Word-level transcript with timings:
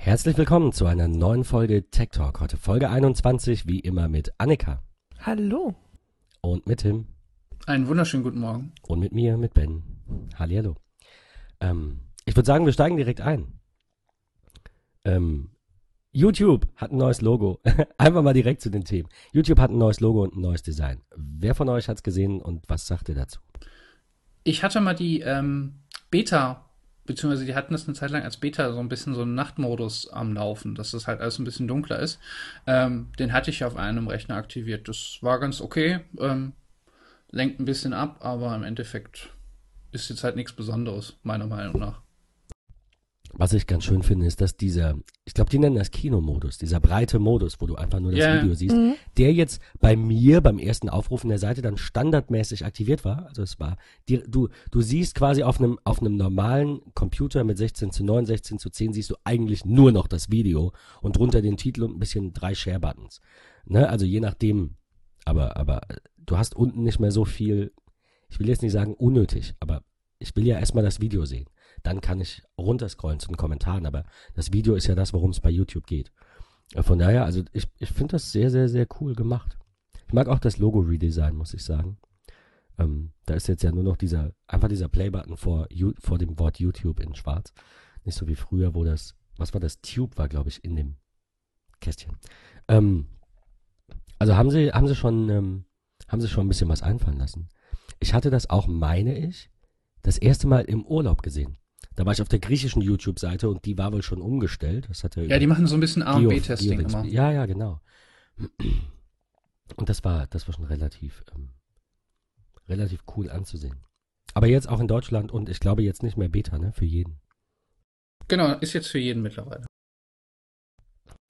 Herzlich 0.00 0.38
willkommen 0.38 0.72
zu 0.72 0.86
einer 0.86 1.08
neuen 1.08 1.44
Folge 1.44 1.90
Tech 1.90 2.10
Talk. 2.12 2.40
Heute 2.40 2.56
Folge 2.56 2.88
21, 2.88 3.66
wie 3.66 3.80
immer 3.80 4.08
mit 4.08 4.32
Annika 4.38 4.82
Hallo. 5.20 5.74
und 6.40 6.66
mit 6.66 6.80
Tim 6.80 7.06
Einen 7.66 7.86
wunderschönen 7.88 8.22
guten 8.24 8.40
Morgen. 8.40 8.72
und 8.86 9.00
mit 9.00 9.12
mir, 9.12 9.36
mit 9.36 9.54
Ben. 9.54 9.82
Hallihallo. 10.38 10.76
Ähm, 11.60 12.00
ich 12.24 12.36
würde 12.36 12.46
sagen, 12.46 12.64
wir 12.64 12.72
steigen 12.72 12.96
direkt 12.96 13.20
ein. 13.20 13.58
Ähm, 15.04 15.50
YouTube 16.12 16.68
hat 16.76 16.90
ein 16.92 16.96
neues 16.98 17.20
Logo. 17.20 17.60
Einfach 17.98 18.22
mal 18.22 18.32
direkt 18.34 18.62
zu 18.62 18.70
den 18.70 18.84
Themen. 18.84 19.08
YouTube 19.32 19.58
hat 19.58 19.70
ein 19.70 19.78
neues 19.78 20.00
Logo 20.00 20.22
und 20.22 20.36
ein 20.36 20.40
neues 20.40 20.62
Design. 20.62 21.02
Wer 21.16 21.54
von 21.54 21.68
euch 21.68 21.88
hat 21.88 21.96
es 21.96 22.02
gesehen 22.02 22.40
und 22.40 22.64
was 22.68 22.86
sagt 22.86 23.08
ihr 23.08 23.14
dazu? 23.14 23.40
Ich 24.44 24.62
hatte 24.62 24.80
mal 24.80 24.94
die 24.94 25.20
ähm, 25.20 25.80
Beta, 26.10 26.67
beziehungsweise 27.08 27.46
die 27.46 27.56
hatten 27.56 27.72
das 27.72 27.88
eine 27.88 27.94
Zeit 27.94 28.10
lang 28.10 28.22
als 28.22 28.36
Beta 28.36 28.70
so 28.72 28.78
ein 28.78 28.88
bisschen 28.88 29.14
so 29.14 29.22
einen 29.22 29.34
Nachtmodus 29.34 30.08
am 30.10 30.34
Laufen, 30.34 30.76
dass 30.76 30.92
das 30.92 31.08
halt 31.08 31.20
alles 31.20 31.40
ein 31.40 31.44
bisschen 31.44 31.66
dunkler 31.66 31.98
ist. 31.98 32.20
Ähm, 32.66 33.10
den 33.18 33.32
hatte 33.32 33.50
ich 33.50 33.64
auf 33.64 33.76
einem 33.76 34.06
Rechner 34.06 34.36
aktiviert. 34.36 34.86
Das 34.86 35.18
war 35.22 35.40
ganz 35.40 35.60
okay. 35.60 36.00
Ähm, 36.20 36.52
lenkt 37.30 37.58
ein 37.58 37.64
bisschen 37.64 37.94
ab, 37.94 38.18
aber 38.20 38.54
im 38.54 38.62
Endeffekt 38.62 39.30
ist 39.90 40.10
jetzt 40.10 40.22
halt 40.22 40.36
nichts 40.36 40.52
Besonderes, 40.52 41.18
meiner 41.22 41.46
Meinung 41.46 41.80
nach. 41.80 42.02
Was 43.34 43.52
ich 43.52 43.66
ganz 43.66 43.84
schön 43.84 44.02
finde, 44.02 44.26
ist, 44.26 44.40
dass 44.40 44.56
dieser, 44.56 44.96
ich 45.24 45.34
glaube, 45.34 45.50
die 45.50 45.58
nennen 45.58 45.76
das 45.76 45.90
Kinomodus, 45.90 46.58
dieser 46.58 46.80
breite 46.80 47.18
Modus, 47.18 47.60
wo 47.60 47.66
du 47.66 47.76
einfach 47.76 48.00
nur 48.00 48.10
das 48.10 48.20
Ja. 48.20 48.42
Video 48.42 48.54
siehst, 48.54 48.76
der 49.16 49.32
jetzt 49.32 49.60
bei 49.80 49.96
mir 49.96 50.40
beim 50.40 50.58
ersten 50.58 50.88
Aufrufen 50.88 51.28
der 51.28 51.38
Seite 51.38 51.60
dann 51.62 51.76
standardmäßig 51.76 52.64
aktiviert 52.64 53.04
war. 53.04 53.26
Also 53.26 53.42
es 53.42 53.60
war, 53.60 53.76
die, 54.08 54.22
du, 54.26 54.48
du 54.70 54.80
siehst 54.80 55.14
quasi 55.14 55.42
auf 55.42 55.60
einem, 55.60 55.78
auf 55.84 56.00
einem 56.00 56.16
normalen 56.16 56.80
Computer 56.94 57.44
mit 57.44 57.58
16 57.58 57.90
zu 57.92 58.02
9, 58.04 58.26
16 58.26 58.58
zu 58.58 58.70
10 58.70 58.92
siehst 58.94 59.10
du 59.10 59.16
eigentlich 59.24 59.64
nur 59.64 59.92
noch 59.92 60.06
das 60.06 60.30
Video 60.30 60.72
und 61.02 61.16
drunter 61.16 61.42
den 61.42 61.56
Titel 61.56 61.84
und 61.84 61.96
ein 61.96 62.00
bisschen 62.00 62.32
drei 62.32 62.54
Share-Buttons. 62.54 63.20
Ne? 63.66 63.88
Also 63.88 64.06
je 64.06 64.20
nachdem, 64.20 64.76
aber, 65.24 65.56
aber 65.56 65.82
äh, 65.90 65.96
du 66.16 66.38
hast 66.38 66.56
unten 66.56 66.82
nicht 66.82 66.98
mehr 66.98 67.12
so 67.12 67.24
viel, 67.24 67.72
ich 68.30 68.40
will 68.40 68.48
jetzt 68.48 68.62
nicht 68.62 68.72
sagen 68.72 68.94
unnötig, 68.94 69.54
aber 69.60 69.82
ich 70.18 70.34
will 70.34 70.46
ja 70.46 70.58
erstmal 70.58 70.84
das 70.84 71.00
Video 71.00 71.24
sehen. 71.24 71.46
Dann 71.88 72.02
kann 72.02 72.20
ich 72.20 72.42
runterscrollen 72.58 73.18
zu 73.18 73.28
den 73.28 73.38
Kommentaren, 73.38 73.86
aber 73.86 74.04
das 74.34 74.52
Video 74.52 74.74
ist 74.74 74.88
ja 74.88 74.94
das, 74.94 75.14
worum 75.14 75.30
es 75.30 75.40
bei 75.40 75.48
YouTube 75.48 75.86
geht. 75.86 76.12
Äh, 76.74 76.82
Von 76.82 76.98
daher, 76.98 77.24
also 77.24 77.42
ich, 77.54 77.66
ich 77.78 77.88
finde 77.88 78.12
das 78.12 78.30
sehr, 78.30 78.50
sehr, 78.50 78.68
sehr 78.68 78.86
cool 79.00 79.14
gemacht. 79.14 79.56
Ich 80.06 80.12
mag 80.12 80.28
auch 80.28 80.38
das 80.38 80.58
Logo-Redesign, 80.58 81.34
muss 81.34 81.54
ich 81.54 81.64
sagen. 81.64 81.96
Ähm, 82.78 83.12
da 83.24 83.32
ist 83.32 83.48
jetzt 83.48 83.62
ja 83.62 83.72
nur 83.72 83.84
noch 83.84 83.96
dieser, 83.96 84.34
einfach 84.46 84.68
dieser 84.68 84.90
Play-Button 84.90 85.38
vor, 85.38 85.66
vor 85.98 86.18
dem 86.18 86.38
Wort 86.38 86.58
YouTube 86.58 87.00
in 87.00 87.14
schwarz. 87.14 87.54
Nicht 88.04 88.18
so 88.18 88.28
wie 88.28 88.36
früher, 88.36 88.74
wo 88.74 88.84
das, 88.84 89.14
was 89.38 89.54
war 89.54 89.60
das? 89.60 89.80
Tube 89.80 90.18
war, 90.18 90.28
glaube 90.28 90.50
ich, 90.50 90.62
in 90.62 90.76
dem 90.76 90.96
Kästchen. 91.80 92.18
Ähm, 92.68 93.06
also 94.18 94.36
haben 94.36 94.50
sie, 94.50 94.72
haben 94.72 94.88
sie 94.88 94.94
schon, 94.94 95.30
ähm, 95.30 95.64
haben 96.06 96.20
sie 96.20 96.28
schon 96.28 96.44
ein 96.44 96.48
bisschen 96.48 96.68
was 96.68 96.82
einfallen 96.82 97.16
lassen. 97.16 97.48
Ich 97.98 98.12
hatte 98.12 98.28
das 98.28 98.50
auch, 98.50 98.66
meine 98.66 99.16
ich, 99.16 99.48
das 100.02 100.18
erste 100.18 100.46
Mal 100.46 100.66
im 100.66 100.84
Urlaub 100.84 101.22
gesehen. 101.22 101.56
Da 101.98 102.06
war 102.06 102.12
ich 102.12 102.22
auf 102.22 102.28
der 102.28 102.38
griechischen 102.38 102.80
YouTube-Seite 102.80 103.48
und 103.48 103.64
die 103.64 103.76
war 103.76 103.92
wohl 103.92 104.04
schon 104.04 104.22
umgestellt. 104.22 104.86
Das 104.88 105.02
hat 105.02 105.16
er 105.16 105.24
Ja, 105.24 105.40
die 105.40 105.48
machen 105.48 105.66
so 105.66 105.74
ein 105.74 105.80
bisschen 105.80 106.04
A 106.04 106.14
und 106.14 106.28
B-Testing 106.28 106.78
immer. 106.78 107.04
Ja, 107.04 107.32
ja, 107.32 107.44
genau. 107.44 107.80
Und 109.74 109.88
das 109.88 110.04
war, 110.04 110.28
das 110.28 110.46
war 110.46 110.54
schon 110.54 110.66
relativ, 110.66 111.24
ähm, 111.34 111.48
relativ 112.68 113.02
cool 113.16 113.28
anzusehen. 113.28 113.80
Aber 114.32 114.46
jetzt 114.46 114.68
auch 114.68 114.78
in 114.78 114.86
Deutschland 114.86 115.32
und 115.32 115.48
ich 115.48 115.58
glaube 115.58 115.82
jetzt 115.82 116.04
nicht 116.04 116.16
mehr 116.16 116.28
Beta, 116.28 116.56
ne, 116.56 116.72
für 116.72 116.84
jeden. 116.84 117.18
Genau, 118.28 118.52
ist 118.58 118.74
jetzt 118.74 118.86
für 118.86 119.00
jeden 119.00 119.20
mittlerweile. 119.20 119.66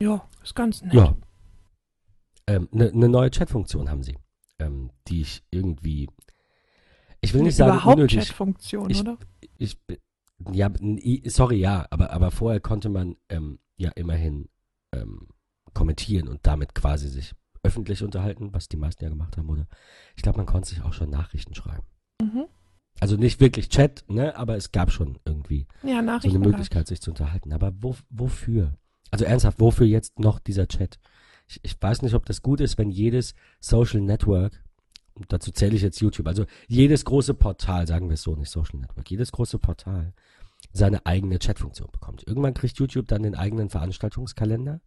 Ja, 0.03 0.28
ist 0.42 0.55
ganz 0.55 0.82
nett. 0.82 0.92
Ja. 0.92 1.16
Eine 2.44 2.69
ähm, 2.69 2.69
ne 2.98 3.08
neue 3.08 3.30
Chat-Funktion 3.30 3.88
haben 3.88 4.03
sie, 4.03 4.19
ähm, 4.58 4.91
die 5.06 5.22
ich 5.22 5.43
irgendwie, 5.50 6.10
ich 7.22 7.32
will 7.32 7.41
nicht 7.41 7.56
sagen 7.56 7.72
Überhaupt 7.72 7.97
unnötig. 7.97 8.25
Chat-Funktion, 8.26 8.91
Ich- 8.91 9.00
oder? 9.00 9.16
Ich, 9.56 9.81
b- 9.81 9.97
ja, 10.53 10.71
sorry, 11.26 11.56
ja, 11.56 11.87
aber, 11.91 12.10
aber 12.10 12.31
vorher 12.31 12.60
konnte 12.60 12.88
man 12.88 13.16
ähm, 13.28 13.59
ja 13.76 13.91
immerhin 13.91 14.49
ähm, 14.93 15.28
kommentieren 15.75 16.28
und 16.28 16.47
damit 16.47 16.75
quasi 16.75 17.09
sich 17.09 17.34
öffentlich 17.62 18.03
unterhalten, 18.03 18.53
was 18.53 18.69
die 18.69 18.76
meisten 18.76 19.04
ja 19.04 19.10
gemacht 19.10 19.37
haben, 19.37 19.49
oder? 19.49 19.66
Ich 20.16 20.22
glaube, 20.22 20.38
man 20.38 20.47
konnte 20.47 20.69
sich 20.69 20.82
auch 20.82 20.93
schon 20.93 21.10
Nachrichten 21.10 21.54
schreiben. 21.54 21.84
Mhm. 22.22 22.47
Also 23.00 23.16
nicht 23.16 23.41
wirklich 23.41 23.69
Chat, 23.69 24.04
ne, 24.09 24.37
aber 24.37 24.56
es 24.56 24.72
gab 24.72 24.91
schon 24.91 25.19
irgendwie 25.25 25.66
Ja, 25.82 26.03
so 26.21 26.28
eine. 26.28 26.38
Möglichkeit, 26.38 26.88
sich 26.88 27.00
zu 27.00 27.10
unterhalten. 27.10 27.53
Aber 27.53 27.72
wo, 27.81 27.94
wofür? 28.10 28.76
Also 29.10 29.25
ernsthaft, 29.25 29.60
wofür 29.60 29.87
jetzt 29.87 30.19
noch 30.19 30.41
dieser 30.41 30.66
Chat? 30.66 30.99
Ich, 31.47 31.60
ich 31.62 31.81
weiß 31.81 32.03
nicht, 32.03 32.15
ob 32.15 32.26
das 32.26 32.43
gut 32.43 32.60
ist, 32.60 32.76
wenn 32.76 32.91
jedes 32.91 33.34
Social 33.60 34.00
Network, 34.00 34.65
dazu 35.28 35.53
zähle 35.53 35.76
ich 35.76 35.82
jetzt 35.82 36.00
YouTube, 36.00 36.26
also 36.26 36.44
jedes 36.66 37.05
große 37.05 37.34
Portal, 37.34 37.87
sagen 37.87 38.09
wir 38.09 38.15
es 38.15 38.22
so, 38.22 38.34
nicht 38.34 38.50
Social 38.50 38.81
Network, 38.81 39.10
jedes 39.10 39.32
große 39.32 39.59
Portal 39.59 40.12
seine 40.73 41.06
eigene 41.06 41.39
Chatfunktion 41.39 41.91
bekommt. 41.91 42.27
Irgendwann 42.27 42.55
kriegt 42.55 42.79
YouTube 42.79 43.09
dann 43.09 43.23
den 43.23 43.34
eigenen 43.34 43.69
Veranstaltungskalender. 43.71 44.81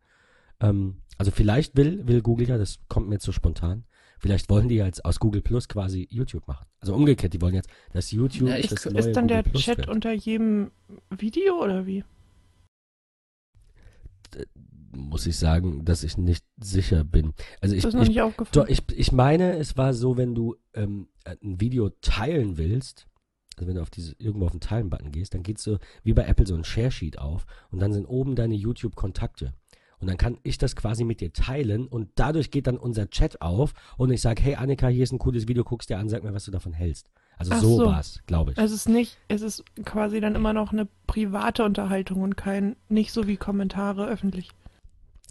Ähm, 0.59 1.02
also 1.18 1.31
vielleicht 1.31 1.75
will, 1.75 2.08
will 2.08 2.22
Google 2.22 2.47
ja, 2.50 2.58
das 2.58 2.80
kommt 2.88 3.08
mir 3.09 3.16
jetzt 3.16 3.25
so 3.25 3.31
spontan, 3.31 3.86
vielleicht 4.19 4.50
wollen 4.50 4.69
die 4.69 4.75
ja 4.75 4.86
jetzt 4.86 5.03
aus 5.06 5.19
Google 5.19 5.42
Plus 5.42 5.68
quasi 5.68 6.08
YouTube 6.12 6.47
machen. 6.47 6.66
Also 6.80 6.94
umgekehrt, 6.96 7.34
die 7.34 7.42
wollen 7.42 7.56
jetzt, 7.56 7.69
dass 7.94 8.12
YouTube 8.12 8.50
Ja, 8.50 8.58
ich- 8.58 8.68
das 8.68 8.86
Ist, 8.86 8.94
neue 8.94 9.08
ist 9.09 9.16
dann 9.16 9.28
der 9.28 9.38
Google 9.40 9.52
Plus 9.52 9.64
Chat 9.64 9.78
wird. 9.80 9.90
unter 9.90 10.12
jedem 10.14 10.72
Video 11.09 11.62
oder 11.64 11.86
wie? 11.86 12.03
muss 14.94 15.25
ich 15.25 15.38
sagen, 15.38 15.86
dass 15.86 16.03
ich 16.03 16.18
nicht 16.18 16.46
sicher 16.59 17.03
bin. 17.06 17.34
Also 17.62 17.75
ich, 17.75 17.81
das 17.84 17.90
ist 17.90 17.96
noch 17.96 18.02
ich, 18.03 18.09
nicht 18.09 18.19
doch, 18.19 18.25
aufgefallen. 18.25 18.68
ich, 18.69 18.84
ich 18.94 19.12
meine, 19.13 19.58
es 19.58 19.78
war 19.78 19.94
so, 19.94 20.18
wenn 20.18 20.36
du 20.36 20.58
ähm, 20.74 21.08
ein 21.24 21.62
Video 21.62 21.90
teilen 22.02 22.58
willst, 22.58 23.08
also 23.57 23.67
wenn 23.67 23.75
du 23.75 23.81
auf 23.81 23.89
diese, 23.89 24.16
irgendwo 24.17 24.45
auf 24.45 24.51
den 24.51 24.62
Teilen-Button 24.62 25.12
gehst, 25.12 25.34
dann 25.34 25.44
geht 25.44 25.59
so 25.59 25.78
wie 26.03 26.13
bei 26.13 26.25
Apple 26.25 26.47
so 26.47 26.56
ein 26.56 26.63
Share-Sheet 26.63 27.19
auf 27.19 27.45
und 27.72 27.79
dann 27.79 27.94
sind 27.94 28.06
oben 28.06 28.35
deine 28.35 28.56
YouTube-Kontakte. 28.56 29.53
Und 30.00 30.07
dann 30.07 30.17
kann 30.17 30.39
ich 30.41 30.57
das 30.57 30.75
quasi 30.75 31.03
mit 31.03 31.22
dir 31.22 31.31
teilen 31.31 31.85
und 31.88 32.09
dadurch 32.16 32.50
geht 32.50 32.66
dann 32.66 32.78
unser 32.78 33.09
Chat 33.12 33.41
auf 33.41 33.73
und 33.97 34.12
ich 34.12 34.19
sage, 34.19 34.41
hey 34.41 34.56
Annika, 34.56 34.88
hier 34.88 35.03
ist 35.03 35.12
ein 35.12 35.19
cooles 35.19 35.47
Video, 35.47 35.63
guckst 35.63 35.91
dir 35.91 36.00
an, 36.00 36.09
sag 36.09 36.23
mir, 36.23 36.34
was 36.34 36.45
du 36.45 36.51
davon 36.51 36.73
hältst. 36.73 37.07
Also 37.38 37.53
Ach 37.53 37.59
so, 37.59 37.78
so. 37.78 37.85
war's, 37.85 38.19
glaube 38.25 38.51
ich. 38.51 38.57
es 38.57 38.72
ist 38.72 38.89
nicht, 38.89 39.17
es 39.28 39.41
ist 39.41 39.63
quasi 39.85 40.19
dann 40.19 40.35
immer 40.35 40.53
noch 40.53 40.72
eine 40.72 40.88
private 41.06 41.63
Unterhaltung 41.63 42.22
und 42.22 42.35
kein, 42.35 42.75
nicht 42.89 43.12
so 43.12 43.28
wie 43.28 43.38
Kommentare 43.38 44.07
öffentlich. 44.07 44.50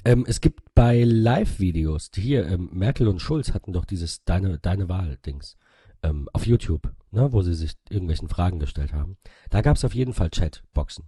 Ähm, 0.04 0.24
es 0.26 0.40
gibt 0.40 0.60
bei 0.74 1.02
Live-Videos, 1.02 2.10
hier, 2.14 2.46
ähm, 2.46 2.70
Merkel 2.72 3.08
und 3.08 3.20
Schulz 3.20 3.52
hatten 3.52 3.72
doch 3.72 3.84
dieses 3.84 4.24
Deine, 4.24 4.58
Deine 4.58 4.88
Wahl-Dings 4.88 5.56
ähm, 6.02 6.28
auf 6.32 6.46
YouTube, 6.46 6.92
ne, 7.10 7.32
wo 7.32 7.42
sie 7.42 7.54
sich 7.54 7.74
irgendwelchen 7.88 8.28
Fragen 8.28 8.58
gestellt 8.58 8.92
haben. 8.92 9.16
Da 9.50 9.60
gab 9.60 9.76
es 9.76 9.84
auf 9.84 9.94
jeden 9.94 10.14
Fall 10.14 10.30
Chatboxen. 10.30 11.04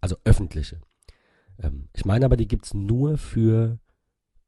Also 0.00 0.16
öffentliche. 0.24 0.80
Ähm, 1.58 1.88
ich 1.92 2.04
meine 2.04 2.24
aber, 2.24 2.36
die 2.36 2.48
gibt's 2.48 2.74
nur 2.74 3.18
für 3.18 3.78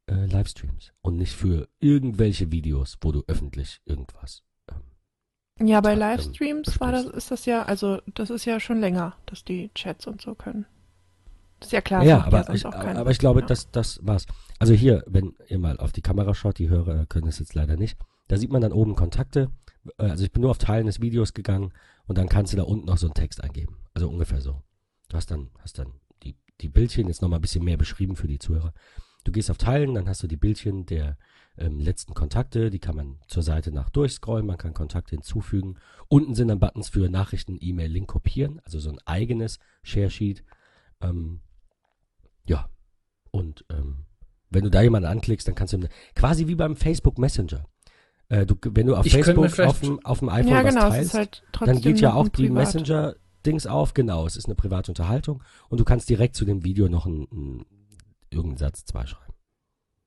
äh, 0.06 0.26
Livestreams 0.26 0.92
und 1.00 1.16
nicht 1.16 1.34
für 1.34 1.68
irgendwelche 1.80 2.50
Videos, 2.52 2.98
wo 3.00 3.12
du 3.12 3.22
öffentlich 3.26 3.80
irgendwas. 3.84 4.42
Ähm, 4.70 5.66
Ja, 5.68 5.80
bei 5.80 5.92
Ähm, 5.92 5.98
Livestreams 6.00 6.80
war 6.80 6.92
das, 6.92 7.06
ist 7.06 7.30
das 7.30 7.46
ja, 7.46 7.62
also 7.62 8.00
das 8.14 8.30
ist 8.30 8.44
ja 8.44 8.60
schon 8.60 8.80
länger, 8.80 9.16
dass 9.26 9.44
die 9.44 9.70
Chats 9.74 10.06
und 10.06 10.20
so 10.20 10.34
können. 10.34 10.66
Das 11.60 11.68
ist 11.68 11.72
ja 11.72 11.80
klar. 11.80 12.04
ja, 12.04 12.24
aber, 12.24 12.52
ich, 12.52 12.66
auch 12.66 12.72
keiner. 12.72 13.00
aber 13.00 13.10
ich 13.10 13.18
glaube, 13.18 13.40
Ja. 13.40 13.46
das, 13.46 13.70
das 13.70 13.98
war's. 14.04 14.26
Also 14.58 14.74
hier, 14.74 15.02
wenn 15.06 15.34
ihr 15.48 15.58
mal 15.58 15.78
auf 15.78 15.92
die 15.92 16.02
Kamera 16.02 16.34
schaut, 16.34 16.58
die 16.58 16.68
Hörer 16.68 17.06
können 17.06 17.28
es 17.28 17.38
jetzt 17.38 17.54
leider 17.54 17.76
nicht, 17.76 17.96
da 18.28 18.36
sieht 18.36 18.50
man 18.52 18.60
dann 18.60 18.72
oben 18.72 18.96
Kontakte. 18.96 19.50
Äh, 19.98 20.10
Also 20.10 20.24
ich 20.24 20.32
bin 20.32 20.42
nur 20.42 20.50
auf 20.50 20.58
Teilen 20.58 20.86
des 20.86 21.00
Videos 21.00 21.34
gegangen 21.34 21.72
und 22.06 22.18
dann 22.18 22.28
kannst 22.28 22.52
du 22.52 22.56
da 22.56 22.64
unten 22.64 22.86
noch 22.86 22.98
so 22.98 23.06
einen 23.06 23.14
Text 23.14 23.42
eingeben. 23.42 23.76
Also 23.94 24.08
ungefähr 24.08 24.40
so. 24.40 24.62
Du 25.08 25.16
hast 25.16 25.30
dann, 25.30 25.50
hast 25.58 25.78
dann 25.78 25.92
die, 26.22 26.36
die 26.60 26.68
Bildchen 26.68 27.08
jetzt 27.08 27.22
nochmal 27.22 27.38
ein 27.38 27.42
bisschen 27.42 27.64
mehr 27.64 27.76
beschrieben 27.76 28.16
für 28.16 28.28
die 28.28 28.38
Zuhörer. 28.38 28.72
Du 29.24 29.32
gehst 29.32 29.50
auf 29.50 29.58
Teilen, 29.58 29.94
dann 29.94 30.08
hast 30.08 30.22
du 30.22 30.26
die 30.26 30.36
Bildchen 30.36 30.84
der 30.86 31.16
ähm, 31.56 31.78
letzten 31.78 32.14
Kontakte, 32.14 32.70
die 32.70 32.78
kann 32.78 32.96
man 32.96 33.18
zur 33.28 33.42
Seite 33.42 33.72
nach 33.72 33.88
durchscrollen, 33.90 34.46
man 34.46 34.58
kann 34.58 34.74
Kontakte 34.74 35.14
hinzufügen. 35.14 35.76
Unten 36.08 36.34
sind 36.34 36.48
dann 36.48 36.60
Buttons 36.60 36.88
für 36.88 37.08
Nachrichten, 37.08 37.56
E-Mail, 37.60 37.90
Link 37.90 38.08
kopieren, 38.08 38.60
also 38.64 38.80
so 38.80 38.90
ein 38.90 38.98
eigenes 39.06 39.58
Share-Sheet. 39.82 40.44
Ähm, 41.00 41.40
ja, 42.46 42.68
und 43.30 43.64
ähm, 43.70 44.04
wenn 44.50 44.64
du 44.64 44.70
da 44.70 44.82
jemanden 44.82 45.08
anklickst, 45.08 45.48
dann 45.48 45.54
kannst 45.54 45.72
du 45.72 45.88
quasi 46.14 46.46
wie 46.46 46.54
beim 46.54 46.76
Facebook 46.76 47.18
Messenger. 47.18 47.66
Äh, 48.28 48.46
du, 48.46 48.56
wenn 48.62 48.86
du 48.86 48.96
auf 48.96 49.06
Ich 49.06 49.12
Facebook 49.12 49.58
auf 49.60 49.80
dem, 49.80 50.04
auf 50.04 50.20
dem 50.20 50.28
iPhone 50.28 50.52
ja, 50.52 50.64
was 50.64 50.74
genau, 50.74 50.86
es 50.86 50.92
teilst, 50.92 51.08
ist 51.08 51.14
halt 51.14 51.42
trotzdem 51.52 51.74
dann 51.74 51.82
geht 51.82 52.00
ja 52.00 52.14
auch 52.14 52.28
die. 52.28 52.48
Messenger-Dings 52.48 53.66
auf. 53.66 53.94
Genau, 53.94 54.26
es 54.26 54.36
ist 54.36 54.46
eine 54.46 54.54
private 54.54 54.90
Unterhaltung 54.90 55.42
und 55.68 55.78
du 55.78 55.84
kannst 55.84 56.08
direkt 56.08 56.34
zu 56.36 56.44
dem 56.44 56.64
Video 56.64 56.88
noch 56.88 57.06
einen, 57.06 57.26
einen, 57.30 57.66
irgendeinen 58.30 58.58
Satz 58.58 58.84
zwei 58.84 59.06
schreiben. 59.06 59.24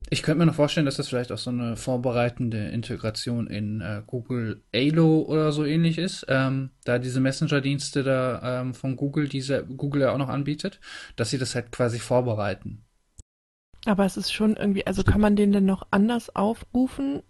Ich 0.10 0.24
könnte 0.24 0.40
mir 0.40 0.46
noch 0.46 0.56
vorstellen, 0.56 0.86
dass 0.86 0.96
das 0.96 1.10
vielleicht 1.10 1.34
auch 1.34 1.38
so 1.38 1.50
eine 1.50 1.76
vorbereitende 1.76 2.70
Integration 2.70 3.48
in 3.48 3.82
äh, 3.82 4.02
Google 4.08 4.64
Halo 4.74 5.24
oder 5.24 5.52
so 5.52 5.66
ähnlich 5.66 5.98
ist, 5.98 6.26
ähm, 6.30 6.70
da 6.86 6.98
diese 6.98 7.20
Messenger-Dienste 7.20 8.04
da 8.04 8.62
ähm, 8.62 8.74
von 8.74 8.96
Google, 8.96 9.28
diese 9.28 9.66
Google 9.66 10.04
ja 10.04 10.14
auch 10.14 10.18
noch 10.18 10.30
anbietet, 10.30 10.80
dass 11.18 11.30
sie 11.30 11.38
das 11.38 11.56
halt 11.56 11.74
quasi 11.74 12.00
vorbereiten. 12.00 12.86
Aber 13.86 14.06
es 14.06 14.16
ist 14.16 14.32
schon 14.32 14.56
irgendwie, 14.56 14.88
also 14.88 15.04
kann 15.04 15.22
man 15.22 15.36
den 15.36 15.52
denn 15.52 15.66
noch 15.66 15.88
anders 15.92 16.34
aufrufen, 16.34 17.22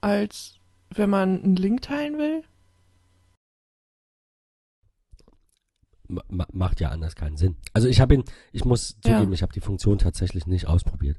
als 0.00 0.58
wenn 0.94 1.10
man 1.10 1.42
einen 1.42 1.56
Link 1.56 1.82
teilen 1.82 2.18
will? 2.18 2.42
Ma 6.08 6.46
macht 6.52 6.80
ja 6.80 6.90
anders 6.90 7.16
keinen 7.16 7.36
Sinn. 7.36 7.56
Also 7.72 7.88
ich 7.88 8.00
habe 8.00 8.14
ihn, 8.14 8.24
ich 8.52 8.64
muss 8.64 8.96
Ja. 9.04 9.16
zugeben, 9.16 9.32
ich 9.32 9.42
habe 9.42 9.52
die 9.52 9.60
Funktion 9.60 9.98
tatsächlich 9.98 10.46
nicht 10.46 10.66
ausprobiert. 10.68 11.18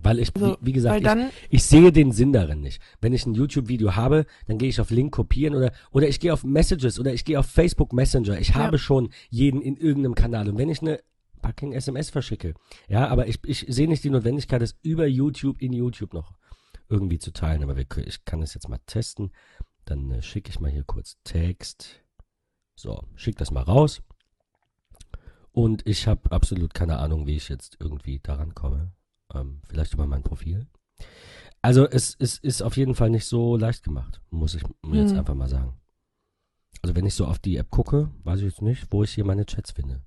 Weil 0.00 0.20
ich, 0.20 0.34
Also, 0.34 0.52
wie, 0.62 0.66
wie 0.66 0.72
gesagt, 0.72 1.04
ich, 1.04 1.32
ich 1.50 1.64
sehe 1.64 1.92
den 1.92 2.12
Sinn 2.12 2.32
darin 2.32 2.60
nicht. 2.62 2.80
Wenn 3.00 3.12
ich 3.12 3.26
ein 3.26 3.34
YouTube-Video 3.34 3.94
habe, 3.94 4.24
dann 4.46 4.56
gehe 4.56 4.68
ich 4.68 4.80
auf 4.80 4.90
Link 4.90 5.12
kopieren 5.12 5.54
oder, 5.54 5.72
oder 5.90 6.08
ich 6.08 6.18
gehe 6.20 6.32
auf 6.32 6.44
Messages 6.44 6.98
oder 6.98 7.12
ich 7.12 7.24
gehe 7.24 7.38
auf 7.38 7.46
Facebook 7.46 7.92
Messenger. 7.92 8.38
Ich 8.40 8.54
habe 8.54 8.78
schon 8.78 9.10
jeden 9.28 9.60
in 9.60 9.76
irgendeinem 9.76 10.14
Kanal. 10.14 10.48
Und 10.48 10.56
wenn 10.56 10.70
ich 10.70 10.80
eine 10.80 11.00
fucking 11.42 11.72
SMS 11.72 12.08
verschicke, 12.08 12.54
ja, 12.88 13.08
aber 13.08 13.26
ich, 13.26 13.40
ich 13.44 13.66
sehe 13.68 13.88
nicht 13.88 14.04
die 14.04 14.10
Notwendigkeit, 14.10 14.62
das 14.62 14.76
über 14.82 15.06
YouTube 15.06 15.60
in 15.60 15.72
YouTube 15.74 16.14
noch 16.14 16.32
irgendwie 16.92 17.18
zu 17.18 17.32
teilen. 17.32 17.62
Aber 17.62 17.76
wir, 17.76 17.86
ich 18.06 18.24
kann 18.24 18.40
das 18.40 18.54
jetzt 18.54 18.68
mal 18.68 18.80
testen. 18.86 19.32
Dann 19.86 20.10
äh, 20.10 20.22
schicke 20.22 20.50
ich 20.50 20.60
mal 20.60 20.70
hier 20.70 20.84
kurz 20.84 21.16
Text. 21.24 22.02
So, 22.76 23.02
schick 23.16 23.36
das 23.38 23.50
mal 23.50 23.62
raus. 23.62 24.02
Und 25.50 25.86
ich 25.86 26.06
habe 26.06 26.30
absolut 26.30 26.74
keine 26.74 26.98
Ahnung, 26.98 27.26
wie 27.26 27.36
ich 27.36 27.48
jetzt 27.48 27.76
irgendwie 27.80 28.20
daran 28.20 28.54
komme. 28.54 28.92
Ähm, 29.34 29.60
vielleicht 29.68 29.94
über 29.94 30.06
mein 30.06 30.22
Profil. 30.22 30.66
Also 31.60 31.88
es, 31.88 32.16
es 32.18 32.38
ist 32.38 32.62
auf 32.62 32.76
jeden 32.76 32.94
Fall 32.94 33.10
nicht 33.10 33.26
so 33.26 33.56
leicht 33.56 33.84
gemacht, 33.84 34.20
muss 34.30 34.54
ich 34.54 34.62
mir 34.82 35.02
jetzt 35.02 35.12
Hm. 35.12 35.18
einfach 35.20 35.34
mal 35.34 35.48
sagen. 35.48 35.74
Also 36.82 36.96
wenn 36.96 37.06
ich 37.06 37.14
so 37.14 37.26
auf 37.26 37.38
die 37.38 37.56
App 37.56 37.70
gucke, 37.70 38.10
weiß 38.24 38.40
ich 38.40 38.46
jetzt 38.46 38.62
nicht, 38.62 38.88
wo 38.90 39.04
ich 39.04 39.12
hier 39.12 39.24
meine 39.24 39.46
Chats 39.46 39.70
finde. 39.70 40.02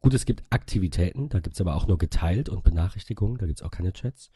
Gut, 0.00 0.14
es 0.14 0.24
gibt 0.24 0.42
Aktivitäten, 0.50 1.28
da 1.28 1.40
gibt 1.40 1.54
es 1.54 1.60
aber 1.60 1.76
auch 1.76 1.86
nur 1.86 1.98
geteilt 1.98 2.48
und 2.48 2.64
Benachrichtigungen, 2.64 3.38
da 3.38 3.46
gibt 3.46 3.60
es 3.60 3.64
auch 3.64 3.70
keine 3.70 3.92
Chats. 3.92 4.30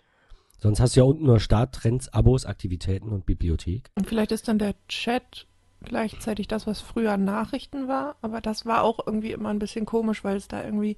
Sonst 0.58 0.80
hast 0.80 0.96
du 0.96 1.00
ja 1.00 1.04
unten 1.04 1.24
nur 1.24 1.40
Start, 1.40 1.74
Trends, 1.74 2.08
Abos, 2.12 2.46
Aktivitäten 2.46 3.10
und 3.10 3.26
Bibliothek. 3.26 3.90
und 3.96 4.06
vielleicht 4.06 4.32
ist 4.32 4.48
dann 4.48 4.58
der 4.58 4.74
Chat 4.88 5.46
gleichzeitig 5.82 6.48
das, 6.48 6.66
was 6.66 6.80
früher 6.80 7.16
Nachrichten 7.16 7.88
war, 7.88 8.16
aber 8.22 8.40
das 8.40 8.64
war 8.64 8.82
auch 8.82 9.06
irgendwie 9.06 9.32
immer 9.32 9.50
ein 9.50 9.58
bisschen 9.58 9.84
komisch, 9.84 10.24
weil 10.24 10.36
es 10.36 10.48
da 10.48 10.64
irgendwie 10.64 10.96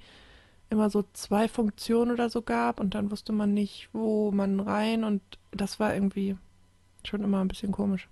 immer 0.69 0.89
so 0.89 1.03
zwei 1.13 1.47
Funktionen 1.47 2.11
oder 2.11 2.29
so 2.29 2.41
gab 2.41 2.79
und 2.79 2.95
dann 2.95 3.11
wusste 3.11 3.33
man 3.33 3.53
nicht, 3.53 3.89
wo 3.93 4.31
man 4.31 4.59
rein 4.59 5.03
und 5.03 5.21
das 5.51 5.79
war 5.79 5.93
irgendwie 5.93 6.37
schon 7.03 7.23
immer 7.23 7.41
ein 7.41 7.47
bisschen 7.47 7.71
komisch. 7.71 8.09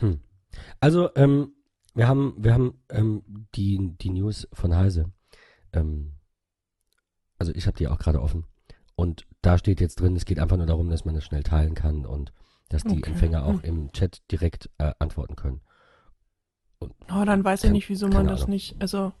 Hm. 0.00 0.20
Also, 0.80 1.14
ähm, 1.14 1.52
wir 1.94 2.08
haben, 2.08 2.34
wir 2.38 2.52
haben 2.52 2.82
ähm, 2.90 3.22
die, 3.54 3.96
die 4.00 4.10
News 4.10 4.48
von 4.52 4.74
Heise. 4.74 5.12
Ähm, 5.72 6.12
also 7.38 7.52
ich 7.54 7.66
habe 7.66 7.76
die 7.76 7.88
auch 7.88 7.98
gerade 7.98 8.20
offen. 8.22 8.44
Und 8.96 9.26
da 9.42 9.58
steht 9.58 9.80
jetzt 9.80 10.00
drin, 10.00 10.14
es 10.16 10.24
geht 10.24 10.38
einfach 10.38 10.56
nur 10.56 10.66
darum, 10.66 10.88
dass 10.88 11.04
man 11.04 11.16
es 11.16 11.24
schnell 11.24 11.42
teilen 11.42 11.74
kann 11.74 12.06
und 12.06 12.32
dass 12.68 12.82
die 12.84 12.98
Okay. 12.98 13.10
Empfänger 13.10 13.44
auch 13.44 13.62
Hm. 13.62 13.64
im 13.64 13.92
Chat 13.92 14.22
direkt 14.30 14.70
äh, 14.78 14.92
antworten 14.98 15.36
können. 15.36 15.60
Oh, 16.80 17.24
dann 17.24 17.44
weiß 17.44 17.64
ich 17.64 17.70
nicht, 17.70 17.88
wieso 17.88 18.08
man 18.08 18.26
das 18.26 18.42
Ahnung. 18.42 18.50
nicht, 18.50 18.76
also 18.80 19.12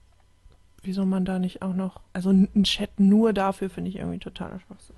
wieso 0.82 1.06
man 1.06 1.24
da 1.24 1.38
nicht 1.38 1.62
auch 1.62 1.74
noch, 1.74 2.00
also 2.12 2.30
ein 2.30 2.64
Chat 2.64 3.00
nur 3.00 3.32
dafür 3.32 3.70
finde 3.70 3.90
ich 3.90 3.96
irgendwie 3.96 4.18
totaler 4.18 4.60
Schwachsinn. 4.60 4.96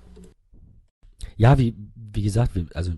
Ja, 1.37 1.57
wie, 1.57 1.75
wie 1.95 2.23
gesagt, 2.23 2.55
wie, 2.55 2.67
also 2.73 2.93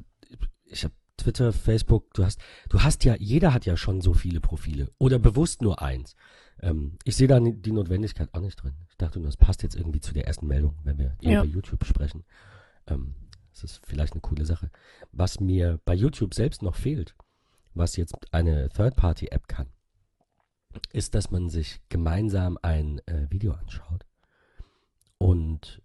ich 0.65 0.83
habe 0.83 0.93
Twitter, 1.17 1.51
Facebook, 1.53 2.13
du 2.13 2.23
hast, 2.25 2.39
du 2.69 2.81
hast 2.81 3.03
ja, 3.03 3.15
jeder 3.15 3.53
hat 3.53 3.65
ja 3.65 3.75
schon 3.77 4.01
so 4.01 4.13
viele 4.13 4.39
Profile 4.39 4.89
oder 4.97 5.19
bewusst 5.19 5.61
nur 5.61 5.81
eins. 5.81 6.15
Ähm, 6.61 6.97
ich 7.03 7.15
sehe 7.15 7.27
da 7.27 7.39
die 7.39 7.71
Notwendigkeit 7.71 8.33
auch 8.33 8.41
nicht 8.41 8.55
drin. 8.61 8.73
Ich 8.89 8.97
dachte 8.97 9.19
nur, 9.19 9.27
das 9.27 9.37
passt 9.37 9.63
jetzt 9.63 9.75
irgendwie 9.75 10.01
zu 10.01 10.13
der 10.13 10.27
ersten 10.27 10.47
Meldung, 10.47 10.77
wenn 10.83 10.97
wir 10.97 11.15
Ja. 11.21 11.41
über 11.43 11.51
YouTube 11.51 11.85
sprechen. 11.85 12.23
Ähm, 12.87 13.15
das 13.53 13.63
ist 13.63 13.85
vielleicht 13.85 14.13
eine 14.13 14.21
coole 14.21 14.45
Sache. 14.45 14.69
Was 15.11 15.39
mir 15.39 15.79
bei 15.85 15.93
YouTube 15.93 16.33
selbst 16.33 16.61
noch 16.61 16.75
fehlt, 16.75 17.15
was 17.73 17.95
jetzt 17.95 18.15
eine 18.33 18.69
Third-Party-App 18.69 19.47
kann, 19.47 19.67
ist, 20.91 21.15
dass 21.15 21.31
man 21.31 21.49
sich 21.49 21.81
gemeinsam 21.89 22.57
ein 22.61 22.99
äh, 23.07 23.27
Video 23.29 23.53
anschaut 23.53 24.05
und 25.17 25.81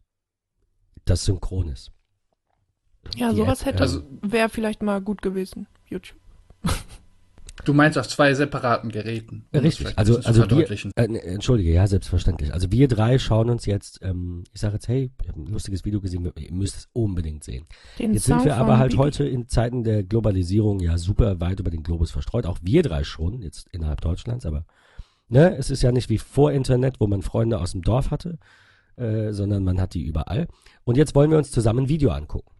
das 1.04 1.24
synchron 1.24 1.68
ist. 1.68 1.92
Ja, 3.16 3.30
Die 3.30 3.36
sowas 3.36 3.62
App, 3.62 3.66
hätte, 3.80 3.84
ähm, 3.84 4.18
wäre 4.22 4.48
vielleicht 4.48 4.82
mal 4.82 5.00
gut 5.00 5.20
gewesen, 5.22 5.66
YouTube. 5.86 6.18
Du 7.64 7.72
meinst 7.72 7.98
auf 7.98 8.08
zwei 8.08 8.34
separaten 8.34 8.90
Geräten. 8.90 9.46
um 9.52 9.60
Richtig, 9.60 9.96
also, 9.96 10.16
also 10.16 10.28
wir, 10.28 10.34
verdeutlichen. 10.34 10.92
äh, 10.96 11.08
ne, 11.08 11.22
entschuldige, 11.22 11.72
ja, 11.72 11.86
selbstverständlich. 11.86 12.52
Also 12.52 12.70
wir 12.70 12.88
drei 12.88 13.18
schauen 13.18 13.50
uns 13.50 13.66
jetzt, 13.66 14.00
ähm, 14.02 14.44
ich 14.52 14.60
sage 14.60 14.74
jetzt, 14.74 14.88
hey, 14.88 15.10
ich 15.22 15.28
habe 15.28 15.40
ein 15.40 15.46
lustiges 15.46 15.84
Video 15.84 16.00
gesehen, 16.00 16.30
ihr 16.36 16.52
müsst 16.52 16.76
es 16.76 16.88
unbedingt 16.92 17.44
sehen. 17.44 17.66
Den 17.98 18.14
Jetzt 18.14 18.26
Song 18.26 18.38
sind 18.40 18.46
wir 18.46 18.56
aber 18.56 18.78
halt 18.78 18.92
Bibi. 18.92 19.02
heute 19.02 19.24
in 19.26 19.48
Zeiten 19.48 19.84
der 19.84 20.04
Globalisierung 20.04 20.80
ja 20.80 20.98
super 20.98 21.40
weit 21.40 21.60
über 21.60 21.70
den 21.70 21.82
Globus 21.82 22.10
verstreut, 22.10 22.46
auch 22.46 22.58
wir 22.62 22.82
drei 22.82 23.04
schon, 23.04 23.42
jetzt 23.42 23.68
innerhalb 23.72 24.00
Deutschlands, 24.00 24.46
aber 24.46 24.64
ne, 25.28 25.56
es 25.56 25.70
ist 25.70 25.82
ja 25.82 25.92
nicht 25.92 26.10
wie 26.10 26.18
vor 26.18 26.52
Internet, 26.52 27.00
wo 27.00 27.06
man 27.06 27.22
Freunde 27.22 27.58
aus 27.58 27.72
dem 27.72 27.82
Dorf 27.82 28.10
hatte, 28.10 28.38
äh, 28.96 29.32
sondern 29.32 29.64
man 29.64 29.80
hat 29.80 29.94
die 29.94 30.04
überall. 30.04 30.48
Und 30.84 30.96
jetzt 30.96 31.14
wollen 31.14 31.30
wir 31.30 31.38
uns 31.38 31.50
zusammen 31.50 31.84
ein 31.84 31.88
Video 31.88 32.10
angucken. 32.10 32.50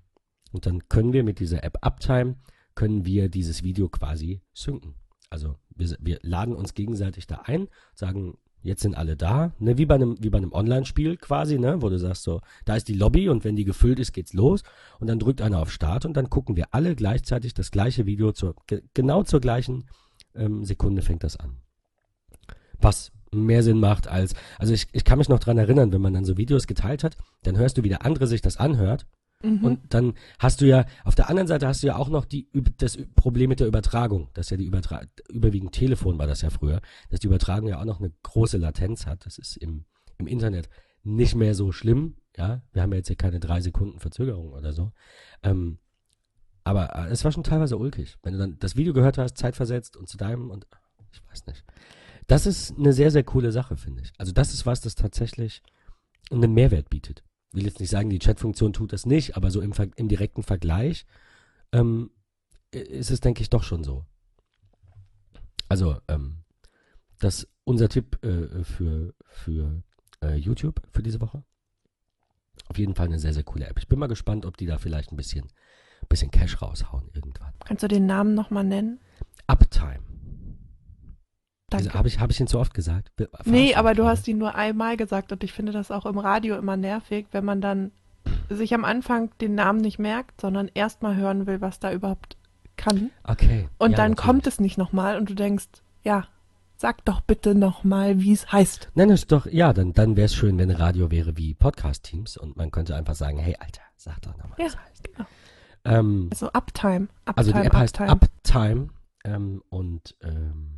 Und 0.53 0.67
dann 0.67 0.89
können 0.89 1.13
wir 1.13 1.25
mit 1.25 1.41
dieser 1.41 1.65
App 1.65 1.79
Uptime, 1.83 2.37
können 2.75 3.05
wir 3.05 3.29
dieses 3.29 3.63
Video 3.63 3.89
quasi 3.89 4.43
synken. 4.53 4.95
Also 5.31 5.57
wir, 5.75 5.97
wir 6.01 6.19
laden 6.23 6.55
uns 6.55 6.75
gegenseitig 6.75 7.27
da 7.27 7.43
ein, 7.45 7.69
sagen, 7.95 8.39
jetzt 8.63 8.83
sind 8.83 8.97
alle 8.97 9.17
da, 9.17 9.53
ne, 9.59 9.79
wie 9.79 9.87
bei 9.87 9.95
einem, 9.95 10.17
wie 10.21 10.31
bei 10.31 10.39
einem 10.39 10.53
Online-Spiel 10.53 11.17
quasi, 11.19 11.59
ne, 11.59 11.83
wo 11.83 11.89
du 11.89 11.99
sagst 11.99 12.23
so, 12.23 12.41
da 12.65 12.77
ist 12.77 12.89
die 12.89 12.95
Lobby 12.95 13.29
und 13.29 13.45
wenn 13.45 13.57
die 13.57 13.65
gefüllt 13.65 13.99
ist, 13.99 14.13
geht's 14.13 14.33
los 14.33 14.63
und 14.99 15.07
dann 15.07 15.19
drückt 15.19 15.43
einer 15.43 15.61
auf 15.61 15.71
Start 15.71 16.07
und 16.07 16.17
dann 16.17 16.31
gucken 16.31 16.57
wir 16.57 16.69
alle 16.71 16.97
gleichzeitig 16.97 17.53
das 17.53 17.71
gleiche 17.71 18.07
Video 18.07 18.33
zur, 18.33 18.57
ge 18.67 18.83
genau 18.95 19.23
zur 19.23 19.41
gleichen 19.41 19.85
ähm, 20.35 20.65
Sekunde 20.65 21.03
fängt 21.03 21.25
das 21.25 21.37
an. 21.37 21.59
Was 22.81 23.13
mehr 23.31 23.63
Sinn 23.63 23.81
macht 23.81 24.09
als, 24.09 24.35
also 24.59 24.73
ich, 24.73 24.87
ich 24.93 25.05
kann 25.05 25.19
mich 25.19 25.29
noch 25.29 25.41
dran 25.41 25.59
erinnern, 25.59 25.93
wenn 25.93 26.01
man 26.01 26.15
dann 26.15 26.25
so 26.25 26.37
Videos 26.37 26.67
geteilt 26.67 27.05
hat, 27.05 27.17
dann 27.43 27.59
hörst 27.59 27.77
du, 27.77 27.83
wie 27.83 27.89
der 27.89 28.05
andere 28.05 28.27
sich 28.27 28.41
das 28.41 28.57
anhört 28.57 29.07
Mhm. 29.45 29.65
und 29.65 29.95
dann 29.95 30.15
hast 30.39 30.61
du 30.61 30.67
ja, 30.67 30.87
auf 31.05 31.15
der 31.15 31.29
anderen 31.29 31.47
Seite 31.47 31.67
hast 31.67 31.83
du 31.83 31.87
ja 31.87 31.97
auch 31.97 32.09
noch 32.09 32.25
die, 32.25 32.49
das 32.79 32.99
Problem 33.15 33.51
mit 33.51 33.61
der 33.61 33.67
Übertragung, 33.67 34.31
dass 34.35 34.51
ja 34.51 34.57
die 34.57 34.65
Übertra 34.65 35.03
überwiegend 35.29 35.73
Telefon 35.73 36.19
war 36.19 36.27
das 36.27 36.41
ja 36.41 36.51
früher, 36.51 36.81
dass 37.11 37.21
die 37.21 37.27
Übertragung 37.27 37.69
ja 37.69 37.79
auch 37.79 37.85
noch 37.85 38.01
eine 38.01 38.13
große 38.23 38.57
Latenz 38.57 39.07
hat. 39.07 39.27
Das 39.27 39.39
ist 39.39 39.57
im, 39.57 39.85
im 40.19 40.27
Internet 40.27 40.69
nicht 41.03 41.35
mehr 41.35 41.55
so 41.55 41.73
schlimm, 41.73 42.17
ja. 42.37 42.63
Wir 42.73 42.83
haben 42.83 42.93
ja 42.93 42.97
jetzt 42.97 43.09
hier 43.09 43.17
keine 43.17 43.39
drei 43.39 43.61
Sekunden 43.61 44.01
Verzögerung 44.01 44.53
oder 44.53 44.73
so. 44.73 44.93
Ähm, 45.43 45.79
aber 46.65 46.95
äh, 46.97 47.11
es 47.11 47.25
war 47.25 47.33
schon 47.33 47.45
teilweise 47.45 47.77
ulkig, 47.77 48.17
wenn 48.23 48.33
du 48.33 48.39
dann 48.39 48.59
das 48.59 48.77
Video 48.77 48.95
gehört 48.95 49.19
hast, 49.19 49.37
zeitversetzt 49.37 49.97
und 49.97 50.09
zu 50.09 50.17
deinem 50.17 50.51
und 50.51 50.67
ich 51.13 51.23
weiß 51.29 51.47
nicht. 51.47 51.65
Das 52.27 52.47
ist 52.47 52.79
eine 52.79 52.95
sehr, 52.95 53.11
sehr 53.11 53.23
coole 53.23 53.53
Sache, 53.53 53.77
finde 53.77 54.03
ich. 54.03 54.13
Also 54.17 54.33
das 54.33 54.55
ist 54.55 54.65
was, 54.65 54.81
das 54.81 54.95
tatsächlich 54.95 55.63
einen 56.31 56.55
Mehrwert 56.55 56.89
bietet. 56.89 57.23
Ich 57.55 57.61
will 57.61 57.67
jetzt 57.67 57.79
nicht 57.79 57.91
sagen, 57.91 58.11
die 58.11 58.19
Chatfunktion 58.19 58.73
tut 58.73 58.93
das 58.93 59.07
nicht, 59.07 59.37
aber 59.37 59.53
so 59.53 59.61
im, 59.61 59.73
im 59.95 60.09
direkten 60.09 60.43
Vergleich 60.43 61.07
ähm, 61.71 62.11
ist 62.73 63.13
es, 63.13 63.21
denke 63.21 63.43
ich, 63.43 63.49
doch 63.49 63.63
schon 63.63 63.85
so. 63.85 64.05
Also, 65.69 65.97
ähm, 66.09 66.39
das 67.21 67.47
unser 67.63 67.89
Tipp 67.89 68.19
äh, 68.25 68.65
für, 68.65 69.15
für 69.29 69.85
äh, 70.21 70.35
YouTube 70.35 70.83
für 70.91 71.05
diese 71.05 71.21
Woche. 71.21 71.45
Auf 72.67 72.77
jeden 72.77 72.97
Fall 72.97 73.07
eine 73.07 73.21
sehr, 73.21 73.33
sehr 73.33 73.45
coole 73.45 73.69
App. 73.69 73.79
Ich 73.79 73.87
bin 73.87 74.01
mal 74.01 74.09
gespannt, 74.09 74.47
ob 74.47 74.57
die 74.57 74.67
da 74.67 74.79
vielleicht 74.79 75.13
ein 75.13 75.17
bisschen, 75.17 75.47
bisschen 76.09 76.33
Cash 76.33 76.61
raushauen 76.61 77.09
irgendwann. 77.15 77.53
Kannst 77.65 77.85
du 77.85 77.89
den 77.89 78.07
Namen 78.07 78.35
nochmal 78.35 78.65
nennen? 78.65 78.99
Uptime. 79.47 80.03
Danke. 81.83 81.99
Habe 81.99 82.09
ich, 82.09 82.21
hab 82.21 82.31
ich 82.31 82.41
ihn 82.41 82.47
zu 82.47 82.59
oft 82.59 82.75
gesagt? 82.75 83.11
Be- 83.17 83.29
Nee, 83.45 83.69
verarsch 83.71 83.77
aber 83.79 83.95
du 83.95 84.05
hast 84.07 84.29
ihn 84.29 84.39
nur 84.39 84.55
einmal 84.55 84.97
gesagt 84.97 85.33
und 85.33 85.43
ich 85.45 85.53
finde 85.53 85.73
das 85.73 85.91
auch 85.91 86.07
im 86.07 86.19
Radio 86.19 86.57
immer 86.57 86.77
nervig, 86.77 87.27
wenn 87.33 87.45
man 87.45 87.61
dann 87.61 87.91
sich 88.49 88.73
am 88.75 88.85
Anfang 88.85 89.31
den 89.41 89.55
Namen 89.55 89.81
nicht 89.81 89.99
merkt, 89.99 90.41
sondern 90.41 90.69
erstmal 90.73 91.17
hören 91.17 91.47
will, 91.47 91.61
was 91.61 91.79
da 91.81 91.93
überhaupt 91.93 92.37
kann. 92.77 93.11
Okay. 93.23 93.69
Und 93.79 93.93
ja, 93.93 93.97
dann 93.97 94.13
natürlich. 94.13 94.17
kommt 94.27 94.47
es 94.47 94.61
nicht 94.61 94.79
nochmal 94.79 95.17
und 95.19 95.29
du 95.31 95.35
denkst, 95.35 95.67
ja, 96.03 96.25
sag 96.77 97.05
doch 97.05 97.21
bitte 97.21 97.55
nochmal, 97.55 98.21
wie 98.21 98.33
es 98.33 98.51
heißt. 98.51 98.91
Das 98.95 99.11
ist 99.11 99.31
doch, 99.33 99.47
ja, 99.47 99.73
dann, 99.73 99.93
dann 99.93 100.17
wäre 100.17 100.27
es 100.27 100.35
schön, 100.35 100.59
wenn 100.59 100.71
Radio 100.71 101.11
wäre 101.11 101.37
wie 101.37 101.55
Podcast-Teams 101.55 102.37
und 102.37 102.57
man 102.57 102.71
könnte 102.71 102.97
einfach 102.97 103.15
sagen, 103.15 103.39
hey, 103.39 103.57
Alter, 103.61 103.83
sag 103.97 104.21
doch 104.23 104.37
nochmal, 104.37 104.59
Ja, 104.59 104.67
was 104.67 104.77
heißt. 104.79 105.05
genau. 105.05 105.29
Ähm, 105.85 106.29
Also 106.31 106.51
Uptime. 106.53 107.09
Uptime, 107.27 107.37
also 107.37 107.53
die 107.53 107.59
App 107.59 107.75
heißt 107.75 108.01
Uptime. 108.01 108.11
Uptime 108.13 108.89
ähm, 109.25 109.63
und 109.69 110.17
ähm, 110.23 110.74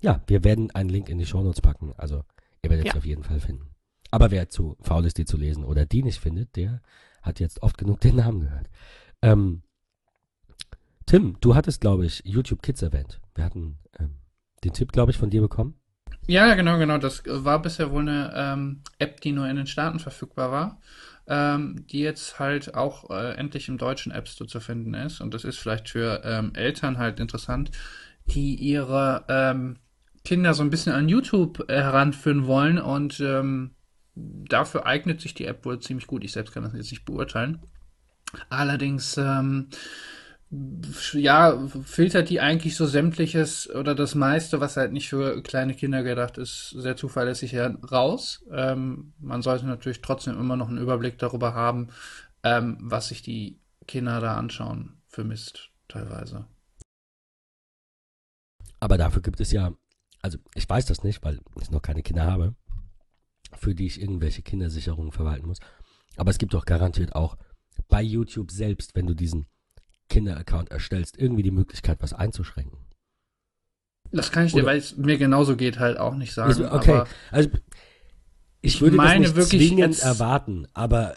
ja, 0.00 0.20
wir 0.26 0.44
werden 0.44 0.70
einen 0.72 0.88
Link 0.90 1.08
in 1.08 1.18
die 1.18 1.26
Shownotes 1.26 1.60
packen. 1.60 1.92
Also 1.96 2.24
Ihr 2.62 2.70
werdet 2.70 2.86
Ja. 2.86 2.92
sie 2.92 2.98
auf 2.98 3.06
jeden 3.06 3.22
Fall 3.24 3.40
finden. 3.40 3.70
Aber 4.10 4.30
wer 4.30 4.50
zu 4.50 4.76
faul 4.82 5.06
ist, 5.06 5.16
die 5.18 5.24
zu 5.24 5.36
lesen 5.38 5.64
oder 5.64 5.86
die 5.86 6.02
nicht 6.02 6.20
findet, 6.20 6.56
der 6.56 6.82
hat 7.22 7.40
jetzt 7.40 7.62
oft 7.62 7.78
genug 7.78 8.00
den 8.00 8.16
Namen 8.16 8.40
gehört. 8.40 8.68
Ähm, 9.22 9.62
Tim, 11.06 11.36
du 11.40 11.54
hattest, 11.54 11.80
glaube 11.80 12.06
ich, 12.06 12.22
YouTube 12.24 12.62
Kids 12.62 12.82
erwähnt. 12.82 13.20
Wir 13.34 13.44
hatten 13.44 13.78
ähm, 13.98 14.16
den 14.62 14.72
Tipp, 14.72 14.92
glaube 14.92 15.10
ich, 15.10 15.18
von 15.18 15.30
dir 15.30 15.40
bekommen. 15.40 15.74
Ja, 16.26 16.54
genau, 16.54 16.78
genau. 16.78 16.98
Das 16.98 17.22
war 17.26 17.60
bisher 17.62 17.90
wohl 17.90 18.02
eine 18.02 18.32
ähm, 18.36 18.82
App, 18.98 19.20
die 19.20 19.32
nur 19.32 19.48
in 19.48 19.56
den 19.56 19.66
Staaten 19.66 19.98
verfügbar 19.98 20.50
war, 20.52 20.80
ähm, 21.26 21.86
die 21.88 22.00
jetzt 22.00 22.38
halt 22.38 22.74
auch 22.74 23.10
äh, 23.10 23.34
endlich 23.36 23.68
im 23.68 23.78
deutschen 23.78 24.12
App 24.12 24.28
Store 24.28 24.48
zu 24.48 24.60
finden 24.60 24.94
ist. 24.94 25.20
Und 25.20 25.34
das 25.34 25.44
ist 25.44 25.58
vielleicht 25.58 25.88
für 25.88 26.20
ähm, 26.24 26.52
Eltern 26.54 26.98
halt 26.98 27.18
interessant, 27.20 27.70
die 28.26 28.54
ihre 28.54 29.24
ähm, 29.28 29.78
Kinder 30.24 30.54
so 30.54 30.62
ein 30.62 30.70
bisschen 30.70 30.92
an 30.92 31.08
YouTube 31.08 31.64
äh, 31.68 31.82
heranführen 31.82 32.46
wollen. 32.46 32.78
Und 32.78 33.20
ähm, 33.20 33.74
dafür 34.14 34.86
eignet 34.86 35.20
sich 35.20 35.34
die 35.34 35.46
App 35.46 35.64
wohl 35.64 35.80
ziemlich 35.80 36.06
gut. 36.06 36.24
Ich 36.24 36.32
selbst 36.32 36.52
kann 36.52 36.62
das 36.62 36.74
jetzt 36.74 36.90
nicht 36.90 37.04
beurteilen. 37.04 37.60
Allerdings, 38.48 39.16
ähm, 39.18 39.68
ja, 41.12 41.68
filtert 41.84 42.28
die 42.28 42.40
eigentlich 42.40 42.74
so 42.74 42.84
sämtliches 42.84 43.70
oder 43.70 43.94
das 43.94 44.16
meiste, 44.16 44.60
was 44.60 44.76
halt 44.76 44.92
nicht 44.92 45.08
für 45.08 45.42
kleine 45.42 45.74
Kinder 45.74 46.02
gedacht 46.02 46.38
ist, 46.38 46.70
sehr 46.70 46.96
zuverlässig 46.96 47.52
her- 47.52 47.78
raus. 47.90 48.44
Ähm, 48.50 49.12
man 49.20 49.42
sollte 49.42 49.66
natürlich 49.66 50.00
trotzdem 50.00 50.38
immer 50.38 50.56
noch 50.56 50.68
einen 50.68 50.78
Überblick 50.78 51.18
darüber 51.18 51.54
haben, 51.54 51.88
ähm, 52.42 52.78
was 52.80 53.08
sich 53.08 53.22
die 53.22 53.60
Kinder 53.86 54.20
da 54.20 54.36
anschauen 54.36 55.00
für 55.08 55.22
Mist 55.22 55.70
teilweise. 55.88 56.46
Aber 58.80 58.98
dafür 58.98 59.22
gibt 59.22 59.40
es 59.40 59.52
ja, 59.52 59.72
also 60.22 60.38
ich 60.54 60.68
weiß 60.68 60.86
das 60.86 61.02
nicht, 61.02 61.22
weil 61.24 61.40
ich 61.60 61.70
noch 61.70 61.82
keine 61.82 62.02
Kinder 62.02 62.24
habe, 62.26 62.54
für 63.58 63.74
die 63.74 63.86
ich 63.86 64.00
irgendwelche 64.00 64.42
Kindersicherungen 64.42 65.12
verwalten 65.12 65.46
muss. 65.46 65.58
Aber 66.16 66.30
es 66.30 66.38
gibt 66.38 66.54
doch 66.54 66.64
garantiert 66.64 67.14
auch 67.14 67.36
bei 67.88 68.02
YouTube 68.02 68.50
selbst, 68.50 68.94
wenn 68.94 69.06
du 69.06 69.14
diesen 69.14 69.46
Kinder-Account 70.08 70.70
erstellst, 70.70 71.16
irgendwie 71.18 71.42
die 71.42 71.50
Möglichkeit, 71.50 71.98
was 72.02 72.12
einzuschränken. 72.12 72.78
Das 74.12 74.32
kann 74.32 74.46
ich 74.46 74.52
dir, 74.52 74.58
Oder- 74.62 74.66
weil 74.72 74.78
es 74.78 74.96
mir 74.96 75.18
genauso 75.18 75.56
geht, 75.56 75.78
halt 75.78 75.98
auch 75.98 76.14
nicht 76.16 76.32
sagen. 76.34 76.48
Also, 76.48 76.70
okay, 76.70 76.92
Aber 76.92 77.08
also 77.30 77.48
ich 78.60 78.74
Ich 78.74 78.80
würde 78.80 78.96
meine 78.96 79.24
das 79.24 79.34
nicht 79.34 79.36
wirklich 79.36 79.68
zwingend 79.68 79.94
jetzt- 79.94 80.02
erwarten, 80.04 80.66
aber 80.74 81.16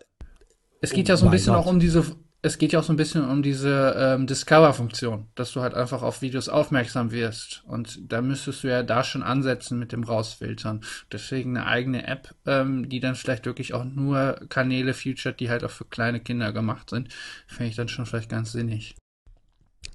Es 0.81 0.91
geht 0.91 1.07
ja 1.09 1.17
so 1.17 1.25
ein 1.25 1.31
Why 1.31 1.35
bisschen 1.37 1.53
not? 1.53 1.63
auch 1.63 1.69
um 1.69 1.79
diese, 1.79 2.05
es 2.45 2.57
geht 2.57 2.73
ja 2.73 2.79
auch 2.79 2.83
so 2.83 2.91
ein 2.91 2.97
bisschen 2.97 3.23
um 3.23 3.41
diese 3.41 3.95
ähm, 3.97 4.27
Discover-Funktion, 4.27 5.27
dass 5.33 5.53
du 5.53 5.61
halt 5.61 5.73
einfach 5.73 6.03
auf 6.03 6.21
Videos 6.21 6.49
aufmerksam 6.49 7.13
wirst. 7.13 7.63
Und 7.65 8.11
da 8.11 8.21
müsstest 8.21 8.63
du 8.63 8.67
ja 8.67 8.83
da 8.83 9.05
schon 9.05 9.23
ansetzen 9.23 9.79
mit 9.79 9.93
dem 9.93 10.03
Rausfiltern. 10.03 10.81
Deswegen 11.09 11.55
eine 11.55 11.65
eigene 11.65 12.05
App, 12.05 12.35
ähm, 12.45 12.89
die 12.89 12.99
dann 12.99 13.15
vielleicht 13.15 13.45
wirklich 13.45 13.73
auch 13.73 13.85
nur 13.85 14.41
Kanäle 14.49 14.93
featuret, 14.93 15.39
die 15.39 15.49
halt 15.49 15.63
auch 15.63 15.71
für 15.71 15.85
kleine 15.85 16.19
Kinder 16.19 16.51
gemacht 16.51 16.89
sind, 16.89 17.13
finde 17.47 17.69
ich 17.69 17.77
dann 17.77 17.87
schon 17.87 18.05
vielleicht 18.05 18.29
ganz 18.29 18.51
sinnig. 18.51 18.95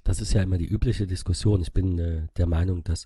das 0.04 0.22
ist 0.22 0.32
ja 0.32 0.42
immer 0.42 0.56
die 0.56 0.68
übliche 0.68 1.06
Diskussion. 1.06 1.60
Ich 1.60 1.74
bin 1.74 1.98
äh, 1.98 2.28
der 2.38 2.46
Meinung, 2.46 2.82
dass 2.82 3.04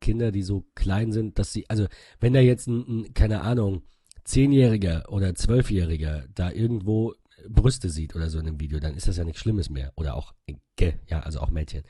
Kinder, 0.00 0.32
die 0.32 0.42
so 0.42 0.66
klein 0.74 1.12
sind, 1.12 1.38
dass 1.38 1.52
sie, 1.52 1.70
also 1.70 1.86
wenn 2.18 2.32
da 2.32 2.40
jetzt 2.40 2.66
ein, 2.66 2.80
ein 2.88 3.14
keine 3.14 3.42
Ahnung, 3.42 3.82
Zehnjähriger 4.24 5.04
oder 5.08 5.36
Zwölfjähriger 5.36 6.24
da 6.34 6.50
irgendwo 6.50 7.14
Brüste 7.48 7.90
sieht 7.90 8.14
oder 8.14 8.30
so 8.30 8.38
in 8.38 8.46
einem 8.46 8.60
Video, 8.60 8.78
dann 8.78 8.94
ist 8.94 9.08
das 9.08 9.16
ja 9.16 9.24
nichts 9.24 9.40
Schlimmes 9.40 9.70
mehr. 9.70 9.92
Oder 9.96 10.14
auch, 10.14 10.34
äh, 10.46 10.92
ja, 11.06 11.20
also 11.20 11.40
auch 11.40 11.50
Mädchen. 11.50 11.84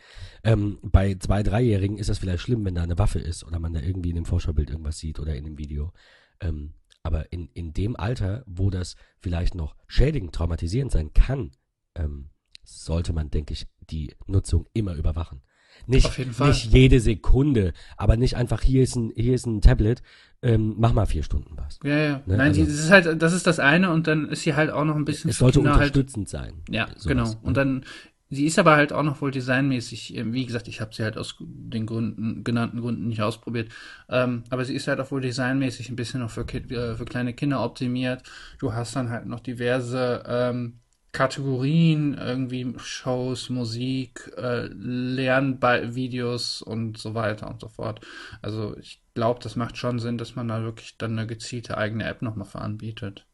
Ähm, 0.44 0.78
bei 0.82 1.14
zwei, 1.14 1.42
dreijährigen 1.42 1.98
ist 1.98 2.08
das 2.08 2.18
vielleicht 2.18 2.42
schlimm, 2.42 2.64
wenn 2.64 2.74
da 2.74 2.82
eine 2.82 2.98
Waffe 2.98 3.18
ist 3.18 3.44
oder 3.44 3.58
man 3.58 3.74
da 3.74 3.80
irgendwie 3.80 4.10
in 4.10 4.16
dem 4.16 4.24
Vorschaubild 4.24 4.70
irgendwas 4.70 4.98
sieht 4.98 5.18
oder 5.18 5.34
in 5.34 5.44
dem 5.44 5.58
Video. 5.58 5.92
Ähm, 6.40 6.74
aber 7.02 7.32
in, 7.32 7.48
in 7.54 7.72
dem 7.72 7.96
Alter, 7.96 8.42
wo 8.46 8.70
das 8.70 8.96
vielleicht 9.18 9.54
noch 9.54 9.76
schädigend, 9.86 10.34
traumatisierend 10.34 10.90
sein 10.90 11.12
kann, 11.12 11.52
ähm, 11.94 12.30
sollte 12.64 13.12
man, 13.12 13.30
denke 13.30 13.52
ich, 13.52 13.66
die 13.90 14.14
Nutzung 14.26 14.66
immer 14.72 14.94
überwachen. 14.94 15.42
Nicht, 15.86 16.06
Auf 16.06 16.18
jeden 16.18 16.32
Fall. 16.32 16.48
nicht 16.48 16.72
jede 16.72 17.00
Sekunde, 17.00 17.72
aber 17.96 18.16
nicht 18.16 18.36
einfach, 18.36 18.60
hier 18.62 18.82
ist 18.82 18.96
ein, 18.96 19.12
hier 19.14 19.34
ist 19.34 19.46
ein 19.46 19.60
Tablet, 19.60 20.02
ähm, 20.42 20.74
mach 20.78 20.92
mal 20.92 21.06
vier 21.06 21.22
Stunden 21.22 21.56
was. 21.56 21.78
Ja, 21.84 21.96
ja. 21.96 22.12
Ne, 22.26 22.36
Nein, 22.36 22.48
also- 22.48 22.64
das 22.64 22.74
ist 22.74 22.90
halt, 22.90 23.22
das 23.22 23.32
ist 23.32 23.46
das 23.46 23.58
eine 23.58 23.90
und 23.92 24.06
dann 24.06 24.28
ist 24.28 24.42
sie 24.42 24.54
halt 24.54 24.70
auch 24.70 24.84
noch 24.84 24.96
ein 24.96 25.04
bisschen 25.04 25.30
Es 25.30 25.38
sollte 25.38 25.60
halt 25.60 25.74
unterstützend 25.74 26.28
sein. 26.28 26.54
Ja, 26.68 26.86
sowas, 26.88 27.06
genau. 27.06 27.24
ne? 27.30 27.36
Und 27.42 27.56
dann, 27.56 27.84
sie 28.28 28.44
ist 28.46 28.58
aber 28.58 28.74
halt 28.76 28.92
auch 28.92 29.02
noch 29.04 29.20
wohl 29.20 29.30
designmäßig, 29.30 30.16
ähm, 30.16 30.32
wie 30.32 30.44
gesagt, 30.44 30.66
ich 30.68 30.80
habe 30.80 30.94
sie 30.94 31.04
halt 31.04 31.16
aus 31.16 31.36
den 31.40 31.86
Gründen, 31.86 32.42
genannten 32.44 32.80
Gründen 32.80 33.08
nicht 33.08 33.22
ausprobiert, 33.22 33.70
ähm, 34.08 34.42
aber 34.50 34.64
sie 34.64 34.74
ist 34.74 34.88
halt 34.88 35.00
auch 35.00 35.10
wohl 35.10 35.20
designmäßig 35.20 35.88
ein 35.90 35.96
bisschen 35.96 36.20
noch 36.20 36.30
für, 36.30 36.42
äh, 36.42 36.96
für 36.96 37.04
kleine 37.04 37.32
Kinder 37.32 37.62
optimiert. 37.64 38.22
Du 38.58 38.72
hast 38.72 38.94
dann 38.96 39.10
halt 39.10 39.26
noch 39.26 39.40
diverse 39.40 40.22
ähm, 40.26 40.80
Kategorien, 41.16 42.12
irgendwie 42.12 42.74
Shows, 42.76 43.48
Musik, 43.48 44.30
äh, 44.36 44.66
Lernvideos 44.66 46.60
und 46.60 46.98
so 46.98 47.14
weiter 47.14 47.48
und 47.48 47.58
so 47.58 47.68
fort. 47.68 48.06
Also 48.42 48.76
ich 48.76 49.00
glaube, 49.14 49.40
das 49.42 49.56
macht 49.56 49.78
schon 49.78 49.98
Sinn, 49.98 50.18
dass 50.18 50.36
man 50.36 50.48
da 50.48 50.62
wirklich 50.62 50.98
dann 50.98 51.12
eine 51.12 51.26
gezielte 51.26 51.78
eigene 51.78 52.04
App 52.04 52.20
nochmal 52.20 52.46
für 52.46 52.60
anbietet. 52.60 53.26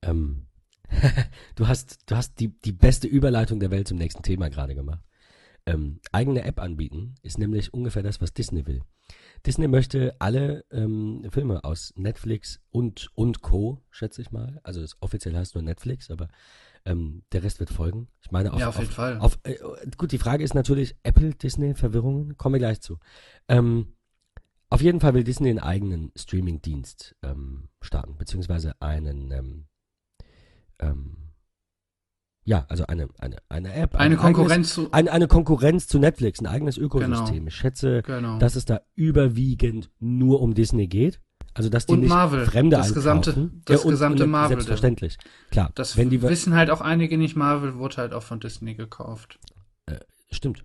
Ähm, 0.00 0.46
du 1.54 1.68
hast, 1.68 2.10
du 2.10 2.16
hast 2.16 2.40
die, 2.40 2.58
die 2.60 2.72
beste 2.72 3.08
Überleitung 3.08 3.60
der 3.60 3.70
Welt 3.70 3.86
zum 3.86 3.98
nächsten 3.98 4.22
Thema 4.22 4.48
gerade 4.48 4.74
gemacht. 4.74 5.04
Ähm, 5.66 6.00
eigene 6.12 6.44
App 6.44 6.60
anbieten 6.60 7.14
ist 7.20 7.36
nämlich 7.36 7.74
ungefähr 7.74 8.02
das, 8.02 8.22
was 8.22 8.32
Disney 8.32 8.66
will. 8.66 8.80
Disney 9.46 9.68
möchte 9.68 10.14
alle 10.20 10.64
ähm, 10.70 11.26
Filme 11.30 11.64
aus 11.64 11.92
Netflix 11.96 12.60
und, 12.70 13.08
und 13.14 13.42
Co., 13.42 13.82
schätze 13.90 14.22
ich 14.22 14.30
mal. 14.30 14.60
Also 14.62 14.80
es 14.80 14.96
offiziell 15.00 15.36
heißt 15.36 15.54
nur 15.54 15.62
Netflix, 15.62 16.10
aber 16.10 16.28
ähm, 16.84 17.22
der 17.32 17.42
Rest 17.42 17.60
wird 17.60 17.70
folgen. 17.70 18.08
Ich 18.20 18.30
meine, 18.30 18.52
auf, 18.52 18.60
Ja, 18.60 18.68
auf 18.68 18.78
jeden 18.78 18.90
Fall. 18.90 19.18
Auf, 19.18 19.38
äh, 19.42 19.56
gut, 19.96 20.12
die 20.12 20.18
Frage 20.18 20.44
ist 20.44 20.54
natürlich, 20.54 20.96
Apple, 21.02 21.34
Disney, 21.34 21.74
Verwirrungen, 21.74 22.36
kommen 22.36 22.54
wir 22.54 22.60
gleich 22.60 22.80
zu. 22.80 22.98
Ähm, 23.48 23.94
auf 24.68 24.80
jeden 24.80 25.00
Fall 25.00 25.14
will 25.14 25.24
Disney 25.24 25.50
einen 25.50 25.58
eigenen 25.58 26.12
Streaming-Dienst 26.16 27.16
ähm, 27.22 27.68
starten, 27.80 28.16
beziehungsweise 28.16 28.80
einen, 28.80 29.30
ähm, 29.30 29.66
ähm, 30.78 31.21
ja, 32.44 32.64
also 32.68 32.86
eine, 32.86 33.08
eine, 33.18 33.36
eine 33.48 33.72
App. 33.74 33.94
Eine 33.96 34.16
ein 34.16 34.20
Konkurrenz 34.20 34.74
zu. 34.74 34.80
Eigenes, 34.82 34.94
eine, 34.94 35.12
eine 35.12 35.28
Konkurrenz 35.28 35.86
zu 35.86 35.98
Netflix, 35.98 36.40
ein 36.40 36.46
eigenes 36.46 36.76
Ökosystem. 36.78 37.34
Genau. 37.36 37.46
Ich 37.48 37.54
schätze, 37.54 38.02
Genau. 38.02 38.38
dass 38.38 38.56
es 38.56 38.64
da 38.64 38.80
überwiegend 38.94 39.90
nur 40.00 40.40
um 40.40 40.54
Disney 40.54 40.86
geht. 40.88 41.20
Also, 41.54 41.68
dass 41.68 41.84
die 41.86 41.92
Und 41.92 42.00
nicht 42.00 42.08
Marvel. 42.08 42.46
Fremde 42.46 42.76
Das 42.76 42.94
gesamte- 42.94 43.50
das 43.66 43.84
und, 43.84 43.90
gesamte 43.90 44.24
und, 44.24 44.30
Marvel. 44.30 44.56
Selbstverständlich. 44.56 45.18
Klar. 45.50 45.70
Das 45.74 45.96
wenn 45.98 46.08
die, 46.08 46.22
wissen 46.22 46.54
halt 46.54 46.70
auch 46.70 46.80
einige 46.80 47.18
nicht. 47.18 47.36
Marvel 47.36 47.76
wurde 47.76 47.98
halt 47.98 48.14
auch 48.14 48.22
von 48.22 48.40
Disney 48.40 48.74
gekauft. 48.74 49.38
Stimmt. 50.30 50.64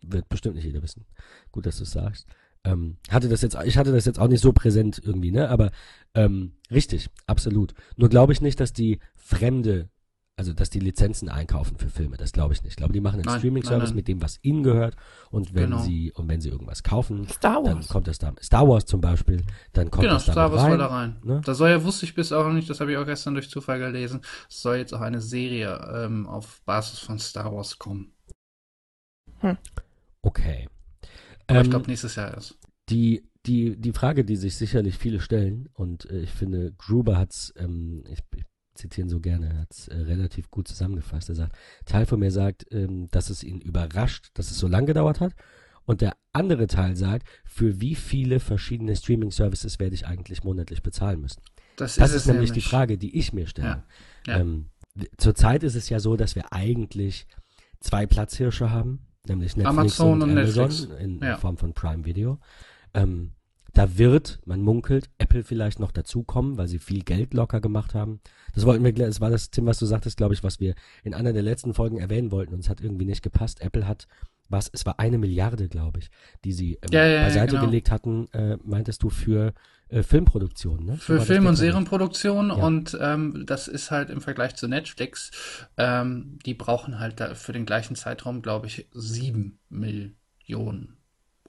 Wird 0.00 0.28
bestimmt 0.28 0.54
nicht 0.54 0.64
jeder 0.64 0.82
wissen. 0.82 1.06
Gut, 1.50 1.66
dass 1.66 1.78
du 1.78 1.82
es 1.82 1.90
sagst. 1.90 2.26
Ähm, 2.64 2.98
hatte 3.10 3.28
das 3.28 3.42
jetzt, 3.42 3.56
ich 3.64 3.76
hatte 3.76 3.90
das 3.92 4.04
jetzt 4.04 4.20
auch 4.20 4.28
nicht 4.28 4.40
so 4.40 4.52
präsent 4.52 5.00
irgendwie, 5.04 5.32
ne? 5.32 5.48
Aber 5.48 5.72
ähm, 6.14 6.52
richtig, 6.70 7.08
absolut. 7.26 7.74
Nur 7.96 8.08
glaube 8.08 8.32
ich 8.32 8.40
nicht, 8.40 8.60
dass 8.60 8.72
die 8.72 9.00
Fremde, 9.16 9.88
also 10.36 10.52
dass 10.54 10.70
die 10.70 10.80
Lizenzen 10.80 11.28
einkaufen 11.28 11.76
für 11.76 11.88
Filme. 11.90 12.16
Das 12.16 12.32
glaube 12.32 12.54
ich 12.54 12.62
nicht. 12.62 12.72
Ich 12.72 12.76
glaube, 12.76 12.92
die 12.92 13.00
machen 13.00 13.20
einen 13.20 13.38
Streaming-Service 13.38 13.92
mit 13.94 14.08
dem, 14.08 14.22
was 14.22 14.38
ihnen 14.42 14.62
gehört. 14.62 14.96
Und 15.30 15.54
wenn 15.54 15.70
Genau. 15.70 15.82
sie 15.82 16.10
und 16.12 16.26
wenn 16.28 16.40
sie 16.40 16.48
irgendwas 16.48 16.82
kaufen, 16.82 17.28
Star 17.28 17.62
dann 17.62 17.76
Wars. 17.76 17.88
kommt 17.88 18.08
das 18.08 18.18
da. 18.18 18.32
Star 18.42 18.66
Wars 18.66 18.86
zum 18.86 19.00
Beispiel, 19.00 19.42
dann 19.72 19.90
kommt 19.90 20.02
genau, 20.04 20.14
das 20.14 20.24
da 20.26 20.32
Star 20.32 20.48
mit 20.48 20.52
Wars 20.56 20.62
rein. 20.64 20.70
soll 20.70 20.78
da 20.78 20.86
rein. 20.86 21.16
ne? 21.22 21.40
Da 21.44 21.54
soll 21.54 21.70
ja, 21.70 21.84
wusste 21.84 22.06
ich 22.06 22.14
bis 22.14 22.32
auch 22.32 22.44
noch 22.44 22.52
nicht, 22.54 22.68
das 22.70 22.80
habe 22.80 22.90
ich 22.92 22.96
auch 22.98 23.04
gestern 23.06 23.34
durch 23.34 23.50
Zufall 23.50 23.78
gelesen, 23.78 24.22
es 24.48 24.62
soll 24.62 24.76
jetzt 24.76 24.94
auch 24.94 25.00
eine 25.02 25.20
Serie 25.20 25.78
ähm, 25.94 26.26
auf 26.26 26.62
Basis 26.64 26.98
von 27.00 27.18
Star 27.18 27.52
Wars 27.54 27.78
kommen. 27.78 28.12
Okay. 30.22 30.68
Aber 31.46 31.60
ich 31.60 31.64
Ähm, 31.66 31.70
glaube 31.70 31.86
nächstes 31.88 32.14
Jahr 32.16 32.32
erst. 32.32 32.58
Die, 32.88 33.28
die, 33.46 33.76
die 33.76 33.92
Frage, 33.92 34.24
die 34.24 34.36
sich 34.36 34.56
sicherlich 34.56 34.96
viele 34.98 35.20
stellen, 35.20 35.68
und 35.74 36.08
äh, 36.10 36.20
ich 36.20 36.30
finde, 36.30 36.72
Gruber 36.78 37.18
hat's, 37.18 37.52
ähm, 37.56 38.04
ich, 38.08 38.20
ich 38.36 38.44
zitiere 38.74 39.06
ihn 39.06 39.10
so 39.10 39.20
gerne, 39.20 39.58
hat's 39.58 39.88
äh, 39.88 39.96
relativ 39.96 40.50
gut 40.50 40.68
zusammengefasst. 40.68 41.28
Er 41.28 41.34
sagt, 41.34 41.56
Teil 41.84 42.06
von 42.06 42.20
mir 42.20 42.30
sagt, 42.30 42.66
ähm, 42.70 43.08
dass 43.10 43.30
es 43.30 43.42
ihn 43.44 43.60
überrascht, 43.60 44.30
dass 44.34 44.50
es 44.50 44.58
so 44.58 44.68
lange 44.68 44.86
gedauert 44.86 45.20
hat. 45.20 45.34
Und 45.84 46.00
der 46.00 46.16
andere 46.32 46.68
Teil 46.68 46.94
sagt, 46.96 47.26
für 47.44 47.80
wie 47.80 47.94
viele 47.96 48.38
verschiedene 48.38 48.94
Streaming-Services 48.94 49.80
werde 49.80 49.94
ich 49.94 50.06
eigentlich 50.06 50.44
monatlich 50.44 50.82
bezahlen 50.82 51.20
müssen? 51.20 51.42
Das, 51.76 51.96
Das 51.96 52.10
ist 52.10 52.16
ist 52.16 52.22
es 52.22 52.32
nämlich 52.32 52.52
die 52.52 52.60
Frage, 52.60 52.98
die 52.98 53.18
ich 53.18 53.32
mir 53.32 53.46
stelle. 53.46 53.82
Ja, 54.26 54.32
ja. 54.34 54.40
Ähm, 54.40 54.70
zurzeit 55.16 55.62
ist 55.64 55.74
es 55.74 55.88
ja 55.88 55.98
so, 55.98 56.16
dass 56.16 56.36
wir 56.36 56.52
eigentlich 56.52 57.26
zwei 57.80 58.06
Platzhirsche 58.06 58.70
haben, 58.70 59.06
nämlich 59.26 59.56
Netflix 59.56 59.78
Amazon 59.78 60.22
und, 60.22 60.30
und 60.30 60.38
Amazon 60.38 60.68
Netflix. 60.68 61.00
in 61.02 61.20
Ja. 61.20 61.36
Form 61.38 61.56
von 61.56 61.72
Prime 61.74 62.04
Video. 62.04 62.38
Ähm, 62.94 63.32
da 63.74 63.96
wird, 63.96 64.40
man 64.44 64.60
munkelt, 64.60 65.08
Apple 65.18 65.44
vielleicht 65.44 65.80
noch 65.80 65.92
dazukommen, 65.92 66.58
weil 66.58 66.68
sie 66.68 66.78
viel 66.78 67.02
Geld 67.02 67.32
locker 67.32 67.60
gemacht 67.60 67.94
haben. 67.94 68.20
Das 68.54 68.66
wollten 68.66 68.84
wir, 68.84 68.92
das 68.92 69.20
war 69.20 69.30
das, 69.30 69.50
Tim, 69.50 69.64
was 69.66 69.78
du 69.78 69.86
sagtest, 69.86 70.16
glaube 70.18 70.34
ich, 70.34 70.44
was 70.44 70.60
wir 70.60 70.74
in 71.04 71.14
einer 71.14 71.32
der 71.32 71.42
letzten 71.42 71.72
Folgen 71.72 71.98
erwähnen 71.98 72.30
wollten 72.30 72.52
und 72.52 72.60
es 72.60 72.68
hat 72.68 72.80
irgendwie 72.82 73.06
nicht 73.06 73.22
gepasst. 73.22 73.62
Apple 73.62 73.86
hat 73.88 74.06
was, 74.48 74.68
es 74.72 74.84
war 74.84 74.98
eine 74.98 75.16
Milliarde, 75.16 75.68
glaube 75.68 76.00
ich, 76.00 76.10
die 76.44 76.52
sie 76.52 76.74
ähm, 76.82 76.90
Ja, 76.92 77.06
ja, 77.06 77.22
beiseite 77.22 77.52
genau. 77.52 77.64
gelegt 77.64 77.90
hatten, 77.90 78.28
äh, 78.32 78.58
meintest 78.62 79.02
du, 79.02 79.08
für 79.08 79.54
äh, 79.88 80.02
Filmproduktion, 80.02 80.84
ne? 80.84 80.96
Für 80.98 81.20
Film- 81.20 81.46
und. 81.46 81.56
Serienproduktion 81.56 82.48
Ja. 82.48 82.54
und 82.56 82.96
ähm, 83.00 83.44
das 83.46 83.68
ist 83.68 83.90
halt 83.90 84.10
im 84.10 84.20
Vergleich 84.20 84.54
zu 84.56 84.68
Netflix, 84.68 85.30
ähm, 85.78 86.38
die 86.44 86.52
brauchen 86.54 86.98
halt 86.98 87.20
da 87.20 87.34
für 87.34 87.52
den 87.52 87.64
gleichen 87.64 87.96
Zeitraum, 87.96 88.42
glaube 88.42 88.66
ich, 88.66 88.88
sieben 88.92 89.58
Millionen. 89.70 90.98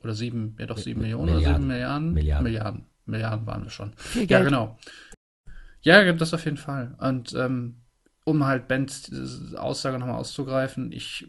Oder 0.04 0.14
sieben, 0.14 0.56
ja 0.60 0.66
doch 0.66 0.78
sieben 0.78 1.00
Mi- 1.00 1.04
Millionen 1.04 1.30
oder 1.30 1.40
sieben 1.40 1.68
Milliarden. 1.68 2.14
Milliarden? 2.14 2.14
Milliarden. 2.14 2.44
Milliarden. 2.44 2.86
Milliarden 3.06 3.48
waren 3.48 3.64
wir 3.64 3.70
schon. 3.70 3.94
Viel 3.98 4.22
Ja, 4.24 4.28
Geld. 4.40 4.50
genau. 4.50 4.78
Ja, 5.82 6.12
das 6.14 6.34
auf 6.34 6.46
jeden 6.46 6.58
Fall. 6.58 6.96
Und 7.00 7.34
ähm, 7.34 7.76
um 8.26 8.46
halt 8.46 8.68
Bens 8.68 9.12
Aussage 9.56 10.00
nochmal 10.00 10.16
auszugreifen, 10.16 10.92
ich 10.92 11.28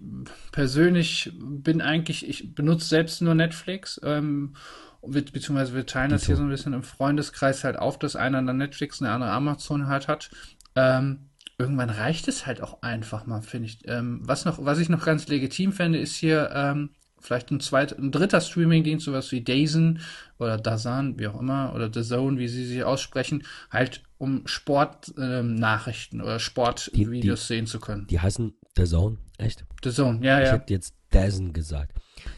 persönlich 0.53 1.33
bin 1.37 1.81
eigentlich, 1.81 2.29
ich 2.29 2.55
benutze 2.55 2.87
selbst 2.87 3.21
nur 3.21 3.35
Netflix, 3.35 4.01
ähm, 4.05 4.55
be- 5.03 5.23
beziehungsweise 5.23 5.75
wir 5.75 5.87
teilen 5.87 6.11
das 6.11 6.27
hier 6.27 6.37
so 6.37 6.43
ein 6.45 6.49
bisschen 6.51 6.73
im 6.73 6.85
Freundeskreis 6.85 7.65
halt 7.65 7.77
auf, 7.79 7.99
dass 7.99 8.15
einer 8.15 8.41
dann 8.43 8.57
Netflix 8.59 9.01
und 9.01 9.07
der 9.07 9.15
andere 9.15 9.33
Amazon 9.33 9.89
halt 9.89 10.07
hat. 10.07 10.31
Ähm, 10.77 11.31
irgendwann 11.59 11.91
reicht 11.91 12.29
es 12.29 12.47
halt 12.47 12.61
auch 12.63 12.83
einfach 12.83 13.27
mal, 13.27 13.43
finde 13.43 13.67
ich. 13.67 13.79
Ähm, 13.89 14.21
was 14.23 14.45
noch, 14.45 14.65
was 14.65 14.79
ich 14.79 14.89
noch 14.89 15.05
ganz 15.05 15.27
legitim 15.27 15.73
fände, 15.73 15.99
ist 15.99 16.15
hier 16.15 16.51
ähm, 16.55 16.91
vielleicht 17.25 17.51
ein 17.51 17.61
zweiter, 17.61 17.99
ein 17.99 18.13
dritter 18.13 18.41
Streamingdienst, 18.41 19.07
sowas 19.07 19.33
wie 19.33 19.43
Dazen 19.43 20.01
oder 20.39 20.59
Dazan, 20.59 21.19
wie 21.19 21.27
auch 21.27 21.41
immer, 21.41 21.73
oder 21.75 21.91
The 21.93 22.03
Zone, 22.03 22.39
wie 22.39 22.49
sie 22.49 22.67
sie 22.67 22.85
aussprechen, 22.85 23.45
halt 23.71 24.03
um 24.19 24.43
Sportnachrichten 24.47 26.21
oder 26.21 26.39
Sportvideos 26.39 27.47
sehen 27.47 27.67
zu 27.67 27.81
können. 27.81 28.07
Die 28.09 28.21
heißen 28.21 28.55
The 28.77 28.85
Zone, 28.85 29.19
echt? 29.39 29.65
The 29.83 29.91
Zone, 29.91 30.25
ja, 30.25 30.41
Ich 30.41 30.47
ja. 30.47 30.53
hätte 30.53 30.73
jetzt 30.73 30.95
Dazen 31.11 31.53
gesagt. 31.53 31.93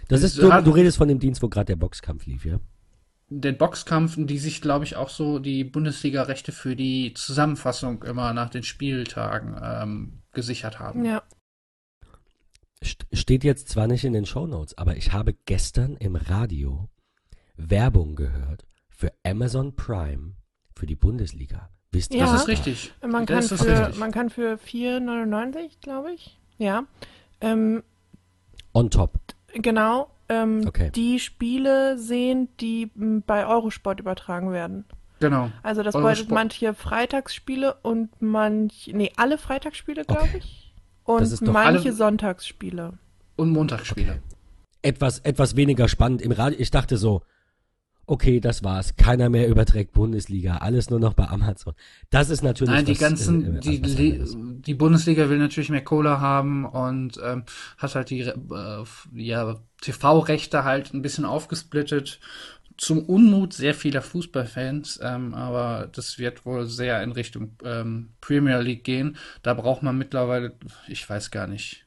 Das 0.09 0.23
ist 0.23 0.35
so, 0.35 0.53
hat- 0.53 0.67
du 0.67 0.71
redest 0.71 0.99
von 0.99 1.09
dem 1.09 1.19
Dienst, 1.19 1.43
wo 1.43 1.49
gerade 1.49 1.67
der 1.67 1.77
Boxkampf 1.77 2.27
lief, 2.27 2.45
ja? 2.45 2.59
Den 3.29 3.57
Boxkampf, 3.59 4.15
die 4.19 4.39
sich, 4.39 4.61
glaube 4.61 4.85
ich, 4.85 4.95
auch 4.95 5.09
so 5.09 5.41
die 5.41 5.65
Bundesliga-Rechte 5.65 6.53
für 6.53 6.77
die 6.77 7.13
Zusammenfassung 7.15 8.05
immer 8.05 8.33
nach 8.33 8.51
den 8.51 8.63
Spieltagen 8.63 9.57
ähm, 9.61 10.23
gesichert 10.33 10.79
haben. 10.79 11.05
Ja. 11.05 11.23
St- 12.83 13.07
Steht 13.13 13.45
jetzt 13.45 13.69
zwar 13.69 13.87
nicht 13.87 14.05
in 14.05 14.13
den 14.13 14.27
Shownotes, 14.27 14.77
aber 14.79 14.97
ich 14.97 15.13
habe 15.13 15.35
gestern 15.47 15.97
im 15.97 16.17
Radio 16.17 16.89
Werbung 17.57 18.17
gehört 18.17 18.65
für 18.91 19.13
Amazon 19.25 19.75
Prime 19.77 20.33
für 20.75 20.87
die 20.87 20.95
Bundesliga. 20.97 21.71
Wisst 21.93 22.13
ihr, 22.13 22.21
Ja. 22.21 22.27
Das 22.27 22.35
was 22.35 22.43
ist 22.43 22.49
richtig. 22.49 22.93
Man 23.03 23.25
kann, 23.27 23.37
Das 23.37 23.53
ist 23.53 23.63
für, 23.63 23.79
richtig. 23.81 23.99
man 23.99 24.13
kann 24.13 24.29
für 24.31 24.59
4,99, 24.59 25.81
glaube 25.81 26.13
ich. 26.13 26.39
Ja. 26.59 26.85
Ähm, 27.41 27.83
On 28.75 28.91
top. 28.91 29.13
genau. 29.55 30.11
Ähm, 30.29 30.65
Okay. 30.67 30.91
Die 30.91 31.19
Spiele 31.21 31.97
sehen, 31.99 32.49
die 32.61 32.91
m, 32.97 33.23
bei 33.27 33.47
Eurosport 33.47 34.01
übertragen 34.01 34.53
werden. 34.53 34.85
Genau. 35.21 35.51
Also 35.63 35.83
das 35.83 35.95
Eurosport. 35.95 36.15
bedeutet 36.29 36.31
manche 36.35 36.75
Freitagsspiele 36.75 37.75
und 37.83 38.11
manch, 38.21 38.91
nee, 38.93 39.13
alle 39.17 39.39
Freitagsspiele, 39.39 40.05
glaube 40.05 40.23
Okay. 40.25 40.39
ich. 40.39 40.66
Und 41.07 41.21
Das 41.23 41.33
ist 41.33 41.47
doch 41.47 41.53
manche 41.53 41.89
alle- 41.89 41.93
Sonntagsspiele. 41.93 42.99
Und 43.37 43.51
Montagsspiele. 43.51 44.21
Etwas, 44.83 45.19
etwas 45.21 45.57
weniger 45.57 45.89
spannend 45.89 46.23
im 46.23 46.33
Radio. 46.33 46.59
Ich 46.61 46.71
dachte 46.71 46.97
so, 46.97 47.23
okay, 48.07 48.39
das 48.41 48.63
war's. 48.63 48.95
Keiner 48.97 49.29
mehr 49.29 49.49
überträgt 49.49 49.93
Bundesliga. 49.93 50.59
Alles 50.59 50.91
nur 50.91 51.01
noch 51.01 51.15
bei 51.15 51.27
Amazon. 51.29 51.75
Das 52.11 52.31
ist 52.31 52.43
natürlich 52.43 52.73
Nein, 52.75 52.85
die 52.85 52.93
was, 52.93 52.99
ganzen, 53.01 53.57
äh, 53.57 53.61
die, 53.61 53.83
was 53.83 53.97
die, 53.97 54.13
anderes. 54.13 54.37
die 54.39 54.75
Bundesliga 54.75 55.29
will 55.29 55.39
natürlich 55.39 55.71
mehr 55.71 55.83
Kohle 55.85 56.21
haben 56.21 56.65
und 56.65 57.19
ähm, 57.25 57.43
hat 57.79 57.95
halt 57.95 58.11
die 58.11 58.21
äh, 58.21 58.35
ja, 59.15 59.57
TV-Rechte 59.81 60.65
halt 60.65 60.95
ein 60.95 61.03
bisschen 61.03 61.25
aufgesplittet. 61.25 62.21
Zum 62.77 63.05
Unmut 63.05 63.55
sehr 63.55 63.75
vieler 63.75 64.03
Fußballfans, 64.03 65.01
ähm, 65.03 65.33
aber 65.35 65.89
das 65.93 66.19
wird 66.19 66.45
wohl 66.45 66.67
sehr 66.67 67.03
in 67.03 67.13
Richtung 67.13 67.57
ähm, 67.65 68.11
Premier 68.21 68.61
League 68.61 68.85
gehen. 68.85 69.17
Da 69.43 69.55
braucht 69.55 69.83
man 69.83 69.97
mittlerweile, 69.97 70.53
ich 70.87 71.09
weiß 71.09 71.31
gar 71.31 71.47
nicht, 71.47 71.87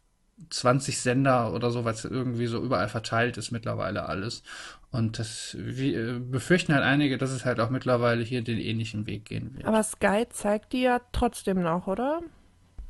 20 0.49 0.99
Sender 0.99 1.53
oder 1.53 1.69
so, 1.69 1.85
weil 1.85 1.93
es 1.93 2.05
irgendwie 2.05 2.47
so 2.47 2.63
überall 2.63 2.87
verteilt 2.87 3.37
ist 3.37 3.51
mittlerweile 3.51 4.07
alles. 4.07 4.43
Und 4.91 5.19
das 5.19 5.55
wir, 5.59 6.15
äh, 6.15 6.19
befürchten 6.19 6.73
halt 6.73 6.83
einige, 6.83 7.17
dass 7.17 7.31
es 7.31 7.45
halt 7.45 7.59
auch 7.59 7.69
mittlerweile 7.69 8.23
hier 8.23 8.41
den 8.41 8.57
ähnlichen 8.57 9.05
Weg 9.05 9.25
gehen 9.25 9.53
wird. 9.55 9.65
Aber 9.65 9.83
Sky 9.83 10.25
zeigt 10.29 10.73
die 10.73 10.81
ja 10.81 11.01
trotzdem 11.11 11.61
noch, 11.61 11.87
oder? 11.87 12.21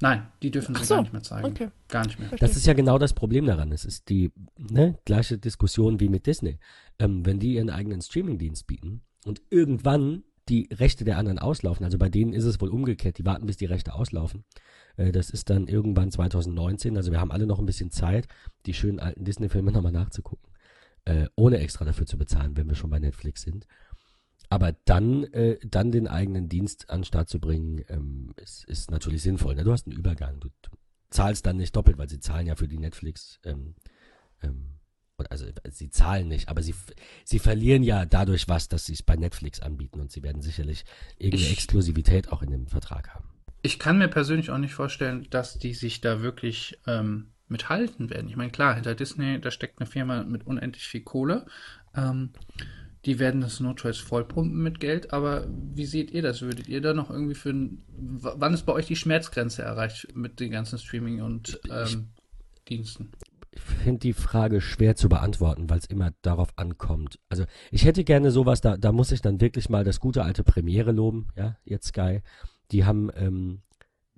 Nein, 0.01 0.27
die 0.41 0.51
dürfen 0.51 0.75
sie 0.75 0.83
so, 0.85 0.95
gar 0.95 1.01
nicht 1.01 1.13
mehr 1.13 1.23
zeigen. 1.23 1.45
okay. 1.45 1.69
Gar 1.89 2.05
nicht 2.05 2.19
mehr. 2.19 2.29
Das 2.39 2.55
ist 2.55 2.65
ja 2.65 2.73
genau 2.73 2.97
das 2.97 3.13
Problem 3.13 3.45
daran. 3.45 3.71
Es 3.71 3.83
ist 3.83 4.09
die 4.09 4.31
ne, 4.57 4.97
gleiche 5.05 5.38
Diskussion 5.38 5.99
wie 5.99 6.09
mit 6.09 6.25
Disney. 6.25 6.57
Ähm, 6.99 7.25
wenn 7.25 7.39
die 7.39 7.55
ihren 7.55 7.69
eigenen 7.69 8.01
Streamingdienst 8.01 8.65
bieten 8.65 9.01
und 9.25 9.41
irgendwann 9.49 10.23
die 10.47 10.69
Rechte 10.71 11.03
der 11.03 11.17
anderen 11.17 11.38
auslaufen, 11.38 11.83
also 11.85 11.97
bei 11.97 12.09
denen 12.09 12.33
ist 12.33 12.45
es 12.45 12.62
wohl 12.62 12.69
umgekehrt, 12.69 13.17
die 13.17 13.25
warten, 13.25 13.45
bis 13.45 13.57
die 13.57 13.65
Rechte 13.65 13.93
auslaufen. 13.93 14.45
Äh, 14.95 15.12
das 15.12 15.29
ist 15.29 15.49
dann 15.49 15.67
irgendwann 15.67 16.12
2019, 16.12 16.95
also 16.95 17.12
wir 17.12 17.19
haben 17.19 17.31
alle 17.31 17.45
noch 17.45 17.59
ein 17.59 17.65
bisschen 17.65 17.91
Zeit, 17.91 18.27
die 18.65 18.73
schönen 18.73 18.99
alten 18.99 19.25
Disney-Filme 19.25 19.71
nochmal 19.71 19.91
nachzugucken. 19.91 20.49
Äh, 21.05 21.27
ohne 21.35 21.57
extra 21.59 21.85
dafür 21.85 22.05
zu 22.05 22.17
bezahlen, 22.17 22.55
wenn 22.55 22.67
wir 22.67 22.75
schon 22.75 22.89
bei 22.89 22.99
Netflix 22.99 23.41
sind. 23.41 23.65
Aber 24.49 24.73
dann, 24.85 25.25
äh, 25.25 25.59
dann 25.63 25.91
den 25.91 26.07
eigenen 26.07 26.49
Dienst 26.49 26.89
an 26.89 27.01
den 27.01 27.05
Start 27.05 27.29
zu 27.29 27.39
bringen, 27.39 27.83
ähm, 27.88 28.33
ist, 28.38 28.65
ist 28.65 28.89
natürlich 28.91 29.21
sinnvoll. 29.21 29.55
Ne? 29.55 29.63
Du 29.63 29.71
hast 29.71 29.85
einen 29.88 29.95
Übergang. 29.95 30.39
Du, 30.39 30.49
du 30.63 30.69
zahlst 31.12 31.45
dann 31.45 31.57
nicht 31.57 31.75
doppelt, 31.75 31.97
weil 31.97 32.09
sie 32.09 32.19
zahlen 32.19 32.47
ja 32.47 32.55
für 32.55 32.67
die 32.67 32.79
Netflix. 32.79 33.39
Ähm, 33.43 33.75
ähm, 34.41 34.65
also 35.29 35.45
sie 35.69 35.89
zahlen 35.89 36.29
nicht, 36.29 36.47
aber 36.47 36.63
sie, 36.63 36.73
sie 37.25 37.39
verlieren 37.39 37.83
ja 37.83 38.05
dadurch 38.05 38.47
was, 38.47 38.69
dass 38.69 38.85
sie 38.85 38.93
es 38.93 39.03
bei 39.03 39.17
Netflix 39.17 39.59
anbieten 39.59 39.99
und 39.99 40.12
sie 40.12 40.23
werden 40.23 40.41
sicherlich 40.41 40.85
irgendeine 41.17 41.43
Ich- 41.43 41.53
Exklusivität 41.53 42.31
auch 42.31 42.41
in 42.41 42.51
dem 42.51 42.67
Vertrag 42.67 43.09
haben. 43.13 43.25
Ich 43.62 43.79
kann 43.79 43.97
mir 43.97 44.07
persönlich 44.07 44.49
auch 44.49 44.57
nicht 44.57 44.73
vorstellen, 44.73 45.27
dass 45.29 45.59
die 45.59 45.73
sich 45.73 45.99
da 45.99 46.21
wirklich 46.21 46.79
ähm, 46.88 47.27
mithalten 47.49 48.09
werden. 48.09 48.29
Ich 48.29 48.38
meine, 48.38 48.51
klar, 48.51 48.75
hinter 48.75 48.95
Disney, 48.95 49.41
da 49.41 49.51
steckt 49.51 49.81
eine 49.81 49.89
Firma 49.89 50.23
mit 50.23 50.47
unendlich 50.47 50.88
viel 50.88 51.01
Kohle. 51.01 51.45
Ähm, 51.93 52.31
die 53.05 53.19
werden 53.19 53.41
das 53.41 53.59
notfalls 53.59 53.97
vollpumpen 53.97 54.62
mit 54.62 54.79
Geld, 54.79 55.13
aber 55.13 55.47
wie 55.49 55.85
seht 55.85 56.12
ihr 56.12 56.21
das? 56.21 56.41
Würdet 56.41 56.67
ihr 56.67 56.81
da 56.81 56.93
noch 56.93 57.09
irgendwie 57.09 57.35
für 57.35 57.53
wann 57.88 58.53
ist 58.53 58.65
bei 58.65 58.73
euch 58.73 58.88
die 58.88 58.95
Schmerzgrenze 58.95 59.62
erreicht 59.62 60.15
mit 60.15 60.39
den 60.39 60.51
ganzen 60.51 60.77
Streaming 60.77 61.21
und 61.21 61.59
ähm, 61.69 62.09
Diensten? 62.67 63.12
Ich 63.51 63.62
finde 63.62 63.99
die 63.99 64.13
Frage 64.13 64.62
schwer 64.62 64.95
zu 64.95 65.09
beantworten, 65.09 65.69
weil 65.69 65.79
es 65.79 65.85
immer 65.85 66.12
darauf 66.21 66.49
ankommt. 66.57 67.19
Also 67.29 67.45
ich 67.71 67.85
hätte 67.85 68.03
gerne 68.03 68.31
sowas, 68.31 68.62
da, 68.62 68.77
da 68.77 68.91
muss 68.91 69.12
ich 69.12 69.21
dann 69.21 69.41
wirklich 69.41 69.69
mal 69.69 69.83
das 69.83 69.99
gute 69.99 70.23
alte 70.23 70.43
Premiere 70.43 70.91
loben, 70.91 71.29
ja, 71.35 71.57
jetzt 71.63 71.88
Sky. 71.88 72.21
Die 72.71 72.85
haben, 72.85 73.09
ähm, 73.15 73.62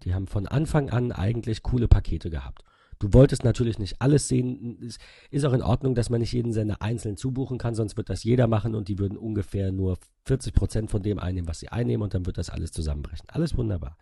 die 0.03 0.13
haben 0.13 0.27
von 0.27 0.47
Anfang 0.47 0.89
an 0.89 1.11
eigentlich 1.11 1.63
coole 1.63 1.87
Pakete 1.87 2.29
gehabt. 2.29 2.63
Du 3.01 3.13
wolltest 3.13 3.43
natürlich 3.43 3.79
nicht 3.79 3.99
alles 3.99 4.27
sehen. 4.27 4.77
Es 4.79 4.99
ist 5.31 5.43
auch 5.43 5.53
in 5.53 5.63
Ordnung, 5.63 5.95
dass 5.95 6.11
man 6.11 6.21
nicht 6.21 6.33
jeden 6.33 6.53
Sender 6.53 6.83
einzeln 6.83 7.17
zubuchen 7.17 7.57
kann, 7.57 7.73
sonst 7.73 7.97
wird 7.97 8.09
das 8.09 8.23
jeder 8.23 8.45
machen 8.45 8.75
und 8.75 8.89
die 8.89 8.99
würden 8.99 9.17
ungefähr 9.17 9.71
nur 9.71 9.97
40 10.25 10.53
Prozent 10.53 10.91
von 10.91 11.01
dem 11.01 11.17
einnehmen, 11.17 11.47
was 11.47 11.59
sie 11.59 11.69
einnehmen 11.69 12.03
und 12.03 12.13
dann 12.13 12.27
wird 12.27 12.37
das 12.37 12.51
alles 12.51 12.71
zusammenbrechen. 12.71 13.27
Alles 13.27 13.57
wunderbar. 13.57 13.97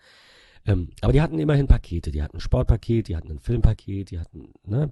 Ähm, 0.65 0.89
aber 0.99 1.13
die 1.13 1.21
hatten 1.21 1.39
immerhin 1.39 1.67
Pakete. 1.67 2.11
Die 2.11 2.21
hatten 2.21 2.37
ein 2.37 2.41
Sportpaket, 2.41 3.07
die 3.07 3.15
hatten 3.15 3.31
ein 3.31 3.39
Filmpaket, 3.39 4.11
die 4.11 4.19
hatten, 4.19 4.51
ne, 4.65 4.91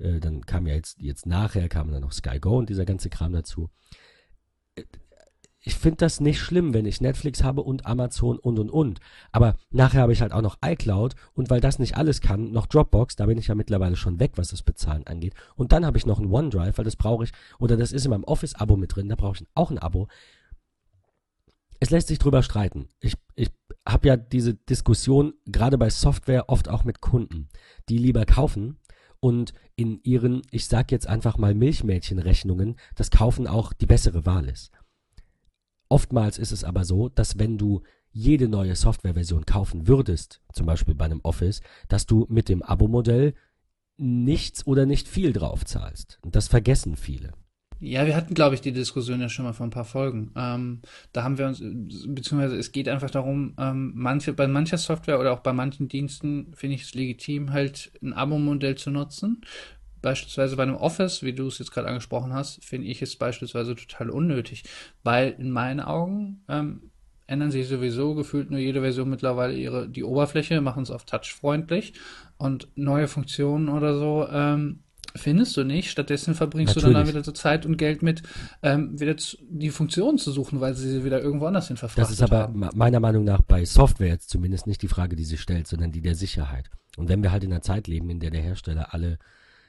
äh, 0.00 0.18
dann 0.18 0.44
kam 0.44 0.66
ja 0.66 0.74
jetzt, 0.74 1.00
jetzt 1.00 1.24
nachher 1.24 1.68
kam 1.68 1.92
dann 1.92 2.02
noch 2.02 2.12
Sky 2.12 2.40
Go 2.40 2.58
und 2.58 2.68
dieser 2.68 2.86
ganze 2.86 3.08
Kram 3.08 3.32
dazu. 3.32 3.70
Ich 5.60 5.74
finde 5.74 5.96
das 5.96 6.20
nicht 6.20 6.38
schlimm, 6.38 6.72
wenn 6.72 6.86
ich 6.86 7.00
Netflix 7.00 7.42
habe 7.42 7.62
und 7.62 7.84
Amazon 7.84 8.38
und 8.38 8.58
und 8.60 8.70
und. 8.70 9.00
Aber 9.32 9.56
nachher 9.70 10.02
habe 10.02 10.12
ich 10.12 10.22
halt 10.22 10.32
auch 10.32 10.42
noch 10.42 10.58
iCloud 10.64 11.16
und 11.34 11.50
weil 11.50 11.60
das 11.60 11.80
nicht 11.80 11.96
alles 11.96 12.20
kann, 12.20 12.52
noch 12.52 12.66
Dropbox, 12.66 13.16
da 13.16 13.26
bin 13.26 13.38
ich 13.38 13.48
ja 13.48 13.56
mittlerweile 13.56 13.96
schon 13.96 14.20
weg, 14.20 14.32
was 14.36 14.48
das 14.48 14.62
Bezahlen 14.62 15.06
angeht. 15.06 15.34
Und 15.56 15.72
dann 15.72 15.84
habe 15.84 15.98
ich 15.98 16.06
noch 16.06 16.20
ein 16.20 16.30
OneDrive, 16.30 16.78
weil 16.78 16.84
das 16.84 16.96
brauche 16.96 17.24
ich, 17.24 17.32
oder 17.58 17.76
das 17.76 17.90
ist 17.90 18.04
in 18.04 18.10
meinem 18.10 18.24
Office-Abo 18.24 18.76
mit 18.76 18.94
drin, 18.94 19.08
da 19.08 19.16
brauche 19.16 19.36
ich 19.36 19.48
auch 19.54 19.70
ein 19.70 19.78
Abo. 19.78 20.06
Es 21.80 21.90
lässt 21.90 22.08
sich 22.08 22.18
drüber 22.18 22.42
streiten. 22.42 22.88
Ich, 23.00 23.14
ich 23.34 23.50
habe 23.86 24.08
ja 24.08 24.16
diese 24.16 24.54
Diskussion 24.54 25.34
gerade 25.46 25.76
bei 25.76 25.90
Software 25.90 26.48
oft 26.48 26.68
auch 26.68 26.84
mit 26.84 27.00
Kunden, 27.00 27.48
die 27.88 27.98
lieber 27.98 28.26
kaufen 28.26 28.78
und 29.20 29.52
in 29.74 30.00
ihren, 30.02 30.42
ich 30.50 30.66
sag 30.66 30.92
jetzt 30.92 31.08
einfach 31.08 31.36
mal 31.36 31.54
Milchmädchenrechnungen, 31.54 32.76
das 32.94 33.10
Kaufen 33.10 33.46
auch 33.46 33.72
die 33.72 33.86
bessere 33.86 34.24
Wahl 34.24 34.48
ist. 34.48 34.70
Oftmals 35.88 36.38
ist 36.38 36.52
es 36.52 36.64
aber 36.64 36.84
so, 36.84 37.08
dass 37.08 37.38
wenn 37.38 37.58
du 37.58 37.82
jede 38.10 38.48
neue 38.48 38.74
Softwareversion 38.74 39.46
kaufen 39.46 39.86
würdest, 39.86 40.40
zum 40.52 40.66
Beispiel 40.66 40.94
bei 40.94 41.04
einem 41.04 41.20
Office, 41.22 41.60
dass 41.88 42.06
du 42.06 42.26
mit 42.28 42.48
dem 42.48 42.62
Abo-Modell 42.62 43.34
nichts 43.96 44.66
oder 44.66 44.86
nicht 44.86 45.08
viel 45.08 45.32
drauf 45.32 45.64
zahlst. 45.64 46.18
Und 46.22 46.36
das 46.36 46.48
vergessen 46.48 46.96
viele. 46.96 47.32
Ja, 47.80 48.06
wir 48.06 48.16
hatten, 48.16 48.34
glaube 48.34 48.56
ich, 48.56 48.60
die 48.60 48.72
Diskussion 48.72 49.20
ja 49.20 49.28
schon 49.28 49.44
mal 49.44 49.52
vor 49.52 49.64
ein 49.64 49.70
paar 49.70 49.84
Folgen. 49.84 50.32
Ähm, 50.34 50.80
da 51.12 51.22
haben 51.22 51.38
wir 51.38 51.46
uns, 51.46 51.60
beziehungsweise 51.60 52.56
es 52.56 52.72
geht 52.72 52.88
einfach 52.88 53.10
darum, 53.10 53.54
ähm, 53.56 53.92
manche, 53.94 54.32
bei 54.32 54.48
mancher 54.48 54.78
Software 54.78 55.20
oder 55.20 55.32
auch 55.32 55.40
bei 55.40 55.52
manchen 55.52 55.86
Diensten 55.86 56.52
finde 56.54 56.74
ich 56.74 56.82
es 56.82 56.94
legitim, 56.94 57.52
halt 57.52 57.92
ein 58.02 58.12
Abo-Modell 58.12 58.74
zu 58.74 58.90
nutzen. 58.90 59.42
Beispielsweise 60.02 60.56
bei 60.56 60.62
einem 60.62 60.76
Office, 60.76 61.22
wie 61.22 61.32
du 61.32 61.46
es 61.46 61.58
jetzt 61.58 61.72
gerade 61.72 61.88
angesprochen 61.88 62.32
hast, 62.32 62.64
finde 62.64 62.88
ich 62.88 63.02
es 63.02 63.16
beispielsweise 63.16 63.74
total 63.74 64.10
unnötig, 64.10 64.64
weil 65.02 65.34
in 65.38 65.50
meinen 65.50 65.80
Augen 65.80 66.42
ähm, 66.48 66.90
ändern 67.26 67.50
sich 67.50 67.68
sowieso 67.68 68.14
gefühlt 68.14 68.50
nur 68.50 68.58
jede 68.58 68.80
Version 68.80 69.10
mittlerweile 69.10 69.54
ihre 69.54 69.88
die 69.88 70.04
Oberfläche, 70.04 70.60
machen 70.60 70.82
es 70.82 70.90
auf 70.90 71.04
Touch 71.04 71.34
freundlich 71.34 71.92
und 72.38 72.68
neue 72.74 73.06
Funktionen 73.06 73.68
oder 73.68 73.96
so 73.96 74.26
ähm, 74.30 74.80
findest 75.14 75.56
du 75.56 75.64
nicht. 75.64 75.90
Stattdessen 75.90 76.34
verbringst 76.34 76.76
Natürlich. 76.76 76.94
du 76.94 76.98
dann, 77.00 77.08
wieder 77.08 77.24
so 77.24 77.32
Zeit 77.32 77.66
und 77.66 77.76
Geld 77.76 78.02
mit, 78.02 78.22
ähm, 78.62 78.98
wieder 78.98 79.16
zu, 79.16 79.36
die 79.48 79.70
Funktionen 79.70 80.18
zu 80.18 80.32
suchen, 80.32 80.60
weil 80.60 80.74
sie 80.74 80.88
sie 80.90 81.04
wieder 81.04 81.20
irgendwo 81.20 81.46
anders 81.46 81.68
hin 81.68 81.76
verfrachtet 81.76 82.04
Das 82.04 82.10
ist 82.10 82.22
aber 82.22 82.44
haben. 82.44 82.68
meiner 82.74 83.00
Meinung 83.00 83.24
nach 83.24 83.42
bei 83.42 83.64
Software 83.64 84.08
jetzt 84.08 84.30
zumindest 84.30 84.66
nicht 84.66 84.82
die 84.82 84.88
Frage, 84.88 85.16
die 85.16 85.24
sich 85.24 85.40
stellt, 85.40 85.66
sondern 85.66 85.92
die 85.92 86.00
der 86.00 86.14
Sicherheit. 86.14 86.70
Und 86.96 87.08
wenn 87.08 87.22
wir 87.22 87.30
halt 87.30 87.44
in 87.44 87.52
einer 87.52 87.62
Zeit 87.62 87.86
leben, 87.88 88.10
in 88.10 88.20
der 88.20 88.30
der 88.30 88.42
Hersteller 88.42 88.94
alle 88.94 89.18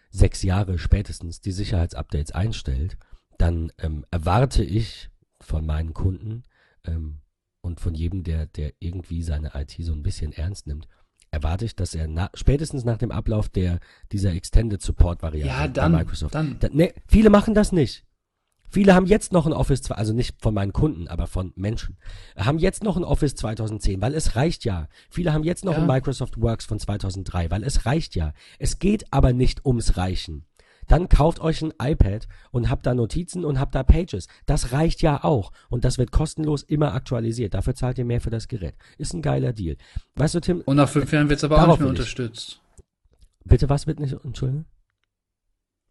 sechs 0.10 0.44
Jahre 0.44 0.78
spätestens 0.78 1.42
die 1.42 1.52
Sicherheitsupdates 1.52 2.32
einstellt, 2.32 2.98
dann 3.38 3.72
ähm, 3.78 4.06
erwarte 4.12 4.64
ich 4.64 5.10
von 5.42 5.66
meinen 5.66 5.94
Kunden 5.94 6.44
ähm, 6.86 7.20
und 7.62 7.80
von 7.80 7.94
jedem, 7.94 8.24
der, 8.24 8.46
der 8.48 8.74
irgendwie 8.80 9.24
seine 9.24 9.52
IT 9.54 9.76
so 9.80 9.94
ein 9.94 10.04
bisschen 10.04 10.34
ernst 10.34 10.68
nimmt, 10.68 10.88
erwarte 11.32 11.66
ich, 11.66 11.76
dass 11.76 11.96
er 11.96 12.08
na, 12.08 12.30
spätestens 12.34 12.84
nach 12.84 12.98
dem 12.98 13.12
Ablauf 13.12 13.50
der 13.50 13.80
dieser 14.12 14.34
Extended 14.34 14.82
Support 14.82 15.22
Variante 15.22 15.56
ja, 15.56 15.68
dann, 15.68 15.92
bei 15.92 16.00
Microsoft. 16.00 16.36
Dann. 16.36 16.58
Da, 16.60 16.70
ne, 16.72 16.94
viele 17.08 17.30
machen 17.30 17.54
das 17.54 17.72
nicht. 17.72 18.06
Viele 18.70 18.94
haben 18.94 19.06
jetzt 19.06 19.32
noch 19.32 19.46
ein 19.46 19.54
Office, 19.54 19.90
also 19.92 20.14
nicht 20.14 20.42
von 20.42 20.54
meinen 20.54 20.74
Kunden, 20.74 21.08
aber 21.08 21.28
von 21.28 21.54
Menschen, 21.56 21.98
haben 22.38 22.60
jetzt 22.60 22.84
noch 22.84 22.98
ein 22.98 23.04
Office 23.04 23.36
2010, 23.36 24.02
weil 24.02 24.14
es 24.14 24.36
reicht 24.36 24.64
ja. 24.66 24.88
Viele 25.10 25.34
haben 25.34 25.44
jetzt 25.44 25.66
noch 25.66 25.74
ja. 25.74 25.80
ein 25.80 25.88
Microsoft 25.88 26.40
Works 26.40 26.66
von 26.66 26.80
2003, 26.80 27.52
weil 27.52 27.64
es 27.64 27.86
reicht 27.86 28.16
ja. 28.16 28.34
Es 28.60 28.80
geht 28.80 29.12
aber 29.12 29.34
nicht 29.34 29.66
ums 29.66 29.98
Reichen. 29.98 30.46
Dann 30.88 31.08
kauft 31.08 31.40
euch 31.40 31.62
ein 31.62 31.74
iPad 31.80 32.28
und 32.52 32.70
habt 32.70 32.86
da 32.86 32.96
Notizen 32.96 33.46
und 33.46 33.60
habt 33.60 33.76
da 33.76 33.84
Pages. 33.84 34.28
Das 34.48 34.72
reicht 34.72 35.04
ja 35.04 35.24
auch. 35.24 35.52
Und 35.70 35.86
das 35.86 36.00
wird 36.00 36.12
kostenlos 36.12 36.64
immer 36.64 36.94
aktualisiert. 36.94 37.54
Dafür 37.54 37.76
zahlt 37.76 38.00
ihr 38.00 38.06
mehr 38.06 38.22
für 38.22 38.32
das 38.32 38.48
Gerät. 38.48 38.74
Ist 38.98 39.14
ein 39.14 39.22
geiler 39.22 39.54
Deal. 39.54 39.78
Weißt 40.16 40.34
du, 40.34 40.40
Tim? 40.40 40.62
Und 40.62 40.78
nach 40.78 40.90
fünf 40.90 41.12
Jahren 41.12 41.30
wird 41.30 41.40
es 41.40 41.44
aber 41.44 41.62
auch 41.62 41.68
nicht 41.68 41.80
mehr 41.80 41.90
unterstützt. 41.90 42.60
Bitte 43.46 43.70
was 43.70 43.86
wird 43.86 44.00
nicht, 44.00 44.16
Entschuldigung? 44.24 44.66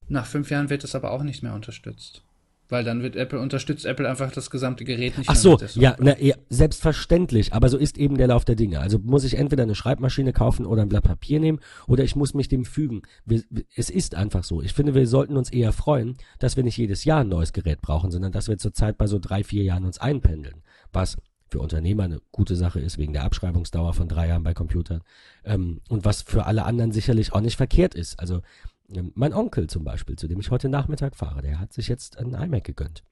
Nach 0.08 0.26
fünf 0.26 0.50
Jahren 0.50 0.68
wird 0.68 0.82
es 0.82 0.94
aber 0.96 1.12
auch 1.12 1.22
nicht 1.22 1.42
mehr 1.42 1.54
unterstützt. 1.54 2.24
Weil 2.68 2.84
dann 2.84 3.02
wird 3.02 3.16
Apple, 3.16 3.40
unterstützt 3.40 3.86
Apple 3.86 4.08
einfach 4.08 4.30
das 4.30 4.50
gesamte 4.50 4.84
Gerät 4.84 5.16
nicht 5.16 5.30
Ach 5.30 5.36
so, 5.36 5.58
ja, 5.74 5.96
na, 5.98 6.18
ja, 6.20 6.34
selbstverständlich, 6.50 7.54
aber 7.54 7.68
so 7.70 7.78
ist 7.78 7.96
eben 7.96 8.18
der 8.18 8.26
Lauf 8.26 8.44
der 8.44 8.56
Dinge. 8.56 8.80
Also 8.80 8.98
muss 8.98 9.24
ich 9.24 9.34
entweder 9.34 9.62
eine 9.62 9.74
Schreibmaschine 9.74 10.32
kaufen 10.32 10.66
oder 10.66 10.82
ein 10.82 10.88
Blatt 10.88 11.04
Papier 11.04 11.40
nehmen 11.40 11.60
oder 11.86 12.04
ich 12.04 12.14
muss 12.14 12.34
mich 12.34 12.48
dem 12.48 12.66
fügen. 12.66 13.02
Wir, 13.24 13.42
es 13.74 13.88
ist 13.88 14.14
einfach 14.14 14.44
so. 14.44 14.60
Ich 14.60 14.74
finde, 14.74 14.94
wir 14.94 15.06
sollten 15.06 15.36
uns 15.36 15.50
eher 15.50 15.72
freuen, 15.72 16.16
dass 16.38 16.56
wir 16.56 16.64
nicht 16.64 16.76
jedes 16.76 17.04
Jahr 17.04 17.20
ein 17.20 17.28
neues 17.28 17.52
Gerät 17.52 17.80
brauchen, 17.80 18.10
sondern 18.10 18.32
dass 18.32 18.48
wir 18.48 18.58
zurzeit 18.58 18.98
bei 18.98 19.06
so 19.06 19.18
drei, 19.18 19.44
vier 19.44 19.62
Jahren 19.62 19.84
uns 19.84 19.98
einpendeln. 19.98 20.62
Was 20.92 21.16
für 21.48 21.60
Unternehmer 21.60 22.04
eine 22.04 22.20
gute 22.30 22.56
Sache 22.56 22.80
ist, 22.80 22.98
wegen 22.98 23.14
der 23.14 23.24
Abschreibungsdauer 23.24 23.94
von 23.94 24.08
drei 24.08 24.28
Jahren 24.28 24.42
bei 24.42 24.54
Computern. 24.54 25.00
Ähm, 25.44 25.80
und 25.88 26.04
was 26.04 26.22
für 26.22 26.44
alle 26.44 26.64
anderen 26.64 26.92
sicherlich 26.92 27.32
auch 27.32 27.40
nicht 27.40 27.56
verkehrt 27.56 27.94
ist. 27.94 28.20
Also 28.20 28.42
mein 28.88 29.34
Onkel 29.34 29.68
zum 29.68 29.84
Beispiel, 29.84 30.16
zu 30.16 30.28
dem 30.28 30.40
ich 30.40 30.50
heute 30.50 30.68
Nachmittag 30.68 31.14
fahre, 31.14 31.42
der 31.42 31.60
hat 31.60 31.72
sich 31.72 31.88
jetzt 31.88 32.18
einen 32.18 32.34
iMac 32.34 32.64
gegönnt. 32.64 33.04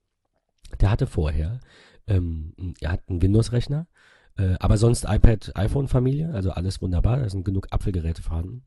Der 0.81 0.91
hatte 0.91 1.07
vorher, 1.07 1.61
ähm, 2.07 2.75
er 2.81 2.93
hat 2.93 3.09
einen 3.09 3.23
Windows-Rechner, 3.23 3.87
äh, 4.39 4.57
aber 4.59 4.79
sonst 4.79 5.05
iPad, 5.05 5.53
iPhone-Familie, 5.55 6.33
also 6.33 6.51
alles 6.51 6.83
wunderbar, 6.83 7.19
da 7.19 7.29
sind 7.29 7.45
genug 7.45 7.69
Apfelgeräte 7.71 8.23
vorhanden. 8.23 8.65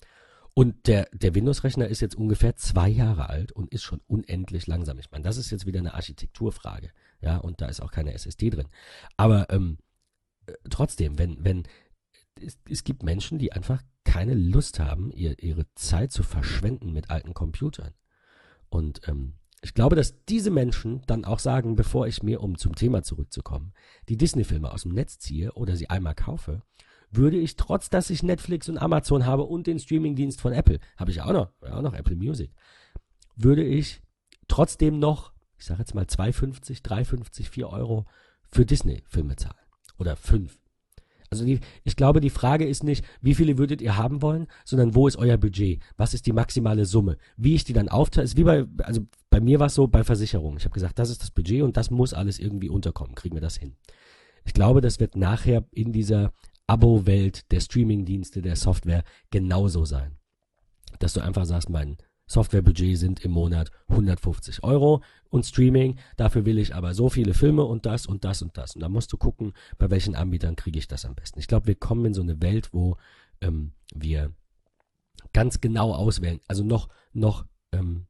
Und 0.53 0.87
der, 0.87 1.07
der 1.13 1.35
Windows-Rechner 1.35 1.87
ist 1.87 2.01
jetzt 2.01 2.15
ungefähr 2.15 2.55
zwei 2.55 2.89
Jahre 2.89 3.29
alt 3.29 3.51
und 3.51 3.71
ist 3.71 3.83
schon 3.83 4.01
unendlich 4.07 4.67
langsam. 4.67 4.99
Ich 4.99 5.11
meine, 5.11 5.23
das 5.23 5.37
ist 5.37 5.51
jetzt 5.51 5.65
wieder 5.65 5.79
eine 5.79 5.93
Architekturfrage, 5.93 6.91
ja, 7.21 7.37
und 7.37 7.61
da 7.61 7.67
ist 7.67 7.81
auch 7.81 7.91
keine 7.91 8.13
SSD 8.13 8.49
drin. 8.49 8.67
Aber 9.17 9.49
ähm, 9.49 9.77
äh, 10.47 10.53
trotzdem, 10.69 11.17
wenn, 11.17 11.43
wenn, 11.43 11.63
es, 12.41 12.57
es 12.69 12.83
gibt 12.83 13.03
Menschen, 13.03 13.39
die 13.39 13.51
einfach 13.51 13.81
keine 14.09 14.33
Lust 14.33 14.79
haben, 14.79 15.11
ihr, 15.11 15.37
ihre 15.37 15.71
Zeit 15.75 16.11
zu 16.11 16.23
verschwenden 16.23 16.91
mit 16.91 17.11
alten 17.11 17.35
Computern. 17.35 17.93
Und 18.67 19.07
ähm, 19.07 19.35
ich 19.61 19.75
glaube, 19.75 19.95
dass 19.95 20.25
diese 20.25 20.49
Menschen 20.49 21.03
dann 21.05 21.25
auch 21.25 21.37
sagen, 21.37 21.75
bevor 21.75 22.07
ich 22.07 22.23
mir, 22.23 22.41
um 22.41 22.57
zum 22.57 22.73
Thema 22.73 23.03
zurückzukommen, 23.03 23.71
die 24.07 24.17
Disney-Filme 24.17 24.71
aus 24.71 24.81
dem 24.81 24.93
Netz 24.93 25.19
ziehe 25.19 25.51
oder 25.51 25.75
sie 25.75 25.91
einmal 25.91 26.15
kaufe, 26.15 26.63
würde 27.11 27.37
ich 27.37 27.55
trotz, 27.55 27.91
dass 27.91 28.09
ich 28.09 28.23
Netflix 28.23 28.67
und 28.67 28.79
Amazon 28.79 29.27
habe 29.27 29.43
und 29.43 29.67
den 29.67 29.77
Streamingdienst 29.77 30.41
von 30.41 30.53
Apple, 30.53 30.79
habe 30.97 31.11
ich 31.11 31.21
auch 31.21 31.31
noch, 31.31 31.51
auch 31.61 31.81
noch 31.83 31.93
Apple 31.93 32.15
Music, 32.15 32.51
würde 33.35 33.63
ich 33.63 34.01
trotzdem 34.47 34.97
noch, 34.97 35.33
ich 35.59 35.65
sage 35.65 35.81
jetzt 35.81 35.93
mal 35.93 36.05
2,50, 36.05 36.83
3,50, 36.83 37.47
4 37.47 37.69
Euro 37.69 38.07
für 38.51 38.65
Disney-Filme 38.65 39.35
zahlen. 39.35 39.55
Oder 39.99 40.15
5. 40.15 40.58
Also 41.29 41.45
die, 41.45 41.59
ich 41.83 41.95
glaube, 41.95 42.21
die 42.21 42.29
Frage 42.29 42.65
ist 42.65 42.83
nicht, 42.83 43.05
wie 43.21 43.35
viele 43.35 43.57
würdet 43.57 43.81
ihr 43.81 43.97
haben 43.97 44.21
wollen, 44.21 44.47
sondern 44.65 44.95
wo 44.95 45.07
ist 45.07 45.17
euer 45.17 45.37
Budget? 45.37 45.81
Was 45.95 46.13
ist 46.13 46.25
die 46.25 46.33
maximale 46.33 46.85
Summe? 46.85 47.17
Wie 47.37 47.55
ich 47.55 47.63
die 47.63 47.73
dann 47.73 47.89
aufteile, 47.89 48.25
ist 48.25 48.37
wie 48.37 48.43
bei, 48.43 48.65
also 48.79 49.01
bei 49.29 49.39
mir 49.39 49.59
war 49.59 49.67
es 49.67 49.75
so 49.75 49.87
bei 49.87 50.03
Versicherungen. 50.03 50.57
Ich 50.57 50.65
habe 50.65 50.73
gesagt, 50.73 50.97
das 50.97 51.09
ist 51.09 51.21
das 51.21 51.31
Budget 51.31 51.61
und 51.61 51.77
das 51.77 51.91
muss 51.91 52.13
alles 52.13 52.39
irgendwie 52.39 52.69
unterkommen. 52.69 53.15
Kriegen 53.15 53.35
wir 53.35 53.41
das 53.41 53.57
hin? 53.57 53.75
Ich 54.45 54.53
glaube, 54.53 54.81
das 54.81 54.99
wird 54.99 55.15
nachher 55.15 55.65
in 55.71 55.91
dieser 55.91 56.33
Abo-Welt 56.65 57.51
der 57.51 57.59
Streaming-Dienste, 57.59 58.41
der 58.41 58.55
Software 58.55 59.03
genauso 59.29 59.85
sein. 59.85 60.17
Dass 60.97 61.13
du 61.13 61.21
einfach 61.21 61.45
sagst, 61.45 61.69
mein 61.69 61.97
Softwarebudget 62.29 62.97
sind 62.97 63.25
im 63.25 63.31
Monat 63.31 63.71
150 63.87 64.63
Euro 64.63 65.03
und 65.29 65.45
Streaming. 65.45 65.97
Dafür 66.15 66.45
will 66.45 66.59
ich 66.59 66.75
aber 66.75 66.93
so 66.93 67.09
viele 67.09 67.33
Filme 67.33 67.63
und 67.63 67.87
das 67.87 68.05
und 68.05 68.23
das 68.23 68.43
und 68.43 68.55
das. 68.55 68.75
Und 68.75 68.81
da 68.81 68.87
musst 68.87 69.11
du 69.11 69.17
gucken, 69.17 69.53
bei 69.79 69.89
welchen 69.89 70.15
Anbietern 70.15 70.55
kriege 70.55 70.77
ich 70.77 70.87
das 70.87 71.05
am 71.05 71.15
besten. 71.15 71.39
Ich 71.39 71.47
glaube, 71.47 71.67
wir 71.67 71.75
kommen 71.75 72.05
in 72.05 72.13
so 72.13 72.21
eine 72.21 72.39
Welt, 72.41 72.69
wo 72.71 72.97
ähm, 73.41 73.71
wir 73.93 74.31
ganz 75.33 75.59
genau 75.59 75.93
auswählen, 75.93 76.39
also 76.47 76.63
noch, 76.63 76.87
noch 77.13 77.45
ähm, 77.71 78.05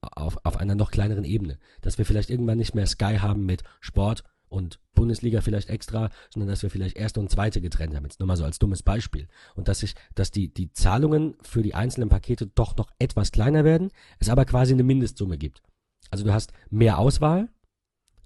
auf, 0.00 0.38
auf 0.44 0.56
einer 0.56 0.74
noch 0.74 0.90
kleineren 0.90 1.24
Ebene. 1.24 1.58
Dass 1.82 1.98
wir 1.98 2.06
vielleicht 2.06 2.30
irgendwann 2.30 2.58
nicht 2.58 2.74
mehr 2.74 2.86
Sky 2.86 3.18
haben 3.18 3.44
mit 3.44 3.62
Sport 3.80 4.24
und 4.50 4.80
Bundesliga 4.94 5.40
vielleicht 5.40 5.70
extra, 5.70 6.10
sondern 6.28 6.48
dass 6.50 6.62
wir 6.62 6.70
vielleicht 6.70 6.96
erste 6.96 7.20
und 7.20 7.30
zweite 7.30 7.60
getrennt 7.62 7.94
haben. 7.94 8.04
Jetzt 8.04 8.20
nur 8.20 8.26
mal 8.26 8.36
so 8.36 8.44
als 8.44 8.58
dummes 8.58 8.82
Beispiel. 8.82 9.28
Und 9.54 9.68
dass 9.68 9.78
sich, 9.78 9.94
dass 10.14 10.30
die, 10.30 10.52
die 10.52 10.72
Zahlungen 10.72 11.36
für 11.40 11.62
die 11.62 11.74
einzelnen 11.74 12.10
Pakete 12.10 12.48
doch 12.48 12.76
noch 12.76 12.90
etwas 12.98 13.32
kleiner 13.32 13.64
werden, 13.64 13.90
es 14.18 14.28
aber 14.28 14.44
quasi 14.44 14.74
eine 14.74 14.82
Mindestsumme 14.82 15.38
gibt. 15.38 15.62
Also 16.10 16.24
du 16.24 16.34
hast 16.34 16.52
mehr 16.68 16.98
Auswahl, 16.98 17.48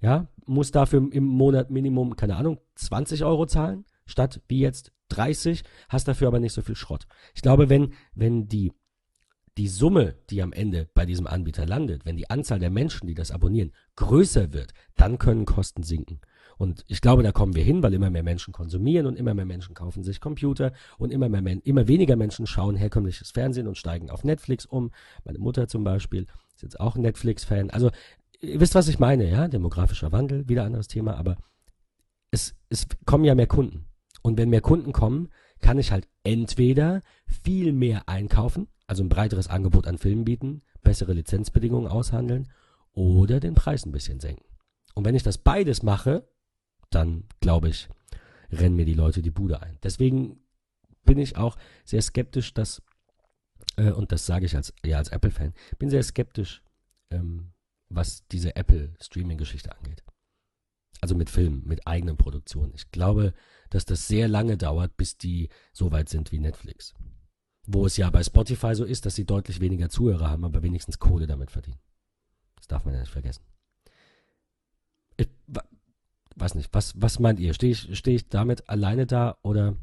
ja, 0.01 0.27
musst 0.47 0.75
dafür 0.75 1.07
im 1.13 1.25
Monat 1.25 1.71
Minimum, 1.71 2.17
keine 2.17 2.37
Ahnung, 2.37 2.59
20 2.75 3.25
Euro 3.25 3.47
zahlen, 3.47 3.85
statt 4.07 4.41
wie 4.49 4.61
jetzt 4.61 4.93
30, 5.09 5.63
hast 5.89 6.09
dafür 6.09 6.29
aber 6.29 6.41
nicht 6.41 6.53
so 6.53 6.63
viel 6.63 6.77
Schrott. 6.77 7.07
Ich 7.35 7.43
glaube, 7.43 7.69
wenn, 7.69 7.93
wenn 8.15 8.49
die 8.49 8.73
die 9.57 9.69
Summe, 9.69 10.15
die 10.31 10.43
am 10.43 10.53
Ende 10.53 10.89
bei 10.95 11.07
diesem 11.07 11.27
Anbieter 11.27 11.67
landet, 11.67 12.05
wenn 12.05 12.17
die 12.17 12.29
Anzahl 12.29 12.59
der 12.59 12.71
Menschen, 12.71 13.07
die 13.07 13.15
das 13.15 13.31
abonnieren, 13.31 13.73
größer 13.97 14.53
wird, 14.53 14.73
dann 14.97 15.19
können 15.19 15.45
Kosten 15.45 15.83
sinken. 15.83 16.21
Und 16.57 16.85
ich 16.87 17.01
glaube, 17.01 17.23
da 17.23 17.33
kommen 17.33 17.55
wir 17.55 17.65
hin, 17.65 17.83
weil 17.83 17.95
immer 17.95 18.11
mehr 18.11 18.23
Menschen 18.23 18.53
konsumieren 18.53 19.07
und 19.07 19.17
immer 19.17 19.35
mehr 19.35 19.45
Menschen 19.45 19.75
kaufen 19.75 20.05
sich 20.05 20.21
Computer 20.21 20.73
und 20.99 21.11
immer, 21.11 21.29
mehr, 21.29 21.59
immer 21.65 21.89
weniger 21.89 22.17
Menschen 22.17 22.47
schauen 22.47 22.77
herkömmliches 22.77 23.31
Fernsehen 23.31 23.67
und 23.67 23.79
steigen 23.79 24.11
auf 24.11 24.25
Netflix 24.25 24.65
um. 24.65 24.91
Meine 25.25 25.39
Mutter 25.39 25.69
zum 25.69 25.85
Beispiel 25.85 26.27
ist 26.55 26.63
jetzt 26.63 26.81
auch 26.81 26.97
Netflix-Fan. 26.97 27.71
Also, 27.71 27.91
ihr 28.41 28.61
wisst, 28.61 28.75
was 28.75 28.89
ich 28.89 28.99
meine, 28.99 29.29
ja? 29.29 29.49
Demografischer 29.49 30.13
Wandel, 30.13 30.49
wieder 30.49 30.65
anderes 30.65 30.89
Thema, 30.89 31.17
aber 31.17 31.37
es, 32.31 32.55
es 32.69 32.87
kommen 33.05 33.25
ja 33.25 33.35
mehr 33.35 33.47
Kunden. 33.47 33.87
Und 34.23 34.39
wenn 34.39 34.51
mehr 34.51 34.61
Kunden 34.61 34.93
kommen, 34.93 35.29
kann 35.65 35.79
ich 35.79 35.93
halt 35.93 36.07
entweder 36.25 37.01
viel 37.27 37.73
mehr 37.73 38.07
einkaufen, 38.07 38.69
also 38.87 39.03
ein 39.03 39.09
breiteres 39.09 39.49
Angebot 39.49 39.87
an 39.87 39.97
Filmen 39.97 40.27
bieten, 40.27 40.61
bessere 40.83 41.15
Lizenzbedingungen 41.15 41.91
aushandeln 41.91 42.53
oder 42.93 43.41
den 43.41 43.55
Preis 43.55 43.87
ein 43.87 43.91
bisschen 43.91 44.21
senken. 44.21 44.45
Und 44.95 45.07
wenn 45.07 45.15
ich 45.15 45.23
das 45.23 45.39
beides 45.39 45.83
mache, 45.83 46.29
dann 46.91 47.25
glaube 47.41 47.71
ich, 47.71 47.89
rennen 48.53 48.77
mir 48.77 48.85
die 48.85 48.93
Leute 48.93 49.23
die 49.23 49.31
Bude 49.31 49.63
ein. 49.63 49.79
Deswegen 49.83 50.39
bin 51.03 51.17
ich 51.17 51.39
auch 51.39 51.57
sehr 51.87 52.03
skeptisch, 52.03 52.53
dass, 52.53 52.83
äh, 53.77 53.91
und 53.91 54.13
das 54.13 54.27
sage 54.27 54.45
ich 54.45 54.55
als, 54.55 54.75
ja, 54.85 54.99
als 54.99 55.09
Apple-Fan, 55.09 55.55
bin 55.79 55.89
sehr 55.89 56.03
skeptisch, 56.03 56.63
ähm, 57.11 57.53
was 57.89 58.29
diese 58.29 58.55
Apple-Streaming-Geschichte 58.55 59.75
angeht. 59.75 60.05
Also 61.01 61.15
mit 61.15 61.31
Filmen, 61.31 61.67
mit 61.67 61.87
eigenen 61.87 62.19
Produktionen. 62.19 62.75
Ich 62.75 62.91
glaube, 62.91 63.33
dass 63.75 63.85
das 63.85 64.07
sehr 64.07 64.29
lange 64.29 64.57
dauert, 64.57 64.97
bis 64.97 65.19
die 65.19 65.49
so 65.73 65.91
weit 65.91 66.09
sind 66.09 66.31
wie 66.31 66.39
Netflix. 66.39 66.95
Wo 67.67 67.87
es 67.87 67.97
ja 67.97 68.09
bei 68.09 68.23
Spotify 68.23 68.73
so 68.77 68.85
ist, 68.85 69.05
dass 69.05 69.17
sie 69.17 69.25
deutlich 69.25 69.59
weniger 69.61 69.89
Zuhörer 69.89 70.31
haben, 70.31 70.45
aber 70.45 70.63
wenigstens 70.63 71.01
Kohle 71.01 71.27
damit 71.27 71.51
verdienen. 71.51 71.81
Das 72.55 72.69
darf 72.69 72.85
man 72.85 72.95
ja 72.95 73.01
nicht 73.01 73.11
vergessen. 73.11 73.43
Ich 75.17 75.27
weiß 76.37 76.55
nicht, 76.55 76.73
was, 76.73 77.01
was 77.01 77.19
meint 77.19 77.41
ihr? 77.41 77.53
Stehe 77.53 77.73
ich, 77.73 77.99
steh 77.99 78.15
ich 78.15 78.29
damit 78.29 78.69
alleine 78.69 79.07
da 79.07 79.39
oder 79.43 79.77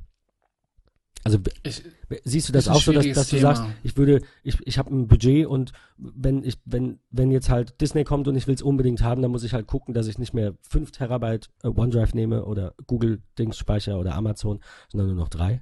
Also 1.24 1.40
Ich, 1.64 1.84
siehst 2.24 2.50
du 2.50 2.54
das 2.54 2.68
auch 2.68 2.82
so, 2.82 2.92
dass, 2.92 3.06
dass 3.08 3.30
du 3.30 3.38
Thema. 3.38 3.56
sagst, 3.56 3.64
ich 3.84 3.96
würde, 3.96 4.22
ich, 4.44 4.58
ich 4.66 4.78
habe 4.78 4.94
ein 4.94 5.08
Budget 5.08 5.46
und 5.46 5.72
wenn 5.98 6.44
ich, 6.44 6.58
wenn, 6.66 7.00
wenn 7.12 7.32
jetzt 7.32 7.50
halt 7.50 7.80
Disney 7.80 8.04
kommt 8.04 8.28
und 8.28 8.36
ich 8.36 8.48
will 8.48 8.56
es 8.56 8.62
unbedingt 8.62 9.04
haben, 9.04 9.22
dann 9.22 9.32
muss 9.32 9.44
ich 9.44 9.54
halt 9.54 9.68
gucken, 9.68 9.94
dass 9.94 10.08
ich 10.08 10.18
nicht 10.18 10.34
mehr 10.34 10.56
5 10.70 10.92
Terabyte 10.92 11.50
äh, 11.64 11.68
OneDrive 11.68 12.14
nehme 12.14 12.46
oder 12.46 12.74
Google 12.88 13.22
Dings 13.38 13.58
Speicher 13.58 14.00
oder 14.00 14.16
Amazon, 14.16 14.60
sondern 14.90 15.08
nur 15.10 15.18
noch 15.18 15.30
drei. 15.30 15.62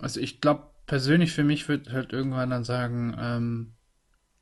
Also 0.00 0.20
ich 0.20 0.40
glaube, 0.40 0.64
persönlich 0.86 1.32
für 1.32 1.44
mich 1.44 1.68
wird 1.68 1.90
halt 1.90 2.12
irgendwann 2.12 2.50
dann 2.50 2.64
sagen, 2.64 3.16
ähm, 3.18 3.74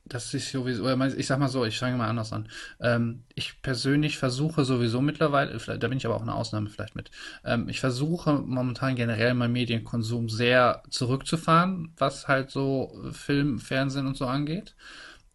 dass 0.09 0.33
ich 0.35 0.49
sowieso, 0.51 0.89
ich 0.89 1.27
sag 1.27 1.39
mal 1.39 1.49
so, 1.49 1.65
ich 1.65 1.79
fange 1.79 1.97
mal 1.97 2.09
anders 2.09 2.33
an. 2.33 2.49
Ähm, 2.81 3.25
ich 3.35 3.61
persönlich 3.63 4.19
versuche 4.19 4.65
sowieso 4.65 5.01
mittlerweile, 5.01 5.57
da 5.59 5.89
bin 5.89 5.99
ich 5.99 6.07
aber 6.07 6.17
auch 6.17 6.23
eine 6.23 6.35
Ausnahme 6.35 6.71
vielleicht 6.71 6.95
mit, 6.95 7.11
ähm, 7.45 7.69
ich 7.69 7.81
versuche 7.81 8.35
momentan 8.35 8.97
generell 8.97 9.35
meinen 9.35 9.53
Medienkonsum 9.53 10.29
sehr 10.29 10.83
zurückzufahren, 10.91 11.93
was 11.97 12.29
halt 12.29 12.51
so 12.51 13.11
Film, 13.13 13.59
Fernsehen 13.59 14.07
und 14.07 14.17
so 14.17 14.27
angeht. 14.27 14.75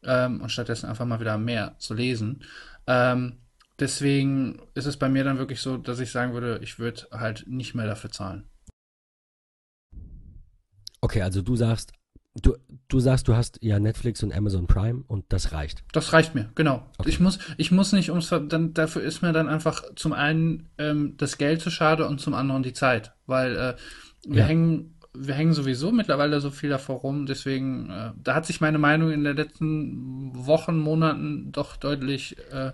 Ähm, 0.03 0.41
und 0.41 0.51
stattdessen 0.51 0.89
einfach 0.89 1.05
mal 1.05 1.19
wieder 1.19 1.37
mehr 1.37 1.75
zu 1.77 1.93
lesen. 1.93 2.43
Ähm, 2.87 3.37
deswegen 3.79 4.59
ist 4.73 4.87
es 4.87 4.97
bei 4.97 5.09
mir 5.09 5.23
dann 5.23 5.37
wirklich 5.37 5.59
so, 5.59 5.77
dass 5.77 5.99
ich 5.99 6.11
sagen 6.11 6.33
würde, 6.33 6.59
ich 6.63 6.79
würde 6.79 7.07
halt 7.11 7.45
nicht 7.45 7.75
mehr 7.75 7.85
dafür 7.85 8.09
zahlen. 8.09 8.49
Okay, 11.01 11.21
also 11.21 11.41
du 11.41 11.55
sagst, 11.55 11.93
du, 12.35 12.55
du 12.87 12.99
sagst, 12.99 13.27
du 13.27 13.35
hast 13.35 13.59
ja 13.61 13.79
Netflix 13.79 14.23
und 14.23 14.33
Amazon 14.33 14.67
Prime 14.67 15.03
und 15.07 15.25
das 15.29 15.51
reicht. 15.51 15.83
Das 15.91 16.13
reicht 16.13 16.35
mir, 16.35 16.49
genau. 16.55 16.85
Okay. 16.97 17.09
Ich 17.09 17.19
muss, 17.19 17.39
ich 17.57 17.71
muss 17.71 17.91
nicht 17.93 18.09
ums, 18.09 18.29
dann, 18.29 18.73
dafür 18.73 19.01
ist 19.01 19.21
mir 19.21 19.33
dann 19.33 19.49
einfach 19.49 19.83
zum 19.95 20.13
einen 20.13 20.69
ähm, 20.77 21.15
das 21.17 21.37
Geld 21.37 21.61
zu 21.61 21.69
schade 21.69 22.07
und 22.07 22.19
zum 22.21 22.33
anderen 22.33 22.63
die 22.63 22.73
Zeit, 22.73 23.13
weil 23.25 23.55
äh, 23.55 23.75
wir 24.27 24.41
Ja. 24.41 24.45
hängen, 24.45 24.95
wir 25.13 25.33
hängen 25.33 25.53
sowieso 25.53 25.91
mittlerweile 25.91 26.39
so 26.39 26.51
viel 26.51 26.69
davor 26.69 26.97
rum, 26.97 27.25
deswegen, 27.25 27.89
äh, 27.89 28.11
da 28.15 28.35
hat 28.35 28.45
sich 28.45 28.61
meine 28.61 28.77
Meinung 28.77 29.11
in 29.11 29.23
den 29.23 29.35
letzten 29.35 30.31
Wochen, 30.45 30.77
Monaten 30.79 31.51
doch 31.51 31.75
deutlich 31.75 32.37
äh, 32.51 32.71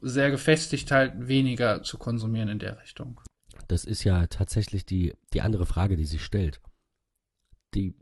sehr 0.00 0.32
gefestigt, 0.32 0.90
halt 0.90 1.28
weniger 1.28 1.84
zu 1.84 1.98
konsumieren 1.98 2.48
in 2.48 2.58
der 2.58 2.80
Richtung. 2.80 3.20
Das 3.68 3.84
ist 3.84 4.02
ja 4.02 4.26
tatsächlich 4.26 4.84
die, 4.84 5.14
die 5.32 5.40
andere 5.40 5.64
Frage, 5.66 5.96
die 5.96 6.04
sich 6.04 6.24
stellt. 6.24 6.60
Die, 7.74 7.94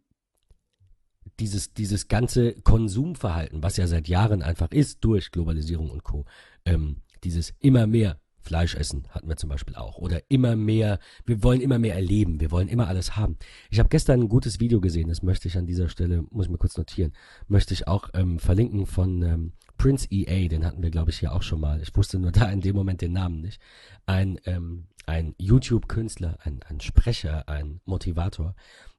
dieses, 1.40 1.72
dieses 1.72 2.08
ganze 2.08 2.52
Konsumverhalten, 2.52 3.62
was 3.62 3.76
ja 3.76 3.86
seit 3.86 4.08
Jahren 4.08 4.42
einfach 4.42 4.70
ist 4.70 5.04
durch 5.04 5.30
Globalisierung 5.30 5.90
und 5.90 6.04
Co. 6.04 6.24
Ähm, 6.64 6.96
dieses 7.24 7.54
immer 7.60 7.86
mehr 7.86 8.18
Fleisch 8.42 8.74
essen 8.74 9.06
hatten 9.10 9.28
wir 9.28 9.36
zum 9.36 9.50
Beispiel 9.50 9.74
auch. 9.74 9.98
Oder 9.98 10.22
immer 10.28 10.56
mehr, 10.56 10.98
wir 11.26 11.42
wollen 11.42 11.60
immer 11.60 11.78
mehr 11.78 11.94
erleben, 11.94 12.40
wir 12.40 12.50
wollen 12.50 12.68
immer 12.68 12.88
alles 12.88 13.16
haben. 13.16 13.36
Ich 13.70 13.78
habe 13.78 13.90
gestern 13.90 14.20
ein 14.20 14.28
gutes 14.28 14.60
Video 14.60 14.80
gesehen, 14.80 15.08
das 15.08 15.22
möchte 15.22 15.46
ich 15.46 15.58
an 15.58 15.66
dieser 15.66 15.88
Stelle, 15.88 16.24
muss 16.30 16.46
ich 16.46 16.50
mir 16.50 16.58
kurz 16.58 16.76
notieren, 16.76 17.12
möchte 17.48 17.74
ich 17.74 17.86
auch 17.86 18.08
ähm, 18.14 18.38
verlinken 18.38 18.86
von 18.86 19.22
ähm, 19.22 19.52
Prince 19.80 20.06
EA, 20.10 20.46
den 20.48 20.66
hatten 20.66 20.82
wir, 20.82 20.90
glaube 20.90 21.10
ich, 21.10 21.20
hier 21.20 21.32
auch 21.32 21.42
schon 21.42 21.58
mal. 21.58 21.80
Ich 21.80 21.96
wusste 21.96 22.18
nur 22.18 22.32
da 22.32 22.50
in 22.50 22.60
dem 22.60 22.76
Moment 22.76 23.00
den 23.00 23.14
Namen 23.14 23.40
nicht. 23.40 23.62
Ein, 24.04 24.38
ähm, 24.44 24.88
ein 25.06 25.34
YouTube-Künstler, 25.38 26.36
ein, 26.42 26.60
ein 26.68 26.80
Sprecher, 26.80 27.48
ein 27.48 27.80
Motivator, 27.86 28.54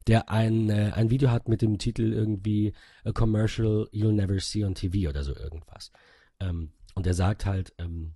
der 0.08 0.32
ein, 0.32 0.72
äh, 0.72 0.92
ein 0.96 1.12
Video 1.12 1.30
hat 1.30 1.48
mit 1.48 1.62
dem 1.62 1.78
Titel 1.78 2.12
irgendwie 2.12 2.74
A 3.04 3.12
Commercial 3.12 3.90
You'll 3.94 4.14
Never 4.14 4.40
See 4.40 4.66
on 4.66 4.74
TV 4.74 5.08
oder 5.08 5.24
so 5.24 5.36
irgendwas. 5.36 5.92
Ähm, 6.40 6.72
und 6.96 7.06
er 7.06 7.14
sagt 7.14 7.46
halt, 7.46 7.76
ähm, 7.78 8.16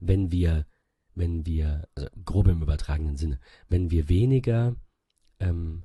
wenn 0.00 0.32
wir, 0.32 0.64
wenn 1.14 1.44
wir, 1.44 1.86
also 1.94 2.08
grob 2.24 2.48
im 2.48 2.62
übertragenen 2.62 3.18
Sinne, 3.18 3.40
wenn 3.68 3.90
wir 3.90 4.08
weniger, 4.08 4.74
ähm, 5.38 5.82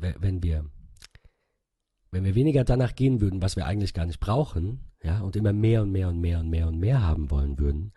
wenn 0.00 0.42
wir, 0.42 0.68
wenn 2.10 2.24
wir 2.24 2.34
weniger 2.34 2.64
danach 2.64 2.96
gehen 2.96 3.20
würden, 3.20 3.40
was 3.40 3.54
wir 3.54 3.66
eigentlich 3.66 3.94
gar 3.94 4.06
nicht 4.06 4.18
brauchen, 4.18 4.80
ja, 5.06 5.20
und 5.20 5.36
immer 5.36 5.52
mehr 5.52 5.82
und 5.82 5.92
mehr 5.92 6.08
und 6.08 6.20
mehr 6.20 6.40
und 6.40 6.50
mehr 6.50 6.66
und 6.66 6.80
mehr 6.80 7.00
haben 7.00 7.30
wollen 7.30 7.60
würden, 7.60 7.92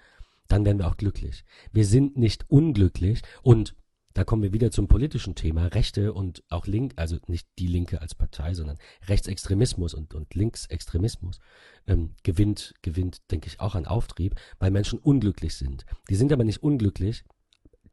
dann 0.48 0.63
wären 0.63 0.78
wir 0.78 0.88
auch 0.88 0.98
glücklich. 0.98 1.43
Wir 1.72 1.86
sind 1.86 2.17
nicht 2.17 2.45
unglücklich 2.50 3.22
und 3.41 3.76
da 4.13 4.24
kommen 4.24 4.43
wir 4.43 4.54
wieder 4.54 4.69
zum 4.69 4.88
politischen 4.88 5.34
Thema. 5.34 5.67
Rechte 5.67 6.13
und 6.13 6.43
auch 6.50 6.67
Link, 6.67 6.93
also 6.98 7.17
nicht 7.28 7.48
die 7.58 7.67
Linke 7.67 8.02
als 8.02 8.13
Partei, 8.13 8.54
sondern 8.54 8.78
Rechtsextremismus 9.08 9.93
und, 9.93 10.13
und 10.13 10.36
Linksextremismus 10.36 11.39
ähm, 11.88 12.15
gewinnt, 12.24 12.76
gewinnt, 12.84 13.32
denke 13.32 13.48
ich, 13.48 13.60
auch 13.60 13.74
an 13.74 13.88
Auftrieb, 13.88 14.36
weil 14.60 14.72
Menschen 14.72 15.00
unglücklich 15.00 15.56
sind. 15.56 15.86
Die 16.10 16.15
sind 16.15 16.32
aber 16.32 16.43
nicht 16.43 16.62
unglücklich, 16.62 17.24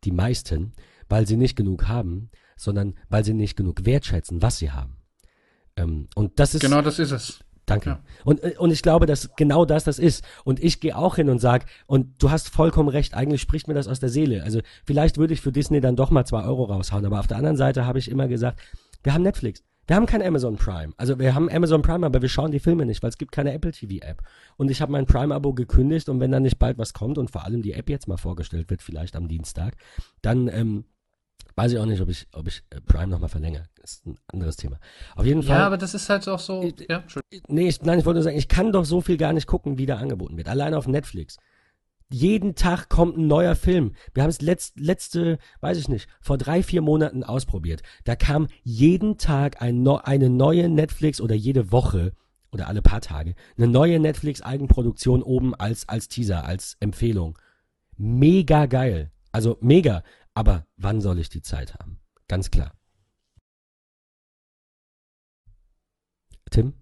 die 0.04 0.10
meisten, 0.10 0.72
weil 1.08 1.26
sie 1.26 1.36
nicht 1.36 1.56
genug 1.56 1.88
haben, 1.88 2.30
sondern 2.56 2.94
weil 3.08 3.24
sie 3.24 3.34
nicht 3.34 3.56
genug 3.56 3.86
wertschätzen, 3.86 4.42
was 4.42 4.58
sie 4.58 4.72
haben. 4.72 4.98
Ähm, 5.76 6.08
und 6.14 6.38
das 6.38 6.54
ist 6.54 6.60
Genau 6.60 6.82
das 6.82 6.98
ist 6.98 7.12
es. 7.12 7.40
Danke. 7.66 7.90
Ja. 7.90 8.00
Und, 8.24 8.42
äh, 8.42 8.54
und 8.58 8.70
ich 8.70 8.80
glaube, 8.80 9.06
dass 9.06 9.30
genau 9.36 9.64
das 9.64 9.84
das 9.84 9.98
ist. 9.98 10.24
Und 10.44 10.62
ich 10.62 10.80
gehe 10.80 10.96
auch 10.96 11.16
hin 11.16 11.28
und 11.28 11.40
sag, 11.40 11.66
und 11.86 12.22
du 12.22 12.30
hast 12.30 12.48
vollkommen 12.48 12.88
recht, 12.88 13.14
eigentlich 13.14 13.40
spricht 13.40 13.68
mir 13.68 13.74
das 13.74 13.88
aus 13.88 14.00
der 14.00 14.08
Seele. 14.08 14.44
Also 14.44 14.60
vielleicht 14.84 15.18
würde 15.18 15.34
ich 15.34 15.40
für 15.40 15.52
Disney 15.52 15.80
dann 15.80 15.96
doch 15.96 16.10
mal 16.10 16.24
zwei 16.24 16.44
Euro 16.44 16.64
raushauen, 16.64 17.04
aber 17.04 17.18
auf 17.18 17.26
der 17.26 17.36
anderen 17.36 17.56
Seite 17.56 17.84
habe 17.84 17.98
ich 17.98 18.10
immer 18.10 18.28
gesagt, 18.28 18.60
wir 19.02 19.12
haben 19.12 19.22
Netflix. 19.22 19.62
Wir 19.88 19.94
haben 19.94 20.06
kein 20.06 20.22
Amazon 20.22 20.56
Prime. 20.56 20.92
Also 20.96 21.18
wir 21.18 21.34
haben 21.34 21.48
Amazon 21.48 21.82
Prime, 21.82 22.04
aber 22.04 22.20
wir 22.20 22.28
schauen 22.28 22.50
die 22.50 22.58
Filme 22.58 22.86
nicht, 22.86 23.02
weil 23.02 23.10
es 23.10 23.18
gibt 23.18 23.30
keine 23.30 23.52
Apple 23.52 23.70
TV 23.70 24.04
App. 24.04 24.20
Und 24.56 24.70
ich 24.70 24.80
habe 24.80 24.90
mein 24.90 25.06
Prime-Abo 25.06 25.54
gekündigt 25.54 26.08
und 26.08 26.18
wenn 26.18 26.32
dann 26.32 26.42
nicht 26.42 26.58
bald 26.58 26.76
was 26.78 26.92
kommt 26.92 27.18
und 27.18 27.30
vor 27.30 27.44
allem 27.44 27.62
die 27.62 27.72
App 27.72 27.88
jetzt 27.88 28.08
mal 28.08 28.16
vorgestellt 28.16 28.68
wird, 28.68 28.82
vielleicht 28.82 29.14
am 29.14 29.28
Dienstag, 29.28 29.76
dann 30.22 30.48
ähm, 30.48 30.84
weiß 31.54 31.72
ich 31.72 31.78
auch 31.78 31.86
nicht, 31.86 32.00
ob 32.00 32.08
ich, 32.08 32.26
ob 32.32 32.46
ich 32.48 32.62
äh, 32.70 32.80
Prime 32.80 33.06
nochmal 33.08 33.28
verlängere. 33.28 33.64
Das 33.80 33.92
ist 33.94 34.06
ein 34.06 34.16
anderes 34.32 34.56
Thema. 34.56 34.78
Auf 35.14 35.24
jeden 35.24 35.42
Fall. 35.42 35.58
Ja, 35.58 35.66
aber 35.66 35.78
das 35.78 35.94
ist 35.94 36.08
halt 36.08 36.28
auch 36.28 36.38
so. 36.40 36.62
Ich- 36.62 36.86
Ja, 36.88 36.98
Entschuldigung. 36.98 37.54
Nee, 37.54 37.68
ich, 37.68 37.80
nein, 37.82 37.98
ich 37.98 38.04
wollte 38.04 38.16
nur 38.18 38.24
sagen, 38.24 38.36
ich 38.36 38.48
kann 38.48 38.72
doch 38.72 38.84
so 38.84 39.00
viel 39.00 39.16
gar 39.16 39.32
nicht 39.32 39.46
gucken, 39.46 39.78
wie 39.78 39.86
da 39.86 39.96
angeboten 39.96 40.36
wird. 40.36 40.48
Allein 40.48 40.74
auf 40.74 40.86
Netflix. 40.86 41.36
Jeden 42.08 42.54
Tag 42.54 42.88
kommt 42.88 43.16
ein 43.18 43.26
neuer 43.26 43.56
Film. 43.56 43.94
Wir 44.14 44.22
haben 44.22 44.30
es 44.30 44.40
letzt, 44.40 44.78
letzte, 44.78 45.38
weiß 45.60 45.76
ich 45.76 45.88
nicht, 45.88 46.08
vor 46.20 46.38
drei, 46.38 46.62
vier 46.62 46.80
Monaten 46.80 47.24
ausprobiert. 47.24 47.82
Da 48.04 48.14
kam 48.14 48.46
jeden 48.62 49.18
Tag 49.18 49.60
ein, 49.60 49.86
eine 49.88 50.30
neue 50.30 50.68
Netflix 50.68 51.20
oder 51.20 51.34
jede 51.34 51.72
Woche 51.72 52.12
oder 52.52 52.68
alle 52.68 52.80
paar 52.80 53.00
Tage 53.00 53.34
eine 53.56 53.66
neue 53.66 53.98
Netflix-Eigenproduktion 53.98 55.22
oben 55.22 55.54
als, 55.56 55.88
als 55.88 56.06
Teaser, 56.06 56.44
als 56.44 56.76
Empfehlung. 56.78 57.38
Mega 57.96 58.66
geil. 58.66 59.10
Also 59.32 59.58
mega. 59.60 60.02
Aber 60.36 60.66
wann 60.76 61.00
soll 61.00 61.18
ich 61.18 61.30
die 61.30 61.40
Zeit 61.40 61.74
haben? 61.74 61.98
Ganz 62.28 62.50
klar. 62.50 62.72
Tim? 66.50 66.74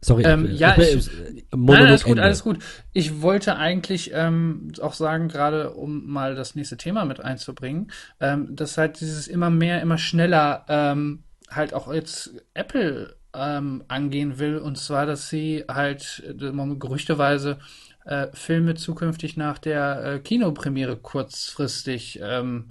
Sorry, 0.00 0.24
Ähm, 0.24 0.46
ich- 0.46 0.58
ja, 0.60 0.76
ich- 0.78 0.94
ich- 0.94 1.08
äh, 1.18 1.42
Nein, 1.54 1.86
alles 1.86 2.04
gut, 2.04 2.12
Ende. 2.12 2.22
alles 2.22 2.42
gut. 2.42 2.58
Ich 2.92 3.20
wollte 3.20 3.56
eigentlich 3.56 4.10
ähm, 4.14 4.72
auch 4.80 4.94
sagen, 4.94 5.28
gerade 5.28 5.72
um 5.74 6.06
mal 6.06 6.34
das 6.34 6.54
nächste 6.54 6.76
Thema 6.78 7.04
mit 7.04 7.20
einzubringen, 7.20 7.90
ähm, 8.20 8.54
dass 8.56 8.78
halt 8.78 9.00
dieses 9.00 9.28
immer 9.28 9.50
mehr, 9.50 9.82
immer 9.82 9.98
schneller 9.98 10.64
ähm, 10.68 11.24
halt 11.50 11.74
auch 11.74 11.92
jetzt 11.92 12.34
Apple 12.54 13.16
ähm, 13.34 13.84
angehen 13.88 14.38
will. 14.38 14.58
Und 14.58 14.78
zwar, 14.78 15.04
dass 15.04 15.28
sie 15.28 15.64
halt 15.68 16.22
äh, 16.26 16.34
gerüchteweise 16.78 17.58
äh, 18.06 18.28
Filme 18.32 18.74
zukünftig 18.74 19.36
nach 19.36 19.58
der 19.58 20.04
äh, 20.04 20.18
Kinopremiere 20.20 20.96
kurzfristig 20.96 22.20
ähm, 22.22 22.66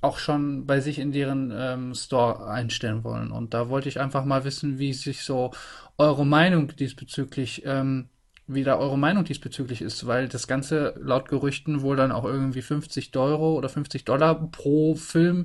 auch 0.00 0.18
schon 0.18 0.66
bei 0.66 0.80
sich 0.80 0.98
in 0.98 1.12
deren 1.12 1.52
ähm, 1.56 1.94
Store 1.94 2.46
einstellen 2.46 3.04
wollen. 3.04 3.30
Und 3.30 3.54
da 3.54 3.68
wollte 3.68 3.88
ich 3.88 4.00
einfach 4.00 4.24
mal 4.24 4.44
wissen, 4.44 4.78
wie 4.78 4.92
sich 4.92 5.22
so 5.22 5.52
eure 5.96 6.26
Meinung 6.26 6.68
diesbezüglich, 6.76 7.62
ähm, 7.64 8.08
wie 8.46 8.64
da 8.64 8.76
eure 8.76 8.98
Meinung 8.98 9.24
diesbezüglich 9.24 9.80
ist, 9.80 10.06
weil 10.06 10.28
das 10.28 10.46
Ganze 10.46 10.94
laut 11.00 11.28
Gerüchten 11.28 11.80
wohl 11.80 11.96
dann 11.96 12.12
auch 12.12 12.24
irgendwie 12.24 12.60
50 12.60 13.16
Euro 13.16 13.54
oder 13.54 13.70
50 13.70 14.04
Dollar 14.04 14.50
pro 14.50 14.94
Film, 14.94 15.44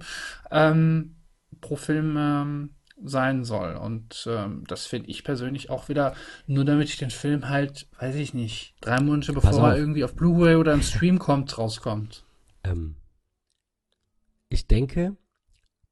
ähm, 0.52 1.16
pro 1.62 1.78
Film 1.78 2.18
ähm, 2.18 2.70
sein 3.04 3.44
soll. 3.44 3.76
Und 3.76 4.28
ähm, 4.30 4.64
das 4.68 4.86
finde 4.86 5.10
ich 5.10 5.24
persönlich 5.24 5.70
auch 5.70 5.90
wieder, 5.90 6.16
nur 6.48 6.66
damit 6.66 6.90
ich 6.90 6.98
den 6.98 7.12
Film 7.12 7.50
halt, 7.50 7.88
weiß 8.00 8.16
ich 8.16 8.34
nicht, 8.34 8.76
drei 8.82 9.00
Monate 9.02 9.34
bevor 9.34 9.70
er 9.70 9.78
irgendwie 9.78 10.04
auf 10.04 10.16
Blu-ray 10.16 10.56
oder 10.56 10.74
im 10.74 10.82
Stream 10.82 11.20
kommt, 11.20 11.58
rauskommt. 11.58 12.24
Ähm, 12.64 12.96
ich 14.50 14.68
denke, 14.68 15.16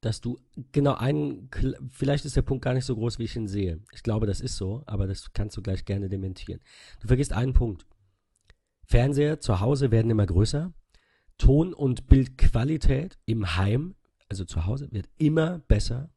dass 0.01 0.21
du 0.21 0.39
genau 0.71 0.95
einen, 0.95 1.49
vielleicht 1.91 2.25
ist 2.25 2.35
der 2.35 2.41
Punkt 2.41 2.63
gar 2.63 2.73
nicht 2.73 2.85
so 2.85 2.95
groß, 2.95 3.19
wie 3.19 3.23
ich 3.23 3.35
ihn 3.35 3.47
sehe. 3.47 3.81
Ich 3.91 4.03
glaube, 4.03 4.27
das 4.27 4.41
ist 4.41 4.57
so, 4.57 4.83
aber 4.85 5.07
das 5.07 5.33
kannst 5.33 5.57
du 5.57 5.61
gleich 5.61 5.85
gerne 5.85 6.09
dementieren. 6.09 6.59
Du 7.01 7.07
vergisst 7.07 7.33
einen 7.33 7.53
Punkt. 7.53 7.85
Fernseher 8.85 9.39
zu 9.39 9.59
Hause 9.59 9.91
werden 9.91 10.11
immer 10.11 10.25
größer. 10.25 10.73
Ton- 11.37 11.73
und 11.73 12.07
Bildqualität 12.07 13.17
im 13.25 13.57
Heim, 13.57 13.95
also 14.29 14.45
zu 14.45 14.65
Hause, 14.65 14.87
wird 14.91 15.09
immer 15.17 15.59
besser. 15.59 16.09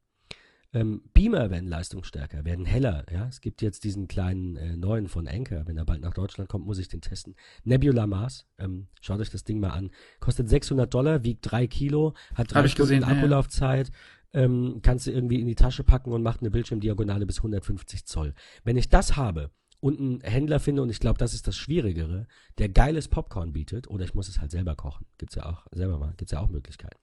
Ähm, 0.73 1.03
Beamer 1.15 1.51
werden 1.51 1.69
leistungsstärker, 1.69 2.45
werden 2.45 2.65
heller. 2.65 3.05
Ja? 3.11 3.27
Es 3.27 3.41
gibt 3.41 3.61
jetzt 3.61 3.83
diesen 3.83 4.07
kleinen 4.07 4.57
äh, 4.57 4.77
neuen 4.77 5.09
von 5.09 5.27
Anker. 5.27 5.67
Wenn 5.67 5.77
er 5.77 5.85
bald 5.85 6.01
nach 6.01 6.15
Deutschland 6.15 6.49
kommt, 6.49 6.67
muss 6.67 6.79
ich 6.79 6.89
den 6.89 7.01
testen. 7.01 7.35
Nebula 7.65 8.07
Mars. 8.07 8.47
Ähm, 8.59 8.87
schaut 9.01 9.21
euch 9.21 9.31
das 9.31 9.43
Ding 9.43 9.59
mal 9.59 9.71
an. 9.71 9.91
Kostet 10.21 10.49
600 10.49 10.93
Dollar, 10.93 11.25
wiegt 11.25 11.51
3 11.51 11.67
Kilo, 11.67 12.15
hat 12.35 12.53
3 12.53 12.59
Hab 12.59 12.67
ich 12.67 12.73
Stunden 12.73 12.89
gesehen, 12.91 13.03
ja, 13.03 13.11
ja. 13.11 13.17
Akkulaufzeit. 13.17 13.91
Ähm, 14.33 14.79
kannst 14.83 15.09
du 15.09 15.11
irgendwie 15.11 15.41
in 15.41 15.47
die 15.47 15.57
Tasche 15.57 15.83
packen 15.83 16.13
und 16.13 16.23
macht 16.23 16.41
eine 16.41 16.53
Bildschirmdiagonale 16.53 17.27
bis 17.27 17.39
150 17.39 18.07
Zoll. 18.07 18.35
Wenn 18.63 18.77
ich 18.77 18.89
das 18.89 19.17
habe 19.17 19.51
und 19.81 19.99
einen 19.99 20.21
Händler 20.21 20.61
finde, 20.61 20.83
und 20.83 20.91
ich 20.91 21.01
glaube, 21.01 21.19
das 21.19 21.35
ist 21.35 21.49
das 21.49 21.57
Schwierigere, 21.57 22.29
der 22.59 22.69
geiles 22.69 23.09
Popcorn 23.09 23.53
bietet, 23.53 23.89
oder 23.89 24.05
ich 24.05 24.15
muss 24.15 24.29
es 24.29 24.41
halt 24.41 24.53
selber 24.53 24.77
kochen. 24.77 25.07
Gibt's 25.19 25.35
ja 25.35 25.47
auch, 25.47 25.67
selber 25.73 25.99
mal, 25.99 26.15
gibt's 26.17 26.31
ja 26.31 26.39
auch 26.39 26.49
Möglichkeiten. 26.49 27.01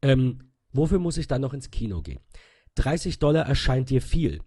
Ähm, 0.00 0.52
wofür 0.72 1.00
muss 1.00 1.16
ich 1.16 1.26
dann 1.26 1.40
noch 1.40 1.54
ins 1.54 1.72
Kino 1.72 2.02
gehen? 2.02 2.20
30 2.80 3.18
Dollar 3.18 3.46
erscheint 3.46 3.90
dir 3.90 4.00
viel. 4.00 4.40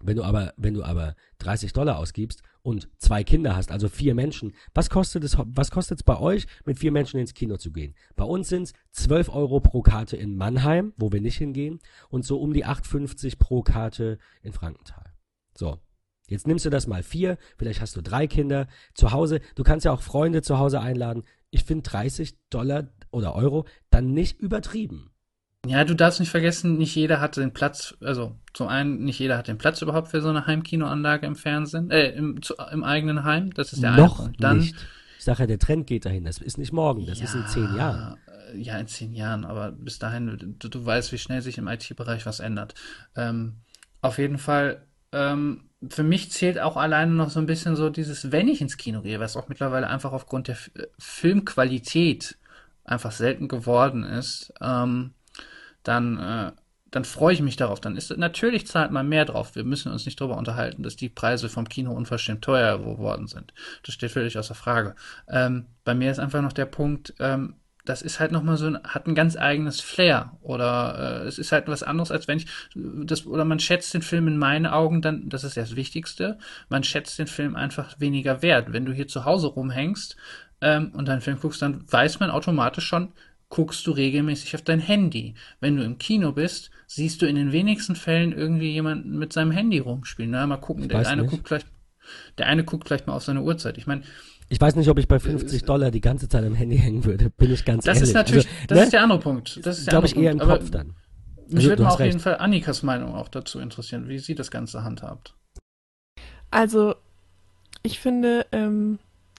Wenn 0.00 0.16
du 0.16 0.22
aber, 0.22 0.54
wenn 0.56 0.74
du 0.74 0.84
aber 0.84 1.16
30 1.38 1.72
Dollar 1.72 1.98
ausgibst 1.98 2.42
und 2.62 2.88
zwei 2.96 3.24
Kinder 3.24 3.56
hast, 3.56 3.72
also 3.72 3.88
vier 3.88 4.14
Menschen, 4.14 4.54
was 4.72 4.88
kostet 4.88 5.24
es, 5.24 5.36
was 5.36 5.72
kostet 5.72 5.98
es 5.98 6.02
bei 6.04 6.18
euch, 6.18 6.46
mit 6.64 6.78
vier 6.78 6.92
Menschen 6.92 7.18
ins 7.18 7.34
Kino 7.34 7.56
zu 7.56 7.72
gehen? 7.72 7.94
Bei 8.14 8.24
uns 8.24 8.48
sind 8.48 8.62
es 8.62 8.72
12 8.92 9.30
Euro 9.30 9.58
pro 9.58 9.82
Karte 9.82 10.16
in 10.16 10.36
Mannheim, 10.36 10.94
wo 10.96 11.10
wir 11.10 11.20
nicht 11.20 11.38
hingehen, 11.38 11.80
und 12.08 12.24
so 12.24 12.40
um 12.40 12.54
die 12.54 12.64
8,50 12.64 13.36
pro 13.38 13.62
Karte 13.62 14.18
in 14.42 14.52
Frankenthal. 14.52 15.12
So. 15.54 15.78
Jetzt 16.28 16.46
nimmst 16.46 16.64
du 16.64 16.70
das 16.70 16.86
mal 16.86 17.02
vier, 17.02 17.38
vielleicht 17.58 17.80
hast 17.80 17.96
du 17.96 18.02
drei 18.02 18.28
Kinder 18.28 18.68
zu 18.94 19.10
Hause. 19.10 19.40
Du 19.56 19.64
kannst 19.64 19.84
ja 19.84 19.90
auch 19.90 20.02
Freunde 20.02 20.42
zu 20.42 20.58
Hause 20.58 20.80
einladen. 20.80 21.24
Ich 21.50 21.64
finde 21.64 21.82
30 21.82 22.38
Dollar 22.50 22.86
oder 23.10 23.34
Euro 23.34 23.66
dann 23.90 24.12
nicht 24.12 24.38
übertrieben. 24.38 25.10
Ja, 25.66 25.84
du 25.84 25.94
darfst 25.94 26.20
nicht 26.20 26.30
vergessen, 26.30 26.78
nicht 26.78 26.94
jeder 26.94 27.20
hat 27.20 27.36
den 27.36 27.52
Platz, 27.52 27.94
also 28.00 28.34
zum 28.54 28.68
einen, 28.68 29.04
nicht 29.04 29.18
jeder 29.18 29.36
hat 29.36 29.46
den 29.46 29.58
Platz 29.58 29.82
überhaupt 29.82 30.08
für 30.08 30.22
so 30.22 30.28
eine 30.30 30.46
Heimkinoanlage 30.46 31.26
im 31.26 31.36
Fernsehen, 31.36 31.90
äh, 31.90 32.10
im, 32.12 32.40
zu, 32.42 32.54
im 32.72 32.82
eigenen 32.82 33.24
Heim. 33.24 33.52
Das 33.52 33.72
ist 33.74 33.82
der 33.82 33.92
eine 33.92 34.02
Noch 34.02 34.16
Punkt. 34.16 34.42
Dann, 34.42 34.58
nicht. 34.58 34.74
Ich 35.18 35.24
sage 35.24 35.40
ja, 35.40 35.46
der 35.46 35.58
Trend 35.58 35.86
geht 35.86 36.06
dahin. 36.06 36.24
Das 36.24 36.38
ist 36.38 36.56
nicht 36.56 36.72
morgen, 36.72 37.04
das 37.04 37.20
ist 37.20 37.34
in 37.34 37.46
zehn 37.46 37.74
Jahren. 37.74 38.16
äh, 38.52 38.58
Ja, 38.58 38.78
in 38.78 38.88
zehn 38.88 39.12
Jahren, 39.12 39.44
aber 39.44 39.70
bis 39.72 39.98
dahin, 39.98 40.56
du, 40.58 40.68
du 40.68 40.86
weißt, 40.86 41.12
wie 41.12 41.18
schnell 41.18 41.42
sich 41.42 41.58
im 41.58 41.68
IT-Bereich 41.68 42.24
was 42.24 42.40
ändert. 42.40 42.74
Ähm, 43.14 43.56
auf 44.00 44.16
jeden 44.16 44.38
Fall, 44.38 44.86
ähm, 45.12 45.64
für 45.90 46.02
mich 46.02 46.30
zählt 46.32 46.58
auch 46.58 46.78
alleine 46.78 47.12
noch 47.12 47.28
so 47.28 47.38
ein 47.38 47.46
bisschen 47.46 47.76
so 47.76 47.90
dieses, 47.90 48.32
wenn 48.32 48.48
ich 48.48 48.62
ins 48.62 48.78
Kino 48.78 49.02
gehe, 49.02 49.20
was 49.20 49.36
auch 49.36 49.48
mittlerweile 49.48 49.88
einfach 49.88 50.12
aufgrund 50.12 50.48
der 50.48 50.54
F- 50.54 50.70
Filmqualität 50.98 52.38
einfach 52.84 53.12
selten 53.12 53.46
geworden 53.46 54.04
ist, 54.04 54.52
ähm, 54.62 55.12
dann, 55.82 56.18
äh, 56.18 56.52
dann 56.90 57.04
freue 57.04 57.34
ich 57.34 57.42
mich 57.42 57.56
darauf. 57.56 57.80
Dann 57.80 57.96
ist 57.96 58.16
natürlich 58.16 58.66
zahlt 58.66 58.90
man 58.90 59.08
mehr 59.08 59.24
drauf. 59.24 59.54
Wir 59.54 59.64
müssen 59.64 59.92
uns 59.92 60.06
nicht 60.06 60.20
darüber 60.20 60.36
unterhalten, 60.36 60.82
dass 60.82 60.96
die 60.96 61.08
Preise 61.08 61.48
vom 61.48 61.68
Kino 61.68 61.92
unverschämt 61.92 62.42
teuer 62.42 62.78
geworden 62.78 63.26
sind. 63.26 63.52
Das 63.84 63.94
steht 63.94 64.10
völlig 64.10 64.36
außer 64.38 64.54
Frage. 64.54 64.94
Ähm, 65.28 65.66
bei 65.84 65.94
mir 65.94 66.10
ist 66.10 66.18
einfach 66.18 66.42
noch 66.42 66.52
der 66.52 66.66
Punkt, 66.66 67.14
ähm, 67.20 67.54
das 67.84 68.02
ist 68.02 68.20
halt 68.20 68.32
nochmal 68.32 68.56
so 68.56 68.66
ein, 68.66 68.78
hat 68.84 69.06
ein 69.06 69.14
ganz 69.14 69.36
eigenes 69.36 69.80
Flair. 69.80 70.36
Oder 70.42 71.22
äh, 71.22 71.26
es 71.26 71.38
ist 71.38 71.52
halt 71.52 71.68
was 71.68 71.82
anderes, 71.82 72.10
als 72.10 72.28
wenn 72.28 72.38
ich 72.38 72.46
das, 72.74 73.26
oder 73.26 73.44
man 73.44 73.58
schätzt 73.58 73.94
den 73.94 74.02
Film 74.02 74.28
in 74.28 74.38
meinen 74.38 74.66
Augen 74.66 75.02
dann, 75.02 75.28
das 75.28 75.44
ist 75.44 75.56
ja 75.56 75.62
das 75.62 75.76
Wichtigste, 75.76 76.38
man 76.68 76.84
schätzt 76.84 77.18
den 77.18 77.26
Film 77.26 77.56
einfach 77.56 77.98
weniger 77.98 78.42
wert. 78.42 78.72
Wenn 78.72 78.84
du 78.84 78.92
hier 78.92 79.08
zu 79.08 79.24
Hause 79.24 79.48
rumhängst 79.48 80.16
ähm, 80.60 80.92
und 80.94 81.08
deinen 81.08 81.20
Film 81.20 81.40
guckst, 81.40 81.62
dann 81.62 81.90
weiß 81.90 82.20
man 82.20 82.30
automatisch 82.30 82.86
schon, 82.86 83.12
guckst 83.50 83.86
du 83.86 83.90
regelmäßig 83.90 84.54
auf 84.54 84.62
dein 84.62 84.80
Handy. 84.80 85.34
Wenn 85.60 85.76
du 85.76 85.82
im 85.84 85.98
Kino 85.98 86.32
bist, 86.32 86.70
siehst 86.86 87.20
du 87.20 87.26
in 87.26 87.36
den 87.36 87.52
wenigsten 87.52 87.96
Fällen 87.96 88.32
irgendwie 88.32 88.70
jemanden 88.70 89.18
mit 89.18 89.32
seinem 89.32 89.50
Handy 89.50 89.78
rumspielen. 89.78 90.30
Na, 90.30 90.46
mal 90.46 90.56
gucken, 90.56 90.88
der 90.88 91.06
eine 91.06 91.22
nicht. 91.22 91.30
guckt 91.30 91.48
vielleicht, 91.48 91.66
der 92.38 92.46
eine 92.46 92.64
guckt 92.64 92.86
vielleicht 92.86 93.06
mal 93.06 93.14
auf 93.14 93.24
seine 93.24 93.42
Uhrzeit. 93.42 93.76
Ich 93.76 93.86
meine, 93.86 94.02
Ich 94.48 94.60
weiß 94.60 94.76
nicht, 94.76 94.88
ob 94.88 94.98
ich 94.98 95.08
bei 95.08 95.18
50 95.18 95.64
Dollar 95.64 95.90
die 95.90 96.00
ganze 96.00 96.28
Zeit 96.28 96.44
am 96.44 96.54
Handy 96.54 96.78
hängen 96.78 97.04
würde, 97.04 97.28
bin 97.30 97.52
ich 97.52 97.64
ganz 97.64 97.84
das 97.84 97.96
ehrlich. 97.98 98.10
ist 98.10 98.14
natürlich, 98.14 98.46
also, 98.46 98.66
das 98.68 98.78
ne? 98.78 98.84
ist 98.84 98.92
der 98.92 99.02
andere 99.02 99.18
Punkt. 99.20 99.60
Das 99.66 99.78
ist 99.78 99.86
der 99.86 99.92
glaube 99.92 100.06
ich 100.06 100.16
eher 100.16 100.30
im 100.32 100.38
Punkt. 100.38 100.52
Aber 100.52 100.60
Kopf 100.60 100.70
dann. 100.70 100.94
Mich 101.48 101.56
Also, 101.56 101.68
würde 101.70 101.88
auf 101.88 102.00
jeden. 102.00 102.20
Fall 102.20 102.36
Annikas 102.38 102.84
Meinung 102.84 103.14
auch 103.14 103.28
dazu 103.28 103.58
interessieren, 103.58 104.08
wie 104.08 104.20
sie 104.20 104.36
das 104.36 104.52
Ganze 104.52 104.84
handhabt. 104.84 105.34
Also, 106.52 106.94
ich 107.82 107.98
finde, 107.98 108.46
ähm, 108.52 108.98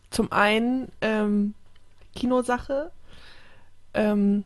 zum 0.09 0.31
einen, 0.33 0.89
ähm, 1.01 1.53
Kinosache, 2.15 2.91
ähm, 3.93 4.43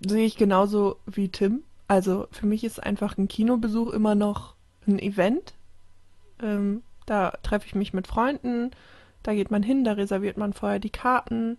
sehe 0.00 0.26
ich 0.26 0.36
genauso 0.36 0.96
wie 1.06 1.28
Tim. 1.28 1.62
Also, 1.88 2.28
für 2.30 2.46
mich 2.46 2.64
ist 2.64 2.82
einfach 2.82 3.18
ein 3.18 3.28
Kinobesuch 3.28 3.90
immer 3.90 4.14
noch 4.14 4.54
ein 4.86 4.98
Event. 4.98 5.54
Ähm, 6.40 6.82
da 7.06 7.32
treffe 7.42 7.66
ich 7.66 7.74
mich 7.74 7.92
mit 7.92 8.06
Freunden, 8.06 8.70
da 9.22 9.34
geht 9.34 9.50
man 9.50 9.62
hin, 9.62 9.84
da 9.84 9.92
reserviert 9.92 10.36
man 10.36 10.52
vorher 10.52 10.78
die 10.78 10.90
Karten. 10.90 11.58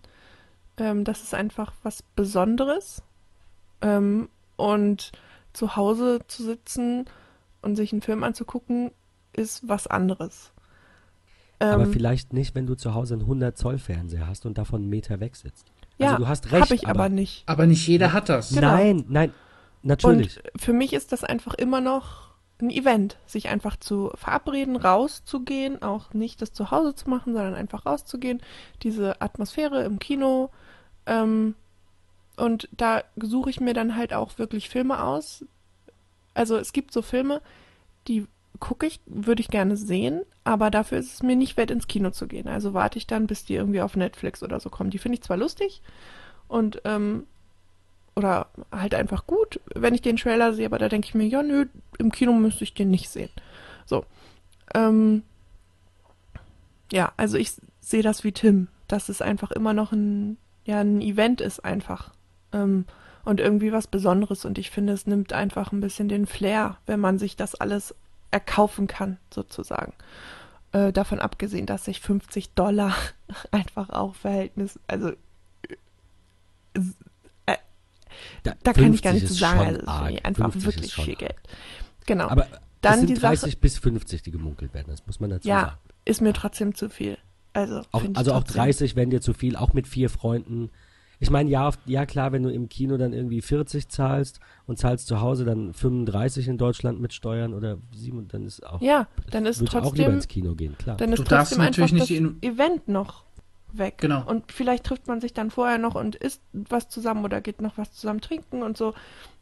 Ähm, 0.78 1.04
das 1.04 1.22
ist 1.22 1.34
einfach 1.34 1.74
was 1.84 2.04
Besonderes. 2.16 3.04
Ähm, 3.82 4.30
und 4.56 5.12
zu 5.54 5.76
Hause 5.76 6.20
zu 6.28 6.44
sitzen 6.44 7.06
und 7.62 7.76
sich 7.76 7.92
einen 7.92 8.02
Film 8.02 8.24
anzugucken, 8.24 8.92
ist 9.34 9.68
was 9.68 9.88
anderes. 9.88 10.52
Aber 11.60 11.84
Ähm, 11.84 11.94
vielleicht 11.94 12.34
nicht, 12.34 12.56
wenn 12.56 12.66
du 12.66 12.76
zu 12.76 12.94
Hause 12.94 13.16
einen 13.16 13.24
100 13.24 13.58
Zoll 13.58 13.78
Fernseher 13.78 14.28
hast 14.28 14.46
und 14.46 14.58
davon 14.58 14.82
einen 14.82 14.90
Meter 14.90 15.20
weg 15.20 15.36
sitzt. 15.36 15.72
Also 16.02 16.14
ja, 16.14 16.20
du 16.20 16.28
hast 16.28 16.52
recht, 16.52 16.64
habe 16.64 16.76
ich 16.76 16.88
aber, 16.88 17.10
nicht. 17.10 17.44
Aber 17.48 17.66
nicht 17.66 17.88
jeder 17.88 18.14
hat 18.14 18.30
das. 18.30 18.50
Genau. 18.50 18.72
Nein, 18.72 19.06
nein, 19.08 19.34
natürlich. 19.84 20.38
Und 20.38 20.62
für 20.62 20.74
mich 20.74 20.94
ist 20.94 21.12
das 21.12 21.24
einfach 21.24 21.54
immer 21.54 21.82
noch 21.82 22.32
ein 22.62 22.70
Event, 22.70 23.18
sich 23.26 23.50
einfach 23.50 23.76
zu 23.78 24.12
verabreden, 24.16 24.76
rauszugehen, 24.76 25.82
auch 25.82 26.14
nicht 26.14 26.42
das 26.42 26.54
zu 26.54 26.72
Hause 26.72 26.96
zu 26.96 27.10
machen, 27.10 27.34
sondern 27.34 27.56
einfach 27.56 27.86
rauszugehen, 27.86 28.42
diese 28.84 29.22
Atmosphäre 29.22 29.84
im 29.84 30.00
Kino. 30.00 30.50
Ähm, 31.06 31.56
und 32.38 32.70
da 32.72 33.04
suche 33.18 33.50
ich 33.50 33.60
mir 33.60 33.74
dann 33.74 33.96
halt 33.96 34.14
auch 34.14 34.38
wirklich 34.38 34.70
Filme 34.70 35.04
aus. 35.04 35.46
Also 36.34 36.58
es 36.58 36.72
gibt 36.74 36.94
so 36.94 37.02
Filme, 37.02 37.42
die 38.08 38.28
gucke 38.62 38.86
ich, 38.86 39.02
würde 39.06 39.41
ich 39.41 39.50
gerne 39.50 39.76
sehen, 39.76 40.21
aber 40.45 40.71
dafür 40.71 41.00
ist 41.00 41.13
es 41.13 41.24
mir 41.24 41.36
nicht 41.36 41.58
wert, 41.58 41.71
ins 41.71 41.88
Kino 41.88 42.12
zu 42.12 42.28
gehen. 42.28 42.47
Also 42.47 42.74
warte 42.74 42.97
ich 42.97 43.08
dann, 43.08 43.28
bis 43.28 43.43
die 43.43 43.56
irgendwie 43.56 43.82
auf 43.82 43.97
Netflix 43.97 44.41
oder 44.41 44.62
so 44.62 44.69
kommen. 44.69 44.91
Die 44.91 45.00
finde 45.00 45.15
ich 45.15 45.24
zwar 45.24 45.36
lustig 45.36 45.82
und 46.47 46.82
ähm, 46.86 47.26
oder 48.15 48.47
halt 48.71 48.93
einfach 48.93 49.26
gut, 49.26 49.60
wenn 49.74 49.93
ich 49.93 50.02
den 50.02 50.17
Trailer 50.17 50.54
sehe, 50.54 50.65
aber 50.65 50.78
da 50.78 50.89
denke 50.89 51.08
ich 51.08 51.15
mir, 51.15 51.28
ja, 51.28 51.43
nö, 51.43 51.65
im 51.97 52.12
Kino 52.12 52.34
müsste 52.34 52.63
ich 52.63 52.74
den 52.74 52.91
nicht 52.91 53.10
sehen. 53.10 53.30
So. 53.86 54.06
Ähm, 54.74 55.24
ja, 56.91 57.12
also 57.17 57.38
ich 57.38 57.54
sehe 57.80 58.04
das 58.04 58.24
wie 58.24 58.32
Tim, 58.32 58.67
dass 58.88 59.10
es 59.10 59.21
einfach 59.21 59.52
immer 59.52 59.74
noch 59.74 59.91
ein, 59.91 60.38
ja, 60.65 60.80
ein 60.82 61.02
Event 61.02 61.41
ist 61.41 61.63
einfach. 61.65 62.12
Ähm, 62.54 62.86
und 63.24 63.39
irgendwie 63.39 63.71
was 63.71 63.88
Besonderes. 63.88 64.45
Und 64.45 64.58
ich 64.58 64.71
finde, 64.71 64.93
es 64.93 65.08
nimmt 65.08 65.34
einfach 65.34 65.71
ein 65.71 65.82
bisschen 65.82 66.10
den 66.10 66.26
Flair, 66.26 66.78
wenn 66.86 67.00
man 67.00 67.17
sich 67.17 67.36
das 67.36 67.56
alles 67.56 67.95
erkaufen 68.32 68.88
kann, 68.88 69.17
sozusagen. 69.34 69.94
Äh, 70.72 70.91
davon 70.94 71.20
abgesehen, 71.20 71.65
dass 71.65 71.86
sich 71.86 72.00
50 72.00 72.54
Dollar 72.54 72.96
einfach 73.52 73.89
auch 73.89 74.15
Verhältnis, 74.15 74.80
also 74.88 75.12
da 78.44 78.74
kann 78.74 78.94
ich 78.94 79.02
gar 79.02 79.13
50 79.13 79.13
nicht 79.13 79.28
zu 79.28 79.34
sagen. 79.34 79.60
Also 79.60 79.76
es 79.78 79.82
ist 79.84 79.88
arg. 79.88 80.26
einfach 80.26 80.52
50 80.52 80.58
ist 80.62 80.65
wirklich 80.65 80.94
viel 80.96 81.10
arg. 81.13 81.20
Geld. 81.20 81.36
Genau. 82.06 82.28
Aber 82.30 82.48
Dann 82.82 82.94
es 82.94 83.00
sind 83.00 83.10
die 83.10 83.15
Sache- 83.15 83.36
30 83.36 83.60
bis 83.60 83.78
50, 83.78 84.22
die 84.24 84.32
gemunkelt 84.32 84.74
werden, 84.74 84.88
das 84.89 85.06
muss 85.06 85.20
man 85.20 85.30
dazu 85.30 85.48
ja, 85.48 85.62
sagen. 85.62 85.78
ist 86.06 86.22
mir 86.22 86.34
trotzdem 86.34 86.76
zu 86.76 86.89
viel. 86.89 87.17
Also, 87.54 87.82
Auch, 87.91 88.04
also 88.13 88.32
auch 88.34 88.44
trotzdem. 88.44 88.62
30 88.63 88.96
wären 88.96 89.10
dir 89.10 89.22
zu 89.22 89.34
viel, 89.34 89.56
auch 89.58 89.74
mit 89.74 89.88
vier 89.88 90.10
Freunden. 90.10 90.70
Ich 91.21 91.29
meine, 91.29 91.49
ja, 91.49 91.67
auf- 91.67 91.77
ja 91.86 92.05
klar, 92.05 92.31
wenn 92.31 92.41
du 92.43 92.49
im 92.51 92.67
Kino 92.67 92.97
dann 92.97 93.13
irgendwie 93.13 93.41
40 93.41 93.88
zahlst 93.89 94.39
und 94.65 94.77
zahlst 94.79 95.05
zu 95.07 95.21
Hause 95.21 95.45
dann 95.45 95.71
35 95.73 96.47
in 96.47 96.57
Deutschland 96.57 96.99
mit 96.99 97.13
Steuern 97.13 97.53
oder 97.53 97.77
7, 97.95 98.27
dann 98.27 98.45
ist 98.45 98.65
auch, 98.65 98.81
Ja, 98.81 99.07
dann 99.29 99.45
ist 99.45 99.62
ich 99.62 99.69
auch 99.69 99.73
lieber 99.73 99.88
trotzdem, 99.89 100.13
ins 100.13 100.27
Kino 100.27 100.55
gehen, 100.55 100.75
klar. 100.77 100.97
dann 100.97 101.13
ist 101.13 101.19
Du 101.19 101.23
darfst 101.23 101.51
trotzdem 101.53 101.62
einfach 101.65 101.81
natürlich 101.84 102.01
das 102.01 102.10
nicht 102.10 102.19
In- 102.19 102.41
Event 102.41 102.88
noch 102.88 103.23
weg. 103.77 103.95
Genau. 103.97 104.23
Und 104.25 104.51
vielleicht 104.51 104.84
trifft 104.84 105.07
man 105.07 105.21
sich 105.21 105.34
dann 105.34 105.51
vorher 105.51 105.77
noch 105.77 105.95
und 105.95 106.15
isst 106.15 106.41
was 106.53 106.89
zusammen 106.89 107.23
oder 107.25 107.41
geht 107.41 107.62
noch 107.62 107.77
was 107.77 107.91
zusammen 107.93 108.21
trinken 108.21 108.63
und 108.63 108.77
so. 108.77 108.93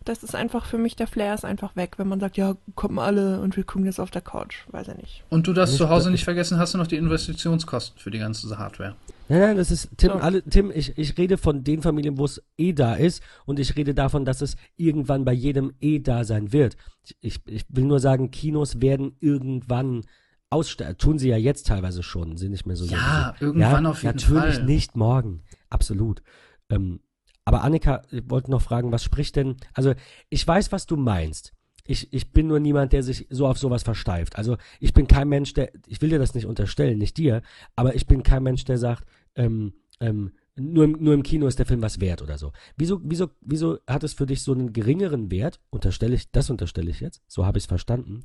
Das 0.05 0.23
ist 0.23 0.33
einfach 0.33 0.65
für 0.65 0.77
mich, 0.77 0.95
der 0.95 1.07
Flair 1.07 1.33
ist 1.33 1.43
einfach 1.43 1.75
weg, 1.75 1.95
wenn 1.97 2.07
man 2.07 2.19
sagt, 2.19 2.37
ja, 2.37 2.55
kommen 2.75 2.99
alle 2.99 3.41
und 3.41 3.57
wir 3.57 3.63
gucken 3.65 3.85
jetzt 3.85 3.99
auf 3.99 4.11
der 4.11 4.21
Couch. 4.21 4.65
Weiß 4.71 4.87
ich 4.87 4.95
nicht. 4.95 5.23
Und 5.29 5.45
du 5.45 5.53
darfst 5.53 5.75
zu 5.75 5.89
Hause 5.89 6.09
nicht 6.09 6.23
vergessen, 6.23 6.57
hast 6.57 6.73
du 6.73 6.77
noch 6.77 6.87
die 6.87 6.95
Investitionskosten 6.95 7.99
für 7.99 8.09
die 8.09 8.19
ganze 8.19 8.57
Hardware. 8.57 8.95
Nein, 9.27 9.39
nein, 9.41 9.57
das 9.57 9.69
ist, 9.69 9.89
Tim, 9.97 10.13
So. 10.13 10.17
alle, 10.17 10.41
Tim, 10.43 10.71
ich, 10.73 10.97
ich 10.97 11.17
rede 11.17 11.37
von 11.37 11.63
den 11.63 11.81
Familien, 11.81 12.17
wo 12.17 12.25
es 12.25 12.41
eh 12.57 12.73
da 12.73 12.95
ist 12.95 13.21
und 13.45 13.59
ich 13.59 13.75
rede 13.75 13.93
davon, 13.93 14.25
dass 14.25 14.41
es 14.41 14.55
irgendwann 14.75 15.23
bei 15.25 15.33
jedem 15.33 15.73
eh 15.81 15.99
da 15.99 16.23
sein 16.23 16.51
wird. 16.51 16.77
Ich, 17.21 17.39
ich 17.45 17.65
will 17.69 17.85
nur 17.85 17.99
sagen, 17.99 18.31
Kinos 18.31 18.81
werden 18.81 19.15
irgendwann 19.19 20.01
aussterben. 20.49 20.97
Tun 20.97 21.19
sie 21.19 21.29
ja 21.29 21.37
jetzt 21.37 21.67
teilweise 21.67 22.03
schon, 22.03 22.37
sind 22.37 22.51
nicht 22.51 22.65
mehr 22.65 22.75
so 22.75 22.85
Ja, 22.85 23.35
sehr. 23.37 23.47
irgendwann 23.47 23.85
auf 23.85 24.03
jeden 24.03 24.15
natürlich 24.17 24.55
Fall. 24.55 24.65
nicht 24.65 24.95
morgen. 24.95 25.43
Absolut. 25.69 26.21
Ähm, 26.69 27.01
aber 27.45 27.63
Annika, 27.63 28.01
ich 28.11 28.29
wollte 28.29 28.51
noch 28.51 28.61
fragen, 28.61 28.91
was 28.91 29.03
spricht 29.03 29.35
denn, 29.35 29.57
also 29.73 29.93
ich 30.29 30.47
weiß, 30.47 30.71
was 30.71 30.85
du 30.85 30.97
meinst. 30.97 31.53
Ich, 31.85 32.13
ich 32.13 32.31
bin 32.31 32.45
nur 32.47 32.59
niemand, 32.59 32.93
der 32.93 33.01
sich 33.01 33.25
so 33.31 33.47
auf 33.47 33.57
sowas 33.57 33.81
versteift. 33.81 34.35
Also 34.37 34.57
ich 34.79 34.93
bin 34.93 35.07
kein 35.07 35.27
Mensch, 35.27 35.53
der, 35.55 35.71
ich 35.87 36.01
will 36.01 36.09
dir 36.09 36.19
das 36.19 36.35
nicht 36.35 36.45
unterstellen, 36.45 36.99
nicht 36.99 37.17
dir, 37.17 37.41
aber 37.75 37.95
ich 37.95 38.05
bin 38.05 38.21
kein 38.21 38.43
Mensch, 38.43 38.63
der 38.65 38.77
sagt, 38.77 39.05
ähm, 39.35 39.73
ähm, 39.99 40.33
nur 40.55 40.83
im, 40.83 40.91
nur 40.99 41.13
im 41.13 41.23
Kino 41.23 41.47
ist 41.47 41.57
der 41.57 41.65
Film 41.65 41.81
was 41.81 41.99
wert 41.99 42.21
oder 42.21 42.37
so. 42.37 42.51
Wieso, 42.77 42.99
wieso, 43.03 43.29
wieso 43.41 43.79
hat 43.87 44.03
es 44.03 44.13
für 44.13 44.25
dich 44.27 44.43
so 44.43 44.51
einen 44.51 44.73
geringeren 44.73 45.31
Wert? 45.31 45.59
Unterstelle 45.71 46.15
ich, 46.15 46.29
das 46.31 46.49
unterstelle 46.49 46.91
ich 46.91 46.99
jetzt, 46.99 47.23
so 47.27 47.45
habe 47.45 47.57
ich 47.57 47.63
es 47.63 47.67
verstanden. 47.67 48.23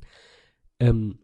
Ähm, 0.79 1.19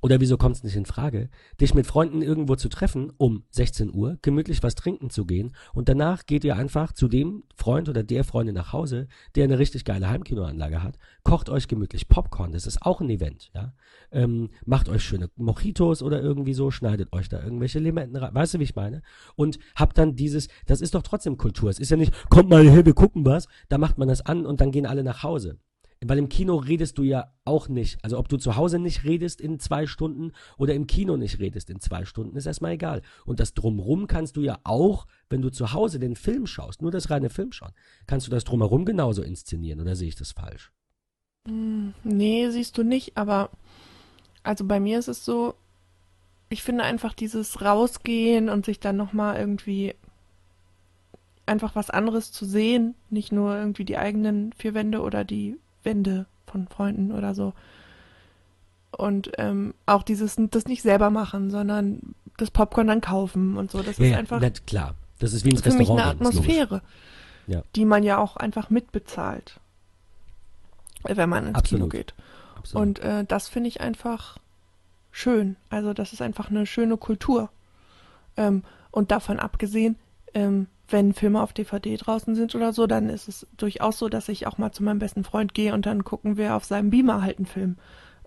oder 0.00 0.20
wieso 0.20 0.36
kommt 0.36 0.56
es 0.56 0.64
nicht 0.64 0.76
in 0.76 0.86
Frage, 0.86 1.28
dich 1.60 1.74
mit 1.74 1.86
Freunden 1.86 2.22
irgendwo 2.22 2.56
zu 2.56 2.68
treffen, 2.68 3.12
um 3.16 3.44
16 3.50 3.94
Uhr, 3.94 4.18
gemütlich 4.22 4.62
was 4.62 4.74
trinken 4.74 5.10
zu 5.10 5.26
gehen 5.26 5.52
und 5.74 5.88
danach 5.88 6.26
geht 6.26 6.44
ihr 6.44 6.56
einfach 6.56 6.92
zu 6.92 7.08
dem 7.08 7.44
Freund 7.54 7.88
oder 7.88 8.02
der 8.02 8.24
Freundin 8.24 8.54
nach 8.54 8.72
Hause, 8.72 9.08
der 9.34 9.44
eine 9.44 9.58
richtig 9.58 9.84
geile 9.84 10.08
Heimkinoanlage 10.08 10.82
hat, 10.82 10.98
kocht 11.22 11.50
euch 11.50 11.68
gemütlich 11.68 12.08
Popcorn, 12.08 12.52
das 12.52 12.66
ist 12.66 12.82
auch 12.82 13.00
ein 13.00 13.10
Event, 13.10 13.50
ja. 13.54 13.74
Ähm, 14.12 14.50
macht 14.64 14.88
euch 14.88 15.04
schöne 15.04 15.30
Mojitos 15.36 16.02
oder 16.02 16.20
irgendwie 16.20 16.54
so, 16.54 16.70
schneidet 16.70 17.12
euch 17.12 17.28
da 17.28 17.42
irgendwelche 17.42 17.78
Limetten 17.78 18.16
rein, 18.16 18.34
weißt 18.34 18.54
du, 18.54 18.58
wie 18.58 18.64
ich 18.64 18.74
meine? 18.74 19.02
Und 19.36 19.58
habt 19.76 19.98
dann 19.98 20.16
dieses, 20.16 20.48
das 20.66 20.80
ist 20.80 20.94
doch 20.94 21.02
trotzdem 21.02 21.36
Kultur, 21.36 21.70
es 21.70 21.78
ist 21.78 21.90
ja 21.90 21.96
nicht, 21.96 22.12
kommt 22.28 22.48
mal 22.48 22.68
her, 22.68 22.86
wir 22.86 22.94
gucken 22.94 23.24
was, 23.24 23.46
da 23.68 23.78
macht 23.78 23.98
man 23.98 24.08
das 24.08 24.24
an 24.24 24.46
und 24.46 24.60
dann 24.60 24.72
gehen 24.72 24.86
alle 24.86 25.04
nach 25.04 25.22
Hause. 25.22 25.58
Weil 26.02 26.18
im 26.18 26.30
Kino 26.30 26.56
redest 26.56 26.96
du 26.96 27.02
ja 27.02 27.32
auch 27.44 27.68
nicht. 27.68 28.02
Also 28.02 28.18
ob 28.18 28.28
du 28.28 28.38
zu 28.38 28.56
Hause 28.56 28.78
nicht 28.78 29.04
redest 29.04 29.40
in 29.40 29.58
zwei 29.58 29.86
Stunden 29.86 30.32
oder 30.56 30.74
im 30.74 30.86
Kino 30.86 31.18
nicht 31.18 31.38
redest 31.40 31.68
in 31.68 31.80
zwei 31.80 32.06
Stunden, 32.06 32.36
ist 32.36 32.46
erstmal 32.46 32.72
egal. 32.72 33.02
Und 33.26 33.38
das 33.38 33.52
drumrum 33.52 34.06
kannst 34.06 34.36
du 34.36 34.40
ja 34.40 34.58
auch, 34.64 35.06
wenn 35.28 35.42
du 35.42 35.50
zu 35.50 35.74
Hause 35.74 35.98
den 35.98 36.16
Film 36.16 36.46
schaust, 36.46 36.80
nur 36.80 36.90
das 36.90 37.10
reine 37.10 37.28
Film 37.28 37.52
schauen, 37.52 37.72
kannst 38.06 38.26
du 38.26 38.30
das 38.30 38.44
drumherum 38.44 38.86
genauso 38.86 39.22
inszenieren 39.22 39.80
oder 39.80 39.94
sehe 39.94 40.08
ich 40.08 40.16
das 40.16 40.32
falsch? 40.32 40.72
Hm, 41.46 41.92
nee, 42.02 42.48
siehst 42.50 42.78
du 42.78 42.82
nicht, 42.82 43.18
aber 43.18 43.50
also 44.42 44.64
bei 44.64 44.80
mir 44.80 44.98
ist 44.98 45.08
es 45.08 45.24
so, 45.24 45.54
ich 46.48 46.62
finde 46.62 46.84
einfach 46.84 47.12
dieses 47.12 47.62
Rausgehen 47.62 48.48
und 48.48 48.64
sich 48.64 48.80
dann 48.80 48.96
nochmal 48.96 49.38
irgendwie 49.38 49.94
einfach 51.46 51.74
was 51.74 51.90
anderes 51.90 52.32
zu 52.32 52.44
sehen, 52.44 52.94
nicht 53.10 53.32
nur 53.32 53.56
irgendwie 53.56 53.84
die 53.84 53.98
eigenen 53.98 54.52
vier 54.54 54.72
Wände 54.72 55.02
oder 55.02 55.24
die 55.24 55.56
Wände 55.82 56.26
von 56.46 56.68
Freunden 56.68 57.12
oder 57.12 57.34
so. 57.34 57.52
Und 58.96 59.30
ähm, 59.38 59.74
auch 59.86 60.02
dieses, 60.02 60.36
das 60.50 60.66
nicht 60.66 60.82
selber 60.82 61.10
machen, 61.10 61.50
sondern 61.50 62.14
das 62.38 62.50
Popcorn 62.50 62.88
dann 62.88 63.00
kaufen 63.00 63.56
und 63.56 63.70
so. 63.70 63.82
Das 63.82 63.98
Ja, 63.98 64.04
ist 64.04 64.10
ja, 64.12 64.18
einfach 64.18 64.40
na, 64.40 64.50
klar. 64.50 64.94
Das 65.18 65.32
ist 65.32 65.44
wie 65.44 65.50
ins 65.50 65.60
für 65.62 65.72
mich 65.74 65.88
eine 65.90 65.98
Restaurant. 65.98 66.20
ist 66.20 66.24
logisch. 66.24 66.38
Atmosphäre, 66.40 66.82
Ja. 67.46 67.62
die 67.76 67.84
man 67.84 68.02
ja 68.02 68.18
auch 68.18 68.36
einfach 68.36 68.70
mitbezahlt, 68.70 69.60
wenn 71.04 71.28
man 71.28 71.48
ins 71.48 71.56
Absolut. 71.58 71.90
Kino 71.90 71.98
geht. 72.02 72.14
Absolut. 72.56 72.86
Und 72.86 72.98
äh, 73.00 73.24
das 73.24 73.48
finde 73.48 73.68
ich 73.68 73.80
einfach 73.80 74.38
schön. 75.10 75.56
Also 75.68 75.92
das 75.92 76.12
ist 76.12 76.22
einfach 76.22 76.50
eine 76.50 76.66
schöne 76.66 76.96
Kultur. 76.96 77.50
Ähm, 78.36 78.64
und 78.90 79.10
davon 79.10 79.38
abgesehen, 79.38 79.96
ähm, 80.34 80.66
wenn 80.92 81.12
Filme 81.14 81.42
auf 81.42 81.52
DVD 81.52 81.96
draußen 81.96 82.34
sind 82.34 82.54
oder 82.54 82.72
so, 82.72 82.86
dann 82.86 83.08
ist 83.08 83.28
es 83.28 83.46
durchaus 83.56 83.98
so, 83.98 84.08
dass 84.08 84.28
ich 84.28 84.46
auch 84.46 84.58
mal 84.58 84.72
zu 84.72 84.82
meinem 84.82 84.98
besten 84.98 85.24
Freund 85.24 85.54
gehe 85.54 85.72
und 85.74 85.86
dann 85.86 86.04
gucken 86.04 86.36
wir 86.36 86.54
auf 86.56 86.64
seinem 86.64 86.90
Beamer 86.90 87.22
halt 87.22 87.38
einen 87.38 87.46
Film. 87.46 87.76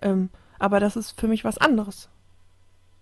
Ähm, 0.02 0.30
aber 0.58 0.80
das 0.80 0.96
ist 0.96 1.18
für 1.18 1.28
mich 1.28 1.44
was 1.44 1.58
anderes. 1.58 2.08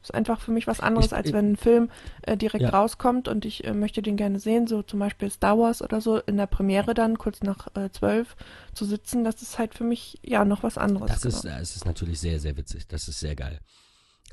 Ist 0.02 0.14
einfach 0.14 0.40
für 0.40 0.50
mich 0.50 0.66
was 0.66 0.80
anderes, 0.80 1.06
Ich- 1.06 1.14
als 1.14 1.32
wenn 1.32 1.52
ein 1.52 1.56
Film 1.56 1.88
äh, 2.22 2.36
direkt 2.36 2.62
Ja. 2.62 2.70
rauskommt 2.70 3.28
und 3.28 3.44
ich 3.44 3.62
äh, 3.64 3.72
möchte 3.72 4.02
den 4.02 4.16
gerne 4.16 4.40
sehen, 4.40 4.66
so 4.66 4.82
zum 4.82 4.98
Beispiel 4.98 5.30
Star 5.30 5.56
Wars 5.58 5.80
oder 5.80 6.00
so, 6.00 6.18
in 6.18 6.36
der 6.36 6.46
Premiere 6.48 6.92
dann 6.92 7.18
kurz 7.18 7.40
nach 7.42 7.68
äh, 7.76 7.88
zwölf 7.92 8.34
zu 8.74 8.84
sitzen, 8.84 9.22
das 9.22 9.42
ist 9.42 9.58
halt 9.60 9.74
für 9.74 9.84
mich 9.84 10.18
ja 10.24 10.44
noch 10.44 10.64
was 10.64 10.76
anderes. 10.76 11.06
Das 11.12 11.24
ist, 11.24 11.42
genau. 11.42 11.54
äh, 11.56 11.60
es 11.60 11.76
ist 11.76 11.84
natürlich 11.86 12.18
sehr, 12.18 12.40
sehr 12.40 12.56
witzig. 12.56 12.88
Das 12.88 13.06
ist 13.06 13.20
sehr 13.20 13.36
geil. 13.36 13.60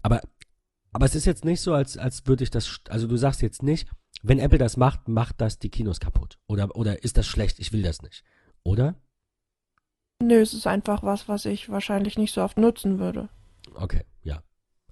Aber, 0.01 0.21
aber 0.91 1.05
es 1.05 1.13
ist 1.13 1.25
jetzt 1.25 1.45
nicht 1.45 1.61
so, 1.61 1.73
als, 1.75 1.97
als 1.97 2.25
würde 2.25 2.43
ich 2.43 2.49
das, 2.49 2.79
also 2.89 3.05
du 3.05 3.17
sagst 3.17 3.43
jetzt 3.43 3.61
nicht, 3.61 3.87
wenn 4.21 4.39
Apple 4.39 4.57
das 4.57 4.77
macht, 4.77 5.07
macht 5.07 5.39
das 5.41 5.59
die 5.59 5.69
Kinos 5.69 5.99
kaputt. 5.99 6.37
Oder, 6.47 6.75
oder 6.75 7.03
ist 7.03 7.17
das 7.17 7.27
schlecht? 7.27 7.59
Ich 7.59 7.71
will 7.73 7.81
das 7.81 8.01
nicht. 8.01 8.23
Oder? 8.63 8.95
Nö, 10.21 10.41
es 10.41 10.53
ist 10.53 10.67
einfach 10.67 11.03
was, 11.03 11.27
was 11.29 11.45
ich 11.45 11.69
wahrscheinlich 11.69 12.17
nicht 12.17 12.33
so 12.33 12.41
oft 12.41 12.57
nutzen 12.57 12.99
würde. 12.99 13.29
Okay, 13.75 14.03
ja. 14.23 14.41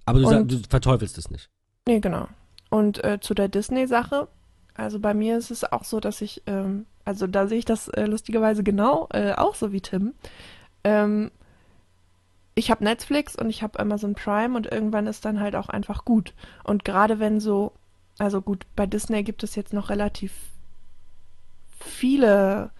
Aber 0.06 0.20
du, 0.20 0.28
Und- 0.28 0.50
du 0.50 0.58
verteufelst 0.68 1.18
es 1.18 1.30
nicht. 1.30 1.50
Nee, 1.86 2.00
genau. 2.00 2.28
Und 2.70 3.02
äh, 3.04 3.18
zu 3.20 3.34
der 3.34 3.48
Disney-Sache, 3.48 4.28
also 4.74 5.00
bei 5.00 5.12
mir 5.14 5.36
ist 5.38 5.50
es 5.50 5.64
auch 5.64 5.84
so, 5.84 6.00
dass 6.00 6.20
ich, 6.20 6.42
ähm, 6.46 6.86
also 7.04 7.26
da 7.26 7.46
sehe 7.46 7.58
ich 7.58 7.64
das 7.64 7.88
äh, 7.88 8.04
lustigerweise 8.06 8.62
genau, 8.62 9.08
äh, 9.12 9.32
auch 9.32 9.54
so 9.54 9.72
wie 9.72 9.80
Tim. 9.80 10.14
Ähm, 10.84 11.30
ich 12.54 12.70
habe 12.70 12.84
Netflix 12.84 13.36
und 13.36 13.48
ich 13.50 13.62
habe 13.62 13.78
Amazon 13.78 14.14
Prime 14.14 14.56
und 14.56 14.66
irgendwann 14.66 15.06
ist 15.06 15.24
dann 15.24 15.40
halt 15.40 15.54
auch 15.56 15.68
einfach 15.68 16.04
gut. 16.04 16.34
Und 16.64 16.84
gerade 16.84 17.18
wenn 17.20 17.40
so, 17.40 17.72
also 18.18 18.42
gut, 18.42 18.66
bei 18.74 18.86
Disney 18.86 19.22
gibt 19.22 19.42
es 19.44 19.54
jetzt 19.54 19.72
noch 19.72 19.90
relativ 19.90 20.32
viele, 21.78 22.70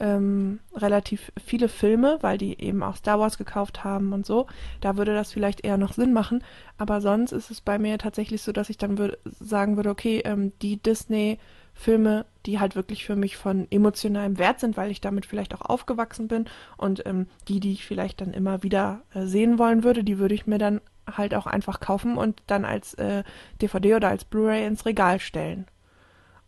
ähm, 0.00 0.58
relativ 0.74 1.32
viele 1.42 1.68
Filme, 1.68 2.18
weil 2.20 2.36
die 2.36 2.60
eben 2.60 2.82
auch 2.82 2.96
Star 2.96 3.20
Wars 3.20 3.38
gekauft 3.38 3.84
haben 3.84 4.12
und 4.12 4.26
so. 4.26 4.46
Da 4.80 4.96
würde 4.96 5.14
das 5.14 5.32
vielleicht 5.32 5.64
eher 5.64 5.78
noch 5.78 5.92
Sinn 5.92 6.12
machen. 6.12 6.42
Aber 6.78 7.00
sonst 7.00 7.32
ist 7.32 7.50
es 7.50 7.60
bei 7.60 7.78
mir 7.78 7.96
tatsächlich 7.98 8.42
so, 8.42 8.52
dass 8.52 8.68
ich 8.68 8.76
dann 8.76 8.98
würd, 8.98 9.18
sagen 9.40 9.76
würde, 9.76 9.90
okay, 9.90 10.20
ähm, 10.24 10.52
die 10.62 10.76
Disney-Filme, 10.78 12.26
die 12.44 12.58
halt 12.58 12.74
wirklich 12.74 13.04
für 13.04 13.16
mich 13.16 13.36
von 13.36 13.68
emotionalem 13.70 14.36
Wert 14.38 14.58
sind, 14.58 14.76
weil 14.76 14.90
ich 14.90 15.00
damit 15.00 15.26
vielleicht 15.26 15.54
auch 15.54 15.62
aufgewachsen 15.62 16.26
bin 16.26 16.46
und 16.76 17.06
ähm, 17.06 17.28
die, 17.48 17.60
die 17.60 17.72
ich 17.72 17.86
vielleicht 17.86 18.20
dann 18.20 18.34
immer 18.34 18.64
wieder 18.64 19.02
äh, 19.14 19.26
sehen 19.26 19.58
wollen 19.58 19.84
würde, 19.84 20.02
die 20.02 20.18
würde 20.18 20.34
ich 20.34 20.46
mir 20.46 20.58
dann 20.58 20.80
halt 21.06 21.34
auch 21.34 21.46
einfach 21.46 21.80
kaufen 21.80 22.16
und 22.16 22.42
dann 22.46 22.64
als 22.64 22.94
äh, 22.94 23.22
DVD 23.60 23.96
oder 23.96 24.08
als 24.08 24.24
Blu-ray 24.24 24.66
ins 24.66 24.86
Regal 24.86 25.20
stellen. 25.20 25.66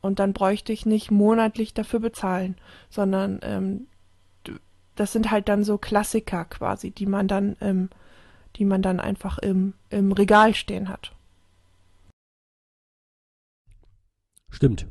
Und 0.01 0.19
dann 0.19 0.33
bräuchte 0.33 0.73
ich 0.73 0.87
nicht 0.87 1.11
monatlich 1.11 1.75
dafür 1.75 2.01
bezahlen, 2.01 2.57
sondern 2.89 3.41
ähm, 3.43 3.87
das 4.95 5.13
sind 5.13 5.31
halt 5.31 5.49
dann 5.49 5.65
so 5.65 5.79
Klassiker 5.79 6.45
quasi, 6.45 6.91
die 6.91 7.07
man 7.07 7.29
dann 7.29 7.57
ähm, 7.61 7.89
die 8.57 8.65
man 8.65 8.83
dann 8.83 9.01
einfach 9.01 9.39
im, 9.39 9.75
im 9.91 10.13
Regal 10.13 10.55
stehen 10.55 10.89
hat. 10.89 11.13
Stimmt. 14.51 14.87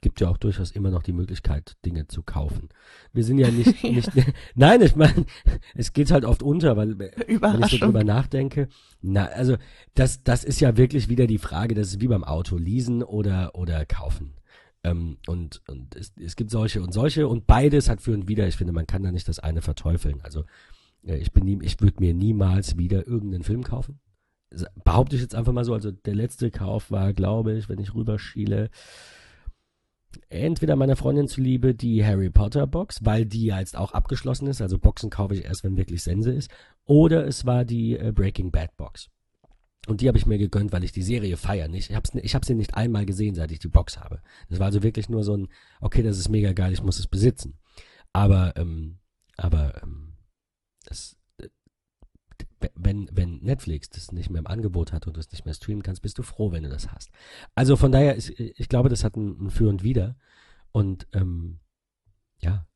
Gibt 0.00 0.20
ja 0.20 0.28
auch 0.28 0.36
durchaus 0.36 0.70
immer 0.70 0.90
noch 0.90 1.02
die 1.02 1.12
Möglichkeit, 1.12 1.76
Dinge 1.84 2.06
zu 2.06 2.22
kaufen. 2.22 2.68
Wir 3.12 3.24
sind 3.24 3.38
ja 3.38 3.50
nicht, 3.50 3.82
Ja. 3.82 3.90
nicht 3.90 4.10
nein, 4.54 4.80
ich 4.82 4.94
meine, 4.94 5.26
es 5.74 5.92
geht 5.92 6.10
halt 6.12 6.24
oft 6.24 6.42
unter, 6.42 6.76
weil 6.76 6.98
wenn 6.98 7.62
ich 7.64 7.70
so 7.70 7.78
drüber 7.78 8.04
nachdenke, 8.04 8.68
na, 9.02 9.26
also 9.26 9.56
das, 9.94 10.22
das 10.22 10.44
ist 10.44 10.60
ja 10.60 10.76
wirklich 10.76 11.08
wieder 11.08 11.26
die 11.26 11.38
Frage, 11.38 11.74
das 11.74 11.88
ist 11.88 12.00
wie 12.00 12.08
beim 12.08 12.22
Auto, 12.24 12.56
leasen 12.56 13.02
oder, 13.02 13.54
oder 13.54 13.84
kaufen. 13.86 14.34
Ähm, 14.84 15.18
und 15.26 15.62
und 15.68 15.96
es, 15.96 16.12
es 16.16 16.36
gibt 16.36 16.50
solche 16.50 16.80
und 16.82 16.92
solche 16.92 17.26
und 17.26 17.46
beides 17.46 17.88
hat 17.88 18.00
für 18.00 18.12
und 18.12 18.28
wider. 18.28 18.46
Ich 18.46 18.56
finde, 18.56 18.72
man 18.72 18.86
kann 18.86 19.02
da 19.02 19.10
nicht 19.10 19.28
das 19.28 19.40
eine 19.40 19.62
verteufeln. 19.62 20.20
Also 20.22 20.44
äh, 21.04 21.16
ich 21.16 21.32
bin 21.32 21.44
nie, 21.44 21.58
ich 21.62 21.80
würde 21.80 21.96
mir 22.00 22.14
niemals 22.14 22.78
wieder 22.78 23.06
irgendeinen 23.06 23.42
Film 23.42 23.64
kaufen. 23.64 23.98
Behaupte 24.84 25.16
ich 25.16 25.22
jetzt 25.22 25.34
einfach 25.34 25.52
mal 25.52 25.64
so. 25.64 25.74
Also 25.74 25.90
der 25.90 26.14
letzte 26.14 26.50
Kauf 26.50 26.90
war, 26.90 27.12
glaube 27.12 27.54
ich, 27.54 27.68
wenn 27.68 27.80
ich 27.80 27.94
rüberschiele, 27.94 28.70
entweder 30.28 30.76
meiner 30.76 30.96
Freundin 30.96 31.28
zuliebe 31.28 31.74
die 31.74 32.04
Harry 32.04 32.30
Potter 32.30 32.66
Box, 32.66 33.00
weil 33.02 33.26
die 33.26 33.46
ja 33.46 33.60
jetzt 33.60 33.76
auch 33.76 33.92
abgeschlossen 33.92 34.46
ist. 34.46 34.60
Also 34.60 34.78
Boxen 34.78 35.10
kaufe 35.10 35.34
ich 35.34 35.44
erst, 35.44 35.64
wenn 35.64 35.76
wirklich 35.76 36.02
Sense 36.02 36.32
ist. 36.32 36.50
Oder 36.84 37.26
es 37.26 37.46
war 37.46 37.64
die 37.64 37.96
äh, 37.96 38.12
Breaking 38.12 38.50
Bad 38.50 38.76
Box. 38.76 39.08
Und 39.86 40.00
die 40.00 40.08
habe 40.08 40.18
ich 40.18 40.26
mir 40.26 40.38
gegönnt, 40.38 40.72
weil 40.72 40.84
ich 40.84 40.92
die 40.92 41.02
Serie 41.02 41.36
feiere. 41.36 41.72
Ich 41.72 41.94
habe 41.94 42.06
ich 42.20 42.34
hab 42.34 42.44
sie 42.44 42.54
nicht 42.54 42.74
einmal 42.74 43.06
gesehen, 43.06 43.34
seit 43.34 43.52
ich 43.52 43.58
die 43.58 43.68
Box 43.68 43.98
habe. 43.98 44.20
Das 44.50 44.58
war 44.58 44.66
also 44.66 44.82
wirklich 44.82 45.08
nur 45.08 45.24
so 45.24 45.36
ein, 45.36 45.48
okay, 45.80 46.02
das 46.02 46.18
ist 46.18 46.28
mega 46.28 46.52
geil, 46.52 46.72
ich 46.72 46.82
muss 46.82 46.98
es 46.98 47.06
besitzen. 47.06 47.58
Aber, 48.12 48.54
ähm, 48.56 48.98
aber, 49.36 49.82
ähm, 49.82 50.14
das, 50.84 51.17
wenn, 52.74 53.08
wenn 53.12 53.38
Netflix 53.38 53.88
das 53.90 54.12
nicht 54.12 54.30
mehr 54.30 54.40
im 54.40 54.46
Angebot 54.46 54.92
hat 54.92 55.06
und 55.06 55.16
du 55.16 55.20
es 55.20 55.30
nicht 55.30 55.44
mehr 55.44 55.54
streamen 55.54 55.82
kannst, 55.82 56.02
bist 56.02 56.18
du 56.18 56.22
froh, 56.22 56.52
wenn 56.52 56.64
du 56.64 56.68
das 56.68 56.90
hast. 56.90 57.10
Also 57.54 57.76
von 57.76 57.92
daher, 57.92 58.14
ist, 58.14 58.30
ich 58.30 58.68
glaube, 58.68 58.88
das 58.88 59.04
hat 59.04 59.16
ein, 59.16 59.46
ein 59.46 59.50
Für 59.50 59.68
und 59.68 59.82
Wider. 59.82 60.16
Und 60.72 61.06
ähm, 61.12 61.60
ja, 62.40 62.66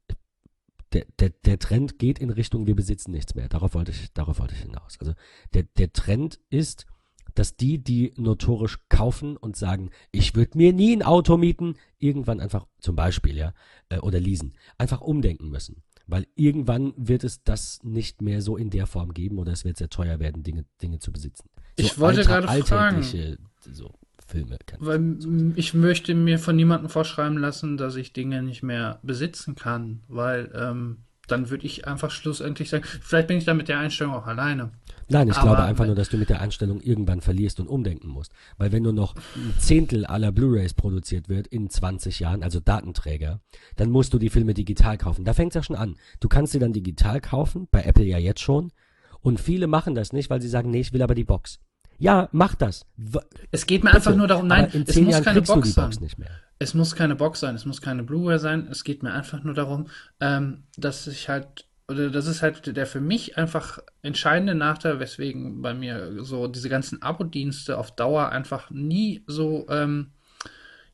der, 0.93 1.07
der, 1.19 1.31
der 1.31 1.59
Trend 1.59 1.99
geht 1.99 2.19
in 2.19 2.31
Richtung, 2.31 2.67
wir 2.67 2.77
besitzen 2.77 3.13
nichts 3.13 3.35
mehr. 3.35 3.49
Darauf 3.49 3.75
wollte 3.75 3.93
ich, 3.93 4.13
darauf 4.13 4.39
wollte 4.39 4.55
ich 4.55 4.61
hinaus. 4.61 4.99
Also 5.01 5.15
der, 5.55 5.65
der 5.65 5.93
Trend 5.93 6.39
ist, 6.51 6.87
dass 7.35 7.57
die, 7.57 7.79
die 7.83 8.13
notorisch 8.17 8.79
kaufen 8.89 9.37
und 9.37 9.57
sagen, 9.57 9.91
ich 10.11 10.35
würde 10.35 10.59
mir 10.59 10.73
nie 10.73 10.95
ein 10.95 11.03
Auto 11.03 11.37
mieten, 11.37 11.77
irgendwann 11.99 12.41
einfach, 12.41 12.67
zum 12.79 12.95
Beispiel, 12.95 13.37
ja, 13.37 13.55
äh, 13.89 13.99
oder 13.99 14.21
leasen, 14.21 14.55
einfach 14.77 15.01
umdenken 15.01 15.49
müssen. 15.49 15.83
Weil 16.07 16.27
irgendwann 16.35 16.93
wird 16.97 17.25
es 17.25 17.43
das 17.45 17.81
nicht 17.83 18.23
mehr 18.23 18.43
so 18.43 18.57
in 18.57 18.71
der 18.71 18.87
Form 18.87 19.15
geben 19.15 19.39
oder 19.39 19.53
es 19.53 19.65
wird 19.65 19.77
sehr 19.77 19.89
teuer 19.89 20.19
werden, 20.21 20.43
Dinge, 20.43 20.65
Dinge 20.81 20.99
zu 20.99 21.13
besitzen. 21.13 21.49
So 21.79 21.85
Ich 21.85 21.99
wollte 21.99 22.25
gerade 22.25 22.47
fragen. 22.47 22.97
alltägliche, 22.97 23.39
So 23.61 23.93
Filme. 24.27 24.59
Weil 24.79 24.97
m, 24.97 25.53
ich 25.57 25.75
möchte 25.75 26.15
mir 26.15 26.39
von 26.39 26.57
niemandem 26.57 26.89
vorschreiben 26.89 27.39
lassen, 27.39 27.77
dass 27.77 27.97
ich 27.97 28.13
Dinge 28.13 28.43
nicht 28.43 28.63
mehr 28.63 28.99
besitzen 29.03 29.55
kann, 29.55 30.01
weil 30.09 30.51
ähm, 30.55 30.99
dann 31.29 31.51
würde 31.51 31.67
ich 31.67 31.87
einfach 31.87 32.11
schlussendlich 32.11 32.71
sagen, 32.71 32.85
vielleicht 32.85 33.29
bin 33.29 33.39
ich 33.39 33.45
da 33.45 33.55
mit 33.55 33.69
der 33.69 33.79
Einstellung 33.79 34.15
auch 34.15 34.27
alleine. 34.27 34.71
Nein, 35.13 35.29
ich 35.29 35.37
Aber 35.37 35.49
glaube 35.49 35.63
einfach 35.65 35.87
nur, 35.87 35.95
dass 35.95 36.09
du 36.09 36.17
mit 36.17 36.29
der 36.31 36.41
Einstellung 36.41 36.81
irgendwann 36.81 37.21
verlierst 37.21 37.61
und 37.61 37.69
umdenken 37.69 38.09
musst. 38.09 38.33
Weil 38.57 38.73
wenn 38.73 38.83
nur 38.83 38.93
noch 38.93 39.15
ein 39.15 39.55
Zehntel 39.59 40.07
aller 40.07 40.33
Blu-rays 40.33 40.75
produziert 40.75 41.29
wird 41.29 41.47
in 41.47 41.69
20 41.71 42.21
Jahren, 42.21 42.43
also 42.43 42.61
Datenträger, 42.61 43.41
dann 43.77 43.91
musst 43.91 44.15
du 44.15 44.19
die 44.19 44.31
Filme 44.31 44.55
digital 44.55 44.99
kaufen. 44.99 45.25
Da 45.25 45.35
fängt 45.35 45.53
es 45.53 45.55
ja 45.57 45.63
schon 45.63 45.77
an. 45.77 45.97
Du 46.21 46.29
kannst 46.29 46.53
sie 46.53 46.59
dann 46.59 46.73
digital 46.73 47.21
kaufen, 47.21 47.69
bei 47.71 47.83
Apple 47.83 48.05
ja 48.05 48.19
jetzt 48.19 48.41
schon. 48.41 48.73
Und 49.21 49.41
viele 49.41 49.67
machen 49.67 49.95
das 49.95 50.13
nicht, 50.13 50.31
weil 50.31 50.43
sie 50.43 50.49
sagen, 50.49 50.71
nee, 50.71 50.81
ich 50.81 50.93
will 50.93 51.03
aber 51.03 51.15
die 51.15 51.25
Box. 51.25 51.61
Ja, 51.99 52.29
mach 52.33 52.57
das. 52.57 52.85
W 52.97 53.21
Es 53.53 53.67
geht 53.67 53.85
mir 53.85 53.91
bitte. 53.91 53.99
einfach 53.99 54.17
nur 54.17 54.27
darum, 54.27 54.49
nein, 54.49 54.65
aber 54.65 54.75
in 54.75 54.83
es 54.83 54.95
zehn 54.95 55.05
muss 55.05 55.13
Jahren 55.13 55.25
keine 55.25 55.37
kriegst 55.39 55.51
du 55.51 55.55
Box 55.55 55.69
die 55.69 55.73
sein. 55.73 55.85
Box 55.85 56.01
nicht 56.01 56.19
mehr. 56.19 56.31
Es 56.59 56.75
muss 56.75 56.97
keine 56.97 57.15
Box 57.15 57.39
sein, 57.41 57.55
es 57.55 57.65
muss 57.65 57.81
keine 57.81 58.03
Blu-ray 58.03 58.39
sein. 58.41 58.67
Es 58.71 58.83
geht 58.83 59.03
mir 59.05 59.13
einfach 59.13 59.45
nur 59.45 59.55
darum, 59.55 59.87
ähm, 60.21 60.65
dass 60.77 61.07
ich 61.07 61.29
halt, 61.29 61.69
oder 61.93 62.11
das 62.11 62.27
ist 62.27 62.43
halt 62.43 62.77
der 62.77 62.87
für 62.87 63.01
mich 63.01 63.39
einfach 63.39 63.79
entscheidende 64.03 64.55
Nachteil, 64.55 65.01
weswegen 65.01 65.63
bei 65.63 65.75
mir 65.75 66.25
so 66.25 66.49
diese 66.49 66.69
ganzen 66.69 67.03
Abo-Dienste 67.03 67.79
auf 67.79 67.95
Dauer 67.95 68.31
einfach 68.31 68.71
nie 68.71 69.23
so, 69.27 69.67
ähm, 69.69 70.13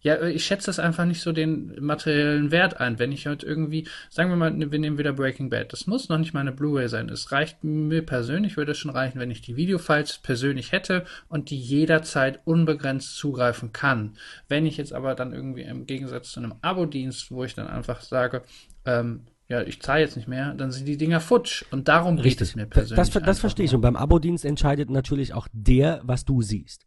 ja, 0.00 0.22
ich 0.22 0.44
schätze 0.44 0.66
das 0.66 0.78
einfach 0.78 1.04
nicht 1.04 1.20
so 1.20 1.32
den 1.32 1.76
materiellen 1.80 2.52
Wert 2.52 2.78
ein. 2.78 3.00
Wenn 3.00 3.10
ich 3.10 3.26
halt 3.26 3.42
irgendwie, 3.42 3.88
sagen 4.10 4.30
wir 4.30 4.36
mal, 4.36 4.54
wir 4.56 4.78
nehmen 4.78 4.96
wieder 4.96 5.12
Breaking 5.12 5.50
Bad. 5.50 5.72
Das 5.72 5.88
muss 5.88 6.08
noch 6.08 6.18
nicht 6.18 6.32
mal 6.34 6.40
eine 6.40 6.52
Blu-ray 6.52 6.88
sein. 6.88 7.08
Es 7.08 7.32
reicht 7.32 7.64
mir 7.64 8.02
persönlich, 8.06 8.56
würde 8.56 8.72
es 8.72 8.78
schon 8.78 8.92
reichen, 8.92 9.18
wenn 9.18 9.32
ich 9.32 9.40
die 9.42 9.56
Videofiles 9.56 10.18
persönlich 10.18 10.70
hätte 10.70 11.04
und 11.28 11.50
die 11.50 11.58
jederzeit 11.58 12.40
unbegrenzt 12.44 13.16
zugreifen 13.16 13.72
kann. 13.72 14.16
Wenn 14.48 14.66
ich 14.66 14.76
jetzt 14.76 14.92
aber 14.92 15.16
dann 15.16 15.32
irgendwie 15.32 15.62
im 15.62 15.86
Gegensatz 15.86 16.30
zu 16.30 16.40
einem 16.40 16.54
Abo-Dienst, 16.62 17.32
wo 17.32 17.42
ich 17.42 17.54
dann 17.54 17.66
einfach 17.66 18.00
sage, 18.00 18.42
ähm, 18.84 19.22
ja, 19.48 19.62
ich 19.62 19.80
zahle 19.80 20.00
jetzt 20.02 20.16
nicht 20.16 20.28
mehr, 20.28 20.52
dann 20.54 20.70
sind 20.70 20.86
die 20.86 20.96
Dinger 20.98 21.20
futsch. 21.20 21.64
Und 21.70 21.88
darum 21.88 22.16
geht 22.16 22.24
Richtig. 22.26 22.48
es 22.50 22.56
mir 22.56 22.66
Das, 22.66 22.88
persönlich. 22.90 23.12
das, 23.12 23.22
das 23.24 23.38
verstehe 23.40 23.64
ich. 23.64 23.74
Und 23.74 23.80
beim 23.80 23.96
Abo-Dienst 23.96 24.44
entscheidet 24.44 24.90
natürlich 24.90 25.32
auch 25.32 25.48
der, 25.52 26.00
was 26.04 26.24
du 26.24 26.42
siehst. 26.42 26.84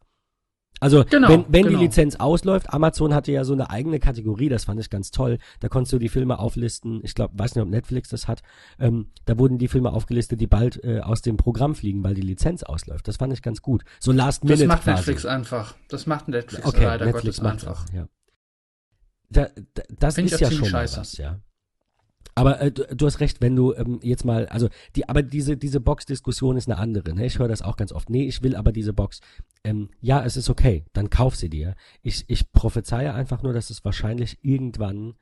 Also, 0.80 1.04
Genau, 1.10 1.28
wenn, 1.30 1.46
wenn 1.48 1.66
genau. 1.66 1.78
die 1.78 1.86
Lizenz 1.86 2.16
ausläuft, 2.16 2.74
Amazon 2.74 3.14
hatte 3.14 3.32
ja 3.32 3.44
so 3.44 3.54
eine 3.54 3.70
eigene 3.70 4.00
Kategorie, 4.00 4.50
das 4.50 4.66
fand 4.66 4.80
ich 4.80 4.90
ganz 4.90 5.12
toll. 5.12 5.38
Da 5.60 5.70
konntest 5.70 5.94
du 5.94 6.00
die 6.00 6.10
Filme 6.10 6.40
auflisten. 6.40 7.02
Ich 7.04 7.14
glaube, 7.14 7.38
weiß 7.38 7.54
nicht, 7.56 7.64
ob 7.64 7.70
Netflix 7.70 8.10
das 8.10 8.28
hat. 8.28 8.42
Ähm, 8.80 9.12
da 9.26 9.38
wurden 9.38 9.60
die 9.60 9.68
Filme 9.68 9.92
aufgelistet, 9.92 10.42
die 10.42 10.48
bald 10.48 10.84
äh, 10.84 11.02
aus 11.02 11.22
dem 11.22 11.38
Programm 11.38 11.76
fliegen, 11.76 12.04
weil 12.04 12.16
die 12.16 12.22
Lizenz 12.22 12.64
ausläuft. 12.64 13.08
Das 13.08 13.18
fand 13.18 13.32
ich 13.34 13.44
ganz 13.44 13.62
gut. 13.62 13.84
So 14.00 14.12
Last 14.12 14.44
Das 14.44 14.50
Minute 14.50 14.68
macht 14.68 14.84
quasi. 14.84 14.98
Netflix 14.98 15.26
einfach. 15.26 15.76
Das 15.88 16.08
macht 16.08 16.28
Netflix 16.28 16.66
Okay, 16.66 16.84
leider 16.84 17.06
Netflix 17.06 17.38
Gottes 17.38 17.42
macht 17.42 17.68
einfach. 17.68 17.86
auch, 17.90 17.94
ja. 17.94 18.08
Da, 19.30 19.48
da, 19.76 19.84
das 20.00 20.16
Find 20.16 20.32
ist 20.32 20.40
ja 20.40 20.50
schon 20.52 20.66
scheiße. 20.66 21.00
was, 21.00 21.18
ja. 21.18 21.40
Aber 22.36 22.62
äh, 22.62 22.72
du, 22.72 23.06
hast 23.06 23.20
recht, 23.20 23.42
wenn 23.42 23.56
du 23.56 23.74
ähm, 23.74 24.00
jetzt 24.02 24.26
mal, 24.26 24.48
also 24.48 24.70
die, 24.96 25.08
aber 25.10 25.22
diese 25.22 25.58
diese 25.58 25.82
Box-Diskussion 25.82 26.58
ist 26.58 26.70
eine 26.70 26.78
andere. 26.78 27.14
Ne? 27.14 27.26
Ich 27.26 27.40
höre 27.40 27.48
das 27.48 27.62
auch 27.62 27.78
ganz 27.78 27.92
oft. 27.92 28.10
Nee, 28.10 28.26
ich 28.26 28.42
will 28.42 28.56
aber 28.56 28.72
diese 28.72 28.94
Box. 28.94 29.20
Ähm, 29.64 29.90
ja, 30.00 30.24
es 30.24 30.38
ist 30.38 30.50
okay, 30.50 30.86
dann 30.94 31.10
kauf 31.10 31.36
sie 31.36 31.50
dir. 31.50 31.76
Ich 32.02 32.26
ich 32.28 32.52
prophezeie 32.52 33.14
einfach 33.14 33.44
nur, 33.44 33.54
dass 33.54 33.70
es 33.70 33.84
wahrscheinlich 33.84 34.38
irgendwann 34.42 35.16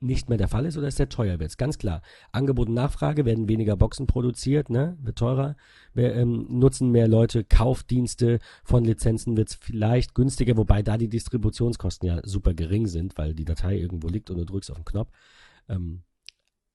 nicht 0.00 0.28
mehr 0.28 0.38
der 0.38 0.48
Fall 0.48 0.66
ist 0.66 0.76
oder 0.76 0.88
es 0.88 0.96
sehr 0.96 1.08
teuer 1.08 1.40
wird. 1.40 1.58
Ganz 1.58 1.78
klar. 1.78 2.02
Angebot 2.32 2.68
und 2.68 2.74
Nachfrage 2.74 3.24
werden 3.24 3.48
weniger 3.48 3.76
Boxen 3.76 4.06
produziert, 4.06 4.70
ne? 4.70 4.96
Wird 5.02 5.18
teurer. 5.18 5.56
Wir, 5.94 6.14
ähm, 6.14 6.46
nutzen 6.48 6.90
mehr 6.90 7.08
Leute 7.08 7.44
Kaufdienste 7.44 8.38
von 8.64 8.84
Lizenzen 8.84 9.36
wird 9.36 9.50
es 9.50 9.54
vielleicht 9.56 10.14
günstiger, 10.14 10.56
wobei 10.56 10.82
da 10.82 10.96
die 10.96 11.08
Distributionskosten 11.08 12.08
ja 12.08 12.20
super 12.24 12.54
gering 12.54 12.86
sind, 12.86 13.18
weil 13.18 13.34
die 13.34 13.44
Datei 13.44 13.76
irgendwo 13.76 14.08
liegt 14.08 14.30
und 14.30 14.38
du 14.38 14.44
drückst 14.44 14.70
auf 14.70 14.78
den 14.78 14.84
Knopf. 14.84 15.10
Ähm, 15.68 16.02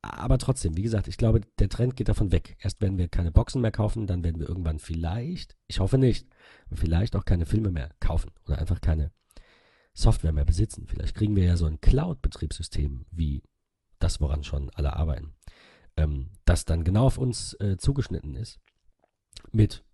aber 0.04 0.38
trotzdem, 0.38 0.76
wie 0.76 0.82
gesagt, 0.82 1.08
ich 1.08 1.18
glaube, 1.18 1.42
der 1.60 1.70
Trend 1.70 1.96
geht 1.96 2.10
davon 2.10 2.34
weg. 2.34 2.58
Erst 2.60 2.82
werden 2.82 2.98
wir 2.98 3.08
keine 3.08 3.32
Boxen 3.32 3.62
mehr 3.62 3.72
kaufen, 3.72 4.06
dann 4.06 4.24
werden 4.24 4.40
wir 4.40 4.50
irgendwann 4.50 4.80
vielleicht, 4.80 5.56
ich 5.68 5.80
hoffe 5.80 5.98
nicht, 5.98 6.28
vielleicht 6.72 7.16
auch 7.16 7.24
keine 7.24 7.46
Filme 7.46 7.72
mehr 7.72 7.90
kaufen 8.02 8.32
oder 8.46 8.60
einfach 8.60 8.82
keine 8.82 9.12
Software 9.94 10.34
mehr 10.34 10.44
besitzen. 10.44 10.88
Vielleicht 10.88 11.16
kriegen 11.16 11.38
wir 11.38 11.46
ja 11.46 11.56
so 11.56 11.66
ein 11.66 11.80
Cloud-Betriebssystem 11.80 13.06
wie 13.12 13.44
das, 14.00 14.20
woran 14.20 14.44
schon 14.44 14.70
alle 14.72 14.94
arbeiten, 14.94 15.36
ähm, 15.96 16.32
das 16.44 16.66
dann 16.66 16.84
genau 16.84 17.06
auf 17.06 17.18
uns 17.18 17.54
äh, 17.62 17.78
zugeschnitten 17.78 18.36
ist 18.36 18.60
mit 19.54 19.86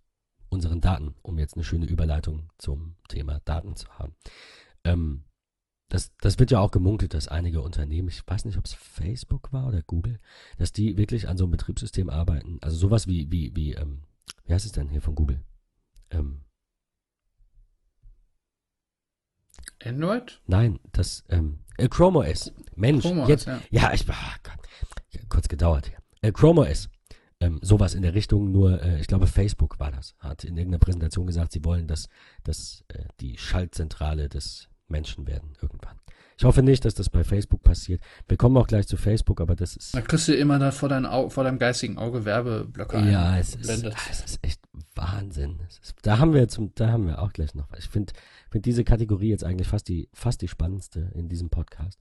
unseren 0.48 0.80
Daten, 0.80 1.14
um 1.22 1.38
jetzt 1.38 1.54
eine 1.54 1.62
schöne 1.62 1.86
Überleitung 1.86 2.50
zum 2.58 2.96
Thema 3.08 3.40
Daten 3.44 3.76
zu 3.76 3.88
haben. 3.90 4.16
Ähm, 4.82 5.24
das, 5.90 6.12
das 6.20 6.38
wird 6.38 6.52
ja 6.52 6.60
auch 6.60 6.70
gemunkelt, 6.70 7.14
dass 7.14 7.28
einige 7.28 7.60
Unternehmen, 7.60 8.08
ich 8.08 8.22
weiß 8.26 8.44
nicht, 8.44 8.56
ob 8.56 8.64
es 8.64 8.72
Facebook 8.72 9.52
war 9.52 9.66
oder 9.66 9.82
Google, 9.82 10.18
dass 10.56 10.72
die 10.72 10.96
wirklich 10.96 11.28
an 11.28 11.36
so 11.36 11.44
einem 11.44 11.50
Betriebssystem 11.50 12.08
arbeiten. 12.08 12.58
Also 12.62 12.76
sowas 12.76 13.08
wie, 13.08 13.30
wie, 13.30 13.54
wie, 13.56 13.74
ähm, 13.74 14.02
wie 14.46 14.54
heißt 14.54 14.64
es 14.64 14.72
denn 14.72 14.88
hier 14.88 15.02
von 15.02 15.16
Google? 15.16 15.42
Ähm, 16.10 16.42
Android? 19.84 20.40
nein, 20.46 20.78
das, 20.92 21.24
ähm, 21.28 21.58
äh, 21.76 21.88
Chrome 21.88 22.20
OS. 22.20 22.52
Mensch, 22.76 23.02
Chrome 23.02 23.22
OS, 23.22 23.28
jetzt, 23.28 23.46
ja. 23.46 23.60
ja, 23.70 23.92
ich, 23.92 24.08
ah, 24.08 24.34
Gott, 24.44 25.28
kurz 25.28 25.48
gedauert 25.48 25.88
hier. 25.88 25.98
Äh, 26.22 26.30
Chrome 26.30 26.62
OS. 26.62 26.88
Ähm, 27.40 27.58
sowas 27.62 27.94
in 27.94 28.02
der 28.02 28.14
Richtung, 28.14 28.52
nur, 28.52 28.80
äh, 28.80 29.00
ich 29.00 29.08
glaube, 29.08 29.26
Facebook 29.26 29.80
war 29.80 29.90
das, 29.90 30.14
hat 30.18 30.44
in 30.44 30.56
irgendeiner 30.56 30.78
Präsentation 30.78 31.26
gesagt, 31.26 31.52
sie 31.52 31.64
wollen, 31.64 31.88
dass, 31.88 32.08
dass 32.44 32.84
äh, 32.88 33.06
die 33.18 33.38
Schaltzentrale 33.38 34.28
des 34.28 34.69
Menschen 34.90 35.26
werden 35.26 35.52
irgendwann. 35.60 35.96
Ich 36.40 36.44
hoffe 36.44 36.62
nicht, 36.62 36.86
dass 36.86 36.94
das 36.94 37.10
bei 37.10 37.22
Facebook 37.22 37.62
passiert. 37.62 38.00
Wir 38.26 38.38
kommen 38.38 38.56
auch 38.56 38.66
gleich 38.66 38.86
zu 38.86 38.96
Facebook, 38.96 39.42
aber 39.42 39.54
das 39.54 39.76
ist. 39.76 39.94
Da 39.94 40.00
kriegst 40.00 40.26
du 40.26 40.34
immer 40.34 40.58
da 40.58 40.70
vor, 40.70 40.88
dein 40.88 41.04
Au 41.04 41.28
vor 41.28 41.44
deinem 41.44 41.58
geistigen 41.58 41.98
Auge 41.98 42.24
Werbeblöcke 42.24 42.96
ein. 42.96 43.12
Ja, 43.12 43.38
es 43.38 43.56
ist, 43.56 43.66
blendet. 43.66 43.94
es 44.10 44.24
ist 44.24 44.38
echt 44.42 44.58
Wahnsinn. 44.94 45.58
Ist, 45.68 45.96
da 46.00 46.18
haben 46.18 46.32
wir 46.32 46.48
zum, 46.48 46.74
da 46.76 46.92
haben 46.92 47.08
wir 47.08 47.20
auch 47.20 47.34
gleich 47.34 47.54
noch 47.54 47.70
was. 47.70 47.80
Ich 47.80 47.90
finde 47.90 48.14
find 48.50 48.64
diese 48.64 48.84
Kategorie 48.84 49.28
jetzt 49.28 49.44
eigentlich 49.44 49.68
fast 49.68 49.86
die, 49.88 50.08
fast 50.14 50.40
die 50.40 50.48
spannendste 50.48 51.10
in 51.14 51.28
diesem 51.28 51.50
Podcast. 51.50 52.00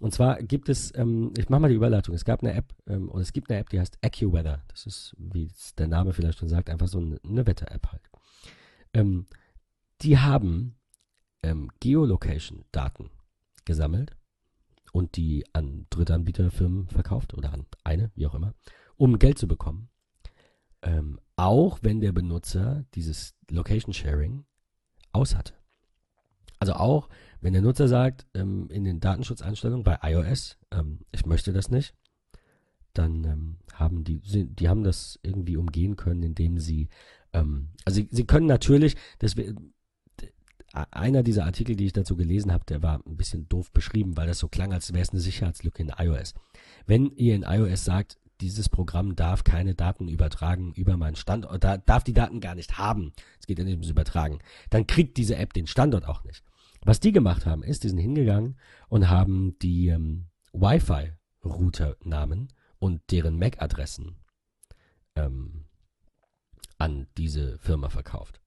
Und 0.00 0.12
zwar 0.12 0.42
gibt 0.42 0.68
es, 0.68 0.94
ähm, 0.94 1.32
ich 1.38 1.48
mache 1.48 1.62
mal 1.62 1.68
die 1.68 1.74
Überleitung. 1.74 2.14
Es 2.14 2.26
gab 2.26 2.42
eine 2.42 2.52
App, 2.52 2.74
ähm, 2.88 3.08
oder 3.08 3.22
es 3.22 3.32
gibt 3.32 3.50
eine 3.50 3.58
App, 3.58 3.70
die 3.70 3.80
heißt 3.80 3.96
AccuWeather. 4.02 4.64
Das 4.68 4.84
ist, 4.84 5.16
wie 5.18 5.50
der 5.78 5.88
Name 5.88 6.12
vielleicht 6.12 6.40
schon 6.40 6.50
sagt, 6.50 6.68
einfach 6.68 6.88
so 6.88 6.98
eine, 6.98 7.18
eine 7.24 7.46
Wetter-App 7.46 7.86
halt. 7.90 8.02
Ähm, 8.92 9.24
die 10.02 10.18
haben 10.18 10.77
ähm, 11.42 11.70
Geolocation-Daten 11.80 13.10
gesammelt 13.64 14.16
und 14.92 15.16
die 15.16 15.44
an 15.52 15.86
Drittanbieterfirmen 15.90 16.88
verkauft 16.88 17.34
oder 17.34 17.52
an 17.52 17.66
eine, 17.84 18.10
wie 18.14 18.26
auch 18.26 18.34
immer, 18.34 18.54
um 18.96 19.18
Geld 19.18 19.38
zu 19.38 19.46
bekommen. 19.46 19.88
Ähm, 20.82 21.20
auch 21.36 21.78
wenn 21.82 22.00
der 22.00 22.12
Benutzer 22.12 22.84
dieses 22.94 23.34
Location 23.50 23.92
Sharing 23.92 24.44
aus 25.12 25.34
hatte. 25.34 25.54
Also 26.60 26.74
auch 26.74 27.08
wenn 27.40 27.52
der 27.52 27.62
Nutzer 27.62 27.88
sagt, 27.88 28.26
ähm, 28.34 28.68
in 28.70 28.84
den 28.84 29.00
Datenschutzeinstellungen 29.00 29.84
bei 29.84 29.98
iOS, 30.02 30.58
ähm, 30.72 31.00
ich 31.12 31.26
möchte 31.26 31.52
das 31.52 31.70
nicht, 31.70 31.94
dann 32.94 33.24
ähm, 33.24 33.56
haben 33.72 34.02
die, 34.02 34.18
die 34.20 34.68
haben 34.68 34.82
das 34.82 35.18
irgendwie 35.22 35.56
umgehen 35.56 35.96
können, 35.96 36.22
indem 36.22 36.58
sie, 36.58 36.88
ähm, 37.32 37.68
also 37.84 38.00
sie, 38.00 38.08
sie 38.10 38.24
können 38.24 38.46
natürlich, 38.46 38.96
das, 39.20 39.36
einer 40.72 41.22
dieser 41.22 41.44
Artikel, 41.44 41.76
die 41.76 41.86
ich 41.86 41.92
dazu 41.92 42.16
gelesen 42.16 42.52
habe, 42.52 42.64
der 42.66 42.82
war 42.82 43.00
ein 43.06 43.16
bisschen 43.16 43.48
doof 43.48 43.72
beschrieben, 43.72 44.16
weil 44.16 44.26
das 44.26 44.38
so 44.38 44.48
klang, 44.48 44.72
als 44.72 44.92
wäre 44.92 45.02
es 45.02 45.10
eine 45.10 45.20
Sicherheitslücke 45.20 45.82
in 45.82 45.92
iOS. 45.96 46.34
Wenn 46.86 47.10
ihr 47.16 47.34
in 47.34 47.42
iOS 47.42 47.84
sagt, 47.84 48.18
dieses 48.40 48.68
Programm 48.68 49.16
darf 49.16 49.42
keine 49.44 49.74
Daten 49.74 50.08
übertragen 50.08 50.72
über 50.74 50.96
meinen 50.96 51.16
Standort, 51.16 51.64
da 51.64 51.76
darf 51.78 52.04
die 52.04 52.12
Daten 52.12 52.40
gar 52.40 52.54
nicht 52.54 52.78
haben, 52.78 53.12
es 53.40 53.46
geht 53.46 53.58
ja 53.58 53.64
nicht 53.64 53.74
ums 53.74 53.90
Übertragen, 53.90 54.38
dann 54.70 54.86
kriegt 54.86 55.16
diese 55.16 55.36
App 55.36 55.52
den 55.52 55.66
Standort 55.66 56.06
auch 56.06 56.22
nicht. 56.24 56.44
Was 56.84 57.00
die 57.00 57.10
gemacht 57.12 57.46
haben, 57.46 57.64
ist, 57.64 57.82
die 57.82 57.88
sind 57.88 57.98
hingegangen 57.98 58.56
und 58.88 59.10
haben 59.10 59.58
die 59.60 59.88
ähm, 59.88 60.26
Wi-Fi-Router-Namen 60.52 62.48
und 62.78 63.02
deren 63.10 63.36
MAC-Adressen 63.38 64.16
ähm, 65.16 65.64
an 66.78 67.08
diese 67.16 67.58
Firma 67.58 67.88
verkauft. 67.88 68.40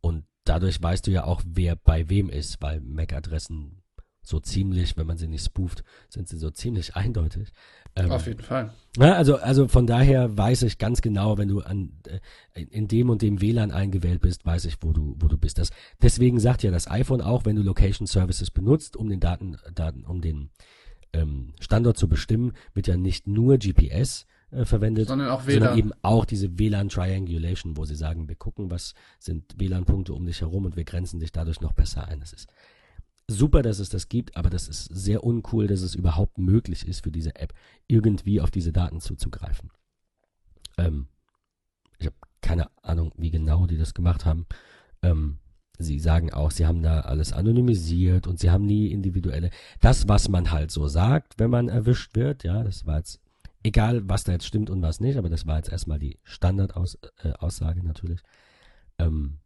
Und 0.00 0.24
dadurch 0.50 0.82
weißt 0.82 1.06
du 1.06 1.12
ja 1.12 1.24
auch, 1.24 1.42
wer 1.46 1.76
bei 1.76 2.08
wem 2.08 2.28
ist, 2.28 2.60
weil 2.60 2.80
MAC-Adressen 2.80 3.80
so 4.22 4.40
ziemlich, 4.40 4.96
wenn 4.96 5.06
man 5.06 5.16
sie 5.16 5.28
nicht 5.28 5.44
spooft, 5.44 5.84
sind 6.08 6.28
sie 6.28 6.36
so 6.36 6.50
ziemlich 6.50 6.96
eindeutig. 6.96 7.52
Ähm, 7.94 8.10
Auf 8.10 8.26
jeden 8.26 8.42
Fall. 8.42 8.74
ja, 8.96 9.14
also, 9.14 9.36
also 9.36 9.68
von 9.68 9.86
daher 9.86 10.36
weiß 10.36 10.62
ich 10.62 10.78
ganz 10.78 11.02
genau, 11.02 11.38
wenn 11.38 11.48
du 11.48 11.60
an, 11.60 11.92
äh, 12.54 12.62
in 12.62 12.88
dem 12.88 13.10
und 13.10 13.22
dem 13.22 13.40
WLAN 13.40 13.70
eingewählt 13.70 14.20
bist, 14.20 14.44
weiß 14.44 14.64
ich, 14.64 14.76
wo 14.80 14.92
du, 14.92 15.16
wo 15.20 15.28
du 15.28 15.38
bist. 15.38 15.58
Das, 15.58 15.70
deswegen 16.02 16.40
sagt 16.40 16.64
ja 16.64 16.72
das 16.72 16.90
iPhone 16.90 17.20
auch, 17.20 17.44
wenn 17.44 17.56
du 17.56 17.62
Location 17.62 18.08
Services 18.08 18.50
benutzt, 18.50 18.96
um 18.96 19.08
den 19.08 19.20
Daten, 19.20 19.56
Daten, 19.72 20.04
um 20.04 20.20
den 20.20 20.50
ähm, 21.12 21.54
Standort 21.60 21.96
zu 21.96 22.08
bestimmen, 22.08 22.52
wird 22.74 22.88
ja 22.88 22.96
nicht 22.96 23.28
nur 23.28 23.56
GPS 23.58 24.26
äh, 24.50 24.64
verwendet, 24.64 25.08
Sondern 25.08 25.28
auch 25.28 25.42
sondern 25.42 25.62
WLAN. 25.62 25.78
eben 25.78 25.92
auch 26.02 26.24
diese 26.24 26.58
WLAN 26.58 26.88
Triangulation, 26.88 27.76
wo 27.76 27.84
sie 27.84 27.94
sagen, 27.94 28.28
wir 28.28 28.36
gucken, 28.36 28.70
was 28.70 28.94
sind 29.18 29.58
WLAN-Punkte 29.58 30.12
um 30.12 30.26
dich 30.26 30.40
herum 30.40 30.64
und 30.64 30.76
wir 30.76 30.84
grenzen 30.84 31.20
dich 31.20 31.32
dadurch 31.32 31.60
noch 31.60 31.72
besser 31.72 32.08
ein. 32.08 32.20
Das 32.20 32.32
ist 32.32 32.48
super, 33.28 33.62
dass 33.62 33.78
es 33.78 33.88
das 33.88 34.08
gibt, 34.08 34.36
aber 34.36 34.50
das 34.50 34.68
ist 34.68 34.84
sehr 34.86 35.24
uncool, 35.24 35.66
dass 35.66 35.82
es 35.82 35.94
überhaupt 35.94 36.38
möglich 36.38 36.86
ist 36.86 37.04
für 37.04 37.12
diese 37.12 37.36
App, 37.36 37.54
irgendwie 37.86 38.40
auf 38.40 38.50
diese 38.50 38.72
Daten 38.72 39.00
zuzugreifen. 39.00 39.70
Ähm, 40.78 41.06
ich 41.98 42.06
habe 42.06 42.16
keine 42.40 42.68
Ahnung, 42.82 43.12
wie 43.16 43.30
genau 43.30 43.66
die 43.66 43.78
das 43.78 43.94
gemacht 43.94 44.24
haben. 44.24 44.46
Ähm, 45.02 45.38
sie 45.78 45.98
sagen 45.98 46.32
auch, 46.32 46.50
sie 46.50 46.66
haben 46.66 46.82
da 46.82 47.00
alles 47.00 47.32
anonymisiert 47.32 48.26
und 48.26 48.40
sie 48.40 48.50
haben 48.50 48.66
nie 48.66 48.88
individuelle. 48.88 49.50
Das, 49.80 50.08
was 50.08 50.28
man 50.28 50.50
halt 50.50 50.70
so 50.70 50.88
sagt, 50.88 51.38
wenn 51.38 51.50
man 51.50 51.68
erwischt 51.68 52.16
wird, 52.16 52.42
ja, 52.44 52.64
das 52.64 52.86
war 52.86 52.98
jetzt 52.98 53.20
egal, 53.62 54.08
was 54.08 54.24
da 54.24 54.32
jetzt 54.32 54.46
stimmt 54.46 54.70
und 54.70 54.82
was 54.82 55.00
nicht, 55.00 55.16
aber 55.16 55.28
das 55.28 55.46
war 55.46 55.56
jetzt 55.56 55.70
erstmal 55.70 55.98
die 55.98 56.18
Standardaussage 56.22 57.80
äh, 57.80 57.82
natürlich. 57.82 58.20
Ähm, 58.98 59.38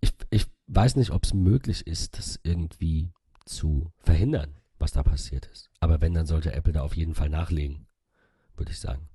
ich, 0.00 0.12
ich 0.30 0.46
weiß 0.66 0.96
nicht, 0.96 1.10
ob 1.10 1.24
es 1.24 1.34
möglich 1.34 1.86
ist, 1.86 2.18
das 2.18 2.40
irgendwie 2.42 3.12
zu 3.44 3.92
verhindern, 3.98 4.58
was 4.78 4.92
da 4.92 5.02
passiert 5.02 5.46
ist. 5.46 5.70
Aber 5.80 6.00
wenn, 6.00 6.14
dann 6.14 6.26
sollte 6.26 6.52
Apple 6.52 6.72
da 6.72 6.82
auf 6.82 6.96
jeden 6.96 7.14
Fall 7.14 7.28
nachlegen, 7.28 7.86
würde 8.56 8.72
ich 8.72 8.80
sagen. 8.80 9.08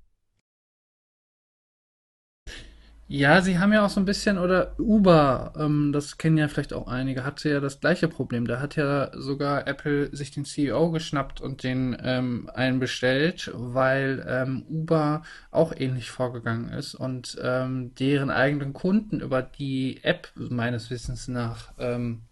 Ja, 3.14 3.42
sie 3.42 3.58
haben 3.58 3.74
ja 3.74 3.84
auch 3.84 3.90
so 3.90 4.00
ein 4.00 4.06
bisschen, 4.06 4.38
oder 4.38 4.74
Uber, 4.78 5.52
ähm, 5.58 5.92
das 5.92 6.16
kennen 6.16 6.38
ja 6.38 6.48
vielleicht 6.48 6.72
auch 6.72 6.86
einige, 6.86 7.24
hatte 7.24 7.50
ja 7.50 7.60
das 7.60 7.78
gleiche 7.78 8.08
Problem. 8.08 8.46
Da 8.46 8.58
hat 8.58 8.74
ja 8.76 9.10
sogar 9.12 9.68
Apple 9.68 10.16
sich 10.16 10.30
den 10.30 10.46
CEO 10.46 10.90
geschnappt 10.90 11.42
und 11.42 11.62
den 11.62 11.94
ähm, 12.02 12.48
einbestellt, 12.54 13.50
weil 13.54 14.24
ähm, 14.26 14.64
Uber 14.66 15.24
auch 15.50 15.74
ähnlich 15.76 16.10
vorgegangen 16.10 16.70
ist 16.70 16.94
und 16.94 17.36
ähm, 17.42 17.94
deren 17.96 18.30
eigenen 18.30 18.72
Kunden 18.72 19.20
über 19.20 19.42
die 19.42 20.02
App 20.04 20.32
meines 20.34 20.88
Wissens 20.88 21.28
nach 21.28 21.74
ähm, 21.78 22.22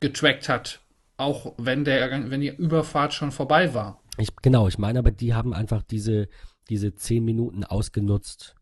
getrackt 0.00 0.48
hat. 0.48 0.80
Auch 1.18 1.52
wenn 1.58 1.84
der, 1.84 2.10
wenn 2.30 2.40
die 2.40 2.56
Überfahrt 2.56 3.12
schon 3.12 3.32
vorbei 3.32 3.74
war. 3.74 4.00
Ich, 4.16 4.34
genau, 4.40 4.66
ich 4.66 4.78
meine 4.78 5.00
aber, 5.00 5.10
die 5.10 5.34
haben 5.34 5.52
einfach 5.52 5.82
diese, 5.82 6.26
diese 6.70 6.94
zehn 6.94 7.22
Minuten 7.22 7.64
ausgenutzt 7.64 8.56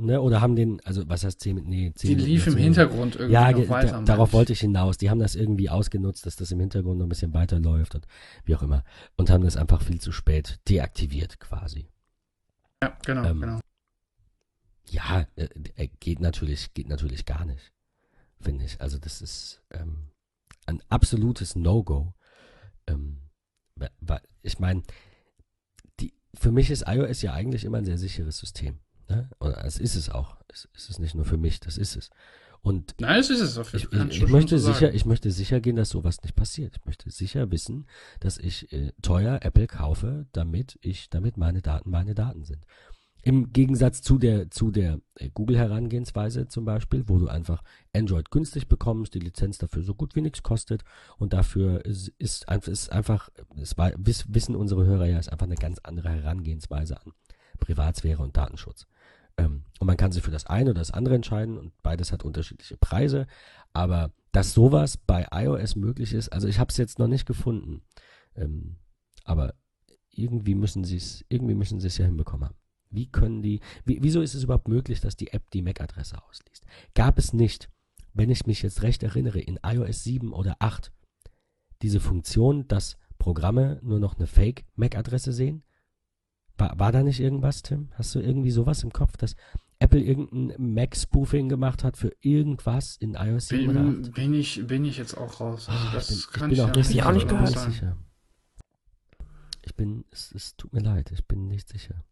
Ne, 0.00 0.20
oder 0.20 0.40
haben 0.40 0.56
den, 0.56 0.80
also 0.84 1.06
was 1.08 1.24
heißt 1.24 1.40
10 1.40 1.56
nee, 1.56 1.92
10 1.94 2.16
Die 2.16 2.24
lief 2.24 2.46
im 2.46 2.56
Hintergrund 2.56 3.16
irgendwie 3.16 3.34
ja, 3.34 3.50
noch 3.52 3.68
weiter. 3.68 3.98
Ja, 3.98 4.02
darauf 4.02 4.32
wollte 4.32 4.52
ich 4.52 4.60
hinaus. 4.60 4.96
Die 4.96 5.10
haben 5.10 5.18
das 5.18 5.34
irgendwie 5.34 5.68
ausgenutzt, 5.68 6.24
dass 6.24 6.36
das 6.36 6.50
im 6.52 6.60
Hintergrund 6.60 6.98
noch 6.98 7.06
ein 7.06 7.10
bisschen 7.10 7.34
weiterläuft 7.34 7.94
und 7.94 8.06
wie 8.44 8.54
auch 8.54 8.62
immer. 8.62 8.82
Und 9.16 9.28
haben 9.28 9.44
das 9.44 9.56
einfach 9.56 9.82
viel 9.82 10.00
zu 10.00 10.10
spät 10.10 10.58
deaktiviert 10.68 11.38
quasi. 11.38 11.88
Ja, 12.82 12.96
genau, 13.04 13.24
ähm, 13.24 13.40
genau. 13.40 13.60
Ja, 14.88 15.26
äh, 15.36 15.48
äh, 15.76 15.88
geht 16.00 16.20
natürlich, 16.20 16.72
geht 16.72 16.88
natürlich 16.88 17.26
gar 17.26 17.44
nicht, 17.44 17.72
finde 18.40 18.64
ich. 18.64 18.80
Also 18.80 18.98
das 18.98 19.20
ist 19.20 19.62
ähm, 19.70 20.08
ein 20.66 20.82
absolutes 20.88 21.56
No-Go. 21.56 22.14
Ähm, 22.86 23.18
ich 24.42 24.58
meine, 24.58 24.82
für 26.34 26.52
mich 26.52 26.70
ist 26.70 26.84
iOS 26.86 27.22
ja 27.22 27.32
eigentlich 27.32 27.64
immer 27.64 27.78
ein 27.78 27.84
sehr 27.84 27.98
sicheres 27.98 28.38
System. 28.38 28.78
Ne? 29.10 29.28
Und 29.38 29.56
das 29.56 29.78
ist 29.78 29.96
es 29.96 30.08
auch. 30.08 30.36
Es 30.48 30.68
ist 30.76 30.90
es 30.90 30.98
nicht 30.98 31.14
nur 31.14 31.24
für 31.24 31.36
mich, 31.36 31.60
das 31.60 31.76
ist 31.76 31.96
es. 31.96 32.10
Und 32.62 32.94
Nein, 33.00 33.20
es 33.20 33.30
ist 33.30 33.40
es 33.40 33.58
auf 33.58 33.72
jeden 33.72 33.88
Fall. 33.90 34.08
Ich, 34.08 34.22
ich, 34.22 34.28
möchte 34.28 34.58
so 34.58 34.72
sicher, 34.72 34.92
ich 34.92 35.06
möchte 35.06 35.30
sicher 35.30 35.60
gehen, 35.60 35.76
dass 35.76 35.90
sowas 35.90 36.22
nicht 36.22 36.36
passiert. 36.36 36.76
Ich 36.76 36.84
möchte 36.84 37.10
sicher 37.10 37.50
wissen, 37.50 37.86
dass 38.20 38.38
ich 38.38 38.72
äh, 38.72 38.92
teuer 39.02 39.40
Apple 39.42 39.66
kaufe, 39.66 40.26
damit 40.32 40.78
ich, 40.82 41.10
damit 41.10 41.36
meine 41.36 41.62
Daten 41.62 41.90
meine 41.90 42.14
Daten 42.14 42.44
sind. 42.44 42.64
Im 43.22 43.52
Gegensatz 43.52 44.00
zu 44.00 44.18
der, 44.18 44.50
zu 44.50 44.70
der 44.70 45.00
äh, 45.16 45.30
Google-Herangehensweise 45.30 46.48
zum 46.48 46.64
Beispiel, 46.64 47.08
wo 47.08 47.18
du 47.18 47.28
einfach 47.28 47.62
Android 47.94 48.30
günstig 48.30 48.68
bekommst, 48.68 49.14
die 49.14 49.20
Lizenz 49.20 49.58
dafür 49.58 49.82
so 49.82 49.94
gut 49.94 50.14
wie 50.14 50.22
nichts 50.22 50.42
kostet 50.42 50.84
und 51.18 51.32
dafür 51.32 51.84
ist, 51.84 52.08
ist, 52.18 52.46
ist 52.48 52.92
einfach, 52.92 53.30
es 53.60 53.76
war, 53.76 53.92
wissen 53.96 54.54
unsere 54.54 54.84
Hörer 54.84 55.06
ja, 55.06 55.18
ist 55.18 55.32
einfach 55.32 55.46
eine 55.46 55.56
ganz 55.56 55.78
andere 55.82 56.10
Herangehensweise 56.10 57.00
an 57.00 57.12
Privatsphäre 57.58 58.22
und 58.22 58.36
Datenschutz. 58.36 58.86
Ähm, 59.40 59.64
und 59.78 59.86
man 59.86 59.96
kann 59.96 60.12
sich 60.12 60.22
für 60.22 60.30
das 60.30 60.46
eine 60.46 60.70
oder 60.70 60.80
das 60.80 60.90
andere 60.90 61.14
entscheiden 61.14 61.56
und 61.56 61.72
beides 61.82 62.12
hat 62.12 62.24
unterschiedliche 62.24 62.76
Preise. 62.76 63.26
Aber 63.72 64.12
dass 64.32 64.52
sowas 64.52 64.98
bei 64.98 65.26
iOS 65.32 65.76
möglich 65.76 66.12
ist, 66.12 66.28
also 66.28 66.46
ich 66.46 66.58
habe 66.58 66.70
es 66.70 66.76
jetzt 66.76 66.98
noch 66.98 67.08
nicht 67.08 67.26
gefunden. 67.26 67.82
Ähm, 68.34 68.76
aber 69.24 69.54
irgendwie 70.10 70.54
müssen 70.54 70.84
sie 70.84 70.96
es, 70.96 71.24
irgendwie 71.28 71.54
müssen 71.54 71.80
sie 71.80 71.86
es 71.86 71.96
ja 71.96 72.04
hinbekommen 72.04 72.48
haben. 72.48 72.56
Wie 72.90 73.10
können 73.10 73.42
die, 73.42 73.60
wie, 73.84 74.02
wieso 74.02 74.20
ist 74.20 74.34
es 74.34 74.42
überhaupt 74.42 74.68
möglich, 74.68 75.00
dass 75.00 75.16
die 75.16 75.32
App 75.32 75.48
die 75.50 75.62
MAC-Adresse 75.62 76.22
ausliest? 76.22 76.66
Gab 76.94 77.18
es 77.18 77.32
nicht, 77.32 77.70
wenn 78.12 78.30
ich 78.30 78.46
mich 78.46 78.62
jetzt 78.62 78.82
recht 78.82 79.02
erinnere, 79.02 79.40
in 79.40 79.58
iOS 79.64 80.04
7 80.04 80.32
oder 80.32 80.56
8 80.58 80.92
diese 81.82 82.00
Funktion, 82.00 82.68
dass 82.68 82.98
Programme 83.18 83.78
nur 83.82 84.00
noch 84.00 84.16
eine 84.16 84.26
Fake-MAC-Adresse 84.26 85.32
sehen? 85.32 85.62
War, 86.60 86.78
war 86.78 86.92
da 86.92 87.02
nicht 87.02 87.20
irgendwas, 87.20 87.62
Tim? 87.62 87.88
Hast 87.94 88.14
du 88.14 88.20
irgendwie 88.20 88.50
sowas 88.50 88.82
im 88.82 88.92
Kopf, 88.92 89.16
dass 89.16 89.34
Apple 89.78 90.00
irgendein 90.00 90.74
Mac-Spoofing 90.74 91.48
gemacht 91.48 91.84
hat 91.84 91.96
für 91.96 92.14
irgendwas 92.20 92.98
in 92.98 93.14
iOS 93.14 93.48
7 93.48 93.66
bin, 93.66 93.70
oder 93.70 94.08
8? 94.08 94.12
Bin 94.12 94.34
ich, 94.34 94.66
bin 94.66 94.84
ich 94.84 94.98
jetzt 94.98 95.16
auch 95.16 95.40
raus. 95.40 95.70
Also 95.70 95.86
oh, 95.88 95.94
das 95.94 96.10
ich 96.10 96.26
bin, 96.26 96.32
kann 96.34 96.50
ich, 96.50 96.58
bin 96.58 96.66
ich 96.66 96.70
auch 96.70 96.76
nicht 96.76 96.86
sicher. 96.86 97.08
Auch 97.08 97.12
nicht 97.12 97.28
gehört. 97.28 97.48
sicher. 97.48 97.96
Ich 99.62 99.74
bin, 99.74 100.04
es, 100.10 100.32
es 100.32 100.56
tut 100.56 100.74
mir 100.74 100.80
leid, 100.80 101.10
ich 101.12 101.26
bin 101.26 101.46
nicht 101.48 101.66
sicher. 101.70 102.04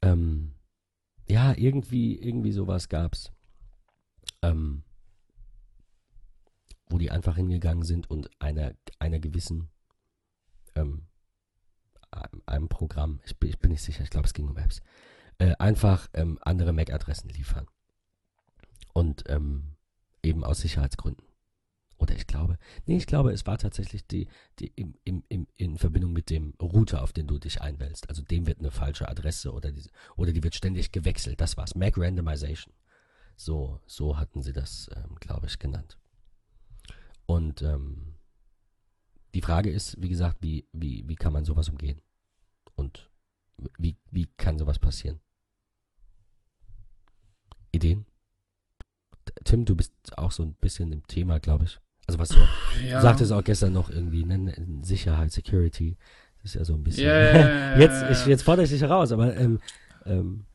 Ähm, 0.00 0.54
ja, 1.28 1.52
irgendwie, 1.54 2.16
irgendwie 2.18 2.52
sowas 2.52 2.88
gab's. 2.88 3.32
Ähm, 4.40 4.82
wo 6.88 6.96
die 6.96 7.10
einfach 7.10 7.36
hingegangen 7.36 7.84
sind 7.84 8.08
und 8.08 8.30
einer, 8.40 8.72
einer 8.98 9.18
gewissen 9.18 9.68
ähm, 10.74 11.06
einem 12.46 12.68
Programm, 12.68 13.20
ich 13.24 13.36
bin, 13.38 13.50
ich 13.50 13.58
bin 13.58 13.70
nicht 13.70 13.82
sicher, 13.82 14.02
ich 14.02 14.10
glaube, 14.10 14.26
es 14.26 14.34
ging 14.34 14.48
um 14.48 14.56
Apps, 14.56 14.82
äh, 15.38 15.54
einfach 15.58 16.08
ähm, 16.14 16.38
andere 16.42 16.72
MAC-Adressen 16.72 17.28
liefern. 17.30 17.66
Und 18.92 19.24
ähm, 19.28 19.76
eben 20.22 20.44
aus 20.44 20.60
Sicherheitsgründen. 20.60 21.26
Oder 21.98 22.14
ich 22.14 22.26
glaube, 22.26 22.58
nee, 22.84 22.96
ich 22.96 23.06
glaube, 23.06 23.32
es 23.32 23.46
war 23.46 23.56
tatsächlich 23.56 24.06
die, 24.06 24.28
die 24.58 24.72
im, 24.76 24.94
im, 25.04 25.22
im, 25.28 25.46
in 25.56 25.78
Verbindung 25.78 26.12
mit 26.12 26.28
dem 26.28 26.52
Router, 26.60 27.02
auf 27.02 27.12
den 27.12 27.26
du 27.26 27.38
dich 27.38 27.62
einwählst. 27.62 28.08
Also 28.10 28.22
dem 28.22 28.46
wird 28.46 28.58
eine 28.58 28.70
falsche 28.70 29.08
Adresse 29.08 29.52
oder 29.52 29.72
die, 29.72 29.88
oder 30.16 30.32
die 30.32 30.42
wird 30.42 30.54
ständig 30.54 30.92
gewechselt. 30.92 31.40
Das 31.40 31.56
war's. 31.56 31.74
Mac 31.74 31.96
Randomization. 31.96 32.74
So, 33.36 33.80
so 33.86 34.18
hatten 34.18 34.42
sie 34.42 34.52
das, 34.52 34.90
ähm, 34.94 35.16
glaube 35.20 35.46
ich, 35.46 35.58
genannt. 35.58 35.98
Und 37.24 37.62
ähm, 37.62 38.14
die 39.34 39.42
Frage 39.42 39.70
ist, 39.70 40.00
wie 40.00 40.08
gesagt, 40.08 40.38
wie, 40.40 40.66
wie, 40.72 41.04
wie 41.06 41.16
kann 41.16 41.32
man 41.32 41.44
sowas 41.44 41.68
umgehen? 41.68 42.00
Und 42.76 43.10
wie, 43.78 43.96
wie 44.10 44.28
kann 44.36 44.58
sowas 44.58 44.78
passieren? 44.78 45.20
Ideen? 47.72 48.06
Tim, 49.44 49.64
du 49.64 49.74
bist 49.74 49.92
auch 50.16 50.30
so 50.30 50.42
ein 50.42 50.54
bisschen 50.54 50.92
im 50.92 51.06
Thema, 51.06 51.40
glaube 51.40 51.64
ich. 51.64 51.80
Also 52.06 52.18
was 52.20 52.28
du, 52.28 52.38
ja. 52.86 53.00
sagtest 53.00 53.32
auch 53.32 53.42
gestern 53.42 53.72
noch 53.72 53.90
irgendwie, 53.90 54.24
ne, 54.24 54.54
Sicherheit, 54.82 55.32
Security. 55.32 55.96
Das 56.42 56.52
ist 56.52 56.54
ja 56.54 56.64
so 56.64 56.74
ein 56.74 56.84
bisschen. 56.84 57.04
Ja, 57.04 57.18
ja, 57.18 57.78
jetzt, 57.78 58.04
ich, 58.10 58.26
jetzt 58.26 58.42
fordere 58.42 58.64
ich 58.64 58.70
dich 58.70 58.82
heraus, 58.82 59.10
aber 59.10 59.36
ähm, 59.36 59.58
ähm, 60.04 60.46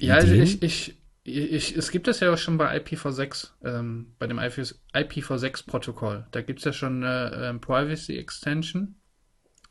ja, 0.00 0.14
also 0.14 0.32
ich, 0.34 0.62
ich, 0.62 0.96
ich, 1.24 1.76
es 1.76 1.90
gibt 1.90 2.06
es 2.08 2.20
ja 2.20 2.32
auch 2.32 2.38
schon 2.38 2.58
bei 2.58 2.78
IPv6, 2.78 3.50
ähm, 3.64 4.14
bei 4.18 4.26
dem 4.26 4.38
IPv6-Protokoll. 4.38 6.26
Da 6.30 6.42
gibt 6.42 6.60
es 6.60 6.64
ja 6.64 6.72
schon 6.72 7.02
eine 7.02 7.48
äh, 7.48 7.54
Privacy 7.54 8.16
Extension. 8.16 8.94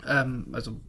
Ähm, 0.05 0.49
also 0.51 0.81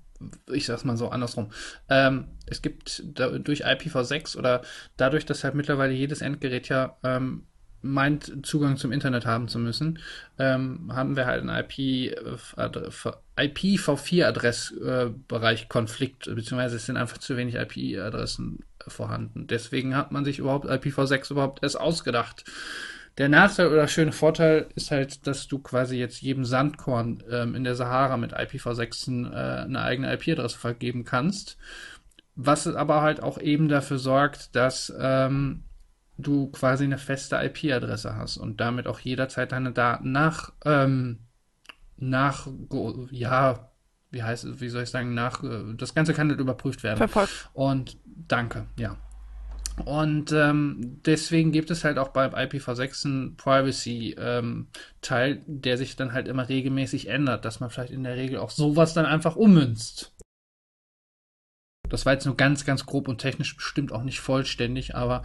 ich 0.51 0.67
sag's 0.67 0.85
mal 0.85 0.97
so 0.97 1.09
andersrum. 1.09 1.51
Ähm, 1.89 2.29
es 2.47 2.63
gibt 2.63 3.03
da, 3.05 3.39
durch 3.39 3.67
IPv6 3.67 4.37
oder 4.37 4.63
dadurch, 4.97 5.27
dass 5.27 5.45
halt 5.45 5.55
mittlerweile 5.55 5.93
jedes 5.93 6.23
Endgerät 6.23 6.69
ja 6.69 6.97
ähm, 7.03 7.45
meint, 7.83 8.45
Zugang 8.45 8.77
zum 8.77 8.91
Internet 8.93 9.27
haben 9.27 9.49
zu 9.49 9.59
müssen, 9.59 9.99
ähm, 10.39 10.91
haben 10.93 11.17
wir 11.17 11.27
halt 11.27 11.43
einen 11.43 11.51
IP, 11.51 11.79
äh, 11.79 12.15
IPv4-Adressbereich-Konflikt, 13.37 16.27
äh, 16.27 16.35
beziehungsweise 16.35 16.77
es 16.77 16.87
sind 16.87 16.97
einfach 16.97 17.19
zu 17.19 17.37
wenig 17.37 17.55
IP-Adressen 17.55 18.65
vorhanden. 18.87 19.47
Deswegen 19.47 19.95
hat 19.97 20.13
man 20.13 20.25
sich 20.25 20.39
überhaupt 20.39 20.65
IPv6 20.67 21.31
überhaupt 21.31 21.63
erst 21.63 21.79
ausgedacht. 21.79 22.45
Der 23.19 23.29
Nachteil 23.29 23.67
oder 23.69 23.89
schöne 23.89 24.13
Vorteil 24.13 24.69
ist 24.77 24.93
halt, 24.93 25.27
dass 25.27 25.49
du 25.49 25.59
quasi 25.59 25.97
jetzt 25.97 26.23
jedem 26.23 26.45
Sandkorn 26.45 27.23
ähm, 27.29 27.57
in 27.57 27.65
der 27.65 27.75
Sahara 27.75 28.17
mit 28.17 28.33
IPv6 28.33 29.33
äh, 29.33 29.65
eine 29.65 29.83
eigene 29.83 30.13
IP-Adresse 30.15 30.57
vergeben 30.57 31.05
kannst. 31.05 31.59
Was 32.37 32.69
aber 32.69 33.03
halt 33.03 33.21
auch 33.21 33.39
eben 33.39 33.69
dafür 33.69 33.99
sorgt, 33.99 34.55
dass 34.55 34.93
ähm, 35.01 35.65
du 36.17 36.47
quasi 36.53 36.85
eine 36.85 36.99
feste 36.99 37.37
IP-Adresse 37.37 38.15
hast 38.15 38.37
und 38.37 38.61
damit 38.61 38.87
auch 38.87 39.01
jederzeit 39.01 39.51
deine 39.51 39.73
Daten 39.73 40.13
nach, 40.13 40.53
ähm, 40.65 41.19
nach, 41.97 42.47
ja, 43.11 43.71
wie 44.13 44.23
heißt 44.23 44.45
es, 44.45 44.61
wie 44.61 44.69
soll 44.69 44.85
ich 44.85 44.91
sagen, 44.91 45.15
nach, 45.15 45.43
äh, 45.43 45.75
das 45.77 45.93
Ganze 45.93 46.15
kann 46.15 46.29
nicht 46.29 46.39
überprüft 46.39 46.85
werden. 46.85 46.99
Verfolgt. 46.99 47.51
Und 47.53 47.97
danke, 48.05 48.67
ja. 48.79 48.97
Und 49.85 50.33
ähm, 50.33 51.01
deswegen 51.05 51.53
gibt 51.53 51.71
es 51.71 51.85
halt 51.85 51.99
auch 51.99 52.09
beim 52.09 52.35
IPv6 52.35 53.07
einen 53.07 53.37
Privacy-Teil, 53.37 55.31
ähm, 55.33 55.43
der 55.47 55.79
sich 55.79 55.97
dann 55.97 56.13
halt 56.13 56.29
immer 56.29 56.49
regelmäßig 56.49 57.09
ändert, 57.09 57.45
dass 57.45 57.61
man 57.61 57.71
vielleicht 57.71 57.93
in 57.93 58.05
der 58.05 58.17
Regel 58.17 58.39
auch 58.39 58.51
sowas 58.51 58.95
dann 58.95 59.07
einfach 59.07 59.37
ummünzt. 59.37 60.15
Das 61.89 62.05
war 62.05 62.13
jetzt 62.13 62.27
nur 62.27 62.37
ganz, 62.37 62.65
ganz 62.65 62.87
grob 62.87 63.09
und 63.09 63.19
technisch 63.19 63.57
bestimmt 63.57 63.93
auch 63.93 64.03
nicht 64.03 64.21
vollständig, 64.21 64.95
aber 64.95 65.23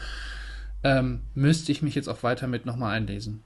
ähm, 0.84 1.24
müsste 1.34 1.72
ich 1.72 1.82
mich 1.82 1.96
jetzt 1.96 2.08
auch 2.08 2.24
weiter 2.24 2.48
mit 2.48 2.66
nochmal 2.66 2.96
einlesen. 2.96 3.44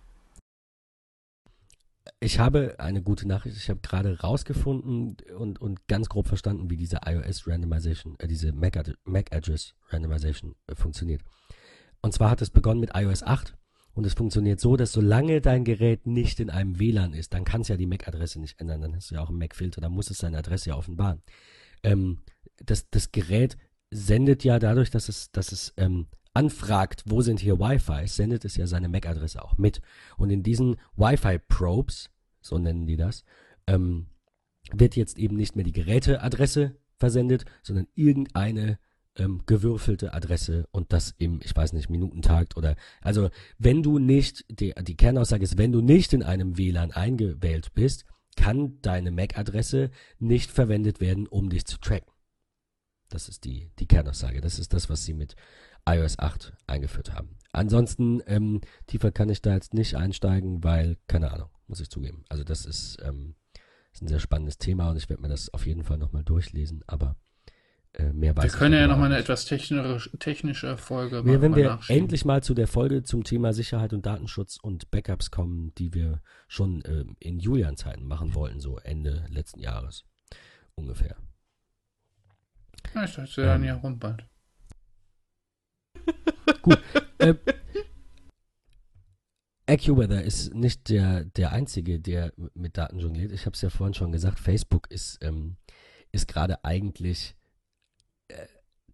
Ich 2.19 2.39
habe 2.39 2.75
eine 2.79 3.03
gute 3.03 3.27
Nachricht. 3.27 3.57
Ich 3.57 3.69
habe 3.69 3.79
gerade 3.81 4.19
rausgefunden 4.21 5.17
und, 5.37 5.61
und 5.61 5.87
ganz 5.87 6.09
grob 6.09 6.27
verstanden, 6.27 6.69
wie 6.69 6.77
diese 6.77 6.99
iOS 7.05 7.47
Randomization, 7.47 8.15
äh, 8.19 8.27
diese 8.27 8.53
Mac, 8.53 8.75
Mac 9.03 9.31
Address 9.31 9.75
Randomization 9.89 10.55
äh, 10.65 10.75
funktioniert. 10.75 11.21
Und 12.01 12.13
zwar 12.13 12.31
hat 12.31 12.41
es 12.41 12.49
begonnen 12.49 12.79
mit 12.79 12.91
iOS 12.95 13.21
8 13.21 13.55
und 13.93 14.05
es 14.05 14.15
funktioniert 14.15 14.59
so, 14.59 14.77
dass 14.77 14.91
solange 14.91 15.41
dein 15.41 15.63
Gerät 15.63 16.07
nicht 16.07 16.39
in 16.39 16.49
einem 16.49 16.79
WLAN 16.79 17.13
ist, 17.13 17.33
dann 17.33 17.45
kannst 17.45 17.69
du 17.69 17.73
ja 17.73 17.77
die 17.77 17.87
MAC-Adresse 17.87 18.39
nicht 18.39 18.59
ändern. 18.59 18.81
Dann 18.81 18.95
hast 18.95 19.11
du 19.11 19.15
ja 19.15 19.21
auch 19.21 19.29
einen 19.29 19.39
MAC-Filter, 19.39 19.81
dann 19.81 19.91
muss 19.91 20.09
es 20.09 20.17
seine 20.17 20.37
Adresse 20.39 20.69
ja 20.69 20.75
offenbaren. 20.75 21.21
Ähm, 21.83 22.19
das, 22.57 22.89
das 22.89 23.11
Gerät 23.11 23.57
sendet 23.91 24.43
ja 24.43 24.57
dadurch, 24.57 24.89
dass 24.89 25.07
es, 25.07 25.31
dass 25.31 25.51
es 25.51 25.73
ähm, 25.77 26.07
anfragt, 26.37 27.03
wo 27.07 27.21
sind 27.21 27.39
hier 27.39 27.59
Wi-Fi, 27.59 28.05
sendet 28.05 28.45
es 28.45 28.57
ja 28.57 28.67
seine 28.67 28.89
MAC-Adresse 28.89 29.43
auch 29.43 29.57
mit. 29.57 29.81
Und 30.17 30.29
in 30.29 30.43
diesen 30.43 30.75
Wi-Fi-Probes, 30.95 32.11
so 32.41 32.59
nennen 32.59 32.85
die 32.85 32.95
das, 32.95 33.23
ähm, 33.65 34.05
wird 34.71 34.95
jetzt 34.95 35.17
eben 35.17 35.35
nicht 35.35 35.55
mehr 35.55 35.65
die 35.65 35.71
Geräteadresse 35.71 36.75
versendet, 36.97 37.45
sondern 37.63 37.87
irgendeine 37.95 38.77
ähm, 39.15 39.41
gewürfelte 39.47 40.13
Adresse 40.13 40.67
und 40.69 40.93
das 40.93 41.15
im, 41.17 41.39
ich 41.43 41.55
weiß 41.55 41.73
nicht, 41.73 41.89
Minutentakt 41.89 42.55
oder, 42.55 42.75
also 43.01 43.29
wenn 43.57 43.81
du 43.81 43.97
nicht, 43.97 44.45
die, 44.47 44.75
die 44.79 44.95
Kernaussage 44.95 45.43
ist, 45.43 45.57
wenn 45.57 45.71
du 45.71 45.81
nicht 45.81 46.13
in 46.13 46.21
einem 46.21 46.59
WLAN 46.59 46.91
eingewählt 46.91 47.73
bist, 47.73 48.05
kann 48.35 48.79
deine 48.83 49.09
MAC-Adresse 49.09 49.89
nicht 50.19 50.51
verwendet 50.51 51.01
werden, 51.01 51.25
um 51.25 51.49
dich 51.49 51.65
zu 51.65 51.79
tracken. 51.79 52.11
Das 53.09 53.29
ist 53.29 53.45
die, 53.45 53.71
die 53.79 53.87
Kernaussage. 53.87 54.41
Das 54.41 54.59
ist 54.59 54.73
das, 54.73 54.89
was 54.89 55.03
sie 55.05 55.13
mit 55.13 55.35
iOS 55.87 56.19
8 56.19 56.53
eingeführt 56.67 57.13
haben. 57.13 57.37
Ansonsten 57.53 58.21
ähm, 58.27 58.61
tiefer 58.85 59.11
kann 59.11 59.29
ich 59.29 59.41
da 59.41 59.53
jetzt 59.53 59.73
nicht 59.73 59.95
einsteigen, 59.95 60.63
weil, 60.63 60.97
keine 61.07 61.31
Ahnung, 61.31 61.49
muss 61.67 61.79
ich 61.79 61.89
zugeben. 61.89 62.23
Also 62.29 62.43
das 62.43 62.65
ist, 62.65 62.97
ähm, 63.03 63.35
ist 63.93 64.03
ein 64.03 64.07
sehr 64.07 64.19
spannendes 64.19 64.57
Thema 64.57 64.91
und 64.91 64.97
ich 64.97 65.09
werde 65.09 65.21
mir 65.21 65.29
das 65.29 65.53
auf 65.53 65.65
jeden 65.65 65.83
Fall 65.83 65.97
nochmal 65.97 66.23
durchlesen, 66.23 66.83
aber 66.87 67.15
äh, 67.93 68.13
mehr 68.13 68.35
weiß 68.35 68.43
wir 68.43 68.59
können 68.59 68.75
ja 68.75 68.85
nochmal 68.85 69.07
eine 69.07 69.17
etwas 69.17 69.45
technisch, 69.45 70.11
technische 70.19 70.77
Folge 70.77 71.23
machen. 71.23 71.41
Wenn 71.41 71.55
wir 71.55 71.79
endlich 71.87 72.25
mal 72.25 72.43
zu 72.43 72.53
der 72.53 72.67
Folge 72.67 73.03
zum 73.03 73.23
Thema 73.23 73.53
Sicherheit 73.53 73.93
und 73.93 74.05
Datenschutz 74.05 74.57
und 74.57 74.91
Backups 74.91 75.31
kommen, 75.31 75.73
die 75.79 75.93
wir 75.93 76.21
schon 76.47 76.83
äh, 76.83 77.05
in 77.19 77.39
Julian-Zeiten 77.39 78.05
machen 78.05 78.35
wollten, 78.35 78.59
so 78.59 78.77
Ende 78.77 79.25
letzten 79.29 79.61
Jahres 79.61 80.05
ungefähr. 80.75 81.15
Ja, 82.93 83.03
ich 83.03 83.15
dachte, 83.15 83.41
ähm, 83.41 83.63
ja 83.63 83.75
rund 83.75 83.99
bald. 83.99 84.25
Gut. 86.61 86.79
äh, 87.19 87.35
AccuWeather 89.67 90.23
ist 90.23 90.53
nicht 90.53 90.89
der, 90.89 91.25
der 91.25 91.51
einzige, 91.51 91.99
der 91.99 92.33
mit 92.53 92.77
Daten 92.77 92.99
jongliert. 92.99 93.31
Ich 93.31 93.45
habe 93.45 93.53
es 93.53 93.61
ja 93.61 93.69
vorhin 93.69 93.93
schon 93.93 94.11
gesagt, 94.11 94.39
Facebook 94.39 94.89
ist, 94.89 95.17
ähm, 95.21 95.57
ist 96.11 96.27
gerade 96.27 96.63
eigentlich 96.63 97.35
äh, 98.29 98.47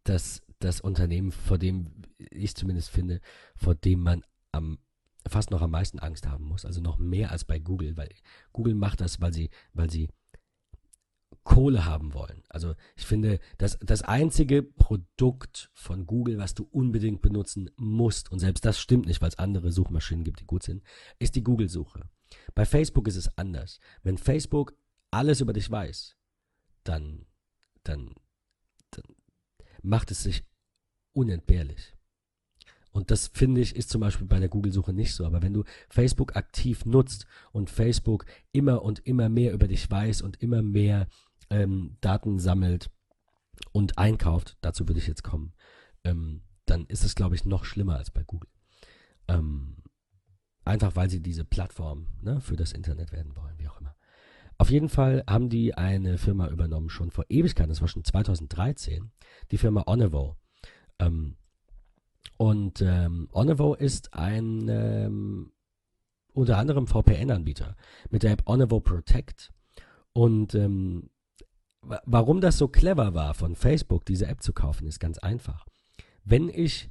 das, 0.04 0.41
das 0.60 0.82
Unternehmen, 0.82 1.32
vor 1.32 1.58
dem 1.60 1.91
ich 2.18 2.56
zumindest 2.56 2.89
finde, 2.89 3.22
vor 3.56 3.76
dem 3.76 4.01
man 4.01 4.24
am 4.51 4.80
fast 5.28 5.51
noch 5.51 5.62
am 5.62 5.72
meisten 5.72 5.99
Angst 5.99 6.28
haben 6.28 6.45
muss. 6.45 6.66
Also 6.66 6.82
noch 6.82 6.97
mehr 6.97 7.32
als 7.32 7.45
bei 7.45 7.60
Google, 7.60 7.95
weil 7.95 8.10
Google 8.51 8.76
macht 8.76 8.99
das, 8.99 9.22
weil 9.22 9.34
sie, 9.34 9.49
weil 9.74 9.89
sie 9.89 10.10
Kohle 11.44 11.86
haben 11.86 12.14
wollen. 12.14 12.44
Also 12.50 12.76
ich 12.96 13.06
finde, 13.06 13.39
das, 13.58 13.78
das 13.82 14.02
einzige 14.02 14.64
Produkt 14.64 15.70
von 15.74 16.06
Google, 16.06 16.38
was 16.38 16.54
du 16.54 16.68
unbedingt 16.72 17.22
benutzen 17.22 17.70
musst, 17.76 18.32
und 18.32 18.39
selbst 18.39 18.66
das 18.66 18.80
stimmt 18.80 19.08
nicht, 19.08 19.22
weil 19.22 19.30
es 19.30 19.39
andere 19.39 19.72
Suchmaschinen 19.72 20.24
gibt, 20.24 20.39
die 20.39 20.46
gut 20.46 20.64
sind, 20.64 20.84
ist 21.20 21.36
die 21.36 21.44
Google-Suche. 21.44 22.10
Bei 22.56 22.66
Facebook 22.66 23.08
ist 23.08 23.18
es 23.18 23.38
anders. 23.38 23.80
Wenn 24.04 24.18
Facebook 24.18 24.74
alles 25.12 25.41
über 25.41 25.54
dich 25.54 25.70
weiß, 25.70 26.16
dann, 26.84 27.26
dann, 27.84 28.16
dann 28.91 29.04
macht 29.82 30.12
es 30.12 30.24
sich 30.24 30.44
unentbehrlich. 31.14 31.94
Und 32.91 33.10
das 33.10 33.28
finde 33.28 33.60
ich 33.60 33.76
ist 33.76 33.89
zum 33.89 34.02
Beispiel 34.02 34.28
bei 34.28 34.39
der 34.39 34.50
Google-Suche 34.50 34.94
nicht 34.94 35.14
so. 35.16 35.26
Aber 35.26 35.41
wenn 35.41 35.54
du 35.54 35.64
Facebook 35.89 36.36
aktiv 36.36 36.86
nutzt 36.86 37.26
und 37.52 37.70
Facebook 37.70 38.26
immer 38.52 38.84
und 38.84 39.06
immer 39.06 39.30
mehr 39.30 39.54
über 39.54 39.68
dich 39.68 39.89
weiß 39.89 40.22
und 40.22 40.41
immer 40.41 40.62
mehr 40.62 41.08
ähm, 41.54 41.97
Daten 42.01 42.39
sammelt 42.39 42.89
und 43.72 43.97
einkauft, 43.97 44.58
dazu 44.62 44.88
würde 44.88 44.99
ich 44.99 45.08
jetzt 45.08 45.24
kommen, 45.24 45.54
ähm, 46.04 46.41
dann 46.66 46.86
ist 46.88 47.04
es, 47.04 47.16
glaube 47.16 47.36
ich, 47.36 47.45
noch 47.45 47.66
schlimmer 47.66 47.97
als 47.97 48.12
bei 48.12 48.24
Google. 48.24 48.49
Ähm, 49.28 49.78
einfach 50.66 50.95
weil 50.95 51.10
sie 51.10 51.22
diese 51.22 51.45
Plattform 51.45 52.08
ne, 52.22 52.41
für 52.41 52.56
das 52.56 52.72
Internet 52.72 53.12
werden 53.12 53.36
wollen, 53.36 53.58
wie 53.58 53.68
auch 53.68 53.80
immer. 53.80 53.95
Auf 54.58 54.70
jeden 54.70 54.89
Fall 54.89 55.24
haben 55.28 55.49
die 55.49 55.76
eine 55.76 56.18
Firma 56.18 56.47
übernommen, 56.47 56.89
schon 56.89 57.12
vor 57.12 57.26
Ewigkeiten, 57.30 57.70
das 57.70 57.82
war 57.82 57.88
schon 57.88 58.04
2013, 58.04 59.12
die 59.51 59.58
Firma 59.58 59.84
Onevo. 59.86 60.38
Ähm, 60.99 61.38
und 62.38 62.82
ähm, 62.82 63.30
Onevo 63.32 63.74
ist 63.76 64.14
ein 64.14 64.68
ähm, 64.70 65.51
unter 66.34 66.58
anderem 66.58 66.88
VPN-Anbieter 66.88 67.76
mit 68.10 68.24
der 68.24 68.32
App 68.32 68.43
Onevo 68.47 68.80
Protect. 68.80 69.51
Und 70.14 70.56
ähm, 70.56 71.10
warum 72.06 72.42
das 72.42 72.58
so 72.58 72.68
clever 72.68 73.14
war, 73.14 73.34
von 73.34 73.56
Facebook 73.56 74.06
diese 74.06 74.28
App 74.28 74.42
zu 74.42 74.54
kaufen, 74.54 74.88
ist 74.88 75.00
ganz 75.00 75.18
einfach. 75.18 75.66
Wenn 76.24 76.50
ich 76.50 76.90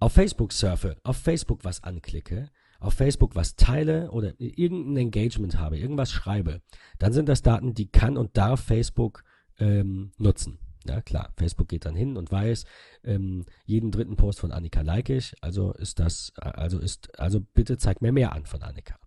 auf 0.00 0.12
Facebook 0.12 0.52
surfe, 0.52 0.96
auf 1.04 1.16
Facebook 1.16 1.64
was 1.64 1.82
anklicke, 1.82 2.50
auf 2.80 2.94
Facebook 2.94 3.34
was 3.34 3.56
teile 3.56 4.10
oder 4.10 4.34
irgendein 4.38 5.06
Engagement 5.06 5.58
habe, 5.58 5.78
irgendwas 5.78 6.12
schreibe, 6.12 6.60
dann 6.98 7.12
sind 7.12 7.28
das 7.28 7.42
Daten, 7.42 7.74
die 7.74 7.86
kann 7.88 8.16
und 8.16 8.36
darf 8.36 8.60
Facebook 8.60 9.24
ähm, 9.58 10.12
nutzen. 10.18 10.58
Ja, 10.86 11.00
klar, 11.00 11.32
Facebook 11.38 11.68
geht 11.68 11.86
dann 11.86 11.94
hin 11.94 12.18
und 12.18 12.30
weiß, 12.30 12.66
ähm, 13.04 13.46
jeden 13.64 13.90
dritten 13.90 14.16
Post 14.16 14.40
von 14.40 14.52
Annika 14.52 14.82
like 14.82 15.08
ich, 15.08 15.34
also 15.40 15.72
ist 15.72 15.98
das, 15.98 16.32
also 16.36 16.78
ist, 16.78 17.18
also 17.18 17.40
bitte 17.40 17.78
zeig 17.78 18.02
mir 18.02 18.12
mehr 18.12 18.32
an 18.32 18.44
von 18.44 18.62
Annika. 18.62 18.98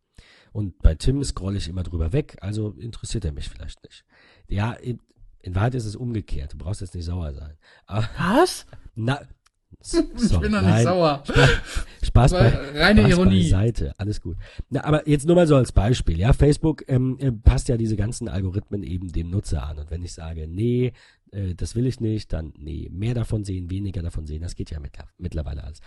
Und 0.52 0.80
bei 0.80 0.96
Tim 0.96 1.24
scrolle 1.24 1.58
ich 1.58 1.70
immer 1.70 1.84
drüber 1.84 2.14
weg, 2.14 2.38
also 2.42 2.72
interessiert 2.72 3.26
er 3.26 3.32
mich 3.32 3.50
vielleicht 3.50 3.84
nicht. 3.84 4.06
Ja, 4.48 4.76
in 5.42 5.56
Wahrheit 5.56 5.76
ist 5.76 5.86
es 5.86 5.96
umgekehrt. 5.96 6.54
Du 6.54 6.58
brauchst 6.58 6.82
jetzt 6.82 6.96
nicht 6.96 7.06
sauer 7.06 7.34
sein. 7.34 7.54
Aber, 7.86 8.10
Was? 8.18 8.66
Na, 8.96 9.22
sorry, 9.82 10.08
ich 10.22 10.40
bin 10.40 10.52
doch 10.52 10.62
nicht 10.62 10.70
nein. 10.70 10.84
sauer. 10.84 11.24
Spaß, 11.26 11.50
Spaß 12.04 12.32
bei, 12.32 12.50
reine 12.80 13.02
Spaß 13.02 13.12
Ironie. 13.12 13.44
Beiseite. 13.44 13.94
Alles 13.98 14.22
gut. 14.22 14.38
Na, 14.70 14.84
aber 14.84 15.08
jetzt 15.08 15.26
nur 15.26 15.36
mal 15.36 15.48
so 15.48 15.56
als 15.56 15.72
Beispiel. 15.72 16.20
Ja, 16.20 16.34
Facebook 16.34 16.84
ähm, 16.88 17.18
äh, 17.20 17.32
passt 17.32 17.70
ja 17.70 17.78
diese 17.78 17.96
ganzen 17.96 18.28
Algorithmen 18.28 18.84
eben 18.84 19.12
dem 19.12 19.30
Nutzer 19.30 19.64
an. 19.64 19.80
Und 19.80 19.92
wenn 19.92 20.04
ich 20.04 20.14
sage, 20.14 20.48
nee, 20.48 20.94
äh, 21.32 21.56
das 21.56 21.76
will 21.76 21.86
ich 21.86 22.00
nicht, 22.00 22.34
dann 22.34 22.54
nee, 22.58 22.90
mehr 22.92 23.14
davon 23.14 23.44
sehen, 23.44 23.70
weniger 23.70 24.02
davon 24.02 24.26
sehen, 24.26 24.42
das 24.42 24.56
geht 24.56 24.72
ja 24.72 24.80
mittlerweile 25.18 25.64
alles. 25.64 25.82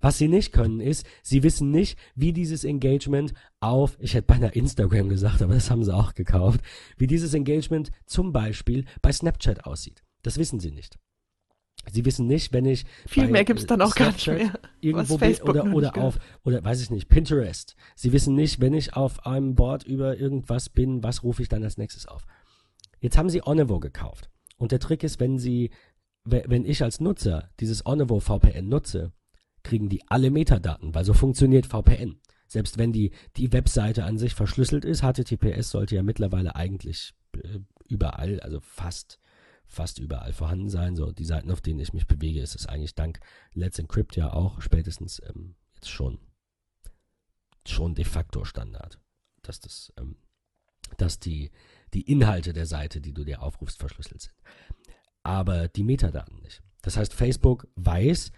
Was 0.00 0.18
sie 0.18 0.28
nicht 0.28 0.52
können 0.52 0.80
ist, 0.80 1.06
sie 1.22 1.42
wissen 1.42 1.70
nicht, 1.70 1.98
wie 2.14 2.32
dieses 2.32 2.64
Engagement 2.64 3.34
auf, 3.60 3.96
ich 4.00 4.14
hätte 4.14 4.26
beinahe 4.26 4.52
Instagram 4.52 5.08
gesagt, 5.08 5.42
aber 5.42 5.54
das 5.54 5.70
haben 5.70 5.84
sie 5.84 5.94
auch 5.94 6.14
gekauft, 6.14 6.60
wie 6.96 7.06
dieses 7.06 7.34
Engagement 7.34 7.90
zum 8.06 8.32
Beispiel 8.32 8.86
bei 9.02 9.12
Snapchat 9.12 9.64
aussieht. 9.64 10.02
Das 10.22 10.38
wissen 10.38 10.60
sie 10.60 10.70
nicht. 10.70 10.98
Sie 11.90 12.04
wissen 12.04 12.26
nicht, 12.26 12.52
wenn 12.52 12.66
ich 12.66 12.84
viel 13.06 13.28
mehr 13.28 13.44
gibt's 13.44 13.66
dann 13.66 13.80
auch 13.80 13.92
Snapchat 13.92 14.26
gar 14.26 14.34
nicht 14.34 14.52
mehr. 14.52 14.60
Irgendwo 14.80 15.16
bin, 15.16 15.34
oder 15.42 15.64
oder 15.72 15.96
auf 15.98 16.18
oder 16.44 16.62
weiß 16.62 16.82
ich 16.82 16.90
nicht 16.90 17.08
Pinterest. 17.08 17.74
Sie 17.94 18.12
wissen 18.12 18.34
nicht, 18.34 18.60
wenn 18.60 18.74
ich 18.74 18.94
auf 18.94 19.24
einem 19.26 19.54
Board 19.54 19.84
über 19.84 20.18
irgendwas 20.18 20.68
bin, 20.68 21.02
was 21.02 21.22
rufe 21.22 21.42
ich 21.42 21.48
dann 21.48 21.64
als 21.64 21.78
nächstes 21.78 22.06
auf. 22.06 22.26
Jetzt 23.00 23.16
haben 23.16 23.30
Sie 23.30 23.42
Onevo 23.42 23.80
gekauft 23.80 24.28
und 24.58 24.72
der 24.72 24.78
Trick 24.78 25.02
ist, 25.02 25.20
wenn 25.20 25.38
Sie 25.38 25.70
wenn 26.24 26.66
ich 26.66 26.82
als 26.82 27.00
Nutzer 27.00 27.50
dieses 27.60 27.86
Onevo 27.86 28.20
VPN 28.20 28.68
nutze, 28.68 29.12
kriegen 29.70 29.88
die 29.88 30.02
alle 30.08 30.32
Metadaten, 30.32 30.94
weil 30.96 31.04
so 31.04 31.14
funktioniert 31.14 31.64
VPN. 31.64 32.18
Selbst 32.48 32.76
wenn 32.76 32.92
die, 32.92 33.12
die 33.36 33.52
Webseite 33.52 34.04
an 34.04 34.18
sich 34.18 34.34
verschlüsselt 34.34 34.84
ist, 34.84 35.02
HTTPS 35.02 35.70
sollte 35.70 35.94
ja 35.94 36.02
mittlerweile 36.02 36.56
eigentlich 36.56 37.14
äh, 37.36 37.60
überall, 37.86 38.40
also 38.40 38.58
fast, 38.60 39.20
fast 39.66 40.00
überall 40.00 40.32
vorhanden 40.32 40.68
sein. 40.68 40.96
So 40.96 41.12
die 41.12 41.24
Seiten, 41.24 41.52
auf 41.52 41.60
denen 41.60 41.78
ich 41.78 41.92
mich 41.92 42.08
bewege, 42.08 42.40
ist 42.40 42.56
es 42.56 42.66
eigentlich 42.66 42.96
dank 42.96 43.20
Let's 43.54 43.78
Encrypt 43.78 44.16
ja 44.16 44.32
auch 44.32 44.60
spätestens 44.60 45.22
ähm, 45.24 45.54
jetzt 45.74 45.88
schon, 45.88 46.18
schon 47.64 47.94
de 47.94 48.04
facto 48.04 48.44
Standard, 48.44 48.98
dass 49.42 49.60
das, 49.60 49.92
ähm, 49.96 50.16
dass 50.98 51.20
die, 51.20 51.52
die 51.94 52.10
Inhalte 52.10 52.52
der 52.52 52.66
Seite, 52.66 53.00
die 53.00 53.12
du 53.12 53.22
dir 53.22 53.40
aufrufst, 53.40 53.78
verschlüsselt 53.78 54.22
sind. 54.22 54.34
Aber 55.22 55.68
die 55.68 55.84
Metadaten 55.84 56.40
nicht. 56.40 56.60
Das 56.82 56.96
heißt, 56.96 57.14
Facebook 57.14 57.68
weiß, 57.76 58.32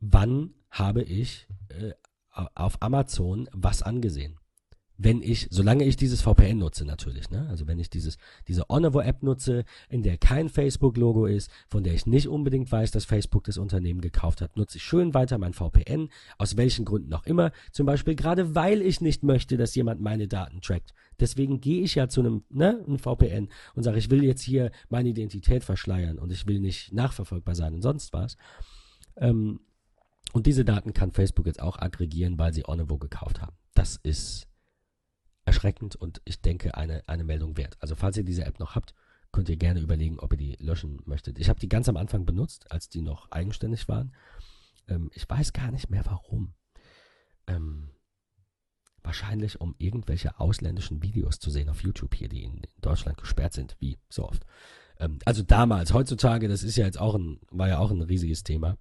wann 0.00 0.54
habe 0.70 1.02
ich 1.02 1.46
äh, 1.68 1.92
auf 2.54 2.80
Amazon 2.82 3.48
was 3.52 3.82
angesehen? 3.82 4.40
wenn 5.02 5.22
ich, 5.22 5.48
solange 5.50 5.84
ich 5.84 5.96
dieses 5.96 6.20
VPN 6.20 6.58
nutze 6.58 6.84
natürlich, 6.84 7.30
ne? 7.30 7.46
Also 7.48 7.66
wenn 7.66 7.78
ich 7.78 7.88
dieses, 7.88 8.18
diese 8.48 8.68
Onovo-App 8.68 9.22
nutze, 9.22 9.64
in 9.88 10.02
der 10.02 10.18
kein 10.18 10.50
Facebook-Logo 10.50 11.24
ist, 11.24 11.50
von 11.68 11.82
der 11.82 11.94
ich 11.94 12.04
nicht 12.04 12.28
unbedingt 12.28 12.70
weiß, 12.70 12.90
dass 12.90 13.06
Facebook 13.06 13.44
das 13.44 13.56
Unternehmen 13.56 14.02
gekauft 14.02 14.42
hat, 14.42 14.58
nutze 14.58 14.76
ich 14.76 14.84
schön 14.84 15.14
weiter 15.14 15.38
mein 15.38 15.54
VPN, 15.54 16.10
aus 16.36 16.58
welchen 16.58 16.84
Gründen 16.84 17.14
auch 17.14 17.24
immer. 17.24 17.50
Zum 17.72 17.86
Beispiel 17.86 18.14
gerade 18.14 18.54
weil 18.54 18.82
ich 18.82 19.00
nicht 19.00 19.22
möchte, 19.22 19.56
dass 19.56 19.74
jemand 19.74 20.02
meine 20.02 20.28
Daten 20.28 20.60
trackt. 20.60 20.92
Deswegen 21.18 21.62
gehe 21.62 21.82
ich 21.82 21.94
ja 21.94 22.08
zu 22.08 22.20
einem, 22.20 22.44
ne, 22.50 22.84
einem 22.86 22.98
VPN 22.98 23.48
und 23.74 23.82
sage, 23.82 23.98
ich 23.98 24.10
will 24.10 24.22
jetzt 24.22 24.42
hier 24.42 24.70
meine 24.90 25.08
Identität 25.08 25.64
verschleiern 25.64 26.18
und 26.18 26.30
ich 26.30 26.46
will 26.46 26.60
nicht 26.60 26.92
nachverfolgbar 26.92 27.54
sein 27.54 27.72
und 27.72 27.80
sonst 27.80 28.12
was. 28.12 28.36
Ähm, 29.16 29.60
und 30.32 30.46
diese 30.46 30.64
Daten 30.64 30.92
kann 30.92 31.12
Facebook 31.12 31.46
jetzt 31.46 31.60
auch 31.60 31.78
aggregieren, 31.78 32.38
weil 32.38 32.52
sie 32.52 32.66
Onovo 32.66 32.98
gekauft 32.98 33.40
haben. 33.40 33.56
Das 33.74 33.98
ist 34.02 34.46
erschreckend 35.44 35.96
und 35.96 36.20
ich 36.24 36.40
denke 36.40 36.76
eine, 36.76 37.02
eine 37.08 37.24
Meldung 37.24 37.56
wert. 37.56 37.76
Also 37.80 37.94
falls 37.96 38.16
ihr 38.16 38.24
diese 38.24 38.44
App 38.44 38.60
noch 38.60 38.74
habt, 38.74 38.94
könnt 39.32 39.48
ihr 39.48 39.56
gerne 39.56 39.80
überlegen, 39.80 40.18
ob 40.18 40.32
ihr 40.32 40.38
die 40.38 40.56
löschen 40.58 41.00
möchtet. 41.04 41.38
Ich 41.38 41.48
habe 41.48 41.60
die 41.60 41.68
ganz 41.68 41.88
am 41.88 41.96
Anfang 41.96 42.26
benutzt, 42.26 42.70
als 42.70 42.88
die 42.88 43.00
noch 43.00 43.30
eigenständig 43.30 43.88
waren. 43.88 44.12
Ähm, 44.88 45.10
ich 45.14 45.28
weiß 45.28 45.52
gar 45.52 45.70
nicht 45.70 45.90
mehr 45.90 46.04
warum. 46.06 46.54
Ähm, 47.46 47.90
wahrscheinlich, 49.02 49.60
um 49.60 49.74
irgendwelche 49.78 50.38
ausländischen 50.38 51.02
Videos 51.02 51.38
zu 51.38 51.50
sehen 51.50 51.68
auf 51.68 51.82
YouTube 51.82 52.14
hier, 52.14 52.28
die 52.28 52.44
in, 52.44 52.58
in 52.58 52.80
Deutschland 52.80 53.18
gesperrt 53.18 53.52
sind, 53.52 53.76
wie 53.78 53.98
so 54.08 54.28
oft. 54.28 54.44
Ähm, 54.98 55.18
also 55.24 55.42
damals, 55.42 55.92
heutzutage, 55.92 56.48
das 56.48 56.62
ist 56.62 56.76
ja 56.76 56.84
jetzt 56.84 57.00
auch 57.00 57.14
ein, 57.14 57.40
war 57.50 57.68
ja 57.68 57.78
auch 57.78 57.90
ein 57.90 58.02
riesiges 58.02 58.42
Thema. 58.42 58.76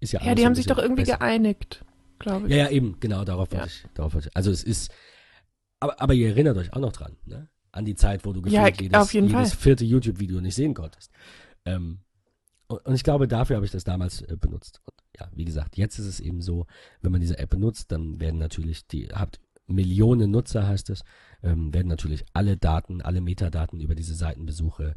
Ist 0.00 0.12
ja, 0.12 0.22
ja 0.22 0.34
die 0.34 0.44
haben 0.44 0.54
sich 0.54 0.66
doch 0.66 0.78
irgendwie 0.78 1.02
besser. 1.02 1.18
geeinigt, 1.18 1.84
glaube 2.18 2.46
ich. 2.46 2.52
Ja, 2.52 2.64
ja, 2.64 2.70
eben, 2.70 2.98
genau, 3.00 3.24
darauf 3.24 3.52
ja. 3.52 3.60
wollte 3.60 3.72
ich, 3.72 3.84
darauf 3.94 4.14
wollte 4.14 4.28
ich. 4.28 4.36
Also 4.36 4.50
es 4.50 4.62
ist, 4.62 4.92
aber, 5.80 6.00
aber 6.00 6.14
ihr 6.14 6.28
erinnert 6.28 6.56
euch 6.56 6.72
auch 6.72 6.80
noch 6.80 6.92
dran, 6.92 7.16
ne? 7.24 7.48
An 7.70 7.84
die 7.84 7.94
Zeit, 7.94 8.24
wo 8.24 8.32
du 8.32 8.40
gefühlt 8.40 8.80
ja, 8.80 8.82
jedes, 8.82 9.12
jedes 9.12 9.54
vierte 9.54 9.84
YouTube-Video 9.84 10.40
nicht 10.40 10.54
sehen 10.54 10.74
konntest. 10.74 11.12
Ähm, 11.64 12.00
und, 12.66 12.84
und, 12.86 12.94
ich 12.94 13.04
glaube, 13.04 13.28
dafür 13.28 13.56
habe 13.56 13.66
ich 13.66 13.72
das 13.72 13.84
damals 13.84 14.22
äh, 14.22 14.36
benutzt. 14.40 14.80
Und 14.84 14.94
ja, 15.18 15.30
wie 15.34 15.44
gesagt, 15.44 15.76
jetzt 15.76 15.98
ist 15.98 16.06
es 16.06 16.18
eben 16.18 16.40
so, 16.40 16.66
wenn 17.02 17.12
man 17.12 17.20
diese 17.20 17.38
App 17.38 17.50
benutzt, 17.50 17.92
dann 17.92 18.20
werden 18.20 18.38
natürlich 18.38 18.86
die, 18.86 19.08
habt 19.08 19.38
Millionen 19.66 20.30
Nutzer, 20.30 20.66
heißt 20.66 20.90
es, 20.90 21.02
ähm, 21.42 21.72
werden 21.74 21.88
natürlich 21.88 22.24
alle 22.32 22.56
Daten, 22.56 23.02
alle 23.02 23.20
Metadaten 23.20 23.80
über 23.80 23.94
diese 23.94 24.14
Seitenbesuche 24.14 24.96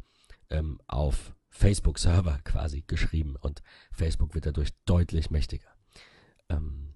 ähm, 0.50 0.80
auf 0.86 1.34
Facebook-Server 1.52 2.40
quasi 2.44 2.82
geschrieben 2.86 3.36
und 3.36 3.62
Facebook 3.92 4.34
wird 4.34 4.46
dadurch 4.46 4.70
deutlich 4.86 5.30
mächtiger. 5.30 5.68
Ähm, 6.48 6.94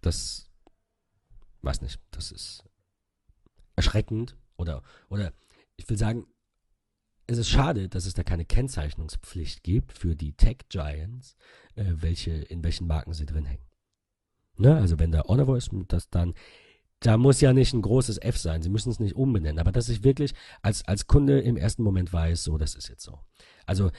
das 0.00 0.48
weiß 1.62 1.82
nicht, 1.82 2.00
das 2.10 2.32
ist 2.32 2.64
erschreckend 3.76 4.36
oder, 4.56 4.82
oder 5.08 5.32
ich 5.76 5.88
will 5.90 5.98
sagen, 5.98 6.26
es 7.26 7.38
ist 7.38 7.48
schade, 7.48 7.88
dass 7.88 8.06
es 8.06 8.14
da 8.14 8.22
keine 8.22 8.44
Kennzeichnungspflicht 8.44 9.62
gibt 9.62 9.92
für 9.92 10.16
die 10.16 10.32
Tech 10.32 10.68
Giants, 10.68 11.36
äh, 11.74 11.84
welche, 11.96 12.32
in 12.32 12.64
welchen 12.64 12.86
Marken 12.86 13.12
sie 13.12 13.26
drin 13.26 13.44
hängen. 13.44 13.66
Ne? 14.56 14.76
Also 14.76 14.98
wenn 14.98 15.12
da 15.12 15.24
Honorable 15.24 15.58
ist, 15.58 15.70
das 15.88 16.08
dann, 16.10 16.34
da 17.00 17.16
muss 17.16 17.40
ja 17.40 17.52
nicht 17.52 17.72
ein 17.72 17.82
großes 17.82 18.18
F 18.18 18.38
sein, 18.38 18.62
sie 18.62 18.68
müssen 18.68 18.90
es 18.90 19.00
nicht 19.00 19.16
umbenennen, 19.16 19.58
aber 19.58 19.72
dass 19.72 19.88
ich 19.88 20.04
wirklich 20.04 20.32
als, 20.62 20.86
als 20.86 21.06
Kunde 21.06 21.40
im 21.40 21.56
ersten 21.56 21.82
Moment 21.82 22.12
weiß, 22.12 22.44
so, 22.44 22.58
das 22.58 22.74
ist 22.74 22.88
jetzt 22.88 23.02
so. 23.02 23.20
Also, 23.66 23.90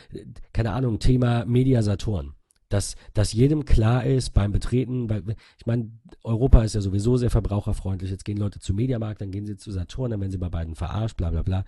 keine 0.53 0.71
Ahnung, 0.71 0.99
Thema 0.99 1.45
Media 1.45 1.81
Saturn 1.81 2.35
dass, 2.71 2.95
dass 3.13 3.33
jedem 3.33 3.65
klar 3.65 4.05
ist 4.05 4.31
beim 4.31 4.51
Betreten, 4.51 5.09
weil 5.09 5.35
ich 5.57 5.65
meine, 5.65 5.91
Europa 6.23 6.63
ist 6.63 6.75
ja 6.75 6.81
sowieso 6.81 7.17
sehr 7.17 7.29
verbraucherfreundlich. 7.29 8.09
Jetzt 8.09 8.25
gehen 8.25 8.37
Leute 8.37 8.59
zu 8.59 8.73
Mediamarkt, 8.73 9.21
dann 9.21 9.31
gehen 9.31 9.45
sie 9.45 9.57
zu 9.57 9.71
Saturn, 9.71 10.11
dann 10.11 10.21
werden 10.21 10.31
sie 10.31 10.37
bei 10.37 10.49
beiden 10.49 10.75
verarscht, 10.75 11.17
bla 11.17 11.29
bla 11.29 11.43
bla. 11.43 11.65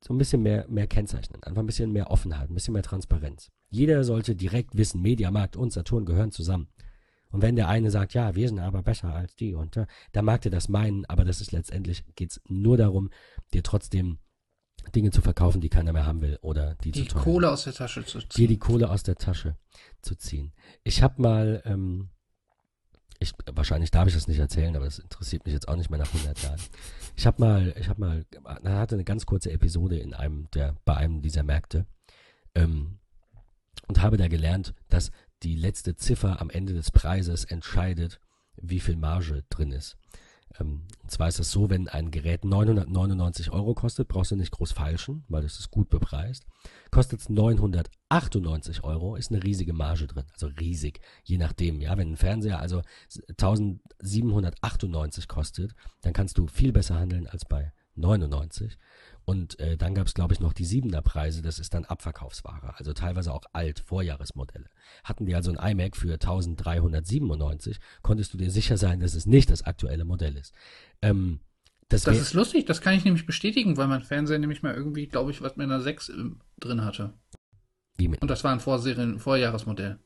So 0.00 0.14
ein 0.14 0.18
bisschen 0.18 0.42
mehr, 0.42 0.66
mehr 0.68 0.86
kennzeichnen, 0.86 1.42
einfach 1.42 1.62
ein 1.62 1.66
bisschen 1.66 1.92
mehr 1.92 2.10
Offenheit, 2.10 2.50
ein 2.50 2.54
bisschen 2.54 2.74
mehr 2.74 2.82
Transparenz. 2.82 3.50
Jeder 3.70 4.04
sollte 4.04 4.36
direkt 4.36 4.76
wissen, 4.76 5.02
Mediamarkt 5.02 5.56
und 5.56 5.72
Saturn 5.72 6.04
gehören 6.04 6.30
zusammen. 6.30 6.68
Und 7.30 7.42
wenn 7.42 7.56
der 7.56 7.68
eine 7.68 7.90
sagt, 7.90 8.14
ja, 8.14 8.34
wir 8.34 8.48
sind 8.48 8.58
aber 8.58 8.82
besser 8.82 9.14
als 9.14 9.34
die, 9.36 9.54
und 9.54 9.76
äh, 9.76 9.86
da 10.12 10.22
mag 10.22 10.42
der 10.42 10.50
das 10.50 10.68
meinen, 10.68 11.04
aber 11.06 11.24
das 11.24 11.40
ist 11.40 11.52
letztendlich, 11.52 12.04
geht 12.14 12.30
es 12.32 12.40
nur 12.48 12.76
darum, 12.76 13.10
dir 13.52 13.62
trotzdem 13.62 14.18
Dinge 14.94 15.10
zu 15.10 15.20
verkaufen, 15.20 15.60
die 15.60 15.68
keiner 15.68 15.92
mehr 15.92 16.06
haben 16.06 16.22
will 16.22 16.38
oder 16.40 16.74
die, 16.76 16.92
die 16.92 17.06
zu 17.06 17.14
teuer 17.14 17.22
Kohle 17.22 17.50
aus 17.50 17.64
der 17.64 17.74
Tasche 17.74 18.04
zu 18.04 18.20
ziehen. 18.20 18.28
Dir 18.36 18.48
die 18.48 18.58
Kohle 18.58 18.90
aus 18.90 19.02
der 19.02 19.16
Tasche 19.16 19.56
zu 20.02 20.14
ziehen. 20.14 20.52
Ich 20.82 21.02
habe 21.02 21.20
mal, 21.20 21.62
ähm, 21.66 22.08
ich, 23.18 23.32
wahrscheinlich 23.52 23.90
darf 23.90 24.08
ich 24.08 24.14
das 24.14 24.28
nicht 24.28 24.38
erzählen, 24.38 24.74
aber 24.76 24.84
das 24.86 24.98
interessiert 24.98 25.44
mich 25.44 25.52
jetzt 25.52 25.68
auch 25.68 25.76
nicht 25.76 25.90
mehr 25.90 25.98
nach 25.98 26.12
100 26.12 26.42
Jahren. 26.42 26.60
Ich 27.16 27.26
habe 27.26 27.40
mal, 27.42 27.74
ich 27.78 27.88
habe 27.88 28.00
mal, 28.00 28.24
hatte 28.64 28.94
eine 28.94 29.04
ganz 29.04 29.26
kurze 29.26 29.50
Episode 29.50 29.98
in 29.98 30.14
einem 30.14 30.48
der, 30.54 30.76
bei 30.84 30.96
einem 30.96 31.20
dieser 31.20 31.42
Märkte 31.42 31.86
ähm, 32.54 32.98
und 33.88 34.00
habe 34.00 34.16
da 34.16 34.28
gelernt, 34.28 34.74
dass 34.88 35.10
die 35.42 35.56
letzte 35.56 35.96
Ziffer 35.96 36.40
am 36.40 36.50
Ende 36.50 36.74
des 36.74 36.90
Preises 36.90 37.44
entscheidet, 37.44 38.20
wie 38.56 38.80
viel 38.80 38.96
Marge 38.96 39.44
drin 39.50 39.72
ist. 39.72 39.96
Ähm, 40.58 40.82
und 41.02 41.10
zwar 41.10 41.28
ist 41.28 41.38
es 41.38 41.50
so, 41.50 41.70
wenn 41.70 41.88
ein 41.88 42.10
Gerät 42.10 42.44
999 42.44 43.50
Euro 43.50 43.74
kostet, 43.74 44.08
brauchst 44.08 44.30
du 44.30 44.36
nicht 44.36 44.50
groß 44.50 44.72
falschen, 44.72 45.24
weil 45.28 45.42
das 45.42 45.58
ist 45.58 45.70
gut 45.70 45.88
bepreist. 45.88 46.46
Kostet 46.90 47.20
es 47.20 47.28
998 47.28 48.84
Euro, 48.84 49.16
ist 49.16 49.30
eine 49.30 49.42
riesige 49.42 49.72
Marge 49.72 50.06
drin. 50.06 50.24
Also 50.32 50.46
riesig, 50.46 51.00
je 51.24 51.38
nachdem. 51.38 51.80
Ja, 51.80 51.96
wenn 51.96 52.12
ein 52.12 52.16
Fernseher 52.16 52.58
also 52.58 52.82
1798 53.28 55.28
kostet, 55.28 55.74
dann 56.00 56.12
kannst 56.12 56.38
du 56.38 56.46
viel 56.46 56.72
besser 56.72 56.98
handeln 56.98 57.26
als 57.26 57.44
bei 57.44 57.72
99. 57.94 58.78
Und 59.28 59.60
äh, 59.60 59.76
dann 59.76 59.94
gab 59.94 60.06
es, 60.06 60.14
glaube 60.14 60.32
ich, 60.32 60.40
noch 60.40 60.54
die 60.54 60.64
Siebener 60.64 61.02
Preise, 61.02 61.42
das 61.42 61.58
ist 61.58 61.74
dann 61.74 61.84
Abverkaufsware, 61.84 62.72
also 62.78 62.94
teilweise 62.94 63.30
auch 63.30 63.42
alt, 63.52 63.78
Vorjahresmodelle. 63.80 64.70
Hatten 65.04 65.26
die 65.26 65.34
also 65.34 65.54
ein 65.54 65.72
iMac 65.72 65.98
für 65.98 66.14
1397, 66.14 67.78
konntest 68.00 68.32
du 68.32 68.38
dir 68.38 68.50
sicher 68.50 68.78
sein, 68.78 69.00
dass 69.00 69.12
es 69.12 69.26
nicht 69.26 69.50
das 69.50 69.60
aktuelle 69.64 70.06
Modell 70.06 70.34
ist. 70.38 70.54
Ähm, 71.02 71.40
das, 71.90 72.04
das 72.04 72.18
ist 72.18 72.32
lustig, 72.32 72.64
das 72.64 72.80
kann 72.80 72.94
ich 72.94 73.04
nämlich 73.04 73.26
bestätigen, 73.26 73.76
weil 73.76 73.86
mein 73.86 74.00
Fernseher 74.00 74.38
nämlich 74.38 74.62
mal 74.62 74.74
irgendwie, 74.74 75.08
glaube 75.08 75.30
ich, 75.30 75.42
was 75.42 75.56
mit 75.56 75.64
einer 75.64 75.82
6 75.82 76.10
drin 76.58 76.82
hatte. 76.82 77.12
Wie 77.98 78.08
mit? 78.08 78.22
Und 78.22 78.30
das 78.30 78.44
war 78.44 78.52
ein 78.52 78.60
Vorserien, 78.60 79.18
Vorjahresmodell. 79.18 79.98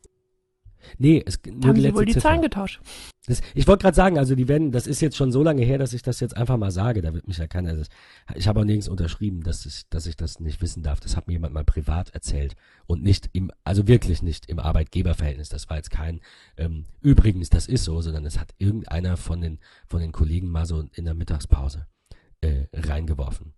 Nee, 0.98 1.22
es 1.24 1.40
nur 1.44 1.68
Haben 1.68 1.74
die 1.74 1.82
Sie 1.82 1.94
wohl 1.94 2.06
die 2.06 2.12
Ziffer. 2.12 2.28
Zahlen 2.28 2.42
getauscht? 2.42 2.80
Das, 3.26 3.40
ich 3.54 3.68
wollte 3.68 3.82
gerade 3.82 3.94
sagen, 3.94 4.18
also 4.18 4.34
die 4.34 4.48
werden, 4.48 4.72
das 4.72 4.86
ist 4.86 5.00
jetzt 5.00 5.16
schon 5.16 5.30
so 5.30 5.42
lange 5.42 5.62
her, 5.62 5.78
dass 5.78 5.92
ich 5.92 6.02
das 6.02 6.18
jetzt 6.20 6.36
einfach 6.36 6.56
mal 6.56 6.72
sage. 6.72 7.02
Da 7.02 7.14
wird 7.14 7.28
mich 7.28 7.38
ja 7.38 7.46
keiner. 7.46 7.74
Das, 7.74 7.88
ich 8.34 8.48
habe 8.48 8.60
auch 8.60 8.64
nirgends 8.64 8.88
unterschrieben, 8.88 9.42
dass 9.42 9.64
ich, 9.64 9.88
dass 9.90 10.06
ich 10.06 10.16
das 10.16 10.40
nicht 10.40 10.60
wissen 10.60 10.82
darf. 10.82 10.98
Das 11.00 11.16
hat 11.16 11.28
mir 11.28 11.34
jemand 11.34 11.54
mal 11.54 11.64
privat 11.64 12.10
erzählt 12.10 12.56
und 12.86 13.02
nicht 13.02 13.30
im, 13.32 13.52
also 13.62 13.86
wirklich 13.86 14.22
nicht 14.22 14.46
im 14.46 14.58
Arbeitgeberverhältnis. 14.58 15.48
Das 15.48 15.70
war 15.70 15.76
jetzt 15.76 15.90
kein 15.90 16.20
ähm, 16.56 16.86
übrigens, 17.00 17.48
das 17.48 17.68
ist 17.68 17.84
so, 17.84 18.00
sondern 18.00 18.26
es 18.26 18.40
hat 18.40 18.54
irgendeiner 18.58 19.16
von 19.16 19.40
den 19.40 19.58
von 19.86 20.00
den 20.00 20.12
Kollegen 20.12 20.48
mal 20.48 20.66
so 20.66 20.84
in 20.92 21.04
der 21.04 21.14
Mittagspause 21.14 21.86
äh, 22.40 22.66
reingeworfen 22.72 23.54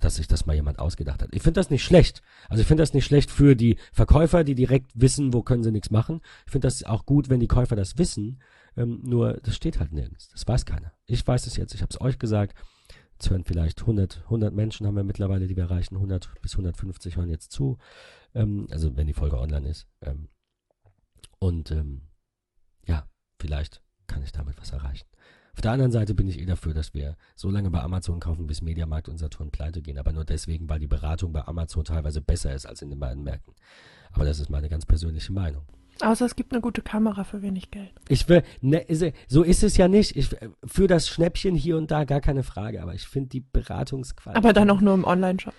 dass 0.00 0.16
sich 0.16 0.28
das 0.28 0.46
mal 0.46 0.54
jemand 0.54 0.78
ausgedacht 0.78 1.22
hat. 1.22 1.30
Ich 1.32 1.42
finde 1.42 1.58
das 1.58 1.70
nicht 1.70 1.84
schlecht. 1.84 2.22
Also 2.48 2.60
ich 2.60 2.66
finde 2.66 2.82
das 2.82 2.94
nicht 2.94 3.04
schlecht 3.04 3.30
für 3.30 3.56
die 3.56 3.78
Verkäufer, 3.92 4.44
die 4.44 4.54
direkt 4.54 4.92
wissen, 4.94 5.32
wo 5.32 5.42
können 5.42 5.62
sie 5.62 5.72
nichts 5.72 5.90
machen. 5.90 6.20
Ich 6.46 6.52
finde 6.52 6.66
das 6.66 6.84
auch 6.84 7.04
gut, 7.06 7.28
wenn 7.28 7.40
die 7.40 7.48
Käufer 7.48 7.76
das 7.76 7.98
wissen. 7.98 8.40
Ähm, 8.76 9.00
nur 9.02 9.34
das 9.34 9.56
steht 9.56 9.80
halt 9.80 9.92
nirgends. 9.92 10.28
Das 10.28 10.46
weiß 10.46 10.64
keiner. 10.66 10.92
Ich 11.06 11.26
weiß 11.26 11.46
es 11.46 11.56
jetzt. 11.56 11.74
Ich 11.74 11.82
habe 11.82 11.90
es 11.90 12.00
euch 12.00 12.18
gesagt. 12.18 12.56
Jetzt 13.14 13.30
hören 13.30 13.44
vielleicht 13.44 13.80
100, 13.80 14.22
100 14.24 14.54
Menschen 14.54 14.86
haben 14.86 14.94
wir 14.94 15.02
mittlerweile, 15.02 15.48
die 15.48 15.56
wir 15.56 15.64
erreichen. 15.64 15.96
100 15.96 16.30
bis 16.40 16.52
150 16.52 17.16
hören 17.16 17.30
jetzt 17.30 17.50
zu. 17.50 17.78
Ähm, 18.34 18.68
also 18.70 18.96
wenn 18.96 19.08
die 19.08 19.14
Folge 19.14 19.38
online 19.38 19.68
ist. 19.68 19.88
Ähm, 20.02 20.28
und 21.40 21.70
ähm, 21.72 22.02
ja, 22.86 23.08
vielleicht 23.40 23.82
kann 24.06 24.22
ich 24.22 24.32
damit 24.32 24.58
was 24.60 24.70
erreichen. 24.70 25.06
Auf 25.58 25.62
der 25.62 25.72
anderen 25.72 25.90
Seite 25.90 26.14
bin 26.14 26.28
ich 26.28 26.38
eh 26.38 26.46
dafür, 26.46 26.72
dass 26.72 26.94
wir 26.94 27.16
so 27.34 27.50
lange 27.50 27.68
bei 27.68 27.80
Amazon 27.80 28.20
kaufen, 28.20 28.46
bis 28.46 28.62
Mediamarkt 28.62 29.08
und 29.08 29.18
Saturn 29.18 29.50
pleite 29.50 29.82
gehen. 29.82 29.98
Aber 29.98 30.12
nur 30.12 30.24
deswegen, 30.24 30.68
weil 30.68 30.78
die 30.78 30.86
Beratung 30.86 31.32
bei 31.32 31.44
Amazon 31.48 31.82
teilweise 31.82 32.20
besser 32.20 32.54
ist 32.54 32.64
als 32.64 32.80
in 32.80 32.90
den 32.90 33.00
beiden 33.00 33.24
Märkten. 33.24 33.54
Aber 34.12 34.24
das 34.24 34.38
ist 34.38 34.50
meine 34.50 34.68
ganz 34.68 34.86
persönliche 34.86 35.32
Meinung. 35.32 35.62
Außer 36.00 36.26
es 36.26 36.36
gibt 36.36 36.52
eine 36.52 36.60
gute 36.60 36.80
Kamera 36.80 37.24
für 37.24 37.42
wenig 37.42 37.72
Geld. 37.72 37.90
Ich 38.08 38.28
will, 38.28 38.44
ne, 38.60 38.86
so 39.26 39.42
ist 39.42 39.64
es 39.64 39.76
ja 39.76 39.88
nicht. 39.88 40.14
Ich, 40.14 40.30
für 40.64 40.86
das 40.86 41.08
Schnäppchen 41.08 41.56
hier 41.56 41.76
und 41.76 41.90
da 41.90 42.04
gar 42.04 42.20
keine 42.20 42.44
Frage, 42.44 42.80
aber 42.80 42.94
ich 42.94 43.08
finde 43.08 43.30
die 43.30 43.40
Beratungsqualität. 43.40 44.44
Aber 44.44 44.52
dann 44.52 44.70
auch 44.70 44.80
nur 44.80 44.94
im 44.94 45.02
Online-Shop. 45.02 45.54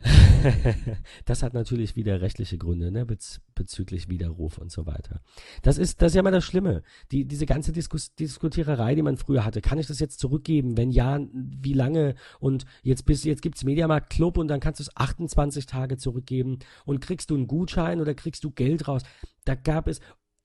das 1.24 1.42
hat 1.42 1.54
natürlich 1.54 1.96
wieder 1.96 2.20
rechtliche 2.20 2.58
Gründe, 2.58 2.90
ne, 2.90 3.04
bez 3.04 3.40
bezüglich 3.54 4.08
Widerruf 4.08 4.58
und 4.58 4.70
so 4.70 4.86
weiter. 4.86 5.20
Das 5.62 5.78
ist, 5.78 6.00
das 6.00 6.12
ist 6.12 6.16
ja 6.16 6.22
mal 6.22 6.30
das 6.30 6.44
Schlimme. 6.44 6.82
Die, 7.10 7.24
diese 7.24 7.46
ganze 7.46 7.72
Diskus 7.72 8.14
Diskutiererei, 8.14 8.94
die 8.94 9.02
man 9.02 9.16
früher 9.16 9.44
hatte, 9.44 9.60
kann 9.60 9.78
ich 9.78 9.88
das 9.88 9.98
jetzt 9.98 10.20
zurückgeben? 10.20 10.76
Wenn 10.76 10.90
ja, 10.90 11.20
wie 11.32 11.72
lange? 11.72 12.14
Und 12.38 12.64
jetzt 12.82 13.04
bis, 13.04 13.24
jetzt 13.24 13.42
gibt's 13.42 13.64
Mediamarkt 13.64 14.10
Club 14.10 14.38
und 14.38 14.48
dann 14.48 14.60
kannst 14.60 14.80
du 14.80 14.84
es 14.84 14.96
28 14.96 15.66
Tage 15.66 15.96
zurückgeben 15.96 16.58
und 16.84 17.00
kriegst 17.00 17.30
du 17.30 17.34
einen 17.34 17.48
Gutschein 17.48 18.00
oder 18.00 18.14
kriegst 18.14 18.44
du 18.44 18.50
Geld 18.50 18.86
raus. 18.86 19.02
Da 19.44 19.54
gab 19.54 19.88
es 19.88 20.00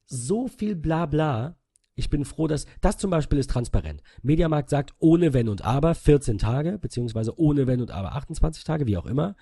so 0.05 0.47
viel 0.47 0.75
Blabla. 0.75 1.55
Ich 1.95 2.09
bin 2.09 2.25
froh, 2.25 2.47
dass 2.47 2.65
das 2.81 2.97
zum 2.97 3.11
Beispiel 3.11 3.37
ist 3.37 3.51
transparent. 3.51 4.01
Mediamarkt 4.23 4.69
sagt 4.69 4.93
ohne 4.99 5.33
Wenn 5.33 5.47
und 5.47 5.63
Aber 5.63 5.93
14 5.93 6.39
Tage, 6.39 6.79
beziehungsweise 6.79 7.37
ohne 7.37 7.67
Wenn 7.67 7.81
und 7.81 7.91
Aber 7.91 8.13
28 8.15 8.63
Tage, 8.63 8.87
wie 8.87 8.97
auch 8.97 9.05
immer. 9.05 9.35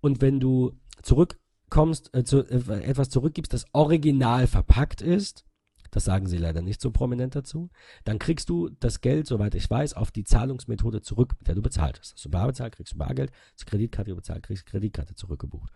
Und 0.00 0.20
wenn 0.20 0.38
du 0.38 0.78
zurückkommst, 1.02 2.14
äh, 2.14 2.22
zu, 2.22 2.46
äh, 2.48 2.84
etwas 2.84 3.08
zurückgibst, 3.10 3.52
das 3.52 3.64
original 3.72 4.46
verpackt 4.46 5.02
ist, 5.02 5.44
das 5.90 6.04
sagen 6.04 6.26
sie 6.26 6.36
leider 6.36 6.62
nicht 6.62 6.80
so 6.80 6.90
prominent 6.90 7.34
dazu, 7.34 7.70
dann 8.04 8.18
kriegst 8.18 8.48
du 8.48 8.68
das 8.68 9.00
Geld, 9.00 9.26
soweit 9.26 9.54
ich 9.54 9.68
weiß, 9.68 9.94
auf 9.94 10.10
die 10.10 10.24
Zahlungsmethode 10.24 11.00
zurück, 11.00 11.34
mit 11.38 11.48
der 11.48 11.54
du 11.54 11.62
bezahlt 11.62 11.98
hast. 11.98 12.14
Hast 12.14 12.24
du 12.24 12.30
bar 12.30 12.46
bezahlt, 12.46 12.76
kriegst 12.76 12.92
du 12.92 12.98
Bargeld, 12.98 13.32
hast 13.52 13.62
du 13.62 13.70
Kreditkarte 13.70 14.14
bezahlt, 14.14 14.42
kriegst 14.42 14.66
du 14.66 14.70
Kreditkarte 14.70 15.14
zurückgebucht. 15.14 15.72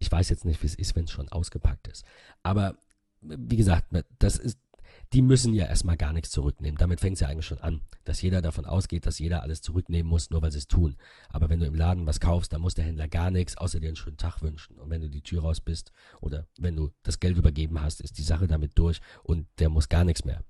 Ich 0.00 0.10
weiß 0.10 0.28
jetzt 0.30 0.44
nicht, 0.44 0.62
wie 0.62 0.66
es 0.66 0.74
ist, 0.74 0.96
wenn 0.96 1.04
es 1.04 1.10
schon 1.10 1.28
ausgepackt 1.28 1.88
ist. 1.88 2.04
Aber 2.42 2.76
wie 3.20 3.56
gesagt, 3.56 3.86
das 4.18 4.36
ist, 4.36 4.58
die 5.12 5.22
müssen 5.22 5.54
ja 5.54 5.66
erstmal 5.66 5.96
gar 5.96 6.12
nichts 6.12 6.30
zurücknehmen. 6.30 6.76
Damit 6.76 7.00
fängt 7.00 7.14
es 7.14 7.20
ja 7.20 7.28
eigentlich 7.28 7.46
schon 7.46 7.60
an, 7.60 7.80
dass 8.04 8.20
jeder 8.20 8.42
davon 8.42 8.66
ausgeht, 8.66 9.06
dass 9.06 9.18
jeder 9.18 9.42
alles 9.42 9.62
zurücknehmen 9.62 10.08
muss, 10.08 10.30
nur 10.30 10.42
weil 10.42 10.52
sie 10.52 10.58
es 10.58 10.68
tun. 10.68 10.96
Aber 11.30 11.48
wenn 11.48 11.60
du 11.60 11.66
im 11.66 11.74
Laden 11.74 12.06
was 12.06 12.20
kaufst, 12.20 12.52
dann 12.52 12.60
muss 12.60 12.74
der 12.74 12.84
Händler 12.84 13.08
gar 13.08 13.30
nichts, 13.30 13.56
außer 13.56 13.80
dir 13.80 13.88
einen 13.88 13.96
schönen 13.96 14.18
Tag 14.18 14.42
wünschen. 14.42 14.78
Und 14.78 14.90
wenn 14.90 15.00
du 15.00 15.08
die 15.08 15.22
Tür 15.22 15.42
raus 15.42 15.60
bist 15.60 15.92
oder 16.20 16.46
wenn 16.58 16.76
du 16.76 16.90
das 17.02 17.20
Geld 17.20 17.36
übergeben 17.38 17.80
hast, 17.80 18.00
ist 18.00 18.18
die 18.18 18.22
Sache 18.22 18.46
damit 18.46 18.78
durch 18.78 19.00
und 19.22 19.46
der 19.58 19.70
muss 19.70 19.88
gar 19.88 20.04
nichts 20.04 20.24
mehr. 20.24 20.44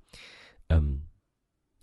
Ähm, 0.69 1.05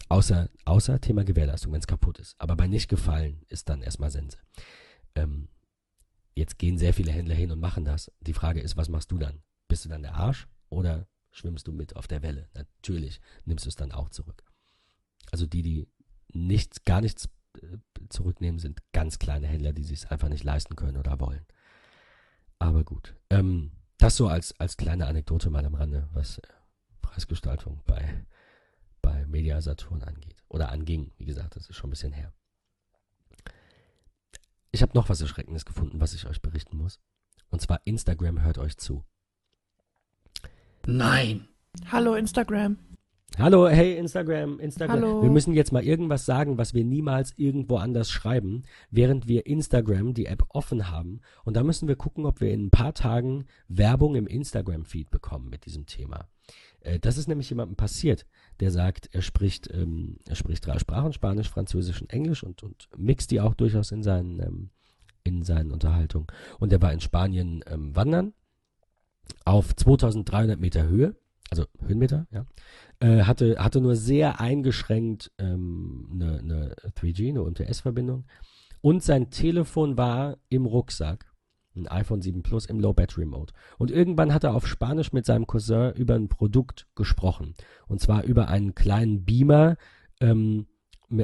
außer, 0.10 0.50
außer 0.66 1.00
Thema 1.00 1.24
Gewährleistung, 1.24 1.72
wenn 1.72 1.80
es 1.80 1.88
kaputt 1.88 2.20
ist. 2.20 2.36
Aber 2.40 2.58
bei 2.58 2.68
nicht 2.68 2.90
gefallen 2.90 3.42
ist 3.48 3.70
dann 3.70 3.82
erstmal 3.82 4.12
Sense. 4.12 4.38
Ähm, 5.16 5.48
jetzt 6.36 6.60
gehen 6.60 6.78
sehr 6.78 6.94
viele 6.94 7.14
Händler 7.14 7.36
hin 7.36 7.52
und 7.52 7.60
machen 7.60 7.86
das. 7.86 8.12
Die 8.20 8.34
Frage 8.34 8.60
ist, 8.60 8.76
was 8.76 8.90
machst 8.90 9.12
du 9.12 9.18
dann? 9.18 9.42
Bist 9.70 9.86
du 9.86 9.90
dann 9.90 10.04
der 10.04 10.16
Arsch 10.16 10.48
oder 10.70 11.08
schwimmst 11.36 11.68
du 11.68 11.74
mit 11.74 11.96
auf 11.96 12.08
der 12.08 12.22
Welle. 12.22 12.48
Natürlich 12.54 13.20
nimmst 13.44 13.66
du 13.66 13.70
es 13.70 13.76
dann 13.76 13.92
auch 13.92 14.10
zurück. 14.10 14.44
Also 15.32 15.46
die, 15.46 15.62
die 15.62 15.88
nichts, 16.32 16.84
gar 16.86 17.02
nichts 17.02 17.30
äh, 17.62 17.78
zurücknehmen, 18.10 18.60
sind 18.60 18.82
ganz 18.94 19.20
kleine 19.20 19.48
Händler, 19.48 19.74
die 19.74 19.84
sich 19.84 20.00
es 20.00 20.06
einfach 20.06 20.30
nicht 20.30 20.44
leisten 20.44 20.76
können 20.76 20.98
oder 20.98 21.20
wollen. 21.20 21.46
Aber 22.58 22.84
gut. 22.84 23.16
Ähm, 23.30 23.72
das 23.98 24.16
so 24.16 24.28
als, 24.28 24.58
als 24.60 24.78
kleine 24.78 25.08
Anekdote 25.08 25.50
mal 25.50 25.66
am 25.66 25.76
Rande, 25.76 26.08
was 26.14 26.38
äh, 26.38 26.42
Preisgestaltung 27.02 27.82
bei, 27.86 28.26
bei 29.02 29.26
Media 29.26 29.58
angeht. 29.58 30.44
Oder 30.48 30.70
anging, 30.72 31.12
wie 31.18 31.26
gesagt, 31.26 31.56
das 31.56 31.70
ist 31.70 31.76
schon 31.76 31.90
ein 31.90 31.92
bisschen 31.92 32.14
her. 32.14 32.34
Ich 34.72 34.82
habe 34.82 34.94
noch 34.94 35.10
was 35.10 35.22
Erschreckendes 35.22 35.66
gefunden, 35.66 36.00
was 36.00 36.14
ich 36.14 36.28
euch 36.28 36.42
berichten 36.42 36.78
muss. 36.78 37.00
Und 37.50 37.62
zwar 37.62 37.82
Instagram 37.86 38.42
hört 38.42 38.58
euch 38.58 38.78
zu. 38.78 39.06
Nein. 40.88 41.48
Hallo 41.92 42.14
Instagram. 42.14 42.78
Hallo, 43.40 43.68
hey 43.68 43.98
Instagram, 43.98 44.60
Instagram. 44.60 44.96
Hallo. 44.96 45.24
Wir 45.24 45.30
müssen 45.30 45.54
jetzt 45.54 45.74
mal 45.74 45.84
irgendwas 45.84 46.26
sagen, 46.26 46.58
was 46.58 46.74
wir 46.74 46.86
niemals 46.86 47.34
irgendwo 47.36 47.78
anders 47.78 48.10
schreiben, 48.10 48.64
während 48.92 49.28
wir 49.28 49.46
Instagram, 49.46 50.14
die 50.14 50.28
App, 50.28 50.44
offen 50.50 50.90
haben. 50.90 51.22
Und 51.44 51.58
da 51.58 51.64
müssen 51.64 51.88
wir 51.88 51.96
gucken, 51.96 52.26
ob 52.26 52.40
wir 52.40 52.52
in 52.52 52.68
ein 52.68 52.70
paar 52.70 52.94
Tagen 52.94 53.46
Werbung 53.68 54.16
im 54.16 54.28
Instagram-Feed 54.28 55.10
bekommen 55.10 55.50
mit 55.50 55.66
diesem 55.66 55.86
Thema. 55.86 56.30
Äh, 56.82 57.00
das 57.00 57.18
ist 57.18 57.28
nämlich 57.28 57.50
jemandem 57.50 57.76
passiert, 57.76 58.26
der 58.62 58.72
sagt, 58.72 59.10
er 59.12 59.22
spricht, 59.22 59.70
ähm, 59.74 60.20
er 60.30 60.36
spricht 60.36 60.66
drei 60.66 60.80
Sprachen, 60.80 61.12
Spanisch, 61.12 61.50
Französisch 61.50 62.02
und 62.02 62.14
Englisch 62.14 62.44
und, 62.44 62.64
und 62.64 62.88
mixt 62.96 63.32
die 63.32 63.42
auch 63.42 63.56
durchaus 63.56 63.92
in 63.92 64.04
seinen, 64.04 64.40
ähm, 64.40 64.70
in 65.24 65.44
seinen 65.44 65.72
Unterhaltungen. 65.72 66.28
Und 66.60 66.72
er 66.72 66.82
war 66.82 66.94
in 66.94 67.02
Spanien 67.02 67.66
ähm, 67.68 67.96
wandern 67.96 68.34
auf 69.46 69.76
2300 69.76 70.60
Meter 70.60 70.88
Höhe, 70.88 71.16
also 71.50 71.66
Höhenmeter, 71.86 72.28
ja, 72.32 72.46
äh, 73.00 73.24
hatte, 73.24 73.64
hatte 73.64 73.82
nur 73.82 73.96
sehr 73.96 74.40
eingeschränkt 74.40 75.32
ähm, 75.38 76.10
eine, 76.14 76.40
eine 76.40 76.76
3G, 76.98 77.30
eine 77.30 77.44
UMTS-Verbindung. 77.44 78.26
Und 78.82 79.04
sein 79.04 79.32
Telefon 79.32 79.98
war 79.98 80.38
im 80.50 80.66
Rucksack, 80.66 81.26
ein 81.76 81.88
iPhone 81.88 82.22
7 82.22 82.44
Plus 82.44 82.66
im 82.66 82.80
Low 82.80 82.94
Battery 82.94 83.26
Mode. 83.26 83.54
Und 83.78 83.92
irgendwann 83.92 84.34
hat 84.34 84.44
er 84.44 84.54
auf 84.54 84.68
Spanisch 84.68 85.12
mit 85.12 85.26
seinem 85.26 85.48
Cousin 85.48 85.94
über 85.94 86.16
ein 86.16 86.30
Produkt 86.30 86.88
gesprochen. 86.96 87.54
Und 87.88 88.00
zwar 88.00 88.24
über 88.24 88.48
einen 88.48 88.76
kleinen 88.76 89.26
Beamer, 89.26 89.78
ähm, 90.22 90.68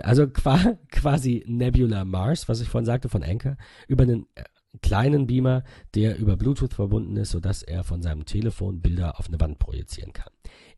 also 0.02 0.28
quasi 0.91 1.43
Nebula 1.47 2.06
Mars, 2.06 2.49
was 2.49 2.62
ich 2.62 2.70
vorhin 2.70 2.86
sagte 2.86 3.10
von 3.10 3.24
Anchor, 3.24 3.58
über 3.88 4.04
einen 4.04 4.28
äh, 4.36 4.43
kleinen 4.82 5.28
Beamer, 5.28 5.63
der 5.95 6.17
über 6.17 6.38
Bluetooth 6.38 6.74
verbunden 6.74 7.17
ist, 7.17 7.32
sodass 7.32 7.63
er 7.63 7.84
von 7.84 8.01
seinem 8.01 8.26
Telefon 8.26 8.82
Bilder 8.82 9.19
auf 9.19 9.28
eine 9.28 9.39
Wand 9.39 9.59
projizieren 9.59 10.13
kann. 10.13 10.32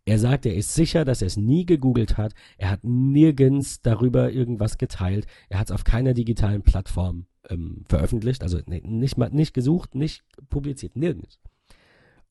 Er 0.06 0.20
sagt, 0.20 0.46
er 0.46 0.56
ist 0.56 0.74
sicher, 0.74 1.06
dass 1.06 1.22
er 1.22 1.28
es 1.28 1.38
nie 1.38 1.66
gegoogelt 1.66 2.18
hat. 2.18 2.34
Er 2.58 2.72
hat 2.72 2.84
nirgends 2.84 3.82
darüber 3.82 4.32
irgendwas 4.32 4.78
geteilt. 4.78 5.28
Er 5.50 5.60
hat 5.60 5.68
es 5.68 5.72
auf 5.72 5.86
keiner 5.86 6.14
digitalen 6.14 6.62
Plattform 6.62 7.26
ähm, 7.50 7.84
veröffentlicht, 7.88 8.44
also 8.44 8.60
nicht 8.66 9.18
nicht 9.18 9.54
gesucht, 9.54 9.96
nicht 9.96 10.24
publiziert, 10.50 10.96
nirgends. 10.96 11.40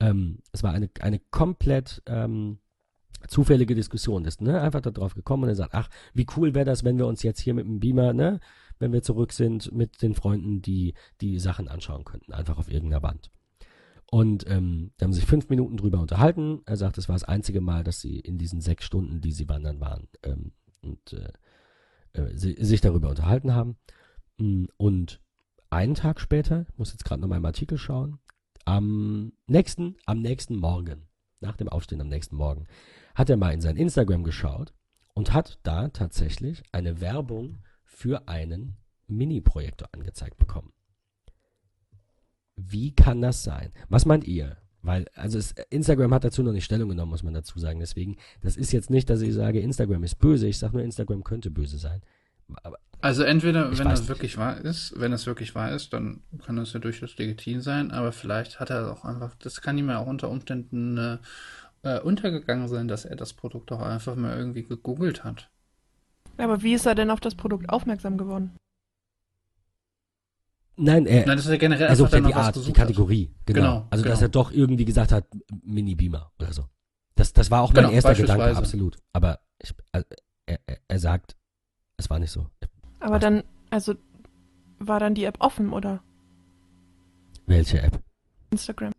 Ähm, 0.01 0.39
es 0.53 0.63
war 0.63 0.73
eine 0.73 0.91
eine 1.01 1.19
komplett 1.31 2.03
ähm, 2.07 2.59
zufällige 3.29 3.75
Diskussion. 3.75 4.25
Das 4.25 4.41
ne 4.41 4.61
einfach 4.61 4.81
darauf 4.81 5.15
gekommen 5.15 5.45
und 5.45 5.49
er 5.51 5.55
sagt, 5.55 5.75
ach, 5.75 5.89
wie 6.13 6.27
cool 6.37 6.55
wäre 6.55 6.67
das, 6.67 6.85
wenn 6.85 6.99
wir 6.99 7.07
uns 7.07 7.23
jetzt 7.23 7.41
hier 7.41 7.55
mit 7.55 7.65
dem 7.65 7.81
Beamer 7.81 8.13
ne 8.13 8.41
wenn 8.83 8.93
wir 8.93 9.03
zurück 9.03 9.33
sind 9.33 9.73
mit 9.73 10.03
den 10.03 10.15
Freunden, 10.15 10.61
die 10.61 10.95
die 11.21 11.39
Sachen 11.39 11.69
anschauen 11.69 12.05
könnten, 12.05 12.33
einfach 12.33 12.59
auf 12.59 12.71
irgendeiner 12.71 13.03
Wand. 13.03 13.31
Und 14.11 14.45
ähm, 14.47 14.91
da 14.99 15.05
haben 15.05 15.13
sie 15.13 15.21
sich 15.21 15.29
fünf 15.29 15.49
Minuten 15.49 15.79
drüber 15.79 16.01
unterhalten. 16.01 16.61
Er 16.67 16.77
sagt, 16.77 16.99
es 16.99 17.09
war 17.09 17.15
das 17.15 17.25
einzige 17.25 17.63
Mal, 17.63 17.85
dass 17.85 18.01
sie 18.01 18.19
in 18.19 18.37
diesen 18.37 18.61
sechs 18.61 18.85
Stunden, 18.85 19.23
die 19.23 19.33
sie 19.33 19.49
wandern 19.49 19.81
waren, 19.81 20.09
ähm, 20.23 20.53
und 20.83 21.15
äh, 21.15 22.21
äh, 22.21 22.37
sich 22.37 22.81
darüber 22.83 23.09
unterhalten 23.09 23.55
haben. 23.55 23.79
Mm, 24.37 24.65
und 24.77 25.21
einen 25.71 25.95
Tag 25.95 26.21
später, 26.21 26.67
ich 26.69 26.77
muss 26.77 26.93
jetzt 26.93 27.05
gerade 27.05 27.23
noch 27.23 27.29
mal 27.29 27.39
im 27.39 27.47
Artikel 27.47 27.79
schauen, 27.79 28.19
am 28.65 29.33
nächsten, 29.47 29.97
am 30.05 30.21
nächsten 30.21 30.57
Morgen, 30.57 31.09
nach 31.41 31.57
dem 31.57 31.69
Aufstehen 31.69 32.01
am 32.01 32.09
nächsten 32.09 32.37
Morgen, 32.37 32.67
hat 33.15 33.31
er 33.31 33.37
mal 33.37 33.55
in 33.55 33.61
sein 33.61 33.77
Instagram 33.77 34.25
geschaut 34.25 34.75
und 35.15 35.33
hat 35.33 35.59
da 35.63 35.89
tatsächlich 35.89 36.63
eine 36.73 37.01
Werbung 37.01 37.61
für 37.95 38.29
einen 38.29 38.77
Mini-Projektor 39.07 39.89
angezeigt 39.93 40.39
bekommen. 40.39 40.73
Wie 42.57 42.95
kann 42.95 43.21
das 43.21 43.43
sein? 43.43 43.73
Was 43.89 44.07
meint 44.07 44.25
ihr? 44.25 44.57
Weil, 44.83 45.07
also 45.15 45.39
es, 45.39 45.53
Instagram 45.71 46.13
hat 46.13 46.25
dazu 46.25 46.43
noch 46.43 46.53
nicht 46.53 46.65
Stellung 46.65 46.89
genommen, 46.89 47.11
muss 47.11 47.23
man 47.23 47.35
dazu 47.35 47.59
sagen. 47.59 47.81
Deswegen, 47.81 48.17
das 48.41 48.57
ist 48.57 48.73
jetzt 48.73 48.91
nicht, 48.91 49.09
dass 49.11 49.21
ich 49.21 49.33
sage, 49.33 49.61
Instagram 49.61 50.03
ist 50.03 50.17
böse. 50.17 50.49
Ich 50.49 50.59
sage 50.59 50.75
nur, 50.75 50.85
Instagram 50.85 51.23
könnte 51.23 51.51
böse 51.51 51.79
sein. 51.79 52.03
Aber 52.63 52.79
also 53.01 53.25
entweder, 53.25 53.77
wenn 53.77 53.89
das 53.89 54.07
wirklich 54.07 54.39
wahr 54.39 54.59
ist, 54.59 54.95
wenn 54.97 55.13
es 55.13 55.27
wirklich 55.27 55.57
wahr 55.57 55.73
ist, 55.73 55.93
dann 55.93 56.23
kann 56.45 56.55
das 56.55 56.73
ja 56.73 56.79
durchaus 56.79 57.17
legitim 57.19 57.61
sein, 57.61 57.91
aber 57.91 58.13
vielleicht 58.13 58.61
hat 58.61 58.71
er 58.71 58.93
auch 58.93 59.05
einfach, 59.05 59.35
das 59.41 59.61
kann 59.61 59.77
ihm 59.77 59.89
ja 59.89 59.99
auch 59.99 60.07
unter 60.07 60.31
Umständen 60.31 60.99
äh, 60.99 61.19
äh 61.83 62.01
untergegangen 62.01 62.69
sein, 62.69 62.87
dass 62.87 63.05
er 63.05 63.17
das 63.17 63.33
Produkt 63.33 63.73
auch 63.73 63.81
einfach 63.81 64.15
mal 64.15 64.37
irgendwie 64.39 64.63
gegoogelt 64.63 65.25
hat. 65.25 65.51
Aber 66.39 66.63
wie 66.63 66.75
ist 66.75 66.87
er 66.87 66.95
denn 66.95 67.11
auf 67.11 67.21
das 67.21 67.35
Produkt 67.35 67.69
aufmerksam 67.69 68.17
geworden? 68.17 68.57
Nein, 70.77 71.07
er, 71.07 71.27
Nein, 71.27 71.37
das 71.37 71.47
ist 71.47 71.53
ja 71.53 71.59
generell 71.59 71.89
er 71.89 71.97
sucht 71.97 72.13
ja 72.13 72.21
die 72.21 72.35
Art, 72.35 72.57
die 72.57 72.73
Kategorie. 72.73 73.31
Genau. 73.45 73.61
genau 73.61 73.87
also, 73.91 74.03
genau. 74.03 74.13
dass 74.15 74.23
er 74.23 74.29
doch 74.29 74.53
irgendwie 74.53 74.85
gesagt 74.85 75.13
hat, 75.13 75.27
Mini-Beamer 75.65 76.33
oder 76.39 76.53
so. 76.53 76.65
Das, 77.15 77.33
das 77.33 77.51
war 77.51 77.63
auch 77.63 77.73
mein 77.73 77.85
genau, 77.85 77.95
erster 77.95 78.15
Gedanke, 78.15 78.57
absolut. 78.57 78.97
Aber 79.13 79.41
ich, 79.63 79.75
also, 79.93 80.07
er, 80.47 80.59
er, 80.89 80.99
sagt, 80.99 81.37
es 81.99 82.09
war 82.09 82.19
nicht 82.19 82.31
so. 82.31 82.47
Aber 83.01 83.19
dann, 83.19 83.45
also, 83.71 83.95
war 84.79 84.99
dann 84.99 85.15
die 85.15 85.25
App 85.25 85.37
offen, 85.41 85.73
oder? 85.73 86.03
Welche 87.47 87.83
App? 87.83 88.01
Instagram. 88.51 88.93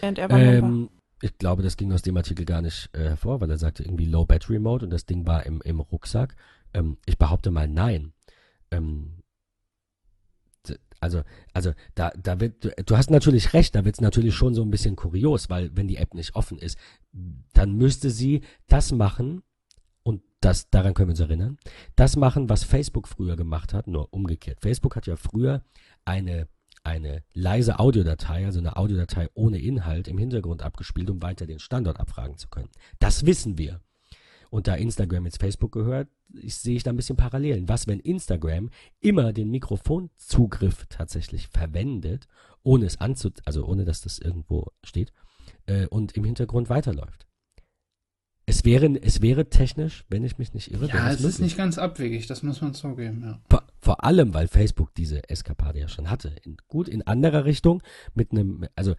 Während 0.00 0.18
er 0.18 0.30
ähm, 0.30 0.90
ich 1.22 1.38
glaube, 1.38 1.62
das 1.62 1.76
ging 1.76 1.92
aus 1.92 2.02
dem 2.02 2.16
Artikel 2.16 2.44
gar 2.44 2.62
nicht 2.62 2.90
äh, 2.92 3.04
hervor, 3.04 3.40
weil 3.40 3.50
er 3.50 3.58
sagte 3.58 3.84
irgendwie 3.84 4.06
Low 4.06 4.26
Battery 4.26 4.58
Mode 4.58 4.84
und 4.84 4.90
das 4.90 5.06
Ding 5.06 5.26
war 5.26 5.46
im, 5.46 5.62
im 5.62 5.80
Rucksack. 5.80 6.34
Ähm, 6.74 6.98
ich 7.06 7.16
behaupte 7.16 7.50
mal 7.50 7.68
nein. 7.68 8.12
Ähm, 8.70 9.22
also, 11.00 11.22
also 11.52 11.72
da, 11.96 12.10
da 12.10 12.38
wird, 12.38 12.88
du, 12.88 12.96
hast 12.96 13.10
natürlich 13.10 13.54
recht, 13.54 13.74
da 13.74 13.84
wird 13.84 13.96
es 13.96 14.00
natürlich 14.00 14.36
schon 14.36 14.54
so 14.54 14.62
ein 14.62 14.70
bisschen 14.70 14.94
kurios, 14.94 15.50
weil 15.50 15.76
wenn 15.76 15.88
die 15.88 15.96
App 15.96 16.14
nicht 16.14 16.36
offen 16.36 16.58
ist, 16.58 16.78
dann 17.54 17.74
müsste 17.74 18.10
sie 18.10 18.42
das 18.68 18.92
machen 18.92 19.42
und 20.04 20.22
Das, 20.40 20.70
daran 20.70 20.94
können 20.94 21.08
wir 21.08 21.12
uns 21.12 21.20
erinnern. 21.20 21.58
Das 21.96 22.16
machen, 22.16 22.48
was 22.48 22.64
Facebook 22.64 23.08
früher 23.08 23.36
gemacht 23.36 23.74
hat, 23.74 23.86
nur 23.88 24.12
umgekehrt. 24.12 24.60
Facebook 24.60 24.94
hat 24.94 25.06
ja 25.06 25.16
früher 25.16 25.64
eine, 26.04 26.48
eine 26.84 27.22
leise 27.32 27.78
Audiodatei, 27.78 28.44
also 28.44 28.58
eine 28.58 28.76
Audiodatei 28.76 29.28
ohne 29.34 29.58
Inhalt 29.58 30.08
im 30.08 30.18
Hintergrund 30.18 30.62
abgespielt, 30.62 31.10
um 31.10 31.22
weiter 31.22 31.46
den 31.46 31.58
Standort 31.58 32.00
abfragen 32.00 32.36
zu 32.38 32.48
können. 32.48 32.70
Das 32.98 33.26
wissen 33.26 33.58
wir. 33.58 33.80
Und 34.50 34.66
da 34.66 34.74
Instagram 34.74 35.24
jetzt 35.24 35.40
Facebook 35.40 35.72
gehört, 35.72 36.08
ich, 36.34 36.56
sehe 36.56 36.76
ich 36.76 36.82
da 36.82 36.90
ein 36.90 36.96
bisschen 36.96 37.16
Parallelen. 37.16 37.68
Was, 37.68 37.86
wenn 37.86 38.00
Instagram 38.00 38.70
immer 39.00 39.32
den 39.32 39.50
Mikrofonzugriff 39.50 40.86
tatsächlich 40.88 41.48
verwendet, 41.48 42.28
ohne 42.62 42.84
es 42.86 43.00
anzu, 43.00 43.30
also 43.44 43.64
ohne 43.64 43.84
dass 43.84 44.02
das 44.02 44.18
irgendwo 44.18 44.66
steht, 44.84 45.12
äh, 45.66 45.86
und 45.86 46.12
im 46.12 46.24
Hintergrund 46.24 46.68
weiterläuft? 46.68 47.26
Es 48.44 48.64
wäre, 48.64 49.00
es 49.00 49.22
wäre 49.22 49.48
technisch, 49.48 50.04
wenn 50.08 50.24
ich 50.24 50.36
mich 50.36 50.52
nicht 50.52 50.70
irre. 50.70 50.88
Ja, 50.88 51.06
es 51.06 51.20
möglich. 51.20 51.28
ist 51.28 51.40
nicht 51.40 51.56
ganz 51.56 51.78
abwegig, 51.78 52.26
das 52.26 52.42
muss 52.42 52.60
man 52.60 52.74
zugeben, 52.74 53.22
ja. 53.22 53.40
Vor, 53.82 54.04
allem, 54.04 54.32
weil 54.32 54.46
Facebook 54.46 54.94
diese 54.94 55.28
Eskapade 55.28 55.80
ja 55.80 55.88
schon 55.88 56.08
hatte. 56.08 56.32
In, 56.44 56.56
gut, 56.68 56.88
in 56.88 57.04
anderer 57.04 57.44
Richtung, 57.44 57.82
mit 58.14 58.30
einem, 58.30 58.66
also 58.76 58.94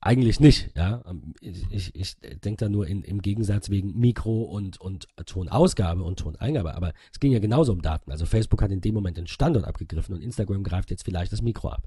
eigentlich 0.00 0.40
nicht, 0.40 0.76
ja. 0.76 1.04
Ich, 1.40 1.64
ich, 1.70 1.94
ich 1.94 2.16
denke 2.40 2.64
da 2.64 2.68
nur 2.68 2.88
in, 2.88 3.02
im 3.02 3.22
Gegensatz 3.22 3.70
wegen 3.70 3.96
Mikro 3.98 4.42
und, 4.42 4.80
und 4.80 5.06
Tonausgabe 5.26 6.02
und 6.02 6.18
Toneingabe, 6.18 6.74
aber 6.74 6.92
es 7.12 7.20
ging 7.20 7.30
ja 7.30 7.38
genauso 7.38 7.72
um 7.72 7.82
Daten. 7.82 8.10
Also 8.10 8.26
Facebook 8.26 8.62
hat 8.62 8.72
in 8.72 8.80
dem 8.80 8.94
Moment 8.94 9.16
den 9.16 9.28
Standort 9.28 9.64
abgegriffen 9.64 10.14
und 10.14 10.22
Instagram 10.22 10.64
greift 10.64 10.90
jetzt 10.90 11.04
vielleicht 11.04 11.32
das 11.32 11.42
Mikro 11.42 11.68
ab. 11.68 11.86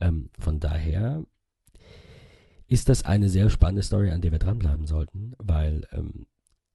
Ähm, 0.00 0.30
von 0.38 0.60
daher 0.60 1.24
ist 2.66 2.88
das 2.88 3.04
eine 3.04 3.28
sehr 3.28 3.50
spannende 3.50 3.82
Story, 3.82 4.10
an 4.10 4.22
der 4.22 4.32
wir 4.32 4.38
dranbleiben 4.38 4.86
sollten, 4.86 5.34
weil 5.38 5.86
ähm, 5.92 6.26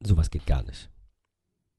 sowas 0.04 0.30
geht 0.30 0.46
gar 0.46 0.64
nicht. 0.64 0.89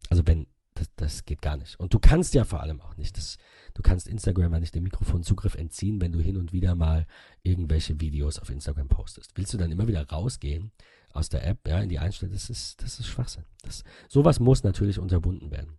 Also 0.08 0.26
wenn, 0.26 0.46
das, 0.84 0.94
das 0.96 1.24
geht 1.24 1.42
gar 1.42 1.56
nicht. 1.56 1.78
Und 1.78 1.94
du 1.94 1.98
kannst 1.98 2.34
ja 2.34 2.44
vor 2.44 2.60
allem 2.60 2.80
auch 2.80 2.96
nicht. 2.96 3.16
Das, 3.16 3.38
du 3.74 3.82
kannst 3.82 4.08
Instagram 4.08 4.52
ja 4.52 4.60
nicht 4.60 4.74
den 4.74 4.82
Mikrofonzugriff 4.82 5.54
entziehen, 5.54 6.00
wenn 6.00 6.12
du 6.12 6.20
hin 6.20 6.36
und 6.36 6.52
wieder 6.52 6.74
mal 6.74 7.06
irgendwelche 7.42 8.00
Videos 8.00 8.38
auf 8.38 8.50
Instagram 8.50 8.88
postest. 8.88 9.32
Willst 9.36 9.52
du 9.52 9.58
dann 9.58 9.72
immer 9.72 9.88
wieder 9.88 10.08
rausgehen 10.08 10.72
aus 11.12 11.28
der 11.28 11.46
App, 11.46 11.66
ja, 11.66 11.80
in 11.80 11.88
die 11.88 11.98
Einstellungen? 11.98 12.36
Das 12.36 12.50
ist, 12.50 12.82
das 12.82 12.98
ist 12.98 13.06
Schwachsinn. 13.06 13.44
Das, 13.62 13.84
sowas 14.08 14.40
muss 14.40 14.64
natürlich 14.64 14.98
unterbunden 14.98 15.50
werden. 15.50 15.78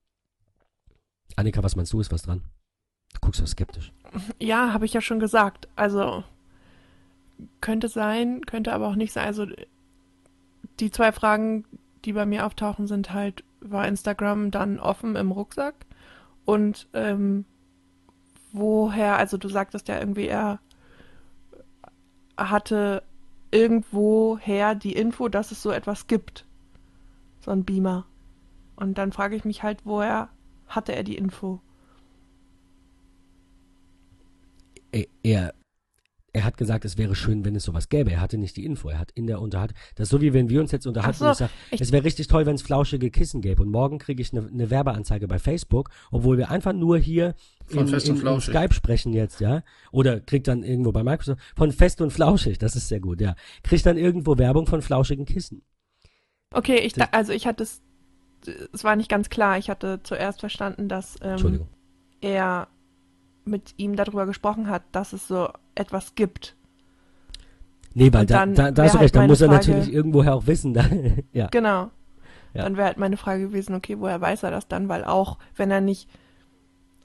Annika, 1.36 1.64
was 1.64 1.76
meinst 1.76 1.92
du, 1.94 2.00
ist 2.00 2.12
was 2.12 2.24
dran? 2.24 2.44
Du 3.14 3.20
guckst 3.22 3.40
so 3.40 3.46
skeptisch. 3.46 3.92
Ja, 4.40 4.74
habe 4.74 4.86
ich 4.86 4.94
ja 4.94 5.02
schon 5.02 5.20
gesagt. 5.20 5.68
Also 5.76 6.24
könnte 7.62 7.90
sein, 7.90 8.42
könnte 8.46 8.74
aber 8.74 8.88
auch 8.88 8.96
nicht 8.96 9.14
sein. 9.14 9.26
Also 9.26 9.48
die 10.80 10.92
zwei 10.92 11.12
Fragen, 11.12 11.66
die 12.06 12.14
bei 12.14 12.26
mir 12.26 12.46
auftauchen, 12.46 12.88
sind 12.88 13.14
halt, 13.14 13.44
war 13.72 13.88
Instagram 13.88 14.52
dann 14.52 14.80
offen 14.80 15.16
im 15.16 15.32
Rucksack? 15.32 15.76
Und 16.46 16.88
ähm, 16.94 17.46
woher, 18.52 19.18
also 19.18 19.38
du 19.38 19.50
sagtest 19.50 19.88
ja 19.88 20.00
irgendwie, 20.00 20.28
er 20.28 20.60
hatte 22.38 23.04
irgendwoher 23.52 24.76
die 24.76 24.94
Info, 24.94 25.30
dass 25.30 25.52
es 25.52 25.62
so 25.62 25.72
etwas 25.72 26.08
gibt. 26.08 26.46
So 27.40 27.52
ein 27.52 27.64
Beamer. 27.64 28.06
Und 28.76 28.98
dann 28.98 29.12
frage 29.12 29.36
ich 29.36 29.46
mich 29.46 29.64
halt, 29.64 29.86
woher 29.86 30.30
hatte 30.68 30.94
er 30.94 31.04
die 31.04 31.16
Info? 31.16 31.62
Er, 35.24 35.54
er 36.36 36.44
hat 36.44 36.58
gesagt, 36.58 36.84
es 36.84 36.98
wäre 36.98 37.16
schön, 37.16 37.46
wenn 37.46 37.56
es 37.56 37.64
sowas 37.64 37.88
gäbe. 37.88 38.12
Er 38.12 38.20
hatte 38.20 38.38
nicht 38.38 38.58
die 38.58 38.66
Info. 38.66 38.90
Er 38.90 39.00
hat 39.00 39.12
in 39.12 39.26
der 39.26 39.40
Unterhaltung, 39.42 39.78
das 39.96 40.08
ist 40.08 40.10
so 40.10 40.20
wie 40.20 40.34
wenn 40.34 40.50
wir 40.50 40.60
uns 40.60 40.72
jetzt 40.74 40.86
unterhalten 40.86 41.18
so, 41.18 41.26
und 41.28 41.32
ich 41.32 41.38
sage, 41.38 41.52
es 41.72 41.92
wäre 41.94 42.04
richtig 42.04 42.28
toll, 42.28 42.46
wenn 42.46 42.56
es 42.56 42.62
flauschige 42.62 43.10
Kissen 43.10 43.40
gäbe. 43.42 43.64
Und 43.64 43.72
morgen 43.72 43.98
kriege 44.00 44.22
ich 44.22 44.34
eine, 44.34 44.46
eine 44.46 44.70
Werbeanzeige 44.70 45.28
bei 45.30 45.40
Facebook, 45.40 45.90
obwohl 46.12 46.38
wir 46.38 46.52
einfach 46.52 46.74
nur 46.74 46.98
hier 46.98 47.36
Von 47.66 47.80
in, 47.84 47.88
Fest 47.88 48.10
und 48.10 48.16
in, 48.16 48.22
Flauschig. 48.22 48.54
Skype 48.54 48.74
sprechen 48.74 49.14
jetzt, 49.14 49.40
ja. 49.40 49.64
Oder 49.92 50.20
kriegt 50.20 50.48
dann 50.50 50.64
irgendwo 50.64 50.92
bei 50.92 51.04
Microsoft 51.04 51.40
von 51.56 51.72
Fest 51.72 52.02
und 52.02 52.12
Flauschig, 52.12 52.58
das 52.58 52.76
ist 52.76 52.90
sehr 52.90 53.00
gut, 53.00 53.22
ja. 53.22 53.36
Kriegt 53.64 53.86
dann 53.86 53.98
irgendwo 53.98 54.38
Werbung 54.38 54.68
von 54.68 54.82
flauschigen 54.82 55.24
Kissen. 55.26 55.62
Okay, 56.52 56.80
ich 56.80 56.94
Das- 56.94 57.10
da, 57.12 57.18
also 57.18 57.32
ich 57.32 57.48
hatte 57.48 57.64
es, 57.64 57.82
es 58.74 58.84
war 58.84 58.96
nicht 58.98 59.10
ganz 59.10 59.30
klar. 59.30 59.58
Ich 59.58 59.70
hatte 59.70 60.02
zuerst 60.04 60.42
verstanden, 60.42 60.90
dass 60.90 61.16
ähm, 61.22 61.32
Entschuldigung. 61.32 61.70
er 62.22 62.68
mit 63.46 63.74
ihm 63.78 63.96
darüber 63.96 64.26
gesprochen 64.26 64.70
hat, 64.70 64.84
dass 64.92 65.14
es 65.14 65.28
so 65.28 65.50
etwas 65.76 66.16
gibt. 66.16 66.56
Nee, 67.94 68.12
weil 68.12 68.26
da, 68.26 68.46
da, 68.46 68.72
da 68.72 68.84
hast 68.84 68.94
du 68.96 69.00
halt 69.00 69.04
recht, 69.06 69.16
da 69.16 69.28
muss 69.28 69.42
er 69.42 69.48
Frage- 69.48 69.70
natürlich 69.72 69.94
irgendwoher 69.94 70.36
auch 70.36 70.48
wissen. 70.48 70.74
Da, 70.74 70.84
ja. 71.32 71.48
Genau. 71.48 71.90
Ja. 72.54 72.64
Dann 72.64 72.78
wäre 72.78 72.88
halt 72.88 72.98
meine 72.98 73.18
Frage 73.18 73.48
gewesen, 73.48 73.76
okay, 73.76 74.00
woher 74.00 74.20
weiß 74.20 74.44
er 74.44 74.52
das 74.52 74.68
dann? 74.68 74.90
Weil 74.90 75.04
auch, 75.06 75.38
wenn 75.56 75.72
er 75.72 75.82
nicht 75.82 76.10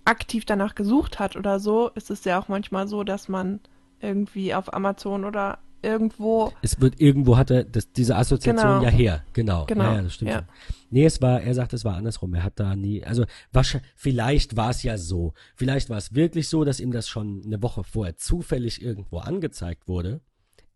aktiv 0.05 0.45
danach 0.45 0.75
gesucht 0.75 1.19
hat 1.19 1.37
oder 1.37 1.61
so, 1.61 1.91
ist 1.95 2.11
es 2.11 2.25
ja 2.25 2.41
auch 2.41 2.49
manchmal 2.49 2.89
so, 2.89 3.05
dass 3.05 3.29
man 3.29 3.61
irgendwie 4.01 4.55
auf 4.55 4.73
Amazon 4.73 5.25
oder 5.25 5.59
irgendwo 5.83 6.53
Es 6.63 6.81
wird 6.81 7.01
irgendwo 7.01 7.37
hat 7.37 7.51
er 7.51 7.65
das, 7.65 7.93
diese 7.93 8.17
Assoziation 8.17 8.81
Genau. 8.81 8.83
ja 8.83 8.89
her, 8.91 9.25
genau. 9.33 9.67
Genau, 9.67 9.85
Ja, 9.85 9.95
ja, 9.97 10.03
das 10.03 10.15
stimmt 10.15 10.31
ja. 10.31 10.39
schon. 10.39 10.47
Nee, 10.91 11.05
es 11.05 11.23
war, 11.23 11.41
er 11.41 11.55
sagt, 11.55 11.73
es 11.73 11.85
war 11.85 11.97
andersrum. 11.97 12.35
Er 12.35 12.43
hat 12.43 12.59
da 12.59 12.75
nie, 12.75 13.05
also 13.05 13.25
wahrscheinlich, 13.53 13.91
vielleicht 13.97 14.57
war 14.57 14.71
es 14.71 14.83
ja 14.83 14.99
so. 14.99 15.35
Vielleicht 15.55 15.89
war 15.89 15.99
es 15.99 16.15
wirklich 16.15 16.49
so, 16.49 16.65
dass 16.65 16.81
ihm 16.81 16.91
das 16.91 17.09
schon 17.09 17.43
eine 17.45 17.63
Woche 17.63 17.85
vorher 17.85 18.17
zufällig 18.17 18.83
irgendwo 18.83 19.19
angezeigt 19.19 19.87
wurde. 19.87 20.21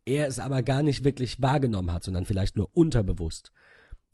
Er 0.07 0.29
es 0.29 0.39
aber 0.39 0.63
gar 0.63 0.83
nicht 0.83 1.03
wirklich 1.05 1.43
wahrgenommen 1.43 1.93
hat, 1.93 2.05
sondern 2.05 2.27
vielleicht 2.27 2.57
nur 2.57 2.69
unterbewusst. 2.75 3.53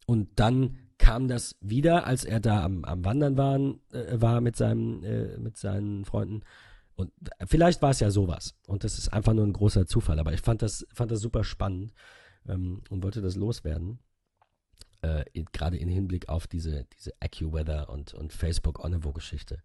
Und 0.06 0.28
dann 0.36 0.78
kam 0.98 1.28
das 1.28 1.56
wieder, 1.60 2.06
als 2.06 2.24
er 2.24 2.40
da 2.40 2.62
am, 2.64 2.84
am 2.84 3.04
Wandern 3.04 3.36
waren, 3.36 3.80
äh, 3.92 4.20
war 4.20 4.40
mit, 4.40 4.56
seinem, 4.56 5.02
äh, 5.02 5.38
mit 5.38 5.56
seinen 5.56 6.04
Freunden. 6.04 6.42
Und 7.00 7.12
vielleicht 7.46 7.82
war 7.82 7.90
es 7.90 8.00
ja 8.00 8.10
sowas. 8.10 8.54
Und 8.66 8.84
das 8.84 8.98
ist 8.98 9.12
einfach 9.12 9.32
nur 9.32 9.46
ein 9.46 9.52
großer 9.52 9.86
Zufall. 9.86 10.18
Aber 10.18 10.32
ich 10.32 10.40
fand 10.40 10.62
das, 10.62 10.86
fand 10.92 11.10
das 11.10 11.20
super 11.20 11.44
spannend 11.44 11.92
ähm, 12.46 12.82
und 12.90 13.02
wollte 13.02 13.20
das 13.20 13.36
loswerden. 13.36 13.98
Äh, 15.02 15.24
Gerade 15.52 15.78
in 15.78 15.88
Hinblick 15.88 16.28
auf 16.28 16.46
diese, 16.46 16.86
diese 16.96 17.12
AccuWeather 17.20 17.88
und, 17.88 18.12
und 18.14 18.32
Facebook 18.32 18.84
Onevo-Geschichte 18.84 19.62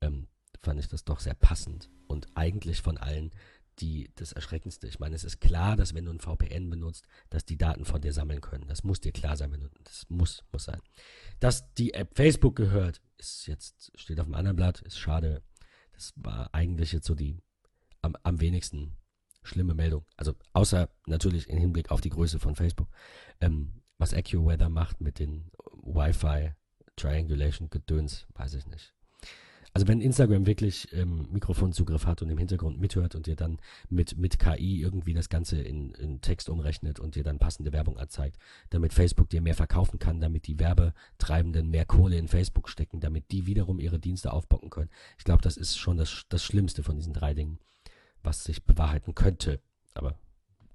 ähm, 0.00 0.28
fand 0.62 0.78
ich 0.78 0.88
das 0.88 1.04
doch 1.04 1.20
sehr 1.20 1.34
passend. 1.34 1.90
Und 2.06 2.26
eigentlich 2.34 2.80
von 2.80 2.96
allen 2.96 3.32
die, 3.80 4.10
das 4.16 4.32
Erschreckendste. 4.32 4.88
Ich 4.88 4.98
meine, 4.98 5.14
es 5.14 5.24
ist 5.24 5.40
klar, 5.40 5.76
dass 5.76 5.94
wenn 5.94 6.04
du 6.04 6.12
ein 6.12 6.20
VPN 6.20 6.70
benutzt, 6.70 7.06
dass 7.30 7.44
die 7.44 7.56
Daten 7.56 7.84
von 7.84 8.00
dir 8.00 8.12
sammeln 8.12 8.40
können. 8.40 8.66
Das 8.68 8.84
muss 8.84 9.00
dir 9.00 9.12
klar 9.12 9.36
sein. 9.36 9.52
Wenn 9.52 9.60
du, 9.60 9.68
das 9.84 10.06
muss, 10.08 10.44
muss 10.52 10.64
sein. 10.64 10.80
Dass 11.40 11.72
die 11.74 11.94
App 11.94 12.16
Facebook 12.16 12.56
gehört, 12.56 13.00
ist 13.18 13.46
jetzt, 13.46 13.92
steht 13.98 14.20
auf 14.20 14.26
dem 14.26 14.34
anderen 14.34 14.56
Blatt, 14.56 14.80
ist 14.82 14.98
schade. 14.98 15.42
Das 15.98 16.12
war 16.14 16.48
eigentlich 16.54 16.92
jetzt 16.92 17.06
so 17.06 17.16
die 17.16 17.42
am, 18.02 18.14
am 18.22 18.40
wenigsten 18.40 18.96
schlimme 19.42 19.74
Meldung. 19.74 20.04
Also 20.16 20.36
außer 20.52 20.88
natürlich 21.06 21.48
im 21.48 21.58
Hinblick 21.58 21.90
auf 21.90 22.00
die 22.00 22.10
Größe 22.10 22.38
von 22.38 22.54
Facebook. 22.54 22.88
Ähm, 23.40 23.82
was 23.98 24.14
AccuWeather 24.14 24.68
macht 24.68 25.00
mit 25.00 25.18
den 25.18 25.50
Wi-Fi 25.82 26.52
Triangulation 26.94 27.68
Gedöns, 27.68 28.28
weiß 28.34 28.54
ich 28.54 28.66
nicht. 28.68 28.94
Also 29.74 29.86
wenn 29.86 30.00
Instagram 30.00 30.46
wirklich 30.46 30.88
ähm, 30.92 31.28
Mikrofonzugriff 31.30 32.06
hat 32.06 32.22
und 32.22 32.30
im 32.30 32.38
Hintergrund 32.38 32.80
mithört 32.80 33.14
und 33.14 33.26
dir 33.26 33.36
dann 33.36 33.58
mit, 33.88 34.16
mit 34.16 34.38
KI 34.38 34.80
irgendwie 34.80 35.14
das 35.14 35.28
Ganze 35.28 35.60
in, 35.60 35.92
in 35.94 36.20
Text 36.20 36.48
umrechnet 36.48 36.98
und 36.98 37.14
dir 37.14 37.22
dann 37.22 37.38
passende 37.38 37.72
Werbung 37.72 37.98
anzeigt, 37.98 38.38
damit 38.70 38.92
Facebook 38.92 39.28
dir 39.28 39.40
mehr 39.40 39.54
verkaufen 39.54 39.98
kann, 39.98 40.20
damit 40.20 40.46
die 40.46 40.58
Werbetreibenden 40.58 41.68
mehr 41.70 41.84
Kohle 41.84 42.18
in 42.18 42.28
Facebook 42.28 42.68
stecken, 42.68 43.00
damit 43.00 43.30
die 43.30 43.46
wiederum 43.46 43.78
ihre 43.78 43.98
Dienste 43.98 44.32
aufbocken 44.32 44.70
können. 44.70 44.90
Ich 45.18 45.24
glaube, 45.24 45.42
das 45.42 45.56
ist 45.56 45.76
schon 45.76 45.96
das, 45.96 46.24
das 46.28 46.42
Schlimmste 46.42 46.82
von 46.82 46.96
diesen 46.96 47.12
drei 47.12 47.34
Dingen, 47.34 47.58
was 48.22 48.44
sich 48.44 48.64
bewahrheiten 48.64 49.14
könnte. 49.14 49.60
Aber 49.94 50.18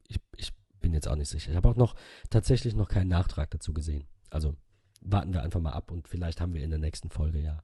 ich, 0.08 0.20
ich 0.38 0.54
bin 0.80 0.94
jetzt 0.94 1.08
auch 1.08 1.16
nicht 1.16 1.30
sicher. 1.30 1.52
Ich 1.52 1.58
habe 1.58 1.70
auch 1.70 1.76
noch 1.76 1.96
tatsächlich 2.30 2.76
noch 2.76 2.89
keinen 2.89 3.08
Nachtrag 3.08 3.50
dazu 3.52 3.74
gesehen. 3.74 4.06
Also 4.30 4.56
warten 5.02 5.34
wir 5.34 5.41
einfach 5.41 5.60
mal 5.60 5.74
ab 5.74 5.91
und 5.91 6.08
vielleicht 6.08 6.39
haben 6.39 6.54
wir 6.54 6.64
in 6.64 6.70
der 6.70 6.80
nächsten 6.80 7.10
Folge 7.10 7.39
ja 7.39 7.64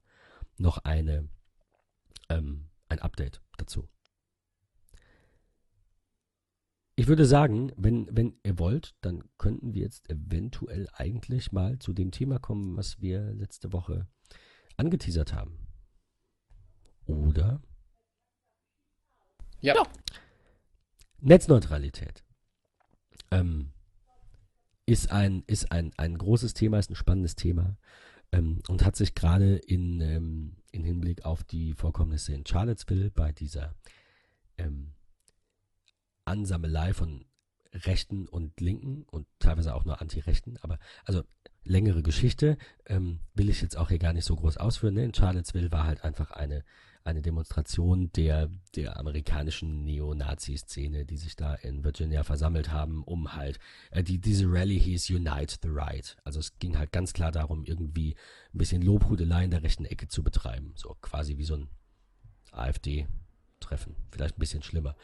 noch 0.60 0.80
eine, 0.80 1.30
ähm, 2.30 2.70
ein 2.88 3.00
Update 3.00 3.42
dazu. 3.58 3.88
Ich 6.96 7.08
würde 7.08 7.26
sagen, 7.26 7.72
wenn, 7.78 8.08
wenn 8.12 8.38
ihr 8.44 8.60
wollt, 8.60 8.94
dann 9.00 9.24
könnten 9.38 9.74
wir 9.74 9.84
jetzt 9.84 10.10
eventuell 10.10 10.90
eigentlich 10.92 11.54
mal 11.54 11.80
zu 11.80 11.94
dem 11.94 12.12
Thema 12.12 12.40
kommen, 12.40 12.76
was 12.76 13.00
wir 13.00 13.34
letzte 13.34 13.72
Woche 13.72 14.06
angeteasert 14.76 15.34
haben. 15.34 15.58
Oder 17.06 17.62
Ja. 19.62 19.76
Ja. 19.76 19.84
Netzneutralität. 21.22 22.26
Ähm, 23.32 23.72
ist 24.86 25.12
ein, 25.12 25.44
ist 25.48 25.72
ein, 25.72 25.92
ein 25.98 26.18
großes 26.18 26.54
Thema, 26.54 26.80
ist 26.80 26.90
ein 26.90 26.96
spannendes 26.96 27.36
Thema 27.36 27.78
ähm, 28.32 28.62
und 28.68 28.86
hat 28.86 28.96
sich 28.96 29.16
gerade 29.16 29.58
in, 29.58 30.02
ähm, 30.02 30.58
in 30.72 30.84
Hinblick 30.84 31.26
auf 31.26 31.44
die 31.44 31.74
Vorkommnisse 31.74 32.34
in 32.34 32.46
Charlottesville 32.46 33.12
bei 33.12 33.32
dieser 33.32 33.76
ähm, 34.58 34.94
Ansammelei 36.26 36.94
von 36.94 37.26
Rechten 37.74 38.28
und 38.28 38.60
Linken 38.62 39.04
und 39.04 39.28
teilweise 39.40 39.76
auch 39.76 39.86
nur 39.86 40.02
Antirechten, 40.02 40.58
aber 40.62 40.80
also 41.06 41.24
längere 41.64 42.02
Geschichte, 42.02 42.58
ähm, 42.88 43.20
will 43.36 43.50
ich 43.50 43.62
jetzt 43.62 43.78
auch 43.78 43.90
hier 43.90 44.00
gar 44.00 44.14
nicht 44.14 44.26
so 44.26 44.36
groß 44.36 44.58
ausführen. 44.58 44.96
Ne? 44.96 45.04
In 45.04 45.14
Charlottesville 45.14 45.72
war 45.72 45.86
halt 45.86 46.04
einfach 46.04 46.32
eine, 46.32 46.64
eine 47.04 47.22
Demonstration 47.22 48.12
der, 48.14 48.50
der 48.76 48.98
amerikanischen 48.98 49.84
Neonazi-Szene, 49.84 51.06
die 51.06 51.18
sich 51.18 51.36
da 51.36 51.56
in 51.56 51.84
Virginia 51.84 52.24
versammelt 52.24 52.72
haben, 52.72 53.04
um 53.04 53.36
halt, 53.36 53.60
äh, 53.92 54.04
die, 54.04 54.20
diese 54.20 54.46
Rallye 54.48 54.80
hieß 54.80 55.10
Unite 55.10 55.58
the 55.62 55.70
Right. 55.72 56.18
Also 56.24 56.40
es 56.40 56.58
ging 56.60 56.78
halt 56.78 56.92
ganz 56.92 57.14
klar 57.14 57.32
darum, 57.32 57.64
irgendwie 57.64 58.16
ein 58.54 58.58
bisschen 58.58 58.82
Lobhudelei 58.82 59.46
in 59.46 59.52
der 59.52 59.64
rechten 59.64 59.86
Ecke 59.86 60.08
zu 60.08 60.24
betreiben. 60.24 60.74
So 60.76 60.96
quasi 61.02 61.38
wie 61.38 61.46
so 61.46 61.56
ein 61.56 61.70
AfD 62.52 63.08
treffen. 63.70 63.96
Vielleicht 64.12 64.38
ein 64.38 64.40
bisschen 64.40 64.64
schlimmer. 64.64 64.96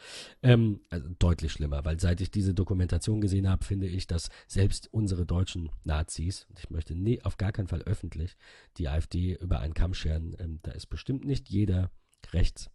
Ähm, 0.42 0.80
also 0.90 1.08
deutlich 1.18 1.52
schlimmer, 1.52 1.84
weil 1.84 2.00
seit 2.00 2.20
ich 2.20 2.30
diese 2.30 2.54
Dokumentation 2.54 3.20
gesehen 3.20 3.48
habe, 3.48 3.64
finde 3.64 3.86
ich, 3.86 4.06
dass 4.06 4.28
selbst 4.46 4.92
unsere 4.92 5.24
deutschen 5.24 5.70
Nazis, 5.84 6.46
ich 6.58 6.70
möchte 6.70 6.94
nie, 6.94 7.22
auf 7.22 7.36
gar 7.36 7.52
keinen 7.52 7.68
Fall 7.68 7.82
öffentlich 7.82 8.36
die 8.78 8.88
AfD 8.88 9.34
über 9.34 9.60
einen 9.60 9.74
Kamm 9.74 9.94
scheren, 9.94 10.36
ähm, 10.38 10.58
da 10.62 10.72
ist 10.72 10.86
bestimmt 10.86 11.24
nicht 11.24 11.48
jeder 11.48 11.90
rechts. 12.32 12.70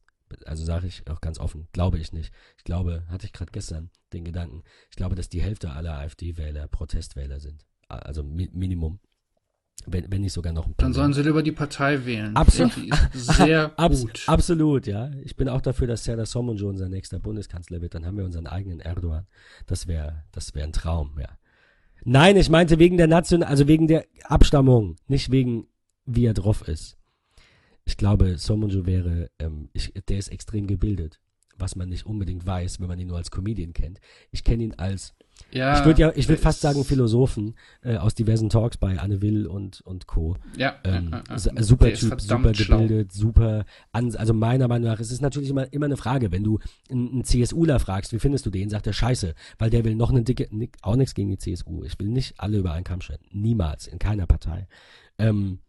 Also 0.45 0.63
sage 0.63 0.87
ich 0.87 1.05
auch 1.09 1.19
ganz 1.19 1.39
offen, 1.39 1.67
glaube 1.73 1.99
ich 1.99 2.13
nicht. 2.13 2.33
Ich 2.57 2.63
glaube, 2.63 3.05
hatte 3.09 3.25
ich 3.25 3.33
gerade 3.33 3.51
gestern 3.51 3.89
den 4.13 4.23
Gedanken, 4.23 4.63
ich 4.89 4.95
glaube, 4.95 5.15
dass 5.15 5.27
die 5.27 5.41
Hälfte 5.41 5.71
aller 5.71 5.97
AfD-Wähler 5.97 6.67
Protestwähler 6.69 7.41
sind. 7.41 7.65
Also 7.89 8.23
Mi 8.23 8.49
Minimum. 8.53 8.99
Wenn, 9.87 10.11
wenn 10.11 10.21
nicht 10.21 10.33
sogar 10.33 10.53
noch 10.53 10.67
ein 10.67 10.73
paar. 10.73 10.85
Dann 10.85 10.93
sollen 10.93 11.13
sie 11.13 11.23
lieber 11.23 11.41
die 11.41 11.51
Partei 11.51 12.05
wählen. 12.05 12.35
Absolut. 12.35 12.73
Sehr 13.13 13.71
Abs 13.77 14.01
gut. 14.01 14.23
Absolut, 14.27 14.87
ja. 14.87 15.11
Ich 15.23 15.35
bin 15.35 15.49
auch 15.49 15.61
dafür, 15.61 15.87
dass 15.87 16.03
Serdar 16.03 16.25
Somuncu 16.25 16.67
unser 16.67 16.89
nächster 16.89 17.19
Bundeskanzler 17.19 17.81
wird. 17.81 17.95
Dann 17.95 18.05
haben 18.05 18.17
wir 18.17 18.25
unseren 18.25 18.47
eigenen 18.47 18.79
Erdogan. 18.79 19.25
Das 19.65 19.87
wäre 19.87 20.23
das 20.31 20.53
wäre 20.53 20.67
ein 20.67 20.73
Traum, 20.73 21.17
ja. 21.19 21.29
Nein, 22.03 22.35
ich 22.35 22.49
meinte 22.49 22.79
wegen 22.79 22.97
der 22.97 23.07
Nation, 23.07 23.43
also 23.43 23.67
wegen 23.67 23.87
der 23.87 24.05
Abstammung, 24.23 24.95
nicht 25.07 25.31
wegen 25.31 25.67
wie 26.05 26.25
er 26.25 26.33
drauf 26.33 26.67
ist. 26.67 26.97
Ich 27.85 27.97
glaube, 27.97 28.37
Somuncu 28.37 28.85
wäre, 28.85 29.29
ähm, 29.39 29.69
ich, 29.73 29.93
der 30.07 30.17
ist 30.17 30.29
extrem 30.29 30.67
gebildet, 30.67 31.19
was 31.57 31.75
man 31.75 31.89
nicht 31.89 32.05
unbedingt 32.05 32.45
weiß, 32.45 32.79
wenn 32.79 32.87
man 32.87 32.99
ihn 32.99 33.07
nur 33.07 33.17
als 33.17 33.31
Comedian 33.31 33.73
kennt. 33.73 33.99
Ich 34.31 34.43
kenne 34.43 34.63
ihn 34.63 34.73
als 34.75 35.13
Ja, 35.51 35.79
ich 35.79 35.85
würde 35.85 36.01
ja, 36.01 36.11
ich 36.15 36.27
würde 36.27 36.41
fast 36.41 36.61
sagen 36.61 36.83
Philosophen 36.83 37.55
äh, 37.83 37.97
aus 37.97 38.15
diversen 38.15 38.49
Talks 38.49 38.77
bei 38.77 38.99
Anne 38.99 39.21
Will 39.21 39.47
und 39.47 39.81
und 39.81 40.07
Co. 40.07 40.37
Ja, 40.57 40.75
Ähm, 40.83 41.09
ja, 41.11 41.23
ja, 41.29 41.63
super 41.63 41.91
Typ, 41.93 42.21
super 42.21 42.53
schlau. 42.53 42.77
gebildet, 42.77 43.11
super 43.11 43.65
ans 43.91 44.15
also 44.15 44.33
meiner 44.33 44.67
Meinung 44.67 44.89
nach, 44.89 44.99
es 44.99 45.11
ist 45.11 45.21
natürlich 45.21 45.49
immer, 45.49 45.71
immer 45.73 45.85
eine 45.85 45.97
Frage, 45.97 46.31
wenn 46.31 46.43
du 46.43 46.59
einen, 46.89 47.23
CSUler 47.23 47.79
fragst, 47.79 48.13
wie 48.13 48.19
findest 48.19 48.45
du 48.45 48.49
den, 48.49 48.69
sagt 48.69 48.87
er 48.87 48.93
scheiße, 48.93 49.33
weil 49.57 49.69
der 49.69 49.83
will 49.85 49.95
noch 49.95 50.09
eine 50.09 50.23
dicke, 50.23 50.47
auch 50.81 50.95
nichts 50.95 51.13
gegen 51.13 51.29
die 51.29 51.37
CSU, 51.37 51.83
ich 51.83 51.99
will 51.99 52.07
nicht 52.07 52.35
alle 52.37 52.57
über 52.57 52.73
einen 52.73 52.83
Kamm 52.83 53.01
scheren, 53.01 53.21
niemals, 53.31 53.87
in 53.87 53.99
keiner 53.99 54.25
Partei. 54.25 54.67
Ähm, 55.17 55.59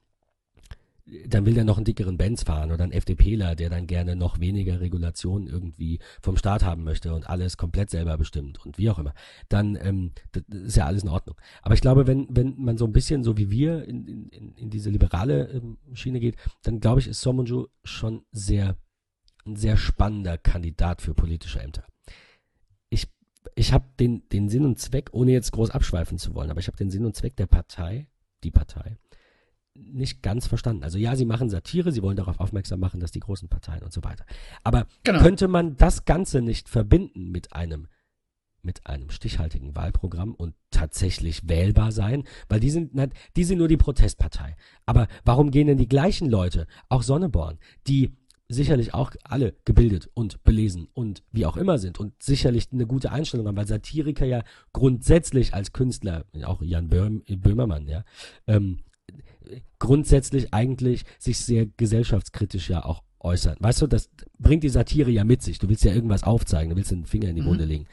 dann 1.26 1.44
will 1.46 1.54
der 1.54 1.64
noch 1.64 1.78
einen 1.78 1.84
dickeren 1.84 2.16
Benz 2.16 2.44
fahren 2.44 2.70
oder 2.70 2.84
einen 2.84 2.92
FDPler, 2.92 3.56
der 3.56 3.70
dann 3.70 3.86
gerne 3.88 4.14
noch 4.14 4.38
weniger 4.38 4.80
Regulation 4.80 5.48
irgendwie 5.48 5.98
vom 6.20 6.36
Staat 6.36 6.64
haben 6.64 6.84
möchte 6.84 7.12
und 7.12 7.28
alles 7.28 7.56
komplett 7.56 7.90
selber 7.90 8.16
bestimmt 8.16 8.64
und 8.64 8.78
wie 8.78 8.88
auch 8.88 8.98
immer. 9.00 9.12
Dann 9.48 9.76
ähm, 9.82 10.12
ist 10.48 10.76
ja 10.76 10.86
alles 10.86 11.02
in 11.02 11.08
Ordnung. 11.08 11.36
Aber 11.62 11.74
ich 11.74 11.80
glaube, 11.80 12.06
wenn, 12.06 12.26
wenn 12.30 12.54
man 12.56 12.78
so 12.78 12.84
ein 12.86 12.92
bisschen 12.92 13.24
so 13.24 13.36
wie 13.36 13.50
wir 13.50 13.84
in, 13.84 14.06
in, 14.06 14.28
in- 14.28 14.54
in 14.54 14.70
diese 14.70 14.90
liberale 14.90 15.48
ähm, 15.48 15.78
Schiene 15.92 16.20
geht, 16.20 16.36
dann 16.62 16.78
glaube 16.78 17.00
ich, 17.00 17.08
ist 17.08 17.20
Somunju 17.20 17.66
schon 17.82 18.24
sehr, 18.30 18.76
ein 19.44 19.56
sehr 19.56 19.76
spannender 19.76 20.38
Kandidat 20.38 21.02
für 21.02 21.14
politische 21.14 21.60
Ämter. 21.60 21.84
Ich, 22.90 23.08
ich 23.56 23.72
habe 23.72 23.86
den, 23.98 24.28
den 24.28 24.48
Sinn 24.48 24.64
und 24.64 24.78
Zweck, 24.78 25.10
ohne 25.12 25.32
jetzt 25.32 25.50
groß 25.50 25.70
abschweifen 25.70 26.18
zu 26.18 26.34
wollen, 26.34 26.50
aber 26.50 26.60
ich 26.60 26.68
habe 26.68 26.76
den 26.76 26.90
Sinn 26.90 27.04
und 27.04 27.16
Zweck 27.16 27.34
der 27.36 27.46
Partei, 27.46 28.08
die 28.44 28.50
Partei, 28.52 28.98
nicht 29.74 30.22
ganz 30.22 30.46
verstanden. 30.46 30.84
Also 30.84 30.98
ja, 30.98 31.16
sie 31.16 31.24
machen 31.24 31.48
Satire, 31.50 31.92
sie 31.92 32.02
wollen 32.02 32.16
darauf 32.16 32.40
aufmerksam 32.40 32.80
machen, 32.80 33.00
dass 33.00 33.10
die 33.10 33.20
großen 33.20 33.48
Parteien 33.48 33.82
und 33.82 33.92
so 33.92 34.04
weiter. 34.04 34.24
Aber 34.64 34.86
Genau. 35.04 35.20
könnte 35.20 35.48
man 35.48 35.76
das 35.76 36.04
Ganze 36.04 36.42
nicht 36.42 36.68
verbinden 36.68 37.30
mit 37.30 37.52
einem 37.52 37.88
mit 38.64 38.86
einem 38.86 39.10
stichhaltigen 39.10 39.74
Wahlprogramm 39.74 40.34
und 40.34 40.54
tatsächlich 40.70 41.48
wählbar 41.48 41.90
sein, 41.90 42.22
weil 42.48 42.60
die 42.60 42.70
sind 42.70 42.92
die 43.34 43.42
sind 43.42 43.58
nur 43.58 43.66
die 43.66 43.76
Protestpartei. 43.76 44.54
Aber 44.86 45.08
warum 45.24 45.50
gehen 45.50 45.66
denn 45.66 45.78
die 45.78 45.88
gleichen 45.88 46.30
Leute, 46.30 46.68
auch 46.88 47.02
Sonneborn, 47.02 47.58
die 47.88 48.12
sicherlich 48.48 48.94
auch 48.94 49.10
alle 49.24 49.56
gebildet 49.64 50.10
und 50.14 50.44
belesen 50.44 50.86
und 50.94 51.24
wie 51.32 51.44
auch 51.46 51.56
immer 51.56 51.78
sind 51.78 51.98
und 51.98 52.22
sicherlich 52.22 52.68
eine 52.70 52.86
gute 52.86 53.10
Einstellung 53.10 53.48
haben, 53.48 53.56
weil 53.56 53.66
Satiriker 53.66 54.26
ja 54.26 54.44
grundsätzlich 54.72 55.54
als 55.54 55.72
Künstler, 55.72 56.24
auch 56.44 56.62
Jan 56.62 56.88
Böhm, 56.88 57.24
Böhmermann, 57.26 57.88
ja, 57.88 58.04
ähm, 58.46 58.78
grundsätzlich 59.78 60.52
eigentlich 60.52 61.04
sich 61.18 61.38
sehr 61.38 61.66
gesellschaftskritisch 61.76 62.70
ja 62.70 62.84
auch 62.84 63.02
äußern. 63.20 63.56
Weißt 63.60 63.82
du, 63.82 63.86
das 63.86 64.10
bringt 64.38 64.64
die 64.64 64.68
Satire 64.68 65.10
ja 65.10 65.24
mit 65.24 65.42
sich. 65.42 65.58
Du 65.58 65.68
willst 65.68 65.84
ja 65.84 65.92
irgendwas 65.92 66.24
aufzeigen, 66.24 66.70
du 66.70 66.76
willst 66.76 66.90
den 66.90 67.06
Finger 67.06 67.28
in 67.28 67.36
die 67.36 67.42
Mhm. 67.42 67.46
Wunde 67.46 67.64
legen. 67.64 67.86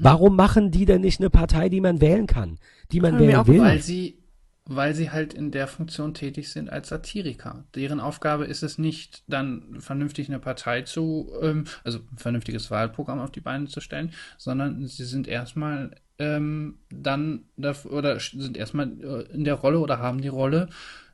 Warum 0.00 0.36
machen 0.36 0.70
die 0.70 0.84
denn 0.84 1.00
nicht 1.00 1.20
eine 1.20 1.30
Partei, 1.30 1.68
die 1.68 1.80
man 1.80 2.00
wählen 2.00 2.26
kann? 2.26 2.58
Die 2.92 3.00
man 3.00 3.18
wählen 3.18 3.36
auch 3.36 3.46
will? 3.48 3.60
Weil 3.60 3.82
sie, 3.82 4.18
weil 4.64 4.94
sie 4.94 5.10
halt 5.10 5.34
in 5.34 5.50
der 5.50 5.66
Funktion 5.66 6.14
tätig 6.14 6.50
sind 6.50 6.70
als 6.70 6.88
Satiriker. 6.88 7.64
Deren 7.74 8.00
Aufgabe 8.00 8.44
ist 8.44 8.62
es 8.62 8.78
nicht, 8.78 9.24
dann 9.26 9.80
vernünftig 9.80 10.28
eine 10.28 10.38
Partei 10.38 10.82
zu, 10.82 11.32
ähm, 11.42 11.64
also 11.84 11.98
ein 11.98 12.18
vernünftiges 12.18 12.70
Wahlprogramm 12.70 13.18
auf 13.18 13.30
die 13.32 13.40
Beine 13.40 13.66
zu 13.66 13.80
stellen, 13.80 14.12
sondern 14.38 14.86
sie 14.86 15.04
sind 15.04 15.26
erstmal 15.28 15.96
ähm, 16.18 16.78
dann 16.90 17.44
oder 17.90 18.18
sind 18.20 18.56
erstmal 18.56 18.88
äh, 19.02 19.32
in 19.34 19.44
der 19.44 19.54
Rolle 19.54 19.78
oder 19.80 19.98
haben 19.98 20.20
die 20.20 20.28
Rolle, 20.28 20.68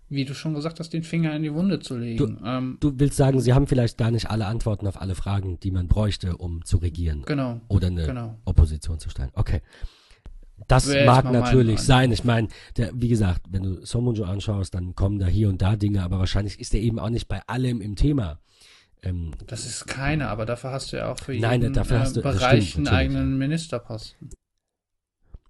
wie 0.08 0.24
du 0.24 0.34
schon 0.34 0.54
gesagt 0.54 0.78
hast, 0.78 0.92
den 0.92 1.02
Finger 1.02 1.34
in 1.34 1.42
die 1.42 1.52
Wunde 1.54 1.80
zu 1.80 1.96
legen. 1.96 2.38
ähm, 2.44 2.76
Du 2.80 2.92
willst 2.98 3.16
sagen, 3.16 3.40
sie 3.40 3.52
haben 3.54 3.66
vielleicht 3.66 3.96
gar 3.98 4.10
nicht 4.10 4.30
alle 4.30 4.46
Antworten 4.46 4.86
auf 4.86 5.00
alle 5.00 5.14
Fragen, 5.14 5.58
die 5.60 5.70
man 5.70 5.88
bräuchte, 5.88 6.36
um 6.36 6.64
zu 6.64 6.76
regieren 6.76 7.22
genau. 7.26 7.60
oder 7.68 7.86
eine 7.88 8.06
Genau. 8.06 8.38
Opposition 8.44 8.98
zu 8.98 9.08
stellen. 9.10 9.30
Okay. 9.34 9.62
Das 10.68 10.86
Wäre 10.88 11.06
mag 11.06 11.24
natürlich 11.32 11.80
sein. 11.80 12.12
Ich 12.12 12.22
meine, 12.24 12.46
wie 12.92 13.08
gesagt, 13.08 13.42
wenn 13.50 13.62
du 13.64 13.84
Somunju 13.84 14.22
anschaust, 14.24 14.74
dann 14.74 14.94
kommen 14.94 15.18
da 15.18 15.26
hier 15.26 15.48
und 15.48 15.60
da 15.60 15.74
Dinge, 15.74 16.02
aber 16.04 16.18
wahrscheinlich 16.20 16.60
ist 16.60 16.72
er 16.74 16.80
eben 16.80 17.00
auch 17.00 17.10
nicht 17.10 17.26
bei 17.26 17.40
allem 17.48 17.80
im 17.80 17.96
Thema. 17.96 18.38
Ähm, 19.02 19.32
Das 19.48 19.66
ist 19.66 19.88
keine, 19.88 20.28
aber 20.28 20.46
dafür 20.46 20.70
hast 20.70 20.92
du 20.92 20.98
ja 20.98 21.10
auch 21.10 21.18
für 21.18 21.32
Nein, 21.34 21.62
jeden 21.62 21.72
dafür 21.74 21.96
äh, 21.96 22.00
hast 22.00 22.14
du- 22.16 22.20
das 22.20 22.36
Bereich 22.36 22.76
einen 22.76 22.86
eigenen 22.86 23.38
Ministerposten. 23.38 24.30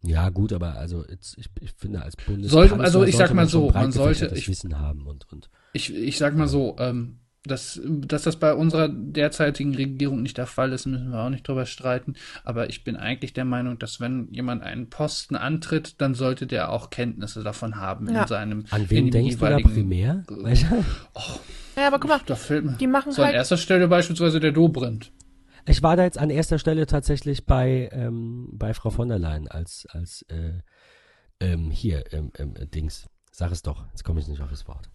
Ja, 0.02 0.28
gut, 0.30 0.52
aber 0.52 0.74
also 0.76 1.04
jetzt, 1.08 1.36
ich, 1.38 1.46
ich 1.60 1.72
finde 1.76 2.02
als 2.02 2.16
Bundeskanzler 2.16 2.68
Sollte- 2.68 2.82
also 2.84 3.04
ich 3.04 3.12
sag 3.16 3.28
sollte 3.28 3.34
mal 3.34 3.42
man 3.42 3.48
schon 3.50 3.60
so, 3.68 3.70
man 3.72 3.92
sollte- 3.92 4.32
ich- 4.34 4.48
Wissen 4.48 4.78
haben 4.78 5.06
und, 5.06 5.26
und 5.32 5.48
Ich, 5.72 5.94
ich 5.94 6.18
sag 6.18 6.36
mal 6.36 6.48
so, 6.48 6.76
ähm, 6.78 7.18
dass, 7.44 7.80
dass 7.84 8.22
das 8.22 8.36
bei 8.36 8.54
unserer 8.54 8.88
derzeitigen 8.88 9.74
Regierung 9.74 10.22
nicht 10.22 10.38
der 10.38 10.46
Fall 10.46 10.72
ist, 10.72 10.86
müssen 10.86 11.10
wir 11.10 11.18
auch 11.18 11.28
nicht 11.28 11.46
drüber 11.48 11.66
streiten. 11.66 12.14
Aber 12.44 12.68
ich 12.70 12.84
bin 12.84 12.94
eigentlich 12.94 13.32
der 13.32 13.44
Meinung, 13.44 13.80
dass 13.80 13.98
wenn 14.00 14.28
jemand 14.30 14.62
einen 14.62 14.90
Posten 14.90 15.34
antritt, 15.34 16.00
dann 16.00 16.14
sollte 16.14 16.46
der 16.46 16.70
auch 16.70 16.90
Kenntnisse 16.90 17.42
davon 17.42 17.76
haben 17.76 18.08
Ja. 18.12 18.22
in 18.22 18.28
seinem 18.28 18.64
an 18.70 18.88
wen 18.90 19.10
denkst 19.10 19.38
du 19.38 19.44
da 19.46 19.58
primär? 19.58 20.22
Weißt 20.28 20.66
du? 20.70 20.84
Ja, 21.74 21.86
aber 21.86 21.98
guck 21.98 22.10
mal, 22.10 22.20
Da 22.26 22.36
fällt 22.36 22.64
mir. 22.66 22.72
die 22.72 22.86
machen 22.86 23.12
So 23.12 23.22
an 23.22 23.28
halt. 23.28 23.34
erster 23.36 23.56
Stelle 23.56 23.88
beispielsweise 23.88 24.38
der 24.40 24.52
Dobrindt. 24.52 25.10
Ich 25.66 25.82
war 25.82 25.96
da 25.96 26.04
jetzt 26.04 26.18
an 26.18 26.30
erster 26.30 26.58
Stelle 26.58 26.86
tatsächlich 26.86 27.46
bei, 27.46 27.88
ähm, 27.92 28.48
bei 28.52 28.74
Frau 28.74 28.90
von 28.90 29.08
der 29.08 29.18
Leyen 29.18 29.48
als, 29.48 29.86
als 29.90 30.22
äh, 30.28 30.60
ähm, 31.40 31.70
hier, 31.70 32.04
ähm, 32.12 32.32
ähm, 32.38 32.54
Dings. 32.74 33.06
Sag 33.30 33.52
es 33.52 33.62
doch, 33.62 33.84
jetzt 33.90 34.04
komme 34.04 34.20
ich 34.20 34.28
nicht 34.28 34.40
auf 34.40 34.50
das 34.50 34.66
Wort. 34.68 34.90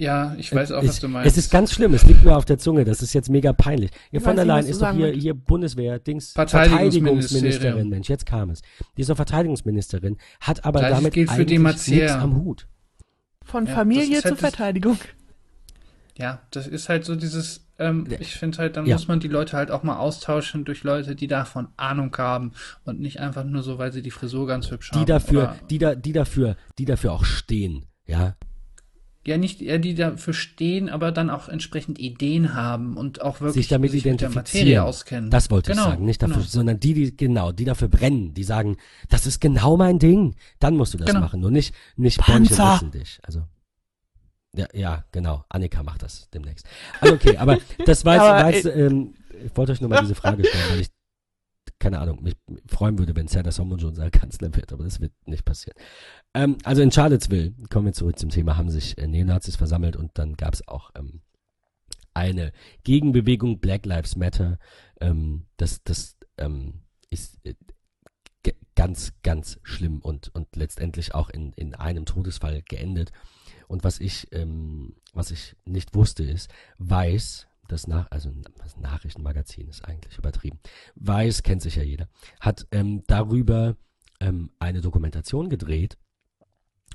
Ja, 0.00 0.34
ich 0.38 0.52
weiß 0.54 0.72
auch, 0.72 0.82
es, 0.82 0.88
was 0.88 1.00
du 1.00 1.08
meinst. 1.08 1.30
Es 1.30 1.36
ist 1.44 1.50
ganz 1.50 1.72
schlimm, 1.72 1.92
es 1.92 2.04
liegt 2.04 2.24
mir 2.24 2.34
auf 2.36 2.46
der 2.46 2.58
Zunge, 2.58 2.84
das 2.84 3.02
ist 3.02 3.12
jetzt 3.12 3.28
mega 3.28 3.52
peinlich. 3.52 3.90
Ja, 4.10 4.18
Ich 4.18 4.22
von 4.24 4.36
der 4.36 4.46
Leyen 4.46 4.66
ist 4.66 4.80
doch 4.80 4.92
hier, 4.92 5.08
hier 5.12 5.34
Bundeswehr, 5.34 5.98
Dings, 5.98 6.32
Verteidigungsministerium. 6.32 7.88
Mensch, 7.90 8.08
jetzt 8.08 8.24
kam 8.24 8.50
es. 8.50 8.62
Die 8.96 9.02
ist 9.02 9.10
doch 9.10 9.16
Verteidigungsministerin, 9.16 10.16
hat 10.40 10.64
aber 10.64 10.80
Gleiches 10.80 10.96
damit 11.02 11.30
eigentlich 11.30 11.88
nichts 11.88 12.12
am 12.12 12.36
Hut. 12.36 12.66
Von 13.44 13.66
Ja, 13.66 13.74
Familie 13.74 14.20
zur 14.22 14.30
halt 14.30 14.32
das- 14.32 14.40
Verteidigung. 14.40 14.98
Ja, 16.16 16.40
das 16.50 16.66
ist 16.66 16.88
halt 16.88 17.04
so 17.04 17.14
dieses, 17.14 17.66
ähm, 17.82 18.06
ich 18.20 18.34
finde 18.34 18.58
halt, 18.58 18.76
dann 18.76 18.86
Ja. 18.86 18.94
muss 18.96 19.08
man 19.08 19.20
die 19.20 19.28
Leute 19.28 19.56
halt 19.56 19.70
auch 19.70 19.82
mal 19.82 19.96
austauschen 19.96 20.64
durch 20.64 20.82
Leute, 20.84 21.14
die 21.14 21.26
davon 21.26 21.68
Ahnung 21.76 22.16
haben 22.16 22.52
und 22.84 23.00
nicht 23.00 23.20
einfach 23.20 23.44
nur 23.44 23.62
so, 23.62 23.78
weil 23.78 23.92
sie 23.92 24.02
die 24.02 24.10
Frisur 24.10 24.46
ganz 24.46 24.70
hübsch 24.70 24.92
haben. 24.92 25.00
Die 25.00 25.04
dafür, 25.06 25.42
Oder, 25.42 25.56
die 25.70 25.78
da, 25.78 25.94
die 25.94 26.12
dafür, 26.12 26.56
die 26.78 26.84
dafür 26.84 27.12
auch 27.12 27.24
stehen, 27.24 27.86
ja. 28.06 28.36
ja, 29.26 29.38
nicht, 29.38 29.60
ja, 29.60 29.78
die 29.78 29.94
dafür 29.94 30.34
stehen, 30.34 30.88
aber 30.90 31.12
dann 31.12 31.30
auch 31.30 31.48
entsprechend 31.48 31.98
Ideen 32.00 32.54
haben 32.54 32.96
und 32.96 33.22
auch 33.22 33.40
wirklich 33.40 33.64
sich 33.66 33.68
damit 33.68 33.92
mit 33.92 34.04
der 34.04 34.12
identifizieren. 34.14 34.64
Materie 34.66 34.82
auskennen. 34.82 35.30
Das 35.30 35.50
wollte 35.50 35.70
Genau, 35.72 35.82
ich 35.84 35.88
sagen, 35.90 36.04
nicht 36.04 36.22
dafür, 36.22 36.36
genau. 36.36 36.46
sondern 36.48 36.80
die, 36.80 36.94
die 36.94 37.16
genau, 37.16 37.52
die 37.52 37.64
dafür 37.64 37.88
brennen, 37.88 38.34
die 38.34 38.42
sagen, 38.44 38.76
das 39.08 39.26
ist 39.26 39.40
genau 39.40 39.76
mein 39.76 39.98
Ding. 40.00 40.34
Dann 40.58 40.76
musst 40.76 40.94
du 40.94 40.98
das 40.98 41.06
Genau. 41.06 41.20
machen, 41.20 41.40
nur 41.40 41.50
nicht 41.52 41.74
nicht 41.96 42.18
Panzer. 42.18 42.80
Dich. 42.92 43.20
Also 43.22 43.42
ja, 44.54 44.66
ja, 44.72 45.04
genau. 45.12 45.44
Annika 45.48 45.82
macht 45.82 46.02
das 46.02 46.28
demnächst. 46.30 46.66
Also 47.00 47.14
okay, 47.14 47.36
aber 47.36 47.58
das 47.86 48.04
weiß, 48.04 48.20
Aber, 48.20 48.44
weiß 48.44 48.64
ähm, 48.66 49.14
ich 49.44 49.56
wollte 49.56 49.72
euch 49.72 49.80
nur 49.80 49.90
mal 49.90 50.00
diese 50.02 50.14
Frage 50.14 50.44
stellen, 50.44 50.70
weil 50.70 50.80
ich 50.80 50.90
keine 51.78 51.98
Ahnung, 51.98 52.22
mich 52.22 52.36
freuen 52.68 52.96
würde, 52.96 53.16
wenn 53.16 53.26
Serdar 53.26 53.50
Somuncu 53.50 53.88
unser 53.88 54.08
Kanzler 54.10 54.54
wird, 54.54 54.72
aber 54.72 54.84
das 54.84 55.00
wird 55.00 55.12
nicht 55.26 55.44
passieren. 55.44 55.76
Ähm, 56.32 56.56
also 56.62 56.80
in 56.80 56.92
Charlottesville, 56.92 57.54
kommen 57.70 57.86
wir 57.86 57.92
zurück 57.92 58.20
zum 58.20 58.30
Thema, 58.30 58.56
haben 58.56 58.70
sich 58.70 58.96
äh, 58.98 59.08
Neonazis 59.08 59.56
versammelt 59.56 59.96
und 59.96 60.12
dann 60.14 60.36
gab 60.36 60.54
es 60.54 60.66
auch 60.68 60.92
ähm, 60.94 61.22
eine 62.14 62.52
Gegenbewegung, 62.84 63.58
Black 63.58 63.84
Lives 63.84 64.14
Matter. 64.14 64.58
Ähm, 65.00 65.46
das 65.56 65.82
das 65.82 66.16
ähm, 66.38 66.82
ist 67.10 67.44
äh, 67.44 67.54
ganz, 68.74 69.12
ganz 69.22 69.58
schlimm 69.62 70.00
und, 70.00 70.34
und 70.34 70.54
letztendlich 70.56 71.14
auch 71.14 71.30
in, 71.30 71.52
in 71.52 71.74
einem 71.74 72.04
Todesfall 72.04 72.62
geendet. 72.62 73.12
Und 73.72 73.84
was 73.84 74.00
ich, 74.00 74.28
ähm, 74.32 74.96
was 75.14 75.30
ich 75.30 75.56
nicht 75.64 75.94
wusste, 75.94 76.22
ist, 76.24 76.50
weiß, 76.76 77.46
das 77.68 77.86
nach, 77.86 78.06
also 78.10 78.30
das 78.58 78.76
Nachrichtenmagazin 78.76 79.66
ist 79.66 79.82
eigentlich 79.86 80.18
übertrieben. 80.18 80.58
Weiß 80.94 81.42
kennt 81.42 81.62
sich 81.62 81.76
ja 81.76 81.82
jeder, 81.82 82.06
hat 82.38 82.66
ähm, 82.70 83.02
darüber 83.06 83.78
ähm, 84.20 84.50
eine 84.58 84.82
Dokumentation 84.82 85.48
gedreht 85.48 85.96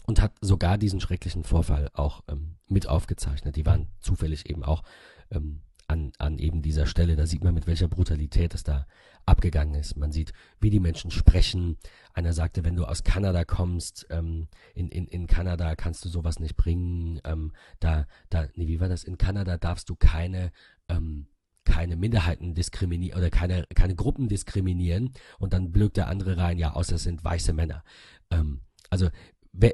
und 0.05 0.21
hat 0.21 0.33
sogar 0.39 0.77
diesen 0.77 0.99
schrecklichen 0.99 1.43
Vorfall 1.43 1.89
auch 1.93 2.23
ähm, 2.27 2.57
mit 2.67 2.87
aufgezeichnet. 2.87 3.55
Die 3.55 3.65
waren 3.65 3.87
zufällig 3.99 4.47
eben 4.47 4.63
auch 4.63 4.83
ähm, 5.31 5.61
an, 5.87 6.11
an 6.19 6.37
eben 6.37 6.61
dieser 6.61 6.85
Stelle. 6.85 7.15
Da 7.15 7.25
sieht 7.25 7.43
man, 7.43 7.55
mit 7.55 7.65
welcher 7.65 7.87
Brutalität 7.87 8.53
es 8.53 8.61
da 8.61 8.85
abgegangen 9.27 9.75
ist. 9.75 9.97
Man 9.97 10.11
sieht, 10.11 10.33
wie 10.59 10.69
die 10.69 10.79
Menschen 10.79 11.11
sprechen. 11.11 11.77
Einer 12.13 12.33
sagte, 12.33 12.63
wenn 12.63 12.75
du 12.75 12.85
aus 12.85 13.03
Kanada 13.03 13.45
kommst, 13.45 14.07
ähm, 14.09 14.47
in, 14.73 14.89
in, 14.89 15.07
in 15.07 15.27
Kanada 15.27 15.75
kannst 15.75 16.03
du 16.05 16.09
sowas 16.09 16.39
nicht 16.39 16.55
bringen. 16.55 17.19
Ähm, 17.23 17.51
da, 17.79 18.07
da, 18.29 18.47
nee, 18.55 18.67
wie 18.67 18.79
war 18.79 18.89
das? 18.89 19.03
In 19.03 19.17
Kanada 19.17 19.57
darfst 19.57 19.89
du 19.89 19.95
keine, 19.95 20.51
ähm, 20.87 21.27
keine 21.65 21.97
Minderheiten 21.97 22.55
diskriminieren 22.55 23.19
oder 23.19 23.29
keine, 23.29 23.65
keine 23.75 23.95
Gruppen 23.95 24.29
diskriminieren. 24.29 25.13
Und 25.39 25.53
dann 25.53 25.71
blökt 25.71 25.97
der 25.97 26.07
andere 26.07 26.37
rein, 26.37 26.57
ja, 26.57 26.73
außer 26.73 26.95
es 26.95 27.03
sind 27.03 27.23
weiße 27.23 27.53
Männer. 27.53 27.83
Ähm, 28.31 28.61
also, 28.89 29.09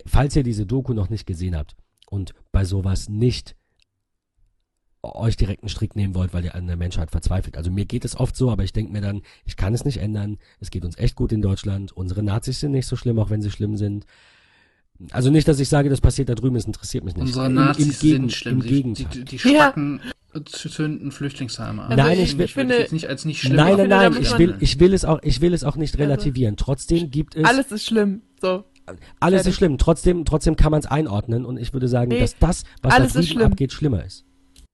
falls 0.07 0.35
ihr 0.35 0.43
diese 0.43 0.65
Doku 0.65 0.93
noch 0.93 1.09
nicht 1.09 1.27
gesehen 1.27 1.55
habt 1.55 1.75
und 2.09 2.33
bei 2.51 2.65
sowas 2.65 3.09
nicht 3.09 3.55
euch 5.03 5.35
direkt 5.35 5.63
einen 5.63 5.69
Strick 5.69 5.95
nehmen 5.95 6.15
wollt, 6.15 6.33
weil 6.33 6.45
ihr 6.45 6.55
an 6.55 6.67
der 6.67 6.77
Menschheit 6.77 7.11
verzweifelt. 7.11 7.57
Also 7.57 7.69
mir 7.69 7.85
geht 7.85 8.05
es 8.05 8.15
oft 8.15 8.35
so, 8.35 8.49
aber 8.49 8.63
ich 8.63 8.73
denke 8.73 8.91
mir 8.91 9.01
dann, 9.01 9.21
ich 9.45 9.57
kann 9.57 9.73
es 9.73 9.83
nicht 9.83 9.97
ändern. 9.97 10.37
Es 10.59 10.71
geht 10.71 10.85
uns 10.85 10.97
echt 10.97 11.15
gut 11.15 11.31
in 11.31 11.41
Deutschland. 11.41 11.91
Unsere 11.91 12.23
Nazis 12.23 12.59
sind 12.59 12.71
nicht 12.71 12.87
so 12.87 12.95
schlimm, 12.95 13.19
auch 13.19 13.29
wenn 13.29 13.41
sie 13.41 13.51
schlimm 13.51 13.75
sind. 13.75 14.05
Also 15.11 15.29
nicht, 15.29 15.47
dass 15.47 15.59
ich 15.59 15.67
sage, 15.67 15.89
das 15.89 16.01
passiert 16.01 16.29
da 16.29 16.35
drüben, 16.35 16.55
es 16.55 16.65
interessiert 16.65 17.03
mich 17.03 17.15
nicht. 17.15 17.25
Unsere 17.25 17.49
Nazis 17.49 17.85
Im, 17.85 17.91
im 17.91 17.99
Gegen, 17.99 18.17
sind 18.17 18.33
schlimm. 18.33 18.53
Im 18.55 18.61
Gegenteil. 18.61 19.07
Die, 19.11 19.19
die, 19.19 19.25
die 19.25 19.39
schwacken 19.39 20.01
ja. 20.33 20.45
zünden 20.45 21.11
Flüchtlingsheime 21.11 21.81
an. 21.83 21.97
Nein, 21.97 22.19
ich, 22.19 22.37
will, 22.37 22.45
ich 22.45 22.53
finde, 22.53 22.77
jetzt 22.77 22.93
nicht 22.93 23.09
als 23.09 23.25
nicht 23.25 23.41
schlimm. 23.41 23.57
Nein, 23.57 23.75
nein, 23.75 23.89
nein, 23.89 24.17
ich 24.21 24.37
will, 24.37 24.55
ich 24.59 24.79
will 24.79 24.93
es 24.93 25.03
auch, 25.03 25.19
ich 25.23 25.41
will 25.41 25.53
es 25.53 25.63
auch 25.63 25.75
nicht 25.75 25.95
also 25.95 26.03
relativieren. 26.03 26.55
Trotzdem 26.55 27.09
gibt 27.09 27.35
es. 27.35 27.43
Alles 27.43 27.71
ist 27.71 27.85
schlimm, 27.85 28.21
so. 28.39 28.63
Alles 29.19 29.45
ist 29.45 29.55
schlimm. 29.55 29.77
Trotzdem, 29.77 30.25
trotzdem 30.25 30.55
kann 30.55 30.71
man 30.71 30.79
es 30.79 30.85
einordnen 30.85 31.45
und 31.45 31.57
ich 31.57 31.73
würde 31.73 31.87
sagen, 31.87 32.09
nee, 32.09 32.19
dass 32.19 32.37
das, 32.37 32.63
was 32.81 32.95
da 32.95 33.21
drüben 33.21 33.41
abgeht, 33.41 33.73
schlimmer 33.73 34.05
ist. 34.05 34.25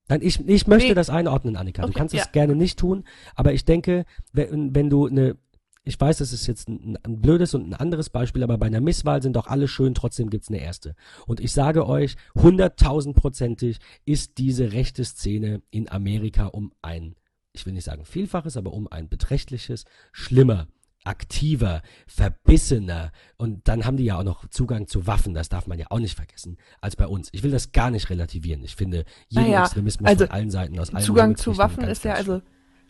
Nein, 0.09 0.21
ich, 0.23 0.45
ich 0.47 0.67
möchte 0.67 0.89
nee. 0.89 0.95
das 0.95 1.09
einordnen, 1.09 1.55
Annika. 1.55 1.83
Okay, 1.83 1.91
du 1.91 1.97
kannst 1.97 2.13
es 2.15 2.25
ja. 2.25 2.31
gerne 2.31 2.55
nicht 2.55 2.79
tun, 2.79 3.05
aber 3.35 3.53
ich 3.53 3.63
denke, 3.63 4.05
wenn, 4.33 4.73
wenn 4.73 4.89
du 4.89 5.05
eine, 5.05 5.37
ich 5.83 5.99
weiß, 5.99 6.17
das 6.17 6.33
ist 6.33 6.47
jetzt 6.47 6.67
ein, 6.67 6.97
ein, 7.03 7.21
blödes 7.21 7.53
und 7.53 7.69
ein 7.69 7.73
anderes 7.75 8.09
Beispiel, 8.09 8.43
aber 8.43 8.57
bei 8.57 8.65
einer 8.65 8.81
Misswahl 8.81 9.21
sind 9.21 9.35
doch 9.35 9.47
alle 9.47 9.67
schön, 9.67 9.93
trotzdem 9.93 10.31
gibt's 10.31 10.49
eine 10.49 10.59
erste. 10.59 10.95
Und 11.27 11.39
ich 11.39 11.51
sage 11.51 11.87
euch, 11.87 12.15
hunderttausendprozentig 12.35 13.77
ist 14.05 14.39
diese 14.39 14.73
rechte 14.73 15.05
Szene 15.05 15.61
in 15.69 15.89
Amerika 15.89 16.47
um 16.47 16.73
ein, 16.81 17.15
ich 17.53 17.65
will 17.67 17.73
nicht 17.73 17.85
sagen 17.85 18.03
Vielfaches, 18.03 18.57
aber 18.57 18.73
um 18.73 18.87
ein 18.87 19.09
beträchtliches 19.09 19.85
schlimmer 20.11 20.67
aktiver, 21.03 21.81
verbissener 22.07 23.11
und 23.37 23.67
dann 23.67 23.85
haben 23.85 23.97
die 23.97 24.05
ja 24.05 24.19
auch 24.19 24.23
noch 24.23 24.47
Zugang 24.49 24.87
zu 24.87 25.07
Waffen, 25.07 25.33
das 25.33 25.49
darf 25.49 25.67
man 25.67 25.79
ja 25.79 25.87
auch 25.89 25.99
nicht 25.99 26.15
vergessen, 26.15 26.57
als 26.81 26.95
bei 26.95 27.07
uns. 27.07 27.29
Ich 27.31 27.43
will 27.43 27.51
das 27.51 27.71
gar 27.71 27.89
nicht 27.89 28.09
relativieren. 28.09 28.63
Ich 28.63 28.75
finde 28.75 29.05
jeden 29.27 29.45
naja, 29.45 29.63
Extremismus 29.63 30.09
also 30.09 30.25
von 30.25 30.33
allen 30.33 30.51
Seiten 30.51 30.79
aus 30.79 30.93
allen 30.93 31.03
Zugang 31.03 31.35
zu 31.35 31.57
Waffen 31.57 31.83
ist 31.83 32.03
ja 32.03 32.13
also 32.13 32.41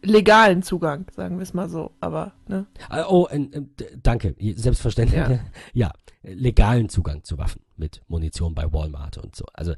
legalen 0.01 0.63
Zugang, 0.63 1.05
sagen 1.15 1.37
wir 1.37 1.43
es 1.43 1.53
mal 1.53 1.69
so, 1.69 1.91
aber 1.99 2.33
ne? 2.47 2.65
Ah, 2.89 3.05
oh, 3.07 3.27
äh, 3.27 3.37
äh, 3.37 3.65
danke, 4.01 4.35
selbstverständlich. 4.55 5.19
Ja. 5.19 5.39
ja, 5.73 5.91
legalen 6.23 6.89
Zugang 6.89 7.23
zu 7.23 7.37
Waffen 7.37 7.61
mit 7.75 8.01
Munition 8.07 8.55
bei 8.55 8.71
Walmart 8.71 9.17
und 9.17 9.35
so. 9.35 9.45
Also 9.53 9.75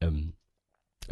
ähm, 0.00 0.34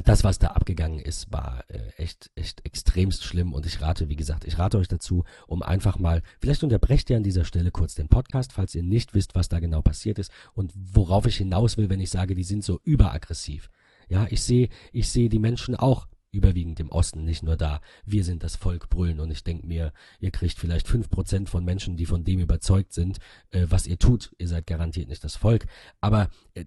das, 0.03 0.25
was 0.25 0.39
da 0.39 0.49
abgegangen 0.49 0.99
ist, 0.99 1.33
war 1.33 1.65
äh, 1.69 1.79
echt, 1.97 2.31
echt 2.35 2.65
extremst 2.65 3.25
schlimm. 3.25 3.53
Und 3.53 3.67
ich 3.67 3.81
rate, 3.81 4.09
wie 4.09 4.17
gesagt, 4.17 4.45
ich 4.45 4.59
rate 4.59 4.79
euch 4.79 4.89
dazu, 4.89 5.25
um 5.47 5.63
einfach 5.63 5.99
mal, 5.99 6.23
vielleicht 6.41 6.65
unterbrecht 6.65 7.11
ihr 7.11 7.17
an 7.17 7.23
dieser 7.23 7.45
Stelle 7.45 7.71
kurz 7.71 7.95
den 7.95 8.09
Podcast, 8.09 8.53
falls 8.53 8.75
ihr 8.75 8.83
nicht 8.83 9.15
wisst, 9.15 9.35
was 9.35 9.49
da 9.49 9.61
genau 9.61 9.83
passiert 9.83 10.19
ist 10.19 10.33
und 10.55 10.73
worauf 10.75 11.27
ich 11.27 11.37
hinaus 11.37 11.77
will, 11.77 11.89
wenn 11.91 12.01
ich 12.01 12.11
sage, 12.11 12.35
die 12.35 12.45
sind 12.45 12.65
so 12.65 12.81
überaggressiv. 12.85 13.71
Ja, 14.09 14.27
ich 14.31 14.43
sehe, 14.43 14.69
ich 14.93 15.09
sehe 15.09 15.29
die 15.29 15.39
Menschen 15.39 15.77
auch 15.77 16.07
überwiegend 16.35 16.81
im 16.81 16.91
Osten, 16.91 17.25
nicht 17.25 17.43
nur 17.43 17.57
da. 17.57 17.81
Wir 18.05 18.25
sind 18.25 18.43
das 18.43 18.57
Volk 18.57 18.91
brüllen 18.91 19.21
und 19.21 19.31
ich 19.31 19.45
denke 19.45 19.67
mir, 19.67 19.93
ihr 20.19 20.33
kriegt 20.33 20.59
vielleicht 20.59 20.89
fünf 20.89 21.09
Prozent 21.09 21.49
von 21.49 21.65
Menschen, 21.65 21.97
die 21.97 22.07
von 22.07 22.25
dem 22.25 22.41
überzeugt 22.41 22.93
sind, 22.93 23.19
äh, 23.53 23.67
was 23.69 23.87
ihr 23.87 23.99
tut. 23.99 24.35
Ihr 24.39 24.49
seid 24.49 24.67
garantiert 24.67 25.09
nicht 25.09 25.23
das 25.23 25.37
Volk. 25.37 25.67
Aber 26.01 26.29
äh, 26.55 26.65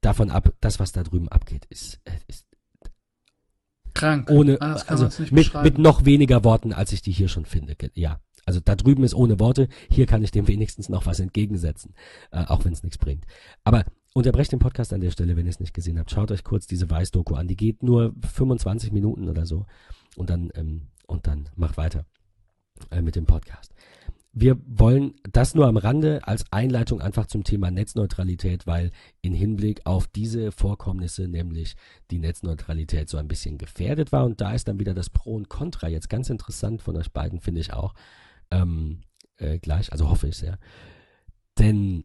davon 0.00 0.30
ab, 0.30 0.52
das, 0.60 0.80
was 0.80 0.92
da 0.92 1.04
drüben 1.04 1.28
abgeht, 1.28 1.64
ist, 1.66 2.00
äh, 2.04 2.12
ist 2.26 2.46
Krank. 3.94 4.30
Ohne, 4.30 4.60
ah, 4.60 4.74
also 4.86 5.08
mit, 5.30 5.54
mit 5.54 5.78
noch 5.78 6.04
weniger 6.04 6.44
Worten, 6.44 6.72
als 6.72 6.92
ich 6.92 7.02
die 7.02 7.12
hier 7.12 7.28
schon 7.28 7.44
finde. 7.44 7.76
Ja. 7.94 8.20
Also 8.46 8.60
da 8.60 8.74
drüben 8.74 9.04
ist 9.04 9.14
ohne 9.14 9.40
Worte, 9.40 9.68
hier 9.88 10.04
kann 10.04 10.22
ich 10.22 10.30
dem 10.30 10.46
wenigstens 10.46 10.90
noch 10.90 11.06
was 11.06 11.18
entgegensetzen, 11.18 11.94
äh, 12.30 12.44
auch 12.44 12.66
wenn 12.66 12.74
es 12.74 12.82
nichts 12.82 12.98
bringt. 12.98 13.24
Aber 13.62 13.84
unterbrecht 14.12 14.52
den 14.52 14.58
Podcast 14.58 14.92
an 14.92 15.00
der 15.00 15.10
Stelle, 15.10 15.36
wenn 15.36 15.46
ihr 15.46 15.50
es 15.50 15.60
nicht 15.60 15.72
gesehen 15.74 15.98
habt. 15.98 16.10
Schaut 16.10 16.30
euch 16.30 16.44
kurz 16.44 16.66
diese 16.66 16.90
Weiß-Doku 16.90 17.34
an. 17.34 17.48
Die 17.48 17.56
geht 17.56 17.82
nur 17.82 18.14
25 18.34 18.92
Minuten 18.92 19.28
oder 19.28 19.46
so. 19.46 19.66
Und 20.16 20.30
dann, 20.30 20.50
ähm, 20.54 20.88
und 21.06 21.26
dann 21.26 21.48
macht 21.56 21.76
weiter 21.76 22.04
äh, 22.90 23.02
mit 23.02 23.16
dem 23.16 23.24
Podcast. 23.24 23.74
Wir 24.36 24.58
wollen 24.66 25.14
das 25.30 25.54
nur 25.54 25.68
am 25.68 25.76
Rande 25.76 26.26
als 26.26 26.44
Einleitung 26.52 27.00
einfach 27.00 27.26
zum 27.26 27.44
Thema 27.44 27.70
Netzneutralität, 27.70 28.66
weil 28.66 28.90
in 29.22 29.32
Hinblick 29.32 29.82
auf 29.84 30.08
diese 30.08 30.50
Vorkommnisse, 30.50 31.28
nämlich 31.28 31.76
die 32.10 32.18
Netzneutralität 32.18 33.08
so 33.08 33.16
ein 33.16 33.28
bisschen 33.28 33.58
gefährdet 33.58 34.10
war. 34.10 34.24
Und 34.24 34.40
da 34.40 34.52
ist 34.52 34.66
dann 34.66 34.80
wieder 34.80 34.92
das 34.92 35.08
Pro 35.08 35.36
und 35.36 35.48
Contra 35.48 35.88
jetzt 35.88 36.10
ganz 36.10 36.30
interessant 36.30 36.82
von 36.82 36.96
euch 36.96 37.12
beiden, 37.12 37.38
finde 37.38 37.60
ich 37.60 37.72
auch. 37.72 37.94
Ähm, 38.50 39.02
äh, 39.36 39.60
gleich, 39.60 39.92
also 39.92 40.10
hoffe 40.10 40.26
ich 40.26 40.36
sehr. 40.36 40.58
Denn 41.56 42.04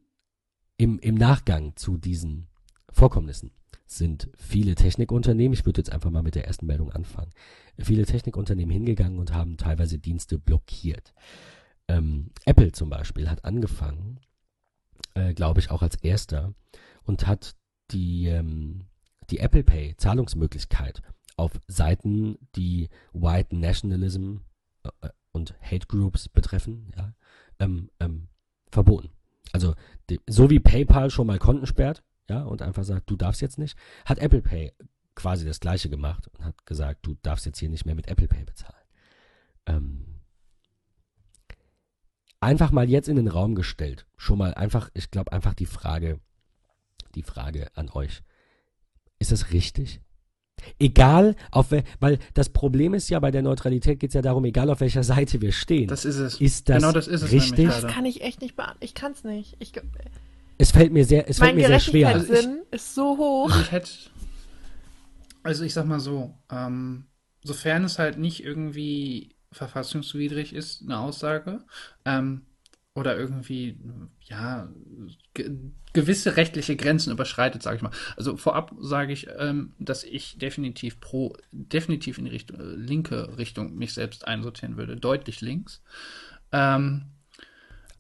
im, 0.78 1.00
im 1.00 1.16
Nachgang 1.16 1.76
zu 1.76 1.98
diesen 1.98 2.48
Vorkommnissen 2.92 3.52
sind 3.88 4.30
viele 4.38 4.76
Technikunternehmen, 4.76 5.54
ich 5.54 5.66
würde 5.66 5.80
jetzt 5.80 5.92
einfach 5.92 6.12
mal 6.12 6.22
mit 6.22 6.36
der 6.36 6.46
ersten 6.46 6.68
Meldung 6.68 6.92
anfangen, 6.92 7.32
viele 7.80 8.06
Technikunternehmen 8.06 8.72
hingegangen 8.72 9.18
und 9.18 9.34
haben 9.34 9.58
teilweise 9.58 9.98
Dienste 9.98 10.38
blockiert. 10.38 11.16
Ähm, 11.90 12.30
Apple 12.46 12.72
zum 12.72 12.90
Beispiel 12.90 13.30
hat 13.30 13.44
angefangen, 13.44 14.20
äh, 15.16 15.34
glaube 15.34 15.60
ich, 15.60 15.72
auch 15.72 15.82
als 15.82 15.96
erster 15.96 16.54
und 17.04 17.26
hat 17.26 17.56
die, 17.92 18.28
ähm, 18.28 18.86
die 19.32 19.40
Apple 19.40 19.64
Pay 19.64 19.98
Zahlungsmöglichkeit 19.98 21.02
auf 21.36 21.52
Seiten, 21.68 22.38
die 22.56 22.90
White 23.12 23.56
Nationalism 23.56 24.38
äh, 24.84 25.10
und 25.32 25.56
Hate 25.62 25.88
Groups 25.88 26.30
betreffen, 26.30 26.92
ja, 26.96 27.14
ähm, 27.60 27.90
ähm, 28.00 28.28
verboten. 28.72 29.10
Also 29.52 29.74
die, 30.12 30.20
so 30.28 30.52
wie 30.52 30.60
PayPal 30.60 31.10
schon 31.10 31.26
mal 31.26 31.40
Konten 31.40 31.66
sperrt, 31.66 32.04
ja, 32.30 32.44
und 32.44 32.62
einfach 32.62 32.84
sagt, 32.84 33.10
du 33.10 33.16
darfst 33.16 33.42
jetzt 33.42 33.58
nicht, 33.58 33.76
hat 34.06 34.20
Apple 34.20 34.44
Pay 34.44 34.74
quasi 35.16 35.44
das 35.44 35.60
gleiche 35.60 35.90
gemacht 35.90 36.28
und 36.28 36.46
hat 36.46 36.68
gesagt, 36.68 37.04
du 37.08 37.16
darfst 37.24 37.48
jetzt 37.48 37.58
hier 37.58 37.70
nicht 37.70 37.86
mehr 37.86 37.96
mit 37.96 38.08
Apple 38.08 38.28
Pay 38.28 38.46
bezahlen. 38.46 38.86
Ähm, 39.66 40.19
einfach 42.42 42.72
mal 42.72 42.90
jetzt 42.90 43.10
in 43.10 43.16
den 43.16 43.28
Raum 43.28 43.56
gestellt. 43.56 44.06
Schon 44.18 44.38
mal 44.38 44.54
einfach, 44.54 44.90
ich 44.94 45.12
glaube 45.12 45.32
einfach 45.32 45.54
die 45.54 45.66
Frage, 45.66 46.20
die 47.16 47.24
Frage 47.24 47.68
an 47.76 47.90
euch. 47.90 48.22
Ist 49.20 49.32
das 49.32 49.52
richtig? 49.52 50.02
Egal, 50.78 51.36
auf 51.52 51.72
weil 52.00 52.20
das 52.34 52.50
Problem 52.50 52.94
ist 52.94 53.10
ja 53.10 53.20
bei 53.20 53.32
der 53.32 53.42
Neutralität 53.42 54.00
geht 54.00 54.10
es 54.10 54.14
ja 54.14 54.22
darum, 54.22 54.44
egal 54.44 54.70
auf 54.70 54.82
welcher 54.82 55.04
Seite 55.04 55.42
wir 55.42 55.54
stehen. 55.54 55.88
Das 55.88 56.04
ist 56.04 56.18
es. 56.18 56.42
Ist 56.42 56.68
das 56.68 56.82
genau 56.82 56.92
das 56.92 57.08
ist 57.08 57.22
es 57.22 57.32
richtig? 57.32 57.68
Das 57.68 57.88
kann 57.88 58.06
ich 58.06 58.22
echt 58.22 58.42
nicht 58.42 58.56
beantworten. 58.56 58.84
Ich 58.84 58.94
kann 58.94 59.14
es 59.14 59.24
nicht. 59.24 59.56
Ich, 59.60 59.72
es 60.58 60.72
fällt 60.72 60.92
mir 60.92 61.06
sehr, 61.06 61.30
es 61.30 61.40
fällt 61.40 61.56
mir 61.56 61.68
sehr 61.68 61.80
schwer. 61.80 62.08
Mein 62.08 62.26
Gerechtigkeitssinn 62.26 62.62
ist 62.72 62.94
so 62.94 63.18
hoch. 63.18 63.50
Also 63.50 63.62
ich 63.62 63.72
hätte, 63.72 63.90
also 65.44 65.64
ich 65.64 65.74
sag 65.74 65.86
mal 65.86 66.02
so, 66.02 66.36
ähm, 66.52 67.06
sofern 67.42 67.86
es 67.86 68.00
halt 68.00 68.18
nicht 68.18 68.44
irgendwie 68.44 69.36
verfassungswidrig 69.52 70.54
ist, 70.54 70.84
eine 70.84 71.00
Aussage. 71.00 71.64
Ähm, 72.06 72.44
oder 72.96 73.18
irgendwie, 73.18 73.78
ja, 74.24 74.70
ge 75.34 75.52
gewisse 75.92 76.38
rechtliche 76.38 76.76
Grenzen 76.76 77.12
überschreitet, 77.12 77.64
sage 77.64 77.78
ich 77.78 77.82
mal. 77.82 77.92
Also 78.16 78.38
vorab 78.38 78.76
sage 78.80 79.12
ich, 79.12 79.28
ähm, 79.40 79.74
dass 79.80 80.04
ich 80.04 80.38
definitiv 80.38 81.00
pro, 81.00 81.36
definitiv 81.52 82.20
in 82.20 82.26
die 82.26 82.32
Richtung, 82.32 82.60
äh, 82.60 82.76
linke 82.76 83.38
Richtung 83.40 83.76
mich 83.76 83.94
selbst 83.94 84.28
einsortieren 84.28 84.78
würde, 84.78 84.98
deutlich 84.98 85.42
links. 85.42 85.82
Ähm, 86.52 87.06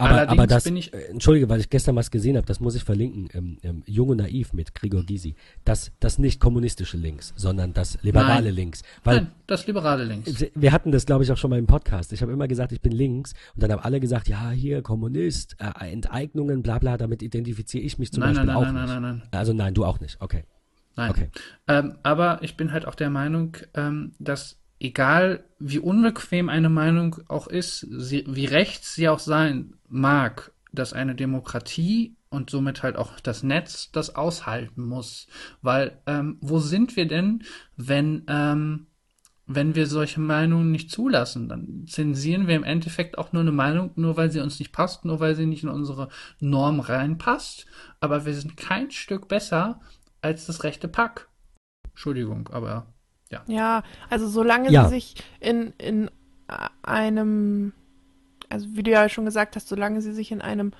Aber, 0.02 0.12
Allerdings 0.12 0.32
aber 0.40 0.48
das, 0.48 0.64
bin 0.64 0.78
ich- 0.78 0.94
äh, 0.94 1.08
entschuldige, 1.10 1.50
weil 1.50 1.60
ich 1.60 1.70
gestern 1.70 1.94
was 1.98 2.10
gesehen 2.10 2.38
habe, 2.38 2.48
das 2.48 2.62
muss 2.62 2.74
ich 2.74 2.86
verlinken, 2.86 3.28
ähm, 3.34 3.58
ähm, 3.64 3.84
Jung 3.86 4.08
und 4.10 4.18
Naiv 4.18 4.54
mit 4.54 4.74
Gregor 4.74 5.04
Gysi. 5.04 5.36
Das, 5.66 5.92
das 6.00 6.18
nicht 6.20 6.40
kommunistische 6.40 6.96
Links, 6.96 7.34
sondern 7.36 7.74
das 7.74 8.02
liberale 8.02 8.46
Nein. 8.46 8.56
Links. 8.56 8.82
Weil 9.04 9.16
nein, 9.18 9.32
das 9.46 9.68
liberale 9.68 10.06
Links. 10.06 10.46
wir 10.56 10.72
hatten 10.72 10.94
das, 10.94 11.06
glaube 11.06 11.26
ich, 11.26 11.32
auch 11.34 11.38
schon 11.38 11.50
mal 11.50 11.60
im 11.60 11.68
Podcast. 11.68 12.14
Ich 12.14 12.22
habe 12.22 12.32
immer 12.32 12.48
gesagt, 12.48 12.72
ich 12.72 12.80
bin 12.80 12.94
links 12.94 13.34
und 13.56 13.62
dann 13.62 13.74
haben 13.74 13.82
alle 13.84 14.00
gesagt, 14.00 14.30
ja, 14.30 14.52
hier 14.52 14.82
Kommunist, 14.82 15.58
äh, 15.60 15.92
Enteignungen, 15.92 16.64
bla 16.64 16.80
bla, 16.80 16.98
damit 16.98 17.22
identifiziere 17.22 17.84
ich 17.84 18.00
mich 18.00 18.14
zum 18.14 18.22
Nein, 18.22 18.36
Beispiel 18.36 18.48
nein, 18.48 18.56
auch 18.56 18.62
nein, 18.62 18.74
nein, 18.76 18.84
nicht. 18.86 18.94
nein, 18.94 19.02
nein, 19.02 19.18
nein. 19.32 19.40
Also 19.40 19.52
nein, 19.52 19.74
du 19.74 19.84
auch 19.84 20.00
nicht. 20.00 20.16
Okay. 20.22 20.46
Nein. 20.96 21.12
Okay. 21.12 21.30
Ähm, 21.68 21.96
aber 22.04 22.40
ich 22.42 22.56
bin 22.56 22.72
halt 22.72 22.88
auch 22.88 22.96
der 22.96 23.10
Meinung, 23.10 23.58
ähm, 23.74 24.14
dass 24.20 24.58
egal 24.80 25.43
wie 25.60 25.80
unbequem 25.80 26.49
eine 26.49 26.69
Meinung 26.69 27.18
auch 27.27 27.47
ist, 27.47 27.85
sie, 27.91 28.26
wie 28.27 28.45
rechts 28.45 28.95
sie 28.95 29.10
auch 29.10 29.19
sein 29.19 29.76
mag, 29.88 30.51
dass 30.72 30.93
eine 30.93 31.15
Demokratie 31.15 32.15
und 32.30 32.49
somit 32.49 32.84
halt 32.84 32.95
auch 32.95 33.19
das 33.19 33.43
Netz 33.43 33.91
das 33.91 34.15
aushalten 34.15 34.84
muss. 34.84 35.27
Weil 35.61 35.99
ähm, 36.06 36.38
wo 36.41 36.60
sind 36.60 36.95
wir 36.95 37.07
denn, 37.07 37.43
wenn, 37.76 38.23
ähm, 38.27 38.88
wenn 39.47 39.73
wir 39.73 39.88
solche 39.88 40.22
Meinungen 40.22 40.72
nicht 40.72 40.91
zulassen? 40.91 41.49
Dann 41.49 41.85
zensieren 41.88 42.47
wir 42.47 42.56
im 42.56 42.64
Endeffekt 42.64 43.18
auch 43.18 43.34
nur 43.34 43.41
eine 43.41 43.51
Meinung, 43.51 43.91
nur 43.95 44.15
weil 44.15 44.31
sie 44.31 44.39
uns 44.39 44.60
nicht 44.60 44.72
passt, 44.72 45.06
nur 45.06 45.19
weil 45.19 45.35
sie 45.35 45.47
nicht 45.47 45.64
in 45.64 45.69
unsere 45.69 46.10
Norm 46.39 46.80
reinpasst. 46.80 47.65
Aber 47.99 48.26
wir 48.26 48.34
sind 48.34 48.56
kein 48.56 48.91
Stück 48.91 49.27
besser 49.27 49.81
als 50.22 50.45
das 50.45 50.64
rechte 50.64 50.88
Pack. 50.88 51.30
Entschuldigung, 51.89 52.47
aber 52.49 52.93
Ja, 53.47 53.84
also 54.10 54.27
solange 54.27 54.72
Ja. 54.72 54.85
sie 54.85 54.89
sich 54.95 55.15
in, 55.39 55.73
in 55.77 56.10
einem, 56.81 57.73
also 58.49 58.68
wie 58.72 58.84
du 58.84 58.91
ja 58.91 59.07
schon 59.10 59.26
gesagt 59.26 59.56
hast, 59.56 59.68
solange 59.68 60.01
sie 60.01 60.14
sich 60.14 60.31
in 60.31 60.41
einem 60.41 60.72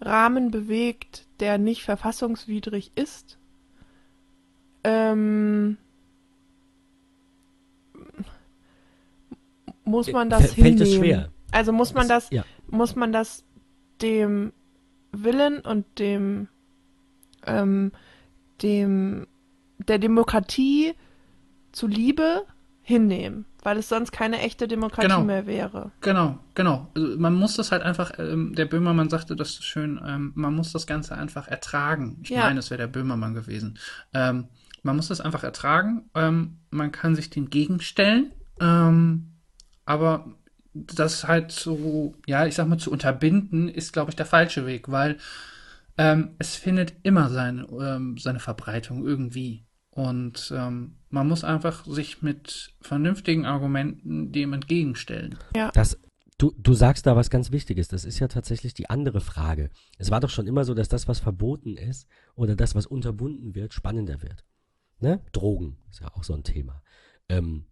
Rahmen 0.00 0.50
bewegt, 0.50 1.26
der 1.40 1.58
nicht 1.58 1.82
verfassungswidrig 1.84 2.92
ist, 2.96 3.38
ähm, 4.84 5.76
muss 9.84 10.10
man 10.12 10.30
das 10.30 10.52
fällt 10.52 10.78
hinnehmen. 10.78 10.82
es 10.82 10.94
schwer. 10.94 11.28
Also 11.50 11.72
muss 11.72 11.94
man 11.94 12.08
das, 12.08 12.30
Ja. 12.30 12.44
muss 12.68 12.94
man 12.96 13.12
das 13.12 13.44
dem 14.02 14.52
Willen 15.12 15.60
und 15.60 15.86
dem, 15.98 16.48
ähm, 17.46 17.92
dem, 18.62 19.26
der 19.78 19.98
Demokratie 19.98 20.94
zuliebe 21.78 22.44
hinnehmen, 22.82 23.44
weil 23.62 23.76
es 23.78 23.88
sonst 23.88 24.12
keine 24.12 24.40
echte 24.40 24.66
Demokratie 24.66 25.08
Genau. 25.08 25.22
mehr 25.24 25.46
wäre. 25.46 25.92
genau, 26.00 26.38
genau. 26.54 26.90
Also 26.94 27.18
man 27.18 27.34
muss 27.34 27.54
das 27.56 27.70
halt 27.70 27.82
einfach, 27.82 28.12
ähm, 28.18 28.54
der 28.54 28.64
Böhmermann 28.64 29.10
sagte 29.10 29.36
das 29.36 29.52
so 29.54 29.62
schön, 29.62 30.00
ähm, 30.06 30.32
man 30.34 30.54
muss 30.54 30.72
das 30.72 30.86
Ganze 30.86 31.14
einfach 31.16 31.48
ertragen. 31.48 32.18
Ich 32.22 32.30
Ja. 32.30 32.44
meine, 32.44 32.60
es 32.60 32.70
wäre 32.70 32.78
der 32.78 32.86
Böhmermann 32.86 33.34
gewesen. 33.34 33.78
Ähm, 34.14 34.48
man 34.82 34.96
muss 34.96 35.08
das 35.08 35.20
einfach 35.20 35.44
ertragen. 35.44 36.08
Ähm, 36.14 36.58
man 36.70 36.90
kann 36.92 37.14
sich 37.14 37.28
dem 37.30 37.50
gegenstellen, 37.50 38.32
ähm, 38.60 39.34
aber 39.84 40.32
das 40.72 41.26
halt 41.28 41.52
so, 41.52 42.14
ja, 42.26 42.46
ich 42.46 42.54
sag 42.54 42.68
mal, 42.68 42.78
zu 42.78 42.90
unterbinden, 42.90 43.68
ist, 43.68 43.92
glaube 43.92 44.10
ich, 44.10 44.16
der 44.16 44.26
falsche 44.26 44.64
Weg, 44.66 44.90
weil 44.90 45.18
ähm, 45.98 46.30
es 46.38 46.54
findet 46.56 46.94
immer 47.02 47.28
seine, 47.28 47.66
seine 48.18 48.38
Verbreitung 48.38 49.04
irgendwie. 49.04 49.64
Und 49.98 50.54
ähm, 50.56 50.92
man 51.10 51.26
muss 51.26 51.42
einfach 51.42 51.84
sich 51.84 52.22
mit 52.22 52.72
vernünftigen 52.80 53.46
Argumenten 53.46 54.30
dem 54.30 54.52
entgegenstellen. 54.52 55.36
Das, 55.72 55.98
du, 56.38 56.54
du 56.56 56.72
sagst 56.72 57.04
da 57.04 57.16
was 57.16 57.30
ganz 57.30 57.50
Wichtiges. 57.50 57.88
Das 57.88 58.04
ist 58.04 58.20
ja 58.20 58.28
tatsächlich 58.28 58.74
die 58.74 58.88
andere 58.88 59.20
Frage. 59.20 59.70
Es 59.98 60.12
war 60.12 60.20
doch 60.20 60.30
schon 60.30 60.46
immer 60.46 60.64
so, 60.64 60.74
dass 60.74 60.88
das, 60.88 61.08
was 61.08 61.18
verboten 61.18 61.76
ist 61.76 62.06
oder 62.36 62.54
das, 62.54 62.76
was 62.76 62.86
unterbunden 62.86 63.56
wird, 63.56 63.74
spannender 63.74 64.22
wird. 64.22 64.44
Ne? 65.00 65.20
Drogen 65.32 65.78
ist 65.90 66.00
ja 66.00 66.14
auch 66.14 66.22
so 66.22 66.32
ein 66.32 66.44
Thema. 66.44 66.80
Ähm, 67.28 67.64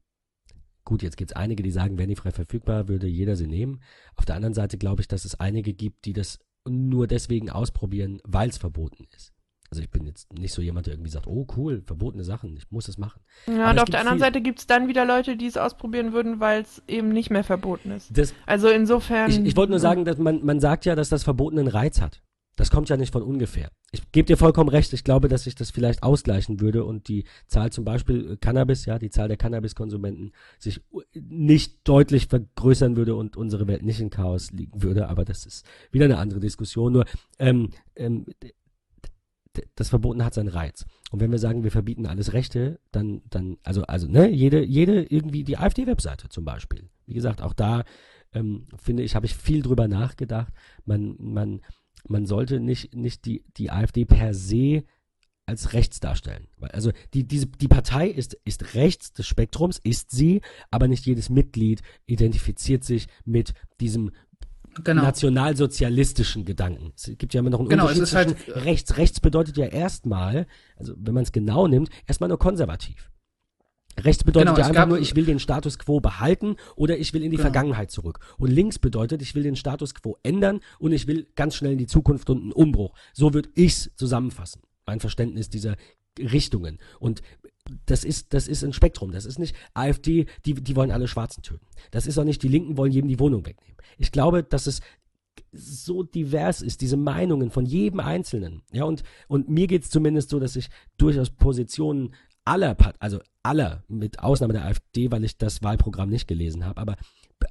gut, 0.84 1.04
jetzt 1.04 1.16
gibt 1.16 1.30
es 1.30 1.36
einige, 1.36 1.62
die 1.62 1.70
sagen, 1.70 1.96
wären 1.96 2.08
die 2.08 2.16
frei 2.16 2.32
verfügbar, 2.32 2.88
würde 2.88 3.06
jeder 3.06 3.36
sie 3.36 3.46
nehmen. 3.46 3.82
Auf 4.16 4.24
der 4.24 4.34
anderen 4.34 4.54
Seite 4.54 4.78
glaube 4.78 5.00
ich, 5.00 5.06
dass 5.06 5.24
es 5.24 5.38
einige 5.38 5.74
gibt, 5.74 6.04
die 6.06 6.12
das 6.12 6.40
nur 6.68 7.06
deswegen 7.06 7.50
ausprobieren, 7.50 8.20
weil 8.24 8.48
es 8.48 8.58
verboten 8.58 9.04
ist. 9.14 9.32
Also 9.70 9.82
ich 9.82 9.90
bin 9.90 10.06
jetzt 10.06 10.32
nicht 10.32 10.52
so 10.52 10.62
jemand, 10.62 10.86
der 10.86 10.94
irgendwie 10.94 11.10
sagt, 11.10 11.26
oh 11.26 11.46
cool, 11.56 11.82
verbotene 11.84 12.22
Sachen, 12.24 12.56
ich 12.56 12.70
muss 12.70 12.88
es 12.88 12.98
machen. 12.98 13.20
Ja, 13.46 13.64
Aber 13.64 13.70
und 13.72 13.78
auf 13.80 13.90
der 13.90 14.00
anderen 14.00 14.18
viel- 14.18 14.24
Seite 14.26 14.40
gibt 14.40 14.60
es 14.60 14.66
dann 14.66 14.86
wieder 14.88 15.04
Leute, 15.04 15.36
die 15.36 15.46
es 15.46 15.56
ausprobieren 15.56 16.12
würden, 16.12 16.38
weil 16.40 16.62
es 16.62 16.82
eben 16.86 17.08
nicht 17.08 17.30
mehr 17.30 17.44
verboten 17.44 17.90
ist. 17.90 18.16
Das, 18.16 18.32
Also 18.46 18.68
insofern. 18.68 19.30
Ich, 19.30 19.38
ich 19.44 19.56
wollte 19.56 19.70
nur 19.70 19.80
sagen, 19.80 20.04
dass 20.04 20.18
man, 20.18 20.44
man 20.44 20.60
sagt 20.60 20.84
ja, 20.84 20.94
dass 20.94 21.08
das 21.08 21.24
Verboten 21.24 21.58
einen 21.58 21.68
Reiz 21.68 22.00
hat. 22.00 22.22
Das 22.58 22.70
kommt 22.70 22.88
ja 22.88 22.96
nicht 22.96 23.12
von 23.12 23.22
ungefähr. 23.22 23.68
Ich 23.92 24.12
gebe 24.12 24.24
dir 24.24 24.38
vollkommen 24.38 24.70
recht. 24.70 24.90
Ich 24.94 25.04
glaube, 25.04 25.28
dass 25.28 25.44
sich 25.44 25.54
das 25.56 25.70
vielleicht 25.70 26.02
ausgleichen 26.02 26.58
würde 26.60 26.84
und 26.84 27.06
die 27.08 27.24
Zahl 27.48 27.70
zum 27.70 27.84
Beispiel 27.84 28.32
äh, 28.32 28.36
Cannabis, 28.38 28.86
ja, 28.86 28.98
die 28.98 29.10
Zahl 29.10 29.28
der 29.28 29.36
Cannabiskonsumenten 29.36 30.32
sich 30.58 30.80
nicht 31.12 31.86
deutlich 31.86 32.28
vergrößern 32.28 32.96
würde 32.96 33.14
und 33.14 33.36
unsere 33.36 33.66
Welt 33.68 33.82
nicht 33.82 34.00
in 34.00 34.08
Chaos 34.08 34.52
liegen 34.52 34.82
würde. 34.82 35.08
Aber 35.08 35.26
das 35.26 35.44
ist 35.44 35.66
wieder 35.92 36.06
eine 36.06 36.16
andere 36.16 36.40
Diskussion. 36.40 36.94
Nur 36.94 37.04
ähm, 37.38 37.70
ähm, 37.94 38.24
das 39.74 39.88
Verboten 39.88 40.24
hat 40.24 40.34
seinen 40.34 40.48
Reiz. 40.48 40.86
Und 41.10 41.20
wenn 41.20 41.30
wir 41.30 41.38
sagen, 41.38 41.64
wir 41.64 41.70
verbieten 41.70 42.06
alles 42.06 42.32
Rechte, 42.32 42.80
dann, 42.92 43.22
dann, 43.30 43.58
also, 43.62 43.82
also, 43.82 44.08
ne, 44.08 44.28
jede, 44.28 44.64
jede 44.64 45.02
irgendwie 45.02 45.44
die 45.44 45.58
AfD-Webseite 45.58 46.28
zum 46.28 46.44
Beispiel. 46.44 46.88
Wie 47.06 47.14
gesagt, 47.14 47.42
auch 47.42 47.52
da 47.52 47.84
ähm, 48.32 48.66
finde 48.76 49.02
ich, 49.02 49.14
habe 49.14 49.26
ich 49.26 49.34
viel 49.34 49.62
drüber 49.62 49.88
nachgedacht. 49.88 50.52
Man, 50.84 51.16
man, 51.18 51.60
man 52.08 52.26
sollte 52.26 52.60
nicht, 52.60 52.94
nicht 52.94 53.24
die, 53.24 53.44
die 53.56 53.70
AfD 53.70 54.04
per 54.04 54.34
se 54.34 54.84
als 55.46 55.72
rechts 55.72 56.00
darstellen. 56.00 56.48
Also 56.60 56.90
die, 57.14 57.26
diese, 57.26 57.46
die 57.46 57.68
Partei 57.68 58.08
ist, 58.08 58.36
ist 58.44 58.74
rechts 58.74 59.12
des 59.12 59.28
Spektrums, 59.28 59.78
ist 59.78 60.10
sie, 60.10 60.40
aber 60.72 60.88
nicht 60.88 61.06
jedes 61.06 61.30
Mitglied 61.30 61.82
identifiziert 62.06 62.82
sich 62.82 63.06
mit 63.24 63.54
diesem 63.80 64.10
Genau. 64.84 65.02
nationalsozialistischen 65.02 66.44
Gedanken. 66.44 66.92
Es 66.96 67.10
gibt 67.16 67.32
ja 67.34 67.40
immer 67.40 67.50
noch 67.50 67.60
einen 67.60 67.68
Genau, 67.68 67.84
Unterschied 67.84 68.02
es 68.02 68.08
ist 68.10 68.14
halt, 68.14 68.38
zwischen 68.38 68.52
rechts. 68.60 68.96
Rechts 68.96 69.20
bedeutet 69.20 69.56
ja 69.56 69.66
erstmal, 69.66 70.46
also 70.76 70.94
wenn 70.98 71.14
man 71.14 71.22
es 71.22 71.32
genau 71.32 71.66
nimmt, 71.66 71.88
erstmal 72.06 72.28
nur 72.28 72.38
konservativ. 72.38 73.10
Rechts 73.98 74.24
bedeutet 74.24 74.48
Genau, 74.48 74.58
ja 74.58 74.62
es 74.64 74.68
einfach 74.68 74.82
gab- 74.82 74.88
nur, 74.90 74.98
ich 74.98 75.16
will 75.16 75.24
den 75.24 75.38
Status 75.38 75.78
quo 75.78 76.00
behalten 76.00 76.56
oder 76.74 76.98
ich 76.98 77.14
will 77.14 77.22
in 77.22 77.30
die 77.30 77.38
Genau. 77.38 77.46
Vergangenheit 77.46 77.90
zurück. 77.90 78.18
Und 78.36 78.50
links 78.50 78.78
bedeutet, 78.78 79.22
ich 79.22 79.34
will 79.34 79.42
den 79.42 79.56
Status 79.56 79.94
quo 79.94 80.18
ändern 80.22 80.60
und 80.78 80.92
ich 80.92 81.06
will 81.06 81.26
ganz 81.34 81.54
schnell 81.56 81.72
in 81.72 81.78
die 81.78 81.86
Zukunft 81.86 82.28
und 82.28 82.42
einen 82.42 82.52
Umbruch. 82.52 82.92
So 83.14 83.32
würde 83.32 83.48
ich's 83.54 83.90
zusammenfassen. 83.96 84.60
Mein 84.84 85.00
Verständnis 85.00 85.48
dieser 85.48 85.76
Richtungen. 86.18 86.78
Und 87.00 87.22
das 87.86 88.04
ist, 88.04 88.32
das 88.34 88.48
ist 88.48 88.64
ein 88.64 88.72
Spektrum. 88.72 89.12
Das 89.12 89.24
ist 89.24 89.38
nicht 89.38 89.56
AfD, 89.74 90.26
die, 90.44 90.54
die 90.54 90.76
wollen 90.76 90.90
alle 90.90 91.08
Schwarzen 91.08 91.42
töten. 91.42 91.66
Das 91.90 92.06
ist 92.06 92.18
auch 92.18 92.24
nicht, 92.24 92.42
die 92.42 92.48
Linken 92.48 92.76
wollen 92.76 92.92
jedem 92.92 93.08
die 93.08 93.20
Wohnung 93.20 93.44
wegnehmen. 93.46 93.76
Ich 93.98 94.12
glaube, 94.12 94.42
dass 94.42 94.66
es 94.66 94.80
so 95.52 96.02
divers 96.02 96.62
ist, 96.62 96.80
diese 96.80 96.96
Meinungen 96.96 97.50
von 97.50 97.66
jedem 97.66 98.00
Einzelnen. 98.00 98.62
Ja, 98.72 98.84
und, 98.84 99.02
und 99.28 99.48
mir 99.48 99.66
geht's 99.66 99.90
zumindest 99.90 100.30
so, 100.30 100.38
dass 100.38 100.56
ich 100.56 100.68
durchaus 100.98 101.30
Positionen 101.30 102.14
aller, 102.46 102.74
Part 102.74 102.96
also 103.00 103.20
aller, 103.42 103.82
mit 103.88 104.20
Ausnahme 104.20 104.54
der 104.54 104.64
AfD, 104.64 105.10
weil 105.10 105.24
ich 105.24 105.36
das 105.36 105.62
Wahlprogramm 105.62 106.08
nicht 106.08 106.26
gelesen 106.26 106.64
habe, 106.64 106.80
aber 106.80 106.96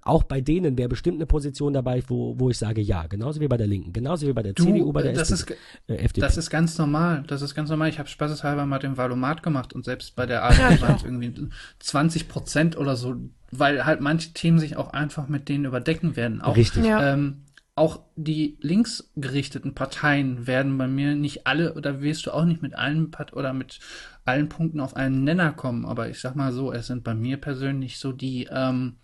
auch 0.02 0.24
bei 0.24 0.42
denen 0.42 0.78
wäre 0.78 0.90
bestimmt 0.90 1.18
eine 1.18 1.26
Position 1.26 1.74
dabei, 1.74 2.04
wo, 2.08 2.40
wo 2.40 2.50
ich 2.50 2.58
sage, 2.58 2.82
ja, 2.82 3.06
genauso 3.08 3.40
wie 3.40 3.48
bei 3.48 3.58
der 3.58 3.68
Linken, 3.68 3.94
genauso 3.94 4.28
wie 4.28 4.34
bei 4.34 4.44
der 4.44 4.54
Du, 4.54 4.64
CDU, 4.64 4.92
bei 4.92 5.04
der 5.04 5.14
das 5.14 5.32
SPD, 5.32 5.54
ist, 5.54 5.90
äh, 5.90 6.04
FDP. 6.04 6.22
das 6.22 6.38
ist 6.38 6.50
ganz 6.50 6.78
normal. 6.78 7.24
Das 7.28 7.42
ist 7.42 7.54
ganz 7.56 7.70
normal. 7.70 7.90
Ich 7.90 8.00
habe 8.00 8.10
spaßeshalber 8.10 8.66
mal 8.66 8.80
den 8.80 8.98
Valomat 8.98 9.44
gemacht 9.44 9.74
und 9.74 9.86
selbst 9.86 10.16
bei 10.16 10.26
der 10.26 10.44
AfD 10.44 10.82
waren 10.82 10.96
es 10.96 11.04
irgendwie 11.04 11.34
20 11.80 12.28
Prozent 12.28 12.78
oder 12.78 12.96
so, 12.96 13.16
weil 13.52 13.86
halt 13.86 14.02
manche 14.02 14.34
Themen 14.34 14.60
sich 14.60 14.76
auch 14.76 14.92
einfach 14.92 15.28
mit 15.28 15.50
denen 15.50 15.66
überdecken 15.66 16.16
werden. 16.16 16.42
Auch, 16.42 16.58
Richtig. 16.58 16.84
Ja. 16.86 17.14
Ähm, 17.14 17.45
auch 17.76 18.00
die 18.16 18.58
linksgerichteten 18.62 19.76
Parteien 19.76 20.48
werden 20.48 20.78
bei 20.78 20.88
mir 20.88 21.16
nicht 21.16 21.46
alle, 21.46 21.74
oder 21.74 22.02
wirst 22.02 22.26
du 22.26 22.32
auch 22.32 22.46
nicht 22.46 22.62
mit 22.62 22.74
allen 22.74 23.12
Part 23.12 23.34
oder 23.34 23.52
mit 23.52 23.80
allen 24.24 24.48
Punkten 24.48 24.80
auf 24.80 24.96
einen 24.96 25.26
Nenner 25.26 25.52
kommen. 25.52 25.86
Aber 25.86 26.10
ich 26.10 26.22
sag 26.22 26.36
mal 26.36 26.54
so, 26.54 26.72
es 26.72 26.88
sind 26.88 27.04
bei 27.04 27.14
mir 27.14 27.38
persönlich 27.38 28.00
so 28.00 28.14
die, 28.14 28.48
ähm, 28.50 28.96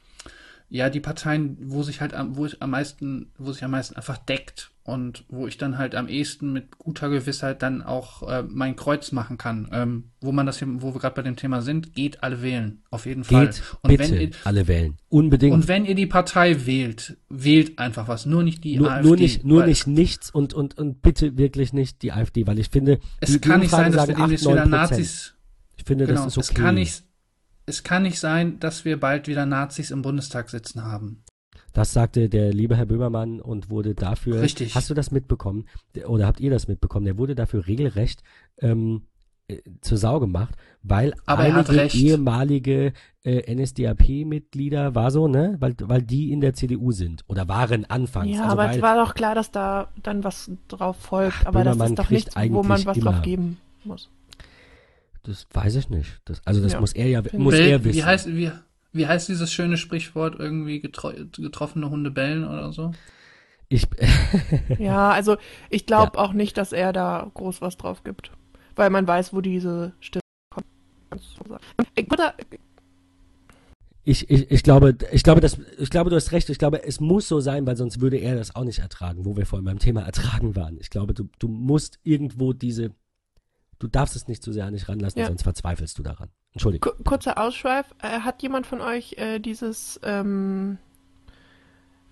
ja, 0.70 0.90
die 0.90 1.02
Parteien, 1.02 1.58
wo 1.60 1.84
sich 1.84 2.00
halt 2.00 2.14
am, 2.14 2.38
wo 2.38 2.46
ich 2.46 2.62
am 2.62 2.70
meisten, 2.70 3.32
wo 3.38 3.52
sich 3.52 3.64
am 3.64 3.72
meisten 3.72 3.98
einfach 3.98 4.18
deckt 4.18 4.71
und 4.84 5.26
wo 5.30 5.46
ich 5.48 5.58
dann 5.58 5.78
halt 5.78 5.94
am 5.94 6.08
ehesten 6.08 6.54
mit 6.54 6.78
guter 6.80 7.10
Gewissheit 7.10 7.62
dann 7.62 7.84
auch 7.84 8.28
äh, 8.28 8.44
mein 8.48 8.76
Kreuz 8.76 9.12
machen 9.12 9.38
kann. 9.38 9.70
Ähm, 9.72 10.12
wo 10.22 10.32
man 10.32 10.46
das 10.46 10.58
hier, 10.60 10.68
wo 10.82 10.94
wir 10.94 11.00
gerade 11.00 11.16
bei 11.16 11.22
dem 11.22 11.36
Thema 11.36 11.62
sind, 11.62 11.94
geht 11.94 12.24
alle 12.24 12.42
wählen, 12.42 12.82
auf 12.90 13.06
jeden 13.06 13.24
Fall. 13.24 13.48
Geht 13.48 13.62
Und 13.82 13.90
bitte 13.90 14.12
wenn 14.12 14.22
ihr, 14.22 14.30
alle 14.44 14.68
wählen. 14.68 14.98
Unbedingt. 15.10 15.54
und 15.54 15.68
wenn 15.68 15.86
ihr 15.86 15.94
die 15.94 16.08
Partei 16.08 16.66
wählt, 16.66 17.18
wählt 17.30 17.78
einfach 17.78 18.08
was, 18.08 18.26
nur 18.26 18.44
nicht 18.44 18.64
die 18.64 18.78
nur, 18.78 18.92
AfD. 18.92 19.08
nur 19.08 19.18
nicht, 19.18 19.46
nur 19.46 19.66
nicht 19.66 19.86
nichts 19.86 20.32
und, 20.32 20.54
und, 20.54 20.78
und 20.78 21.02
bitte 21.02 21.38
wirklich 21.38 21.74
nicht 21.74 22.02
die 22.02 22.12
AfD, 22.12 22.48
weil 22.48 22.58
ich 22.58 22.70
finde, 22.70 23.00
Es 23.20 23.40
kann 23.40 23.60
nicht 23.60 23.70
sein, 23.72 23.92
dass 23.92 24.08
wir 24.08 24.16
demnächst 24.16 24.48
8, 24.48 24.54
wieder 24.54 24.66
9%. 24.66 24.70
Nazis. 24.70 25.36
Ich 25.78 25.84
finde, 25.86 26.06
Genau, 26.08 26.26
das 26.26 26.38
ist 26.38 26.38
okay. 26.38 26.54
es 26.58 26.64
kann 26.64 26.76
nicht, 26.76 27.04
es 27.68 27.84
kann 27.84 28.04
nicht 28.04 28.20
sein, 28.20 28.60
dass 28.60 28.84
wir 28.84 29.00
bald 29.00 29.28
wieder 29.28 29.46
Nazis 29.46 29.92
im 29.92 30.02
Bundestag 30.02 30.50
sitzen 30.50 30.84
haben. 30.84 31.24
Das 31.74 31.94
sagte 31.94 32.28
der 32.30 32.52
liebe 32.54 32.76
Herr 32.76 32.86
Böhmermann 32.86 33.40
und 33.40 33.70
wurde 33.70 33.96
dafür. 33.96 34.42
Richtig. 34.42 34.76
Hast 34.76 34.90
du 34.90 34.94
das 34.94 35.12
mitbekommen? 35.12 35.66
Oder 36.06 36.28
habt 36.28 36.40
ihr 36.40 36.52
das 36.52 36.68
mitbekommen? 36.68 37.06
Der 37.06 37.18
wurde 37.18 37.34
dafür 37.36 37.66
regelrecht 37.68 38.24
ähm, 38.60 39.04
äh, 39.48 39.60
zur 39.82 39.98
Sau 39.98 40.20
gemacht, 40.20 40.56
weil 40.84 41.14
Aber 41.26 41.46
er 41.46 41.56
einige 41.56 41.98
ehemalige 41.98 42.94
äh, 43.24 43.54
NSDAP-Mitglieder 43.56 44.96
war 44.96 45.12
so, 45.12 45.28
ne? 45.28 45.56
Weil, 45.60 45.76
weil 45.82 46.02
die 46.02 46.32
in 46.32 46.42
der 46.42 46.54
CDU 46.54 46.92
sind 46.92 47.24
oder 47.28 47.48
waren 47.48 47.86
anfangs. 47.86 48.32
Ja, 48.36 48.42
also 48.44 48.52
aber 48.54 48.64
weil, 48.66 48.76
es 48.78 48.82
war 48.82 48.96
doch 49.06 49.14
klar, 49.14 49.36
dass 49.36 49.52
da 49.52 49.90
dann 50.04 50.24
was 50.24 50.52
drauf 50.68 50.98
folgt. 50.98 51.36
Ach, 51.42 51.46
aber 51.48 51.64
das 51.64 51.74
Böhmermann 51.76 51.94
ist 51.94 52.00
doch 52.00 52.10
nichts, 52.10 52.36
wo 52.36 52.64
man 52.64 52.86
was 52.86 52.98
immer. 52.98 53.12
drauf 53.12 53.22
geben 53.22 53.58
muss. 53.84 54.10
Das 55.24 55.46
weiß 55.54 55.76
ich 55.76 55.90
nicht. 55.90 56.20
Das, 56.26 56.42
also 56.46 56.62
das 56.62 56.74
Ja. 56.74 56.80
muss 56.80 56.94
er 56.94 57.08
ja 57.08 57.22
muss 57.34 57.54
Bell- 57.54 57.68
er 57.70 57.84
wissen. 57.84 57.98
Wie 57.98 58.04
heißt, 58.04 58.28
wie, 58.36 58.52
wie 58.94 59.08
heißt 59.08 59.30
dieses 59.30 59.52
schöne 59.52 59.78
Sprichwort 59.78 60.36
irgendwie 60.40 60.80
getro 60.80 61.12
getroffene 61.32 61.90
Hunde 61.90 62.12
bellen 62.12 62.44
oder 62.46 62.72
so? 62.74 62.92
ich, 63.72 63.88
Ja, 64.80 65.12
also 65.12 65.38
ich 65.70 65.86
glaube 65.86 66.20
auch 66.20 66.34
nicht, 66.34 66.58
dass 66.58 66.74
er 66.74 66.94
da 66.94 67.30
groß 67.34 67.62
was 67.62 67.78
drauf 67.78 68.04
gibt. 68.04 68.32
Weil 68.76 68.90
man 68.90 69.08
weiß, 69.08 69.34
wo 69.34 69.42
diese 69.42 69.94
Stimme 70.00 70.22
kommt. 70.54 70.68
Äh, 71.96 72.04
ich, 74.04 74.30
ich, 74.30 74.52
ich 74.52 74.64
glaube, 74.64 74.98
ich 75.12 75.24
glaube, 75.24 75.42
das, 75.42 75.58
ich 75.78 75.90
glaube, 75.90 76.10
du 76.10 76.16
hast 76.16 76.32
recht. 76.32 76.50
Ich 76.50 76.58
glaube, 76.58 76.84
es 76.84 77.00
muss 77.00 77.28
so 77.28 77.40
sein, 77.40 77.66
weil 77.66 77.78
sonst 77.78 78.02
würde 78.02 78.18
er 78.18 78.36
das 78.36 78.56
auch 78.56 78.64
nicht 78.64 78.80
ertragen, 78.80 79.26
wo 79.26 79.38
wir 79.38 79.46
vorhin 79.46 79.66
beim 79.66 79.80
Thema 79.80 80.02
ertragen 80.02 80.56
waren. 80.56 80.78
Ich 80.80 80.90
glaube, 80.90 81.14
du, 81.14 81.30
du 81.40 81.48
musst 81.48 82.00
irgendwo 82.04 82.54
diese, 82.54 82.92
du 83.82 83.88
darfst 83.88 84.16
es 84.16 84.28
nicht 84.28 84.44
zu 84.44 84.52
sehr 84.54 84.66
an 84.66 84.74
dich 84.74 84.88
ranlassen, 84.88 85.20
Ja. 85.20 85.28
sonst 85.28 85.44
verzweifelst 85.44 85.98
du 85.98 86.04
daran. 86.04 86.30
Entschuldigung. 86.54 86.94
ku- 86.98 87.04
kurzer 87.04 87.38
Ausschweif. 87.38 87.86
Äh, 88.02 88.20
hat 88.22 88.42
jemand 88.44 88.66
von 88.68 88.80
euch 88.82 89.16
äh, 89.18 89.40
dieses, 89.40 90.00
ähm, 90.04 90.78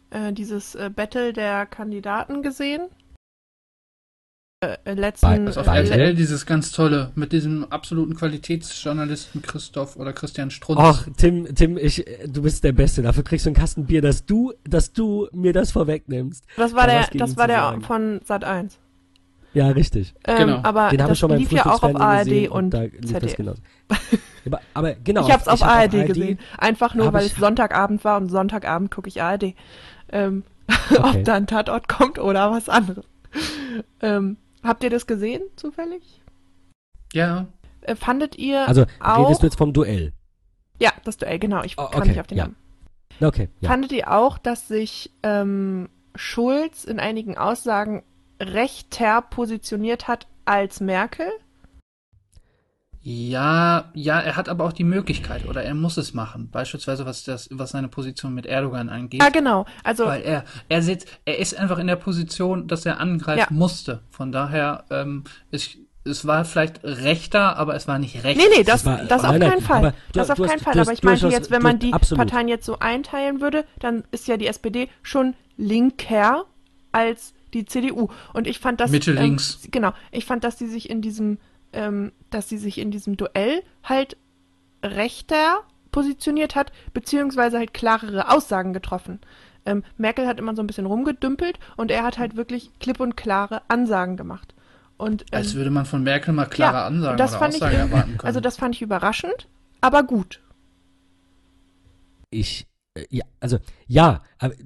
äh, 0.09 0.33
dieses 0.33 0.75
äh, 0.75 0.89
Battle 0.93 1.33
der 1.33 1.65
Kandidaten 1.65 2.41
gesehen? 2.41 2.89
Äh, 4.61 4.75
äh, 4.83 4.93
letzten, 4.93 5.45
Das 5.45 5.57
auf 5.57 5.67
äh, 5.67 5.77
RTL, 5.83 6.15
dieses 6.15 6.45
ganz 6.45 6.73
tolle, 6.73 7.11
mit 7.15 7.31
diesem 7.31 7.63
absoluten 7.71 8.13
Qualitätsjournalisten 8.15 9.41
Christoph 9.41 9.95
oder 9.95 10.11
Christian 10.11 10.51
Strunz. 10.51 10.79
Ach, 10.81 11.07
Tim, 11.15 11.53
Tim, 11.55 11.77
ich, 11.77 12.03
du 12.27 12.41
bist 12.41 12.63
der 12.65 12.73
Beste. 12.73 13.01
Dafür 13.01 13.23
kriegst 13.23 13.45
du 13.45 13.49
einen 13.51 13.55
Kasten 13.55 13.85
Bier, 13.85 14.01
dass 14.01 14.25
du, 14.25 14.51
dass 14.65 14.91
du 14.91 15.29
mir 15.31 15.53
das 15.53 15.71
vorwegnimmst. 15.71 16.43
das 16.57 16.73
war 16.73 16.87
Da 16.87 17.03
der, 17.07 17.19
das 17.19 17.37
war 17.37 17.47
der 17.47 17.57
sagen. 17.59 17.81
von 17.83 18.19
Sat 18.25 18.43
1. 18.43 18.77
Ja, 19.53 19.67
richtig. 19.69 20.13
Ähm, 20.27 20.38
Genau. 20.47 20.59
Aber 20.63 20.89
Den 20.89 21.01
habe 21.01 21.09
das 21.09 21.11
ich 21.17 21.19
schon 21.19 21.30
beim 21.30 21.39
lief 21.39 21.51
ja 21.51 21.65
auch 21.65 21.81
auf 21.84 21.95
ARD 21.95 22.26
gesehen 22.26 22.51
und 22.51 22.69
da 22.71 22.81
lief 22.84 22.99
das 23.01 23.09
ZDF. 23.11 23.35
genauso. 23.38 23.61
aber, 24.45 24.61
aber 24.76 24.93
genau. 24.93 25.26
Ich 25.26 25.31
habe 25.31 25.41
es 25.41 25.47
auf 25.47 25.63
ARD 25.63 26.05
gesehen. 26.07 26.39
Einfach 26.57 26.93
nur, 26.95 27.11
weil 27.13 27.26
ich- 27.26 27.34
es 27.34 27.39
Sonntagabend 27.39 28.03
war 28.03 28.17
und 28.17 28.30
Sonntagabend 28.30 28.91
gucke 28.91 29.07
ich 29.07 29.21
ARD. 29.21 29.55
Ähm, 30.11 30.43
Okay. 30.91 30.99
Ob 31.19 31.23
da 31.23 31.34
ein 31.34 31.47
Tatort 31.47 31.88
kommt 31.88 32.19
oder 32.19 32.51
was 32.51 32.69
anderes. 32.69 33.05
Ähm, 34.01 34.38
habt 34.63 34.84
ihr 34.84 34.89
das 34.91 35.07
gesehen, 35.07 35.41
zufällig? 35.55 36.21
Ja, 37.13 37.47
Äh, 37.81 37.95
fandet 37.95 38.35
ihr 38.38 38.67
Also, 38.67 38.85
auch... 38.99 39.26
redest 39.26 39.41
du 39.41 39.47
jetzt 39.47 39.57
vom 39.57 39.73
Duell? 39.73 40.13
ja, 40.80 40.91
das 41.05 41.17
Duell, 41.17 41.39
genau. 41.39 41.63
Ich 41.63 41.77
Oh, 41.80 41.85
kann 41.88 42.01
okay, 42.01 42.09
nicht 42.09 42.19
auf 42.19 42.27
den 42.27 42.38
ja. 42.38 42.43
Namen. 42.45 42.55
Okay, 43.21 43.49
ja. 43.61 43.69
Fandet 43.69 43.91
ihr 43.93 44.11
auch, 44.11 44.38
dass 44.38 44.67
sich 44.67 45.11
ähm, 45.23 45.89
Schulz 46.15 46.84
in 46.84 46.99
einigen 46.99 47.38
Aussagen 47.38 48.03
rechter 48.39 49.21
positioniert 49.21 50.07
hat 50.07 50.27
als 50.45 50.79
Merkel? 50.79 51.27
ja, 53.01 53.85
ja, 53.93 54.19
er 54.19 54.35
hat 54.35 54.49
aber 54.49 54.65
auch 54.65 54.73
die 54.73 54.83
Möglichkeit 54.83 55.47
oder 55.47 55.63
er 55.63 55.73
muss 55.73 55.95
es 55.95 56.13
machen. 56.13 56.49
Beispielsweise 56.51 57.05
was 57.05 57.23
das, 57.23 57.47
was 57.51 57.71
seine 57.71 57.87
Position 57.87 58.33
mit 58.33 58.45
Erdogan 58.45 58.89
angeht. 58.89 59.23
Ja, 59.23 59.29
genau. 59.29 59.65
Also, 59.85 60.05
Weil 60.05 60.21
er, 60.21 60.43
er 60.67 60.81
sitzt, 60.81 61.07
er 61.23 61.39
ist 61.39 61.57
einfach 61.57 61.77
in 61.79 61.87
der 61.87 61.95
Position, 61.95 62.67
dass 62.67 62.85
er 62.85 62.99
angreifen 62.99 63.39
Ja. 63.39 63.47
musste. 63.57 64.01
Von 64.11 64.33
daher, 64.33 64.83
ähm, 64.89 65.23
es, 65.49 65.77
es 66.03 66.27
war 66.27 66.43
vielleicht 66.43 66.83
rechter, 66.83 67.55
aber 67.55 67.73
es 67.75 67.87
war 67.87 67.99
nicht 67.99 68.21
recht. 68.25 68.37
nee, 68.37 68.43
nee, 68.57 68.63
das, 68.65 68.85
war- 68.85 68.97
das 69.05 69.23
auf 69.23 69.31
nein, 69.31 69.39
nein, 69.39 69.49
keinen 69.51 69.61
Fall. 69.61 69.77
aber 69.77 69.91
du- 69.91 69.95
das 70.13 70.29
auf 70.31 70.35
du 70.35 70.43
hast- 70.43 70.49
keinen 70.51 70.59
Fall. 70.59 70.79
Aber 70.79 70.91
ich 70.91 70.99
durchaus- 71.01 71.31
jetzt, 71.31 71.51
wenn 71.51 71.61
man 71.61 71.79
die 71.79 71.93
absolut. 71.93 72.27
Parteien 72.27 72.49
jetzt 72.49 72.65
so 72.65 72.79
einteilen 72.79 73.39
würde, 73.39 73.63
dann 73.79 74.03
ist 74.11 74.27
ja 74.27 74.35
die 74.35 74.47
SPD 74.47 74.89
schon 75.03 75.35
linker 75.55 76.43
als 76.91 77.33
die 77.53 77.65
CDU. 77.65 78.09
Und 78.34 78.47
ich 78.47 78.59
fand 78.59 78.80
das. 78.80 78.91
Mitte 78.91 79.11
ähm, 79.11 79.17
links. 79.17 79.59
Genau. 79.71 79.93
Ich 80.11 80.26
fand, 80.26 80.43
dass 80.43 80.55
die 80.57 80.67
sich 80.67 80.89
in 80.89 81.01
diesem, 81.01 81.38
ähm, 81.73 82.11
dass 82.30 82.49
sie 82.49 82.57
sich 82.57 82.77
in 82.77 82.91
diesem 82.91 83.17
Duell 83.17 83.63
halt 83.84 84.17
rechter 84.84 85.63
positioniert 85.91 86.55
hat, 86.55 86.71
beziehungsweise 86.93 87.57
halt 87.57 87.73
klarere 87.73 88.30
Aussagen 88.30 88.73
getroffen. 88.73 89.19
Ähm, 89.65 89.84
Merkel 89.97 90.27
hat 90.27 90.39
immer 90.39 90.55
so 90.55 90.61
ein 90.63 90.67
bisschen 90.67 90.85
rumgedümpelt 90.85 91.59
und 91.77 91.91
er 91.91 92.03
hat 92.03 92.17
halt 92.17 92.35
wirklich 92.35 92.71
klipp 92.80 92.99
und 92.99 93.17
klare 93.17 93.61
Ansagen 93.67 94.15
gemacht. 94.15 94.53
Und, 94.97 95.23
ähm, 95.31 95.38
Als 95.38 95.55
würde 95.55 95.69
man 95.69 95.85
von 95.85 96.03
Merkel 96.03 96.34
mal 96.34 96.45
klare 96.45 96.77
ja, 96.77 96.85
Ansagen 96.85 97.17
das 97.17 97.31
oder 97.31 97.39
fand 97.39 97.55
ich 97.55 97.61
Aussagen 97.61 97.76
irgendwie- 97.76 97.91
erwarten 97.95 98.17
können. 98.17 98.27
Also 98.27 98.39
das 98.39 98.57
fand 98.57 98.76
ich 98.76 98.81
überraschend, 98.81 99.47
aber 99.81 100.03
gut. 100.03 100.41
Ich, 102.31 102.67
ja, 103.09 103.23
also, 103.39 103.59
ja, 103.87 104.23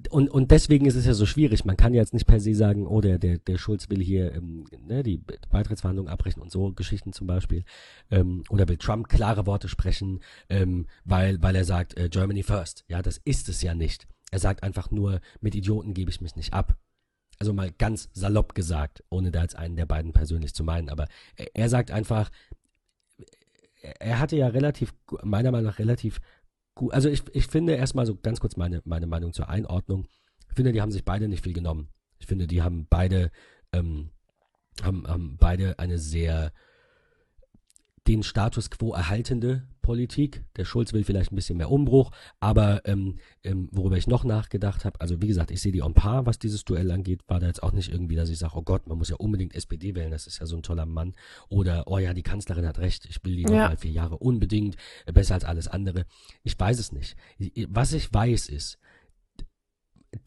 und, 0.09 0.29
und 0.29 0.49
deswegen 0.51 0.85
ist 0.85 0.95
es 0.95 1.05
ja 1.05 1.13
so 1.13 1.25
schwierig. 1.25 1.65
Man 1.65 1.77
kann 1.77 1.93
ja 1.93 2.01
jetzt 2.01 2.13
nicht 2.13 2.25
per 2.25 2.39
se 2.39 2.55
sagen, 2.55 2.87
oh, 2.87 3.01
der, 3.01 3.19
der, 3.19 3.37
der 3.37 3.57
Schulz 3.57 3.89
will 3.89 4.01
hier 4.01 4.33
ähm, 4.33 4.65
ne, 4.85 5.03
die 5.03 5.17
Beitrittsverhandlungen 5.49 6.11
abbrechen 6.11 6.41
und 6.41 6.51
so 6.51 6.71
Geschichten 6.71 7.13
zum 7.13 7.27
Beispiel. 7.27 7.63
Ähm, 8.09 8.43
oder 8.49 8.67
will 8.67 8.77
Trump 8.77 9.09
klare 9.09 9.45
Worte 9.45 9.67
sprechen, 9.67 10.21
ähm, 10.49 10.87
weil, 11.03 11.41
weil 11.41 11.55
er 11.55 11.65
sagt, 11.65 11.97
äh, 11.97 12.09
Germany 12.09 12.43
first. 12.43 12.85
Ja, 12.87 13.01
das 13.01 13.17
ist 13.25 13.49
es 13.49 13.61
ja 13.61 13.75
nicht. 13.75 14.07
Er 14.31 14.39
sagt 14.39 14.63
einfach 14.63 14.89
nur, 14.89 15.19
mit 15.41 15.53
Idioten 15.53 15.93
gebe 15.93 16.09
ich 16.09 16.21
mich 16.21 16.35
nicht 16.35 16.53
ab. 16.53 16.75
Also 17.39 17.53
mal 17.53 17.71
ganz 17.71 18.09
salopp 18.13 18.55
gesagt, 18.55 19.03
ohne 19.09 19.31
da 19.31 19.41
jetzt 19.41 19.57
einen 19.57 19.75
der 19.75 19.85
beiden 19.85 20.13
persönlich 20.13 20.53
zu 20.55 20.63
meinen, 20.63 20.89
aber 20.89 21.07
er, 21.35 21.47
er 21.55 21.69
sagt 21.69 21.91
einfach, 21.91 22.31
er- 23.81 24.01
er 24.01 24.19
hatte 24.19 24.37
ja 24.37 24.47
relativ, 24.47 24.93
meiner 25.23 25.51
Meinung 25.51 25.67
nach 25.67 25.79
relativ 25.79 26.21
gut, 26.75 26.93
also 26.93 27.09
ich, 27.09 27.23
ich 27.33 27.47
finde 27.47 27.73
erstmal 27.75 28.05
so 28.05 28.15
ganz 28.15 28.39
kurz 28.39 28.57
meine, 28.57 28.81
meine 28.85 29.07
Meinung 29.07 29.33
zur 29.33 29.49
Einordnung. 29.49 30.07
Ich 30.49 30.55
finde, 30.55 30.71
die 30.71 30.81
haben 30.81 30.91
sich 30.91 31.05
beide 31.05 31.27
nicht 31.27 31.43
viel 31.43 31.53
genommen. 31.53 31.89
Ich 32.19 32.27
finde, 32.27 32.47
die 32.47 32.61
haben 32.61 32.87
beide, 32.89 33.31
ähm, 33.71 34.11
haben, 34.81 35.07
haben 35.07 35.37
beide 35.37 35.79
eine 35.79 35.97
sehr 35.97 36.51
den 38.07 38.23
Status 38.23 38.69
quo 38.69 38.93
erhaltende 38.93 39.67
Politik. 39.83 40.43
Der 40.55 40.65
Schulz 40.65 40.91
will 40.93 41.03
vielleicht 41.03 41.31
ein 41.31 41.35
bisschen 41.35 41.57
mehr 41.57 41.69
Umbruch, 41.69 42.09
aber 42.39 42.81
ähm, 42.85 43.19
ähm, 43.43 43.69
worüber 43.71 43.97
ich 43.97 44.07
noch 44.07 44.23
nachgedacht 44.23 44.85
habe, 44.85 44.99
also 44.99 45.21
wie 45.21 45.27
gesagt, 45.27 45.51
ich 45.51 45.61
sehe 45.61 45.71
die 45.71 45.79
en 45.81 45.93
par, 45.93 46.25
was 46.25 46.39
dieses 46.39 46.65
Duell 46.65 46.89
angeht, 46.89 47.21
war 47.27 47.39
da 47.39 47.45
jetzt 47.45 47.61
auch 47.61 47.71
nicht 47.73 47.91
irgendwie, 47.91 48.15
dass 48.15 48.29
ich 48.29 48.39
sage, 48.39 48.53
oh 48.57 48.63
Gott, 48.63 48.87
man 48.87 48.97
muss 48.97 49.09
ja 49.09 49.17
unbedingt 49.17 49.53
SPD 49.53 49.93
wählen, 49.93 50.09
das 50.09 50.25
ist 50.25 50.39
ja 50.39 50.47
so 50.47 50.55
ein 50.55 50.63
toller 50.63 50.87
Mann. 50.87 51.13
Oder, 51.49 51.83
oh 51.85 51.99
ja, 51.99 52.15
die 52.15 52.23
Kanzlerin 52.23 52.65
hat 52.65 52.79
recht, 52.79 53.05
ich 53.05 53.23
will 53.23 53.35
die 53.35 53.43
Ja. 53.43 53.67
mal 53.67 53.77
vier 53.77 53.91
Jahre 53.91 54.17
unbedingt, 54.17 54.75
besser 55.13 55.35
als 55.35 55.43
alles 55.45 55.67
andere. 55.67 56.05
Ich 56.43 56.59
weiß 56.59 56.79
es 56.79 56.91
nicht. 56.91 57.15
Ich- 57.37 57.67
Was 57.69 57.93
ich 57.93 58.11
weiß 58.11 58.49
ist, 58.49 58.79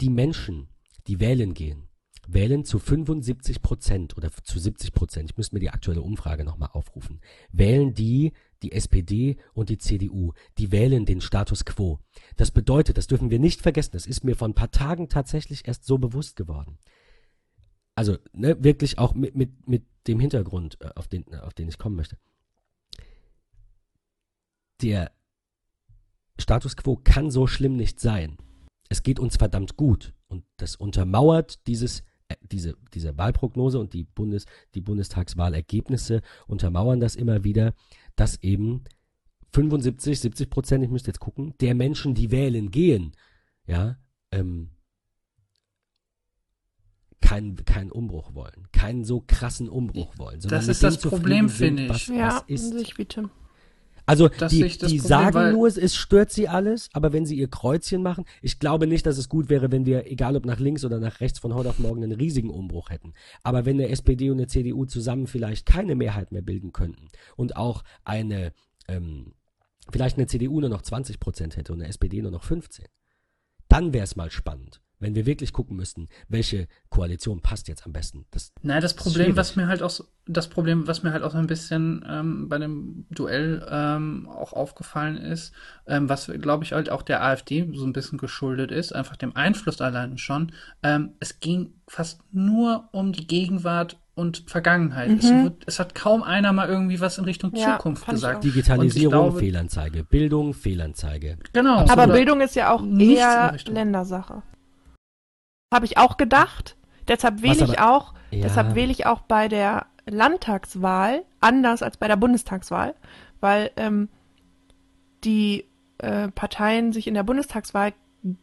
die 0.01 0.11
Menschen, 0.11 0.69
die 1.07 1.19
wählen 1.21 1.55
gehen, 1.55 1.89
wählen 2.29 2.65
zu 2.65 2.79
75 2.81 3.63
Prozent 3.63 4.17
oder 4.17 4.31
zu 4.43 4.59
70 4.59 4.93
Prozent, 4.93 5.31
ich 5.31 5.37
müsste 5.37 5.55
mir 5.55 5.61
die 5.61 5.71
aktuelle 5.71 6.03
Umfrage 6.03 6.45
nochmal 6.45 6.71
aufrufen, 6.73 7.21
wählen 7.53 7.95
die 7.95 8.33
die 8.63 8.73
SPD 8.73 9.37
und 9.55 9.69
die 9.69 9.79
CDU. 9.79 10.33
Die 10.59 10.73
wählen 10.73 11.05
den 11.05 11.21
Status 11.21 11.65
quo. 11.65 12.01
Das 12.37 12.51
bedeutet, 12.51 12.97
das 12.97 13.07
dürfen 13.07 13.31
wir 13.31 13.39
nicht 13.39 13.63
vergessen, 13.63 13.93
das 13.93 14.07
ist 14.07 14.25
mir 14.25 14.37
vor 14.37 14.49
ein 14.49 14.55
paar 14.55 14.71
Tagen 14.71 15.09
tatsächlich 15.09 15.67
erst 15.67 15.85
so 15.85 15.99
bewusst 15.99 16.37
geworden. 16.37 16.79
Also 17.95 18.19
ne, 18.33 18.63
wirklich 18.63 18.99
auch 18.99 19.15
mit, 19.15 19.35
mit, 19.35 19.67
mit 19.67 19.87
dem 20.07 20.21
Hintergrund, 20.21 20.79
äh, 20.81 20.91
auf 20.95 21.09
den, 21.09 21.35
auf 21.35 21.55
den 21.55 21.69
ich 21.69 21.79
kommen 21.79 21.97
möchte. 21.97 22.19
Der 24.83 25.11
Status 26.39 26.77
quo 26.77 26.97
kann 26.97 27.31
so 27.31 27.47
schlimm 27.47 27.77
nicht 27.77 27.99
sein. 27.99 28.37
Es 28.89 29.03
geht 29.03 29.19
uns 29.19 29.37
verdammt 29.37 29.77
gut. 29.77 30.15
Und 30.29 30.45
das 30.59 30.77
untermauert 30.77 31.67
dieses, 31.67 32.01
äh, 32.01 32.05
diese, 32.43 32.75
diese 32.95 33.17
Wahlprognose 33.17 33.79
und 33.79 33.93
die, 33.93 34.05
Bundes, 34.05 34.47
die 34.75 34.81
Bundestagswahlergebnisse 34.81 36.23
untermauern 36.47 37.01
das 37.01 37.17
immer 37.17 37.45
wieder, 37.45 37.75
dass 38.17 38.43
eben 38.43 38.85
75, 39.53 40.21
70 40.21 40.51
Prozent, 40.51 40.85
ich 40.85 40.91
müsste 40.91 41.09
jetzt 41.09 41.21
gucken, 41.21 41.55
der 41.61 41.75
Menschen, 41.75 42.15
die 42.15 42.31
wählen 42.31 42.71
gehen, 42.71 43.13
ja, 43.67 43.97
ähm, 44.33 44.71
keinen 47.21 47.57
keinen 47.65 47.91
Umbruch 47.91 48.35
wollen, 48.35 48.69
keinen 48.73 49.05
so 49.05 49.23
krassen 49.27 49.69
Umbruch 49.69 50.17
wollen. 50.19 50.41
sondern 50.41 50.61
Das 50.61 50.69
ist 50.69 50.83
das 50.83 50.99
Problem, 50.99 51.49
finde 51.49 51.85
ich. 51.85 51.89
Was, 51.89 52.07
Ja, 52.07 52.37
was 52.37 52.45
ist. 52.47 52.95
Tim. 53.09 53.31
Also 54.07 54.29
Das 54.29 54.53
die, 54.53 54.63
die 54.63 54.79
Problem, 54.79 55.01
sagen 55.01 55.53
nur, 55.53 55.67
es, 55.67 55.77
es 55.77 55.97
stört 55.97 56.31
sie 56.31 56.49
alles, 56.49 56.89
aber 56.93 57.13
wenn 57.13 57.27
sie 57.27 57.37
ihr 57.37 57.51
Kreuzchen 57.51 58.03
machen, 58.03 58.25
ich 58.41 58.61
glaube 58.61 58.87
nicht, 58.87 59.05
dass 59.05 59.19
es 59.19 59.29
gut 59.29 59.49
wäre, 59.49 59.73
wenn 59.73 59.85
wir, 59.85 60.11
egal 60.11 60.37
ob 60.37 60.47
nach 60.47 60.61
links 60.61 60.85
oder 60.85 61.01
nach 61.01 61.21
rechts, 61.21 61.41
von 61.41 61.55
heute 61.55 61.71
auf 61.71 61.81
morgen 61.81 62.05
einen 62.05 62.13
riesigen 62.13 62.51
Umbruch 62.51 62.91
hätten. 62.91 63.15
Aber 63.43 63.67
wenn 63.67 63.77
eine 63.77 63.89
SPD 63.89 64.31
und 64.31 64.39
eine 64.39 64.47
CDU 64.47 64.85
zusammen 64.85 65.27
vielleicht 65.27 65.67
keine 65.67 65.97
Mehrheit 65.97 66.31
mehr 66.31 66.43
bilden 66.43 66.73
könnten 66.73 67.09
und 67.35 67.57
auch 67.57 67.83
eine, 68.05 68.53
ähm, 68.87 69.35
vielleicht 69.91 70.17
eine 70.19 70.29
CDU 70.29 70.61
nur 70.61 70.71
noch 70.71 70.83
20 70.83 71.19
Prozent 71.19 71.57
hätte 71.57 71.73
und 71.73 71.81
eine 71.81 71.89
SPD 71.89 72.23
nur 72.23 72.31
noch 72.31 72.45
15, 72.45 72.87
Dann 73.69 73.93
wäre 73.93 74.05
es 74.05 74.15
mal 74.15 74.31
spannend 74.31 74.81
wenn 74.99 75.15
wir 75.15 75.27
wirklich 75.27 75.53
gucken 75.53 75.77
müssten, 75.77 76.09
welche 76.29 76.69
Koalition 76.89 77.41
passt 77.41 77.69
jetzt 77.69 77.85
am 77.85 77.93
besten. 77.93 78.27
Das, 78.31 78.53
Nein, 78.63 78.81
das 78.81 78.95
Problem, 78.95 79.37
was 79.37 79.57
mir 79.57 79.67
halt 79.69 79.83
auch 79.83 79.91
so, 79.91 80.05
das 80.27 80.49
Problem, 80.49 80.87
was 80.87 81.03
mir 81.03 81.13
halt 81.13 81.23
auch 81.23 81.33
so 81.33 81.39
ein 81.39 81.47
bisschen 81.47 82.05
ähm, 82.09 82.49
bei 82.49 82.59
dem 82.59 83.07
Duell 83.11 83.67
ähm, 83.71 84.29
auch 84.29 84.53
aufgefallen 84.53 85.17
ist, 85.17 85.53
ähm, 85.87 86.09
was 86.09 86.31
glaube 86.41 86.65
ich 86.65 86.73
halt 86.73 86.91
auch 86.91 87.03
der 87.03 87.23
AfD 87.23 87.69
so 87.75 87.85
ein 87.85 87.93
bisschen 87.93 88.19
geschuldet 88.19 88.71
ist, 88.71 88.95
einfach 88.95 89.17
dem 89.17 89.37
Einfluss 89.37 89.81
allein 89.81 90.19
schon. 90.19 90.53
Ähm, 90.83 91.11
es 91.21 91.41
ging 91.41 91.75
fast 91.87 92.21
nur 92.33 92.89
um 92.93 93.13
die 93.13 93.27
Gegenwart 93.27 93.99
und 94.17 94.45
Vergangenheit. 94.47 95.11
Mhm. 95.11 95.19
Es, 95.19 95.31
wird, 95.31 95.63
es, 95.67 95.79
hat 95.79 95.95
kaum 95.95 96.23
einer 96.23 96.53
mal 96.53 96.69
irgendwie 96.69 97.01
was 97.01 97.19
in 97.19 97.25
Richtung 97.25 97.55
ja, 97.55 97.77
Zukunft 97.77 98.07
gesagt. 98.07 98.43
Digitalisierung, 98.43 99.11
glaube, 99.11 99.39
Fehlanzeige, 99.39 100.05
Bildung, 100.05 100.55
Fehlanzeige. 100.55 101.37
Genau. 101.53 101.85
Aber 101.87 102.09
Bildung 102.09 102.41
ist 102.41 102.57
ja 102.57 102.73
auch 102.73 102.83
eher 102.83 103.55
Ländersache. 103.67 104.43
Habe 105.73 105.87
ich 105.87 105.99
auch 105.99 106.17
gedacht. 106.17 106.77
Deshalb 107.09 107.43
wähle 107.43 107.65
ich 107.65 107.79
auch, 107.79 108.15
ja. 108.31 108.43
deshalb 108.43 108.75
wähle 108.75 108.91
ich 108.91 109.07
auch 109.07 109.21
bei 109.21 109.49
der 109.49 109.87
Landtagswahl 110.07 111.25
anders 111.41 111.83
als 111.83 111.97
bei 111.97 112.09
der 112.09 112.17
Bundestagswahl, 112.17 112.95
weil 113.41 113.71
ähm, 113.77 114.09
die 115.25 115.67
äh, 115.99 116.29
Parteien 116.29 116.93
sich 116.93 117.07
in 117.07 117.15
der 117.15 117.23
Bundestagswahl 117.23 117.93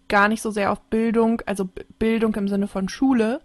gar 0.08 0.28
nicht 0.28 0.42
so 0.42 0.52
sehr 0.52 0.72
auf 0.72 0.82
Bildung, 0.82 1.42
also 1.46 1.70
Bildung 2.00 2.36
im 2.36 2.48
Sinne 2.48 2.68
von 2.68 2.90
Schule 2.90 3.42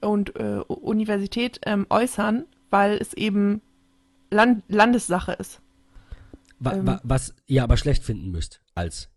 und 0.00 0.36
äh, 0.36 0.60
Universität 0.68 1.60
ähm, 1.66 1.86
äußern, 1.90 2.44
weil 2.70 2.96
es 2.98 3.14
eben 3.14 3.60
Land 4.30 4.62
Landessache 4.68 5.32
ist. 5.32 5.60
Wa 6.58 6.72
ähm, 6.72 7.00
was 7.02 7.34
ihr 7.46 7.62
aber 7.62 7.76
schlecht 7.76 8.04
finden 8.04 8.30
müsst 8.30 8.60
als 8.74 9.10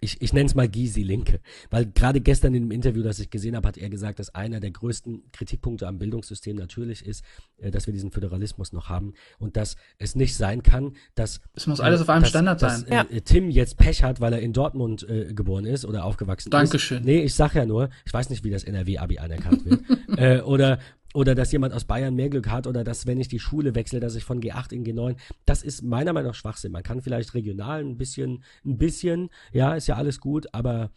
ich, 0.00 0.20
ich 0.20 0.32
nenne 0.32 0.46
es 0.46 0.54
mal 0.54 0.68
Gysi 0.68 1.02
Linke, 1.02 1.40
weil 1.70 1.86
gerade 1.86 2.20
gestern 2.20 2.54
in 2.54 2.64
dem 2.64 2.70
Interview, 2.70 3.02
das 3.02 3.18
ich 3.18 3.30
gesehen 3.30 3.56
habe, 3.56 3.68
hat 3.68 3.76
er 3.76 3.90
gesagt, 3.90 4.18
dass 4.18 4.34
einer 4.34 4.60
der 4.60 4.70
größten 4.70 5.30
Kritikpunkte 5.32 5.86
am 5.86 5.98
Bildungssystem 5.98 6.56
natürlich 6.56 7.04
ist, 7.04 7.24
äh, 7.58 7.70
dass 7.70 7.86
wir 7.86 7.92
diesen 7.92 8.10
Föderalismus 8.10 8.72
noch 8.72 8.88
haben 8.88 9.14
und 9.38 9.56
dass 9.56 9.76
es 9.98 10.14
nicht 10.14 10.36
sein 10.36 10.62
kann, 10.62 10.96
dass 11.14 11.40
es 11.54 11.66
muss 11.66 11.80
alles 11.80 12.00
äh, 12.00 12.02
auf 12.02 12.08
einem 12.08 12.22
dass, 12.22 12.30
Standard 12.30 12.62
dass, 12.62 12.80
sein. 12.80 13.06
Dass, 13.08 13.10
äh, 13.10 13.20
Tim 13.20 13.50
jetzt 13.50 13.76
Pech 13.76 14.02
hat, 14.02 14.20
weil 14.20 14.32
er 14.32 14.40
in 14.40 14.52
Dortmund 14.52 15.08
äh, 15.08 15.32
geboren 15.32 15.64
ist 15.64 15.84
oder 15.84 16.04
aufgewachsen 16.04 16.50
Dankeschön. 16.50 16.98
ist. 16.98 17.06
Dankeschön. 17.06 17.20
Nee, 17.20 17.24
ich 17.24 17.34
sag 17.34 17.54
ja 17.54 17.66
nur, 17.66 17.90
ich 18.04 18.12
weiß 18.12 18.30
nicht, 18.30 18.44
wie 18.44 18.50
das 18.50 18.64
NRW-Abi 18.64 19.18
anerkannt 19.18 19.64
wird. 19.64 19.80
äh, 20.18 20.40
oder 20.40 20.78
oder 21.14 21.34
dass 21.34 21.52
jemand 21.52 21.74
aus 21.74 21.84
Bayern 21.84 22.14
mehr 22.14 22.30
Glück 22.30 22.48
hat 22.48 22.66
oder 22.66 22.84
dass, 22.84 23.06
wenn 23.06 23.20
ich 23.20 23.28
die 23.28 23.40
Schule 23.40 23.74
wechsle, 23.74 24.00
dass 24.00 24.14
ich 24.14 24.24
von 24.24 24.40
G8 24.40 24.72
in 24.72 24.84
G9, 24.84 25.16
das 25.44 25.62
ist 25.62 25.82
meiner 25.82 26.12
Meinung 26.12 26.30
nach 26.30 26.36
Schwachsinn. 26.36 26.72
Man 26.72 26.82
kann 26.82 27.02
vielleicht 27.02 27.34
regional 27.34 27.80
ein 27.80 27.96
bisschen, 27.96 28.44
ein 28.64 28.78
bisschen, 28.78 29.30
ja, 29.52 29.74
ist 29.74 29.88
ja 29.88 29.96
alles 29.96 30.20
gut, 30.20 30.46
aber 30.52 30.90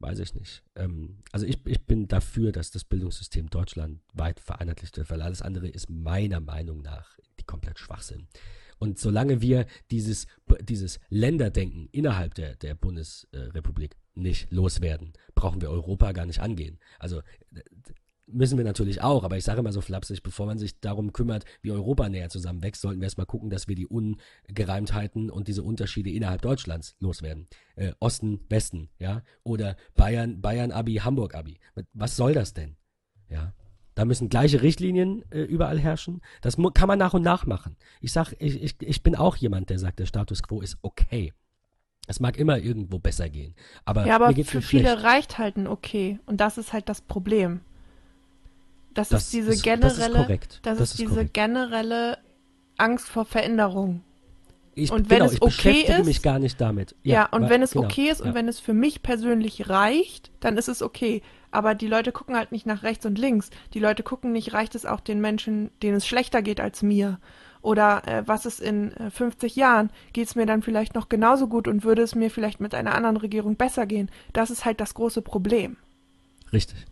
weiß 0.00 0.18
ich 0.18 0.34
nicht. 0.34 0.62
Ähm, 0.76 1.18
also 1.32 1.46
ich, 1.46 1.60
ich 1.66 1.84
bin 1.84 2.08
dafür, 2.08 2.52
dass 2.52 2.70
das 2.70 2.84
Bildungssystem 2.84 3.50
Deutschland 3.50 4.00
weit 4.12 4.40
vereinheitlicht 4.40 4.96
wird, 4.96 5.10
weil 5.10 5.22
alles 5.22 5.42
andere 5.42 5.68
ist 5.68 5.90
meiner 5.90 6.40
Meinung 6.40 6.82
nach 6.82 7.18
die 7.38 7.44
komplett 7.44 7.78
Schwachsinn. 7.78 8.28
Und 8.78 8.98
solange 8.98 9.40
wir 9.40 9.66
dieses, 9.90 10.26
dieses 10.60 10.98
Länderdenken 11.08 11.88
innerhalb 11.92 12.34
der, 12.34 12.56
der 12.56 12.74
Bundesrepublik 12.74 13.96
nicht 14.14 14.50
loswerden, 14.52 15.12
brauchen 15.34 15.60
wir 15.60 15.70
Europa 15.70 16.12
gar 16.12 16.26
nicht 16.26 16.40
angehen. 16.40 16.78
Also 16.98 17.22
müssen 18.26 18.58
wir 18.58 18.64
natürlich 18.64 19.02
auch, 19.02 19.24
aber 19.24 19.36
ich 19.36 19.44
sage 19.44 19.60
immer 19.60 19.72
so 19.72 19.80
flapsig, 19.80 20.22
bevor 20.22 20.46
man 20.46 20.58
sich 20.58 20.80
darum 20.80 21.12
kümmert, 21.12 21.44
wie 21.62 21.72
Europa 21.72 22.08
näher 22.08 22.28
zusammenwächst, 22.28 22.80
sollten 22.80 23.00
wir 23.00 23.06
erstmal 23.06 23.26
gucken, 23.26 23.50
dass 23.50 23.68
wir 23.68 23.76
die 23.76 23.86
Ungereimtheiten 23.86 25.30
und 25.30 25.48
diese 25.48 25.62
Unterschiede 25.62 26.10
innerhalb 26.10 26.42
Deutschlands 26.42 26.96
loswerden. 27.00 27.48
Äh, 27.76 27.92
Osten, 28.00 28.40
Westen, 28.48 28.88
ja, 28.98 29.22
oder 29.42 29.76
Bayern, 29.94 30.40
Bayern-Abi, 30.40 30.96
Hamburg-Abi. 30.96 31.58
Was 31.92 32.16
soll 32.16 32.34
das 32.34 32.54
denn? 32.54 32.76
Ja. 33.28 33.52
Da 33.94 34.04
müssen 34.04 34.28
gleiche 34.28 34.60
Richtlinien 34.62 35.24
äh, 35.30 35.42
überall 35.42 35.78
herrschen. 35.78 36.20
Das 36.40 36.56
kann 36.74 36.88
man 36.88 36.98
nach 36.98 37.14
und 37.14 37.22
nach 37.22 37.46
machen. 37.46 37.76
Ich 38.00 38.12
sag, 38.12 38.32
ich, 38.40 38.60
ich, 38.60 38.76
ich 38.80 39.02
bin 39.02 39.14
auch 39.14 39.36
jemand, 39.36 39.70
der 39.70 39.78
sagt, 39.78 40.00
der 40.00 40.06
Status 40.06 40.42
quo 40.42 40.60
ist 40.60 40.78
okay. 40.82 41.32
Es 42.06 42.20
mag 42.20 42.36
immer 42.36 42.58
irgendwo 42.58 42.98
besser 42.98 43.28
gehen. 43.28 43.54
Aber, 43.84 44.06
ja, 44.06 44.16
aber 44.16 44.34
für 44.44 44.60
viele 44.60 44.88
schlecht. 44.88 45.04
reicht 45.04 45.38
halt 45.38 45.56
ein 45.56 45.66
okay. 45.66 46.18
Und 46.26 46.40
das 46.40 46.58
ist 46.58 46.72
halt 46.72 46.88
das 46.88 47.00
Problem. 47.02 47.60
Das, 48.94 49.08
das 49.08 49.24
ist 49.24 49.32
diese 49.32 49.52
ist, 49.52 49.62
generelle, 49.62 50.14
das 50.14 50.28
ist, 50.28 50.60
das 50.62 50.80
ist, 50.80 50.90
ist 50.92 50.98
diese 51.00 51.10
korrekt. 51.10 51.34
generelle 51.34 52.18
Angst 52.78 53.08
vor 53.08 53.24
Veränderung. 53.24 54.02
Ich, 54.76 54.90
und 54.90 55.08
wenn 55.10 55.20
genau, 55.20 55.30
es 55.30 55.40
okay 55.40 55.82
ist, 55.82 56.04
mich 56.04 56.22
gar 56.22 56.38
nicht 56.38 56.60
damit. 56.60 56.96
Ja, 57.02 57.14
ja 57.14 57.28
und 57.30 57.42
weil, 57.42 57.50
wenn 57.50 57.62
es 57.62 57.72
genau, 57.72 57.84
okay 57.84 58.08
ist 58.08 58.20
ja. 58.20 58.26
und 58.26 58.34
wenn 58.34 58.48
es 58.48 58.58
für 58.58 58.74
mich 58.74 59.02
persönlich 59.02 59.68
reicht, 59.68 60.30
dann 60.40 60.56
ist 60.56 60.68
es 60.68 60.82
okay. 60.82 61.22
Aber 61.50 61.76
die 61.76 61.86
Leute 61.86 62.10
gucken 62.10 62.36
halt 62.36 62.50
nicht 62.50 62.66
nach 62.66 62.82
rechts 62.82 63.06
und 63.06 63.18
links. 63.18 63.50
Die 63.74 63.78
Leute 63.78 64.02
gucken 64.02 64.32
nicht, 64.32 64.52
reicht 64.52 64.74
es 64.74 64.86
auch 64.86 65.00
den 65.00 65.20
Menschen, 65.20 65.70
denen 65.82 65.96
es 65.96 66.06
schlechter 66.06 66.42
geht 66.42 66.60
als 66.60 66.82
mir? 66.82 67.20
Oder 67.62 68.02
äh, 68.06 68.22
was 68.26 68.44
ist 68.44 68.60
in 68.60 68.92
äh, 68.92 69.10
50 69.10 69.54
Jahren? 69.54 69.90
Geht 70.12 70.26
es 70.26 70.34
mir 70.34 70.46
dann 70.46 70.62
vielleicht 70.62 70.94
noch 70.94 71.08
genauso 71.08 71.46
gut 71.46 71.68
und 71.68 71.84
würde 71.84 72.02
es 72.02 72.14
mir 72.14 72.30
vielleicht 72.30 72.60
mit 72.60 72.74
einer 72.74 72.94
anderen 72.94 73.16
Regierung 73.16 73.56
besser 73.56 73.86
gehen? 73.86 74.10
Das 74.32 74.50
ist 74.50 74.64
halt 74.64 74.80
das 74.80 74.94
große 74.94 75.22
Problem. 75.22 75.76
Richtig. 76.52 76.84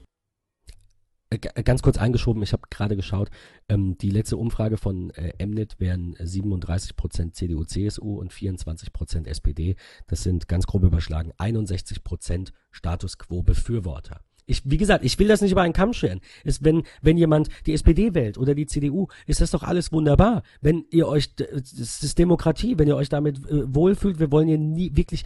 Äh, 1.33 1.39
äh, 1.55 1.63
ganz 1.63 1.83
kurz 1.83 1.97
eingeschoben, 1.97 2.43
ich 2.43 2.53
habe 2.53 2.63
gerade 2.71 2.97
geschaut, 2.97 3.31
ähm, 3.69 3.97
die 3.99 4.11
letzte 4.11 4.37
Umfrage 4.37 4.77
von 4.77 5.11
äh, 5.11 5.45
Mnet 5.45 5.81
wären 5.81 6.15
37 6.19 6.95
Prozent 6.97 7.35
CDU, 7.35 7.65
CSU 7.65 8.19
und 8.21 8.33
24 8.33 8.93
Prozent 8.93 9.27
SPD. 9.27 9.77
Das 10.09 10.23
sind 10.23 10.49
ganz 10.49 10.67
grob 10.67 10.83
überschlagen 10.83 11.33
61 11.39 12.05
Prozent 12.05 12.53
Status 12.71 13.19
Quo 13.19 13.43
Befürworter. 13.43 14.21
Ich, 14.45 14.63
wie 14.65 14.77
gesagt, 14.77 15.05
ich 15.05 15.19
will 15.19 15.29
das 15.29 15.41
nicht 15.41 15.53
über 15.53 15.63
einen 15.63 15.73
Kamm 15.73 15.93
scheren. 15.93 16.21
Ist, 16.45 16.65
wenn, 16.65 16.83
wenn 17.01 17.17
jemand 17.17 17.49
die 17.65 17.73
SPD 17.73 18.13
wählt 18.13 18.37
oder 18.39 18.55
die 18.55 18.67
CDU, 18.67 19.07
ist 19.27 19.41
das 19.41 19.53
doch 19.53 19.63
alles 19.63 19.93
wunderbar. 19.93 20.43
Wenn 20.61 20.85
ihr 20.91 21.07
euch, 21.07 21.35
das 21.37 22.03
ist 22.03 22.19
Demokratie, 22.19 22.77
wenn 22.77 22.89
ihr 22.89 22.97
euch 22.97 23.09
damit 23.09 23.39
äh, 23.39 23.75
wohlfühlt, 23.75 24.19
wir 24.19 24.33
wollen 24.33 24.49
hier 24.49 24.59
nie 24.59 24.95
wirklich 24.97 25.25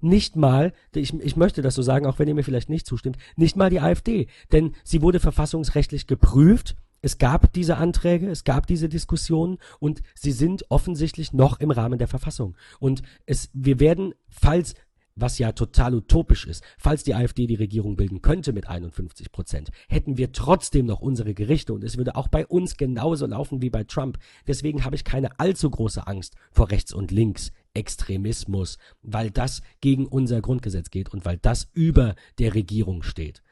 nicht 0.00 0.36
mal, 0.36 0.72
ich, 0.94 1.14
ich 1.20 1.36
möchte 1.36 1.62
das 1.62 1.74
so 1.74 1.82
sagen, 1.82 2.06
auch 2.06 2.18
wenn 2.18 2.28
ihr 2.28 2.34
mir 2.34 2.44
vielleicht 2.44 2.68
nicht 2.68 2.86
zustimmt, 2.86 3.16
nicht 3.36 3.56
mal 3.56 3.70
die 3.70 3.80
AfD. 3.80 4.26
Denn 4.52 4.74
sie 4.84 5.02
wurde 5.02 5.20
verfassungsrechtlich 5.20 6.06
geprüft. 6.06 6.76
Es 7.00 7.18
gab 7.18 7.52
diese 7.52 7.78
Anträge, 7.78 8.30
es 8.30 8.44
gab 8.44 8.66
diese 8.66 8.88
Diskussionen 8.88 9.58
und 9.80 10.02
sie 10.14 10.30
sind 10.30 10.70
offensichtlich 10.70 11.32
noch 11.32 11.58
im 11.58 11.70
Rahmen 11.70 11.98
der 11.98 12.06
Verfassung. 12.06 12.56
Und 12.78 13.02
es, 13.26 13.50
wir 13.54 13.80
werden, 13.80 14.14
falls 14.28 14.74
was 15.16 15.38
ja 15.38 15.52
total 15.52 15.94
utopisch 15.94 16.46
ist. 16.46 16.62
Falls 16.78 17.04
die 17.04 17.14
AfD 17.14 17.46
die 17.46 17.54
Regierung 17.54 17.96
bilden 17.96 18.22
könnte 18.22 18.52
mit 18.52 18.68
51 18.68 19.32
Prozent, 19.32 19.70
hätten 19.88 20.16
wir 20.16 20.32
trotzdem 20.32 20.86
noch 20.86 21.00
unsere 21.00 21.34
Gerichte 21.34 21.72
und 21.72 21.84
es 21.84 21.96
würde 21.96 22.16
auch 22.16 22.28
bei 22.28 22.46
uns 22.46 22.76
genauso 22.76 23.26
laufen 23.26 23.62
wie 23.62 23.70
bei 23.70 23.84
Trump. 23.84 24.18
Deswegen 24.46 24.84
habe 24.84 24.96
ich 24.96 25.04
keine 25.04 25.38
allzu 25.38 25.70
große 25.70 26.06
Angst 26.06 26.34
vor 26.50 26.70
rechts 26.70 26.92
und 26.92 27.10
links 27.10 27.52
Extremismus, 27.74 28.78
weil 29.02 29.30
das 29.30 29.62
gegen 29.80 30.06
unser 30.06 30.40
Grundgesetz 30.40 30.90
geht 30.90 31.08
und 31.10 31.24
weil 31.24 31.38
das 31.38 31.68
über 31.72 32.14
der 32.38 32.54
Regierung 32.54 33.02
steht. 33.02 33.42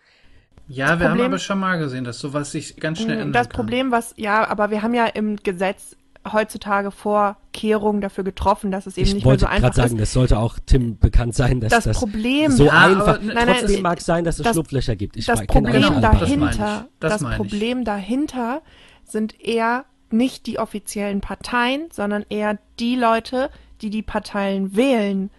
Ja, 0.69 0.91
das 0.91 1.01
wir 1.01 1.07
Problem, 1.07 1.24
haben 1.24 1.32
aber 1.32 1.39
schon 1.39 1.59
mal 1.59 1.78
gesehen, 1.78 2.05
dass 2.05 2.20
sowas 2.20 2.53
sich 2.53 2.77
ganz 2.77 3.01
schnell 3.01 3.16
mm, 3.16 3.20
ändert. 3.20 3.47
Das 3.47 3.49
Problem, 3.49 3.91
was, 3.91 4.15
ja, 4.16 4.47
aber 4.47 4.70
wir 4.70 4.82
haben 4.82 4.95
ja 4.95 5.07
im 5.07 5.37
Gesetz 5.37 5.97
heutzutage 6.30 6.90
Vorkehrungen 6.90 8.01
dafür 8.01 8.24
getroffen, 8.24 8.70
dass 8.70 8.86
es 8.86 8.97
eben 8.97 9.06
ich 9.06 9.14
nicht 9.14 9.26
mehr 9.26 9.38
so 9.38 9.47
einfach 9.47 9.70
ist. 9.70 9.76
Ich 9.76 9.80
wollte 9.80 9.88
sagen, 9.88 9.98
das 9.98 10.12
sollte 10.12 10.38
auch 10.38 10.59
Tim 10.66 10.98
bekannt 10.98 11.34
sein, 11.34 11.60
dass 11.60 11.70
das, 11.70 11.84
das 11.84 11.98
Problem, 11.98 12.51
so 12.51 12.66
ja, 12.66 12.72
einfach. 12.72 13.16
Aber, 13.16 13.24
nein, 13.24 13.48
trotzdem 13.48 13.72
nein, 13.72 13.82
mag 13.82 14.01
sein, 14.01 14.24
dass 14.24 14.38
es 14.38 14.44
das, 14.44 14.55
Schlupflöcher 14.55 14.97
gibt. 14.97 15.16
Ich 15.16 15.26
das 15.26 15.47
Problem 15.47 16.01
dahinter, 16.01 16.88
das, 17.01 17.20
das 17.20 17.36
Problem 17.36 17.84
dahinter 17.84 18.62
sind 19.05 19.40
eher 19.40 19.86
nicht 20.10 20.47
die 20.47 20.59
offiziellen 20.59 21.20
Parteien, 21.20 21.88
sondern 21.90 22.24
eher 22.28 22.59
die 22.78 22.97
Leute, 22.97 23.51
die 23.80 23.90
die 23.90 24.02
Parteien 24.02 24.76
wählen, 24.76 25.30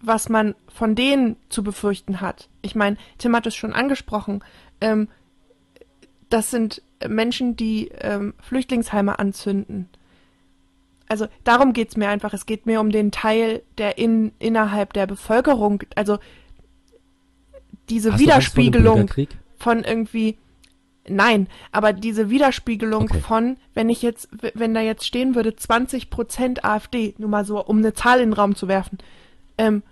was 0.00 0.28
man 0.28 0.54
von 0.68 0.94
denen 0.94 1.36
zu 1.48 1.62
befürchten 1.62 2.20
hat. 2.20 2.48
Ich 2.62 2.74
meine, 2.74 2.96
Tim 3.18 3.34
hat 3.34 3.46
es 3.46 3.54
schon 3.54 3.72
angesprochen. 3.72 4.44
Ähm, 4.80 5.08
das 6.28 6.50
sind 6.50 6.82
Menschen, 7.06 7.56
die 7.56 7.88
ähm, 8.00 8.34
Flüchtlingsheime 8.40 9.18
anzünden. 9.18 9.88
Also 11.08 11.26
darum 11.44 11.72
geht 11.72 11.90
es 11.90 11.96
mir 11.96 12.08
einfach. 12.08 12.34
Es 12.34 12.46
geht 12.46 12.66
mir 12.66 12.80
um 12.80 12.90
den 12.90 13.10
Teil, 13.10 13.62
der 13.78 13.98
in, 13.98 14.32
innerhalb 14.38 14.92
der 14.92 15.06
Bevölkerung, 15.06 15.82
also 15.94 16.18
diese 17.88 18.12
Hast 18.12 18.20
Widerspiegelung 18.20 19.10
von 19.56 19.84
irgendwie, 19.84 20.36
nein, 21.08 21.48
aber 21.72 21.94
diese 21.94 22.28
Widerspiegelung 22.28 23.04
okay. 23.04 23.20
von, 23.20 23.56
wenn 23.72 23.88
ich 23.88 24.02
jetzt, 24.02 24.28
wenn 24.54 24.74
da 24.74 24.80
jetzt 24.80 25.06
stehen 25.06 25.34
würde, 25.34 25.56
20 25.56 26.10
Prozent 26.10 26.64
AfD, 26.64 27.14
nur 27.16 27.30
mal 27.30 27.46
so, 27.46 27.64
um 27.64 27.78
eine 27.78 27.94
Zahl 27.94 28.20
in 28.20 28.30
den 28.30 28.34
Raum 28.34 28.54
zu 28.54 28.68
werfen, 28.68 28.98
ähm, 29.56 29.82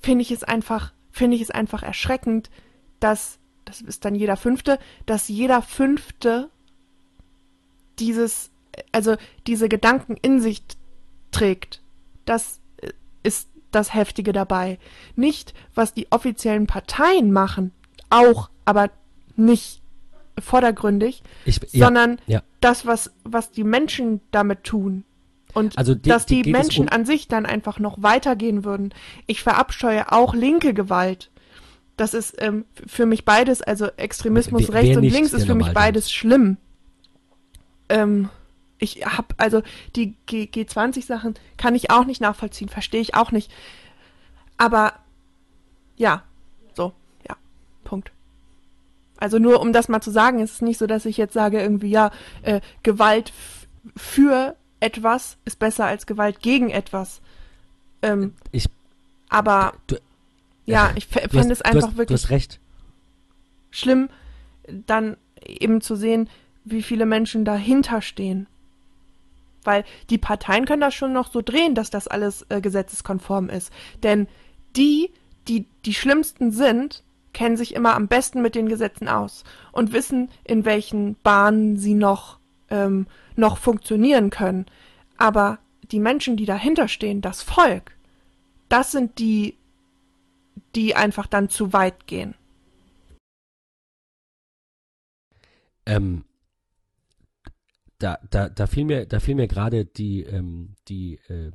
finde 0.00 0.22
ich 0.22 0.32
es 0.32 0.42
einfach, 0.42 0.92
finde 1.12 1.36
ich 1.36 1.42
es 1.42 1.50
einfach 1.50 1.84
erschreckend, 1.84 2.50
dass 2.98 3.37
das 3.68 3.80
ist 3.82 4.04
dann 4.04 4.14
jeder 4.14 4.36
Fünfte, 4.36 4.78
dass 5.06 5.28
jeder 5.28 5.60
Fünfte 5.62 6.48
dieses, 7.98 8.50
also 8.92 9.16
diese 9.46 9.68
Gedanken 9.68 10.16
in 10.20 10.40
sich 10.40 10.62
trägt. 11.30 11.80
Das 12.24 12.60
ist 13.22 13.48
das 13.70 13.92
Heftige 13.94 14.32
dabei. 14.32 14.78
Nicht, 15.16 15.54
was 15.74 15.92
die 15.94 16.06
offiziellen 16.10 16.66
Parteien 16.66 17.32
machen, 17.32 17.72
auch, 18.10 18.48
aber 18.64 18.90
nicht 19.36 19.82
vordergründig, 20.40 21.22
Ich, 21.44 21.60
ja, 21.72 21.86
sondern 21.86 22.18
ja. 22.26 22.42
das, 22.60 22.86
was, 22.86 23.10
was 23.24 23.50
die 23.50 23.64
Menschen 23.64 24.20
damit 24.30 24.64
tun. 24.64 25.04
Und 25.54 25.76
Also 25.76 25.94
die- 25.94 26.08
dass 26.08 26.26
die 26.26 26.42
die 26.42 26.52
Menschen 26.52 26.86
um- 26.88 26.92
an 26.94 27.04
sich 27.04 27.26
dann 27.28 27.44
einfach 27.44 27.78
noch 27.80 28.02
weitergehen 28.02 28.64
würden. 28.64 28.94
Ich 29.26 29.42
verabscheue 29.42 30.12
auch 30.12 30.34
linke 30.34 30.74
Gewalt. 30.74 31.30
Das 31.98 32.14
ist 32.14 32.40
ähm, 32.40 32.64
für 32.86 33.04
mich 33.06 33.24
beides, 33.26 33.60
also 33.60 33.86
Extremismus 33.96 34.68
Wer- 34.68 34.74
rechts 34.74 34.90
wer 34.90 34.98
und 34.98 35.02
links 35.10 35.32
ist 35.34 35.44
für 35.46 35.54
mich 35.54 35.72
beides 35.74 36.10
schlimm. 36.10 36.56
Ähm, 37.90 38.30
ich 38.78 39.04
hab, 39.04 39.34
also 39.38 39.62
die 39.96 40.14
G 40.26 40.44
G20-Sachen 40.52 41.34
kann 41.56 41.74
ich 41.74 41.90
auch 41.90 42.04
nicht 42.04 42.20
nachvollziehen, 42.20 42.68
verstehe 42.68 43.00
ich 43.00 43.14
auch 43.14 43.32
nicht. 43.32 43.50
Aber 44.56 44.94
ja, 45.96 46.22
so, 46.74 46.92
ja, 47.28 47.36
Punkt. 47.84 48.12
Also 49.18 49.38
nur 49.40 49.60
um 49.60 49.72
das 49.72 49.88
mal 49.88 50.00
zu 50.00 50.12
sagen, 50.12 50.40
es 50.40 50.52
ist 50.52 50.62
nicht 50.62 50.78
so, 50.78 50.86
dass 50.86 51.04
ich 51.04 51.16
jetzt 51.16 51.34
sage 51.34 51.60
irgendwie, 51.60 51.90
ja, 51.90 52.12
äh, 52.42 52.60
Gewalt 52.84 53.32
für 53.96 54.54
etwas 54.78 55.36
ist 55.44 55.58
besser 55.58 55.86
als 55.86 56.06
Gewalt 56.06 56.40
gegen 56.40 56.70
etwas. 56.70 57.20
Ähm, 58.02 58.34
Ich, 58.52 58.68
aber 59.28 59.72
du, 59.88 59.96
ja, 60.72 60.92
ich 60.94 61.08
du 61.08 61.20
hast, 61.20 61.30
fände 61.30 61.52
es 61.52 61.62
einfach 61.62 61.88
hast, 61.88 61.96
wirklich 61.96 62.58
schlimm, 63.70 64.08
dann 64.66 65.16
eben 65.44 65.80
zu 65.80 65.96
sehen, 65.96 66.28
wie 66.64 66.82
viele 66.82 67.06
Menschen 67.06 67.44
dahinter 67.44 68.02
stehen. 68.02 68.46
Weil 69.64 69.84
die 70.10 70.18
Parteien 70.18 70.64
können 70.64 70.80
das 70.80 70.94
schon 70.94 71.12
noch 71.12 71.30
so 71.30 71.42
drehen, 71.42 71.74
dass 71.74 71.90
das 71.90 72.08
alles 72.08 72.46
äh, 72.48 72.60
gesetzeskonform 72.60 73.50
ist. 73.50 73.72
Denn 74.02 74.28
die, 74.76 75.10
die 75.48 75.66
die 75.84 75.94
schlimmsten 75.94 76.52
sind, 76.52 77.02
kennen 77.32 77.56
sich 77.56 77.74
immer 77.74 77.94
am 77.94 78.08
besten 78.08 78.42
mit 78.42 78.54
den 78.54 78.68
Gesetzen 78.68 79.08
aus 79.08 79.44
und 79.72 79.92
wissen, 79.92 80.28
in 80.44 80.64
welchen 80.64 81.16
Bahnen 81.22 81.76
sie 81.76 81.94
noch, 81.94 82.38
ähm, 82.70 83.06
noch 83.36 83.58
funktionieren 83.58 84.30
können. 84.30 84.66
Aber 85.16 85.58
die 85.90 86.00
Menschen, 86.00 86.36
die 86.36 86.46
dahinter 86.46 86.88
stehen, 86.88 87.20
das 87.20 87.42
Volk, 87.42 87.92
das 88.68 88.92
sind 88.92 89.18
die, 89.18 89.57
die 90.74 90.94
einfach 90.94 91.26
dann 91.26 91.48
zu 91.48 91.72
weit 91.72 92.06
gehen. 92.06 92.34
Ähm, 95.86 96.24
da, 97.98 98.18
da, 98.30 98.48
da 98.48 98.66
fiel 98.66 98.84
mir, 98.84 99.06
da 99.06 99.20
fiel 99.20 99.34
mir 99.34 99.48
gerade 99.48 99.84
die, 99.84 100.22
ähm, 100.22 100.76
die 100.88 101.16
äh, 101.28 101.50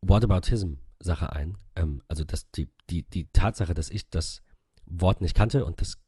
Whataboutism-Sache 0.00 1.32
ein. 1.32 1.58
Ähm, 1.74 2.02
also 2.08 2.24
das, 2.24 2.50
die, 2.52 2.70
die, 2.90 3.02
die 3.02 3.28
Tatsache, 3.32 3.74
dass 3.74 3.90
ich 3.90 4.08
das 4.08 4.42
Wort 4.86 5.20
nicht 5.20 5.34
kannte 5.34 5.64
und 5.64 5.80
das 5.80 5.98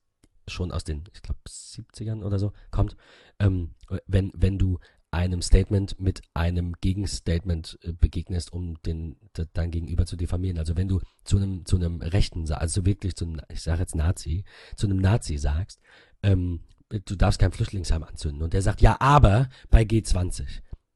schon 0.46 0.72
aus 0.72 0.84
den, 0.84 1.04
ich 1.12 1.20
glaube, 1.20 1.40
70ern 1.46 2.24
oder 2.24 2.38
so 2.38 2.52
kommt, 2.70 2.96
ähm, 3.38 3.74
wenn, 4.06 4.32
wenn 4.34 4.58
du 4.58 4.78
einem 5.10 5.40
Statement 5.40 5.98
mit 5.98 6.20
einem 6.34 6.74
Gegenstatement 6.80 7.78
äh, 7.82 7.92
begegnest, 7.92 8.52
um 8.52 8.80
den 8.82 9.16
de- 9.36 9.46
dein 9.52 9.70
Gegenüber 9.70 10.04
zu 10.06 10.16
diffamieren. 10.16 10.58
Also 10.58 10.76
wenn 10.76 10.88
du 10.88 11.00
zu 11.24 11.38
einem 11.38 11.64
zu 11.64 11.76
einem 11.76 12.02
Rechten, 12.02 12.50
also 12.52 12.84
wirklich 12.84 13.16
zu 13.16 13.24
einem, 13.24 13.40
ich 13.50 13.62
sage 13.62 13.80
jetzt 13.80 13.94
Nazi, 13.94 14.44
zu 14.76 14.86
einem 14.86 14.98
Nazi 14.98 15.38
sagst, 15.38 15.80
ähm, 16.22 16.60
du 16.90 17.16
darfst 17.16 17.40
kein 17.40 17.52
Flüchtlingsheim 17.52 18.02
anzünden 18.02 18.42
und 18.42 18.52
der 18.52 18.62
sagt, 18.62 18.80
ja, 18.80 18.96
aber 19.00 19.48
bei 19.70 19.82
G20. 19.82 20.46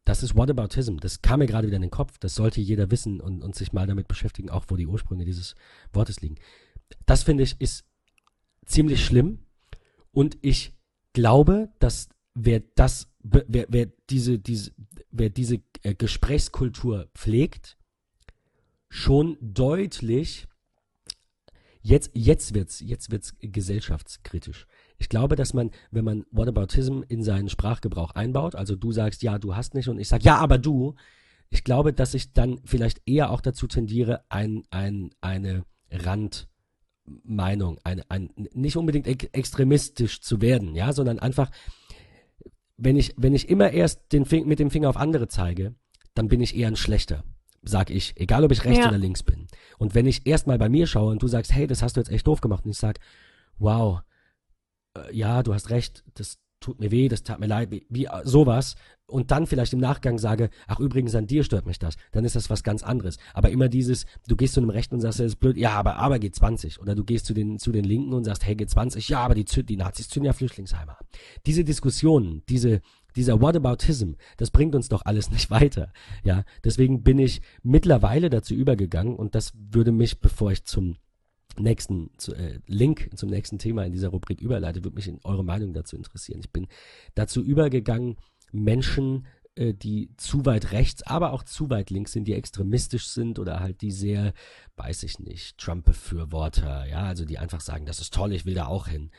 Das 0.04 0.22
ist 0.22 0.34
Whataboutism. 0.34 0.96
Das 0.96 1.22
kam 1.22 1.38
mir 1.38 1.46
gerade 1.46 1.68
wieder 1.68 1.76
in 1.76 1.82
den 1.82 1.90
Kopf. 1.90 2.18
Das 2.18 2.34
sollte 2.34 2.60
jeder 2.60 2.90
wissen 2.90 3.20
und, 3.20 3.42
und 3.42 3.54
sich 3.54 3.72
mal 3.72 3.86
damit 3.86 4.08
beschäftigen, 4.08 4.50
auch 4.50 4.64
wo 4.68 4.76
die 4.76 4.86
Ursprünge 4.88 5.24
dieses 5.24 5.54
Wortes 5.92 6.20
liegen. 6.20 6.36
Das 7.06 7.22
finde 7.22 7.44
ich 7.44 7.60
ist 7.60 7.84
ziemlich 8.66 9.04
schlimm 9.04 9.38
und 10.12 10.36
ich 10.42 10.74
glaube, 11.12 11.70
dass 11.78 12.08
wer 12.34 12.60
das, 12.74 13.08
wer, 13.22 13.66
wer 13.68 13.86
diese, 14.10 14.38
diese, 14.38 14.72
wer 15.10 15.30
diese 15.30 15.60
äh, 15.82 15.94
Gesprächskultur 15.94 17.08
pflegt, 17.14 17.78
schon 18.88 19.36
deutlich 19.40 20.46
jetzt, 21.82 22.10
jetzt 22.14 22.54
wird's, 22.54 22.80
jetzt 22.80 23.10
wird's 23.10 23.34
gesellschaftskritisch. 23.40 24.66
Ich 24.98 25.08
glaube, 25.08 25.36
dass 25.36 25.52
man, 25.52 25.70
wenn 25.90 26.04
man 26.04 26.24
Whataboutism 26.30 27.02
in 27.08 27.22
seinen 27.22 27.48
Sprachgebrauch 27.48 28.12
einbaut, 28.12 28.54
also 28.54 28.76
du 28.76 28.92
sagst, 28.92 29.22
ja, 29.22 29.38
du 29.38 29.56
hast 29.56 29.74
nicht 29.74 29.88
und 29.88 29.98
ich 29.98 30.08
sag, 30.08 30.22
ja, 30.22 30.36
aber 30.36 30.58
du, 30.58 30.94
ich 31.50 31.64
glaube, 31.64 31.92
dass 31.92 32.14
ich 32.14 32.32
dann 32.32 32.60
vielleicht 32.64 33.02
eher 33.06 33.30
auch 33.30 33.40
dazu 33.40 33.66
tendiere, 33.66 34.24
ein, 34.28 34.62
ein, 34.70 35.10
eine 35.20 35.64
Randmeinung, 35.90 37.78
eine, 37.84 38.08
ein, 38.10 38.30
nicht 38.54 38.76
unbedingt 38.76 39.06
ex 39.06 39.24
extremistisch 39.32 40.20
zu 40.20 40.40
werden, 40.40 40.74
ja, 40.74 40.92
sondern 40.92 41.18
einfach, 41.18 41.50
wenn 42.84 42.96
ich, 42.96 43.14
wenn 43.16 43.34
ich 43.34 43.48
immer 43.48 43.70
erst 43.70 44.12
den 44.12 44.24
Fing, 44.24 44.46
mit 44.46 44.58
dem 44.58 44.70
Finger 44.70 44.88
auf 44.90 44.96
andere 44.96 45.28
zeige, 45.28 45.74
dann 46.14 46.28
bin 46.28 46.40
ich 46.40 46.56
eher 46.56 46.68
ein 46.68 46.76
Schlechter, 46.76 47.24
sag 47.62 47.90
ich, 47.90 48.14
egal 48.16 48.44
ob 48.44 48.52
ich 48.52 48.64
rechts 48.64 48.80
Ja. 48.80 48.88
oder 48.88 48.98
links 48.98 49.22
bin. 49.22 49.46
Und 49.78 49.94
wenn 49.94 50.06
ich 50.06 50.26
erst 50.26 50.46
mal 50.46 50.58
bei 50.58 50.68
mir 50.68 50.86
schaue 50.86 51.12
und 51.12 51.22
du 51.22 51.28
sagst, 51.28 51.52
hey, 51.52 51.66
das 51.66 51.82
hast 51.82 51.96
du 51.96 52.00
jetzt 52.00 52.10
echt 52.10 52.26
doof 52.26 52.40
gemacht 52.40 52.64
und 52.64 52.72
ich 52.72 52.78
sag, 52.78 52.98
wow, 53.58 54.00
äh, 54.96 55.14
ja, 55.14 55.42
du 55.42 55.54
hast 55.54 55.70
recht, 55.70 56.02
das 56.14 56.38
tut 56.62 56.80
mir 56.80 56.90
weh, 56.90 57.08
das 57.08 57.22
tat 57.22 57.40
mir 57.40 57.46
leid, 57.46 57.70
wie, 57.88 58.06
äh, 58.06 58.08
sowas 58.24 58.74
und 59.06 59.30
dann 59.30 59.46
vielleicht 59.46 59.72
im 59.74 59.80
Nachgang 59.80 60.18
sage, 60.18 60.50
ach 60.66 60.80
übrigens 60.80 61.14
an 61.14 61.26
dir 61.26 61.44
stört 61.44 61.66
mich 61.66 61.78
das, 61.78 61.96
dann 62.12 62.24
ist 62.24 62.34
das 62.34 62.48
was 62.50 62.62
ganz 62.62 62.82
anderes. 62.82 63.18
Aber 63.34 63.50
immer 63.50 63.68
dieses, 63.68 64.06
du 64.26 64.36
gehst 64.36 64.54
zu 64.54 64.60
einem 64.60 64.70
Rechten 64.70 64.94
und 64.94 65.00
sagst, 65.02 65.20
das 65.20 65.26
ist 65.26 65.36
blöd, 65.36 65.56
ja, 65.56 65.72
aber 65.72 65.96
aber 65.96 66.16
G20 66.16 66.80
oder 66.80 66.94
du 66.94 67.04
gehst 67.04 67.26
zu 67.26 67.34
den 67.34 67.58
zu 67.58 67.72
den 67.72 67.84
Linken 67.84 68.14
und 68.14 68.24
sagst, 68.24 68.46
hey 68.46 68.54
G20, 68.54 69.10
ja, 69.10 69.20
aber 69.20 69.34
die 69.34 69.44
die 69.44 69.76
Nazis 69.76 70.08
zünden 70.08 70.26
ja 70.26 70.32
Flüchtlingsheime 70.32 70.92
ab. 70.92 71.06
Diese 71.46 71.64
Diskussionen, 71.64 72.42
diese 72.48 72.80
dieser 73.14 73.42
Whataboutism, 73.42 74.12
das 74.38 74.50
bringt 74.50 74.74
uns 74.74 74.88
doch 74.88 75.02
alles 75.04 75.30
nicht 75.32 75.50
weiter. 75.50 75.92
Ja, 76.24 76.44
deswegen 76.64 77.02
bin 77.02 77.18
ich 77.18 77.42
mittlerweile 77.62 78.30
dazu 78.30 78.54
übergegangen 78.54 79.16
und 79.16 79.34
das 79.34 79.52
würde 79.54 79.92
mich, 79.92 80.20
bevor 80.20 80.52
ich 80.52 80.64
zum 80.64 80.96
nächsten 81.58 82.10
zu, 82.16 82.34
äh, 82.34 82.60
Link 82.66 83.10
zum 83.14 83.28
nächsten 83.28 83.58
Thema 83.58 83.84
in 83.84 83.92
dieser 83.92 84.08
Rubrik 84.08 84.40
überleite, 84.40 84.84
würde 84.84 84.96
mich 84.96 85.08
in 85.08 85.20
eure 85.24 85.44
Meinung 85.44 85.72
dazu 85.72 85.96
interessieren. 85.96 86.40
Ich 86.40 86.50
bin 86.50 86.66
dazu 87.14 87.42
übergegangen, 87.42 88.16
Menschen, 88.52 89.26
äh, 89.54 89.74
die 89.74 90.10
zu 90.16 90.46
weit 90.46 90.72
rechts, 90.72 91.02
aber 91.02 91.32
auch 91.32 91.42
zu 91.42 91.68
weit 91.70 91.90
links 91.90 92.12
sind, 92.12 92.24
die 92.24 92.34
extremistisch 92.34 93.08
sind 93.08 93.38
oder 93.38 93.60
halt 93.60 93.82
die 93.82 93.90
sehr, 93.90 94.32
weiß 94.76 95.02
ich 95.02 95.18
nicht, 95.18 95.58
Trump-Befürworter, 95.58 96.86
ja, 96.86 97.02
also 97.02 97.24
die 97.24 97.38
einfach 97.38 97.60
sagen, 97.60 97.84
das 97.86 98.00
ist 98.00 98.14
toll, 98.14 98.32
ich 98.32 98.46
will 98.46 98.54
da 98.54 98.66
auch 98.66 98.88
hin, 98.88 99.10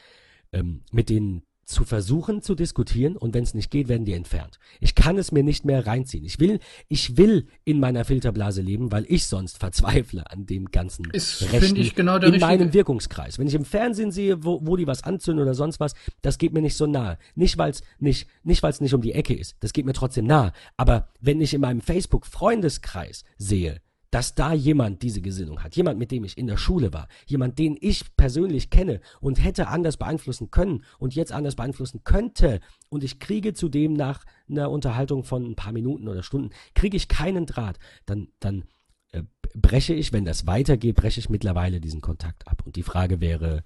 ähm, 0.52 0.82
mit 0.92 1.10
denen 1.10 1.44
zu 1.66 1.84
versuchen 1.86 2.42
zu 2.42 2.56
diskutieren 2.56 3.16
und 3.16 3.34
wenn 3.34 3.44
es 3.44 3.54
nicht 3.54 3.72
geht, 3.72 3.88
werden 3.88 4.06
die 4.06 4.14
entfernt. 4.14 4.60
Ich 4.80 4.96
kann 4.96 5.18
es 5.18 5.32
mir 5.32 5.44
nicht 5.44 5.66
mehr 5.66 5.86
reinziehen. 5.88 6.24
Ich 6.26 6.40
will, 6.40 6.60
ich 6.90 7.18
will 7.18 7.48
in 7.64 7.80
meiner 7.80 8.06
Filterblase 8.06 8.62
leben, 8.62 8.92
weil 8.92 9.06
ich 9.08 9.26
sonst 9.26 9.58
verzweifle 9.60 10.30
an 10.32 10.46
dem 10.46 10.72
ganzen 10.72 11.10
Ist, 11.12 11.52
Rechten 11.54 11.76
ich, 11.78 11.96
genau 11.96 12.20
der 12.20 12.28
in 12.30 12.34
richtige- 12.36 12.52
meinem 12.52 12.74
Wirkungskreis. 12.74 13.40
Wenn 13.40 13.48
ich 13.48 13.54
im 13.56 13.66
Fernsehen 13.66 14.12
sehe, 14.12 14.44
wo, 14.44 14.60
wo 14.64 14.76
die 14.76 14.88
was 14.88 15.04
anzünden 15.04 15.42
oder 15.44 15.54
sonst 15.54 15.80
was, 15.80 15.94
das 16.22 16.38
geht 16.38 16.54
mir 16.54 16.62
nicht 16.62 16.76
so 16.76 16.86
nahe. 16.86 17.18
Nicht, 17.36 17.58
weil 17.58 17.72
es 17.72 17.82
nicht, 18.00 18.28
nicht, 18.44 18.62
weil's 18.64 18.82
nicht 18.82 18.94
um 18.94 19.02
die 19.02 19.14
Ecke 19.14 19.34
ist. 19.34 19.56
Das 19.62 19.74
geht 19.74 19.86
mir 19.86 19.94
trotzdem 19.94 20.26
nahe. 20.26 20.52
Aber 20.78 21.10
wenn 21.22 21.40
ich 21.42 21.54
in 21.54 21.62
meinem 21.62 21.82
Facebook-Freundeskreis 21.82 23.24
sehe, 23.38 23.80
dass 24.14 24.36
da 24.36 24.54
jemand 24.54 25.02
diese 25.02 25.22
Gesinnung 25.22 25.64
hat, 25.64 25.76
jemand, 25.76 25.98
mit 25.98 26.12
dem 26.12 26.24
ich 26.24 26.38
in 26.38 26.46
der 26.46 26.58
Schule 26.58 26.94
war, 26.94 27.08
jemand, 27.26 27.58
den 27.58 27.76
ich 27.82 28.16
persönlich 28.16 28.70
kenne 28.70 29.02
und 29.22 29.44
hätte 29.44 29.70
anders 29.70 29.98
beeinflussen 29.98 30.52
können 30.52 30.84
und 31.00 31.16
jetzt 31.16 31.32
anders 31.32 31.56
beeinflussen 31.56 32.04
könnte. 32.04 32.60
Und 32.90 33.04
ich 33.04 33.18
kriege 33.18 33.56
zudem 33.56 33.94
nach 33.94 34.24
einer 34.48 34.70
Unterhaltung 34.70 35.24
von 35.24 35.44
ein 35.44 35.56
paar 35.56 35.74
Minuten 35.74 36.08
oder 36.08 36.22
Stunden, 36.22 36.52
kriege 36.76 36.96
ich 36.96 37.08
keinen 37.08 37.48
Draht, 37.48 37.80
dann, 38.06 38.28
dann 38.40 38.66
äh, 39.14 39.24
breche 39.56 39.96
ich, 39.96 40.14
wenn 40.14 40.26
das 40.26 40.46
weitergeht, 40.46 40.96
breche 40.96 41.20
ich 41.20 41.32
mittlerweile 41.32 41.82
diesen 41.82 42.02
Kontakt 42.02 42.48
ab. 42.48 42.62
Und 42.68 42.76
die 42.76 42.84
Frage 42.84 43.20
wäre, 43.20 43.64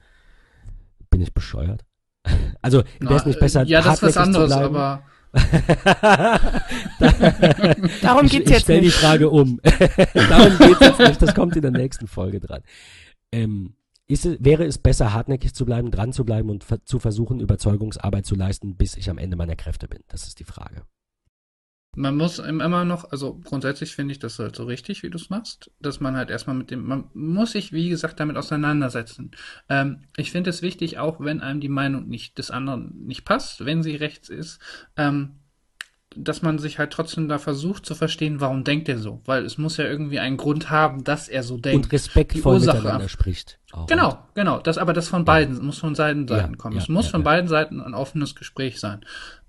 bin 1.10 1.19
ich 1.19 1.34
bescheuert? 1.34 1.84
Also 2.61 2.84
wäre 2.99 3.15
es 3.15 3.26
nicht 3.26 3.40
besser, 3.40 3.64
Ja, 3.64 3.82
das 3.82 3.95
ist 3.95 4.03
was 4.03 4.18
anderes, 4.18 4.52
aber 4.53 5.03
Darum 8.01 8.26
ich, 8.26 8.31
geht's 8.31 8.45
ich 8.45 8.51
jetzt 8.51 8.61
stell 8.64 8.80
die 8.81 8.88
nicht. 8.88 8.95
Frage 8.97 9.30
um. 9.30 9.59
Darum 10.30 10.57
geht's 10.57 10.80
jetzt 10.80 10.99
nicht. 10.99 11.22
Das 11.22 11.35
kommt 11.35 11.55
in 11.55 11.61
der 11.61 11.72
nächsten 11.72 12.07
Folge 12.07 12.39
dran. 12.39 12.61
Ähm, 13.31 13.76
es- 14.07 14.27
wäre 14.39 14.65
es 14.65 14.77
besser, 14.77 15.14
hartnäckig 15.14 15.53
zu 15.53 15.65
bleiben, 15.65 15.91
dran 15.91 16.14
zu 16.14 16.26
bleiben 16.26 16.49
und 16.49 16.64
ver 16.64 16.84
zu 16.85 16.99
versuchen, 16.99 17.39
Überzeugungsarbeit 17.39 18.26
zu 18.26 18.35
leisten, 18.35 18.76
bis 18.77 18.95
ich 18.95 19.09
am 19.09 19.18
Ende 19.18 19.35
meiner 19.38 19.55
Kräfte 19.55 19.88
bin? 19.88 20.01
Das 20.07 20.27
ist 20.27 20.39
die 20.39 20.43
Frage. 20.45 20.84
Man 21.98 22.15
muss 22.15 22.38
im- 22.38 22.61
immer 22.61 22.86
noch, 22.86 23.11
also 23.11 23.41
grundsätzlich 23.44 23.95
finde 23.95 24.11
ich 24.11 24.19
das 24.19 24.38
halt 24.38 24.56
so 24.56 24.65
richtig, 24.65 25.02
wie 25.02 25.10
du 25.10 25.18
es 25.18 25.32
machst, 25.32 25.72
dass 25.80 25.99
man 25.99 26.15
halt 26.15 26.30
erstmal 26.30 26.56
mit 26.56 26.69
dem, 26.69 26.86
man 26.86 27.06
muss 27.15 27.53
sich, 27.53 27.74
wie 27.74 27.90
gesagt, 27.90 28.19
damit 28.19 28.38
auseinandersetzen. 28.38 29.32
Ähm, 29.68 30.03
ich 30.15 30.32
finde 30.32 30.52
es 30.52 30.61
wichtig, 30.61 30.99
auch 30.99 31.19
wenn 31.19 31.41
einem 31.41 31.60
die 31.60 31.69
Meinung 31.69 32.07
nicht 32.07 32.38
des 32.38 32.52
anderen 32.52 32.94
nicht 33.07 33.26
passt, 33.26 33.65
wenn 33.65 33.82
sie 33.82 33.95
rechts 33.95 34.30
ist, 34.30 34.60
ähm, 34.95 35.40
dass 36.15 36.44
man 36.44 36.60
sich 36.60 36.78
halt 36.78 36.91
trotzdem 36.91 37.28
da 37.28 37.40
versucht 37.40 37.86
zu 37.86 37.95
verstehen, 37.95 38.41
warum 38.41 38.64
denkt 38.64 38.90
er 38.90 38.99
so. 38.99 39.22
Weil 39.26 39.44
es 39.44 39.57
muss 39.57 39.78
ja 39.78 39.86
irgendwie 39.86 40.19
einen 40.19 40.38
Grund 40.38 40.69
haben, 40.69 41.03
dass 41.03 41.28
er 41.28 41.41
so 41.41 41.57
denkt. 41.57 41.86
Und 41.86 41.91
respektvoll 41.91 42.60
miteinander 42.60 43.10
spricht. 43.10 43.60
Auch 43.72 43.88
genau, 43.88 44.24
genau. 44.36 44.60
Das, 44.60 44.78
aber 44.78 44.94
das 44.94 45.07
von 45.07 45.26
beiden, 45.26 45.57
ja. 45.57 45.64
muss 45.64 45.80
von 45.80 45.94
beiden 45.94 46.28
Seiten 46.28 46.52
ja, 46.52 46.57
kommen. 46.57 46.76
Ja, 46.76 46.82
es 46.82 46.90
muss 46.90 47.07
von 47.07 47.24
beiden 47.24 47.48
Seiten 47.48 47.82
ein 47.82 47.94
offenes 47.94 48.36
Gespräch 48.36 48.80
sein. 48.80 49.02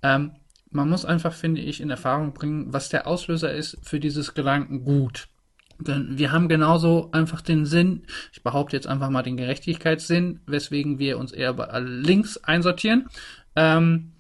Ähm, 0.03 0.33
man 0.71 0.89
muss 0.89 1.05
einfach, 1.05 1.33
finde 1.33 1.61
ich, 1.61 1.81
in 1.81 1.91
Erfahrung 1.91 2.35
bringen, 2.35 2.73
was 2.73 2.89
der 2.89 3.07
Auslöser 3.07 3.53
ist 3.53 3.79
für 3.83 4.01
dieses 4.01 4.35
Gedankengut. 4.35 5.29
Denn 5.81 6.19
wir 6.19 6.33
haben 6.33 6.49
genauso 6.49 7.11
einfach 7.13 7.41
den 7.41 7.65
Sinn, 7.65 8.03
ich 8.33 8.43
behaupte 8.43 8.77
jetzt 8.77 8.89
einfach 8.89 9.11
mal 9.11 9.23
den 9.23 9.37
Gerechtigkeitssinn, 9.37 10.41
weswegen 10.47 10.99
wir 10.99 11.19
uns 11.19 11.33
eher 11.33 11.55
bei 11.55 11.79
links 11.79 12.37
einsortieren. 12.39 13.09
Ähm, 13.55 14.13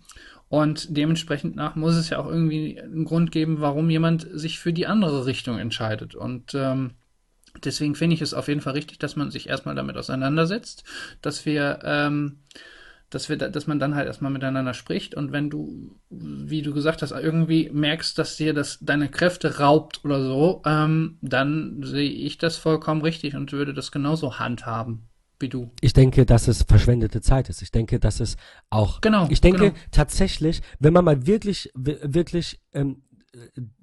und 0.48 0.96
dementsprechend 0.96 1.56
nach 1.56 1.74
muss 1.74 1.94
es 1.94 2.10
ja 2.10 2.18
auch 2.18 2.28
irgendwie 2.28 2.80
einen 2.80 3.04
Grund 3.04 3.32
geben, 3.32 3.60
warum 3.60 3.90
jemand 3.90 4.26
sich 4.32 4.58
für 4.58 4.72
die 4.72 4.86
andere 4.86 5.26
Richtung 5.26 5.58
entscheidet. 5.58 6.14
Und 6.14 6.54
ähm, 6.54 6.92
deswegen 7.64 7.96
finde 7.96 8.14
ich 8.14 8.22
es 8.22 8.34
auf 8.34 8.48
jeden 8.48 8.60
Fall 8.60 8.72
richtig, 8.72 8.98
dass 8.98 9.16
man 9.16 9.30
sich 9.30 9.48
erstmal 9.48 9.74
damit 9.74 9.96
auseinandersetzt, 9.96 10.84
dass 11.20 11.44
wir, 11.44 11.80
ähm, 11.82 12.38
dass 13.10 13.28
wir, 13.28 13.36
dass 13.36 13.66
man 13.66 13.78
dann 13.78 13.94
halt 13.94 14.06
erstmal 14.06 14.30
miteinander 14.30 14.74
spricht. 14.74 15.14
Und 15.14 15.32
wenn 15.32 15.50
du, 15.50 15.96
wie 16.10 16.62
du 16.62 16.74
gesagt 16.74 17.02
hast, 17.02 17.12
irgendwie 17.12 17.70
merkst, 17.72 18.18
dass 18.18 18.36
dir 18.36 18.52
das 18.52 18.78
deine 18.80 19.08
Kräfte 19.08 19.58
raubt 19.58 20.04
oder 20.04 20.22
so, 20.22 20.62
ähm, 20.66 21.18
dann 21.22 21.82
sehe 21.82 22.10
ich 22.10 22.38
das 22.38 22.56
vollkommen 22.56 23.02
richtig 23.02 23.34
und 23.34 23.52
würde 23.52 23.74
das 23.74 23.92
genauso 23.92 24.38
handhaben 24.38 25.08
wie 25.40 25.48
du. 25.48 25.70
Ich 25.80 25.92
denke, 25.92 26.26
dass 26.26 26.48
es 26.48 26.64
verschwendete 26.64 27.20
Zeit 27.20 27.48
ist. 27.48 27.62
Ich 27.62 27.70
denke, 27.70 27.98
dass 28.00 28.20
es 28.20 28.36
auch. 28.70 29.00
Genau. 29.00 29.26
Ich 29.30 29.40
denke 29.40 29.70
genau. 29.70 29.76
tatsächlich, 29.90 30.62
wenn 30.78 30.92
man 30.92 31.04
mal 31.04 31.26
wirklich, 31.26 31.70
wirklich 31.74 32.60
ähm, 32.72 33.02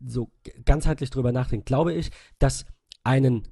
so 0.06 0.32
ganzheitlich 0.66 1.10
drüber 1.10 1.32
nachdenkt, 1.32 1.66
glaube 1.66 1.94
ich, 1.94 2.12
dass 2.40 2.66
einen 3.04 3.48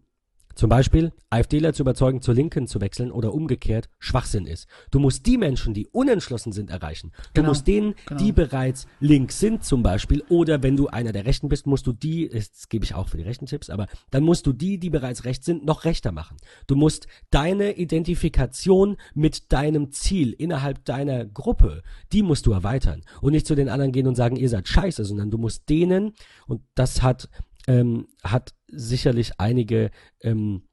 zum 0.55 0.69
Beispiel 0.69 1.11
AfDler 1.29 1.73
zu 1.73 1.83
überzeugen, 1.83 2.21
zur 2.21 2.33
Linken 2.33 2.67
zu 2.67 2.81
wechseln 2.81 3.11
oder 3.11 3.33
umgekehrt 3.33 3.89
Schwachsinn 3.99 4.45
ist. 4.45 4.67
Du 4.91 4.99
musst 4.99 5.25
die 5.25 5.37
Menschen, 5.37 5.73
die 5.73 5.87
unentschlossen 5.87 6.51
sind, 6.51 6.69
erreichen. 6.69 7.11
Du 7.33 7.41
genau, 7.41 7.49
musst 7.49 7.67
denen, 7.67 7.95
genau. 8.05 8.19
die 8.19 8.31
bereits 8.31 8.87
links 8.99 9.39
sind 9.39 9.63
zum 9.63 9.83
Beispiel, 9.83 10.23
oder 10.29 10.63
wenn 10.63 10.77
du 10.77 10.87
einer 10.87 11.11
der 11.11 11.25
Rechten 11.25 11.49
bist, 11.49 11.65
musst 11.67 11.87
du 11.87 11.93
die, 11.93 12.29
das 12.29 12.69
gebe 12.69 12.85
ich 12.85 12.95
auch 12.95 13.09
für 13.09 13.17
die 13.17 13.23
rechten 13.23 13.45
Tipps, 13.45 13.69
aber 13.69 13.87
dann 14.11 14.23
musst 14.23 14.45
du 14.45 14.53
die, 14.53 14.77
die 14.77 14.89
bereits 14.89 15.25
rechts 15.25 15.45
sind, 15.45 15.65
noch 15.65 15.85
rechter 15.85 16.11
machen. 16.11 16.37
Du 16.67 16.75
musst 16.75 17.07
deine 17.31 17.77
Identifikation 17.77 18.97
mit 19.13 19.51
deinem 19.51 19.91
Ziel 19.91 20.33
innerhalb 20.33 20.85
deiner 20.85 21.25
Gruppe, 21.25 21.81
die 22.11 22.23
musst 22.23 22.45
du 22.45 22.51
erweitern 22.51 23.01
und 23.21 23.31
nicht 23.31 23.47
zu 23.47 23.55
den 23.55 23.69
anderen 23.69 23.91
gehen 23.91 24.07
und 24.07 24.15
sagen, 24.15 24.35
ihr 24.35 24.49
seid 24.49 24.67
scheiße, 24.67 25.05
sondern 25.05 25.31
du 25.31 25.37
musst 25.37 25.69
denen, 25.69 26.13
und 26.47 26.61
das 26.75 27.01
hat 27.01 27.29
ähm, 27.67 28.07
hat 28.23 28.53
sicherlich 28.67 29.39
einige 29.39 29.91
ähm, 30.21 30.63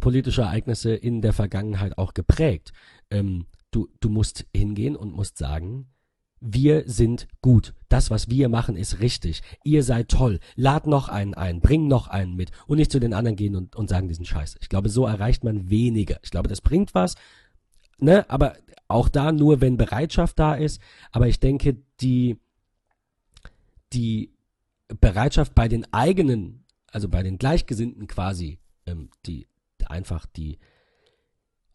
politische 0.00 0.42
Ereignisse 0.42 0.94
in 0.94 1.22
der 1.22 1.32
Vergangenheit 1.32 1.98
auch 1.98 2.14
geprägt. 2.14 2.72
Ähm, 3.10 3.46
du, 3.70 3.88
du 4.00 4.08
musst 4.08 4.46
hingehen 4.54 4.96
und 4.96 5.12
musst 5.12 5.38
sagen, 5.38 5.88
wir 6.40 6.84
sind 6.86 7.28
gut. 7.40 7.74
Das, 7.88 8.10
was 8.10 8.28
wir 8.28 8.48
machen, 8.48 8.76
ist 8.76 9.00
richtig. 9.00 9.42
Ihr 9.64 9.82
seid 9.82 10.08
toll. 10.08 10.38
Lad 10.54 10.86
noch 10.86 11.08
einen 11.08 11.34
ein, 11.34 11.60
bring 11.60 11.88
noch 11.88 12.08
einen 12.08 12.36
mit 12.36 12.50
und 12.66 12.76
nicht 12.76 12.92
zu 12.92 13.00
den 13.00 13.14
anderen 13.14 13.36
gehen 13.36 13.56
und, 13.56 13.74
und 13.74 13.88
sagen, 13.88 14.08
diesen 14.08 14.26
Scheiße. 14.26 14.58
Ich 14.60 14.68
glaube, 14.68 14.88
so 14.88 15.06
erreicht 15.06 15.44
man 15.44 15.70
weniger. 15.70 16.18
Ich 16.22 16.30
glaube, 16.30 16.48
das 16.48 16.60
bringt 16.60 16.94
was, 16.94 17.14
ne, 17.98 18.28
aber 18.28 18.54
auch 18.88 19.08
da 19.08 19.32
nur, 19.32 19.60
wenn 19.60 19.76
Bereitschaft 19.76 20.38
da 20.38 20.54
ist. 20.54 20.80
Aber 21.10 21.26
ich 21.26 21.40
denke, 21.40 21.78
die, 22.00 22.38
die 23.92 24.35
Bereitschaft 24.88 25.54
bei 25.54 25.68
den 25.68 25.92
eigenen, 25.92 26.64
also 26.90 27.08
bei 27.08 27.22
den 27.22 27.38
Gleichgesinnten 27.38 28.06
quasi, 28.06 28.60
ähm, 28.86 29.10
die 29.26 29.48
einfach 29.86 30.26
die 30.26 30.58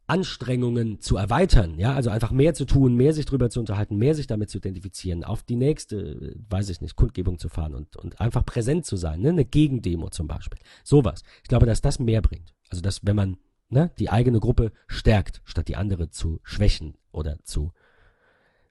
Anstrengungen 0.08 1.00
zu 1.00 1.16
erweitern, 1.16 1.80
ja, 1.80 1.94
also 1.94 2.10
einfach 2.10 2.32
mehr 2.32 2.54
zu 2.54 2.66
tun, 2.66 2.96
mehr 2.96 3.14
sich 3.14 3.26
drüber 3.26 3.50
zu 3.50 3.62
unterhalten, 3.62 3.96
mehr 3.96 4.14
sich 4.14 4.28
damit 4.28 4.50
zu 4.50 4.58
identifizieren, 4.58 5.24
auf 5.24 5.42
die 5.42 5.56
nächste, 5.56 6.36
weiß 6.50 6.68
ich 6.68 6.82
nicht, 6.82 6.98
Kundgebung 6.98 7.40
zu 7.40 7.48
fahren 7.48 7.74
und, 7.74 7.96
und 7.96 8.20
einfach 8.20 8.46
präsent 8.46 8.86
zu 8.86 8.98
sein, 8.98 9.22
ne, 9.22 9.30
eine 9.30 9.46
Gegendemo 9.46 10.10
zum 10.10 10.28
Beispiel, 10.28 10.60
sowas. 10.84 11.24
Ich 11.44 11.48
glaube, 11.48 11.66
dass 11.66 11.80
das 11.80 12.00
mehr 12.00 12.22
bringt. 12.22 12.54
Also, 12.70 12.82
dass 12.82 13.06
wenn 13.06 13.16
man 13.16 13.38
ne, 13.70 13.92
die 14.00 14.10
eigene 14.10 14.42
Gruppe 14.42 14.74
stärkt, 14.88 15.42
statt 15.46 15.70
die 15.70 15.78
andere 15.78 16.10
zu 16.10 16.42
schwächen 16.44 16.98
oder 17.14 17.42
zu, 17.44 17.72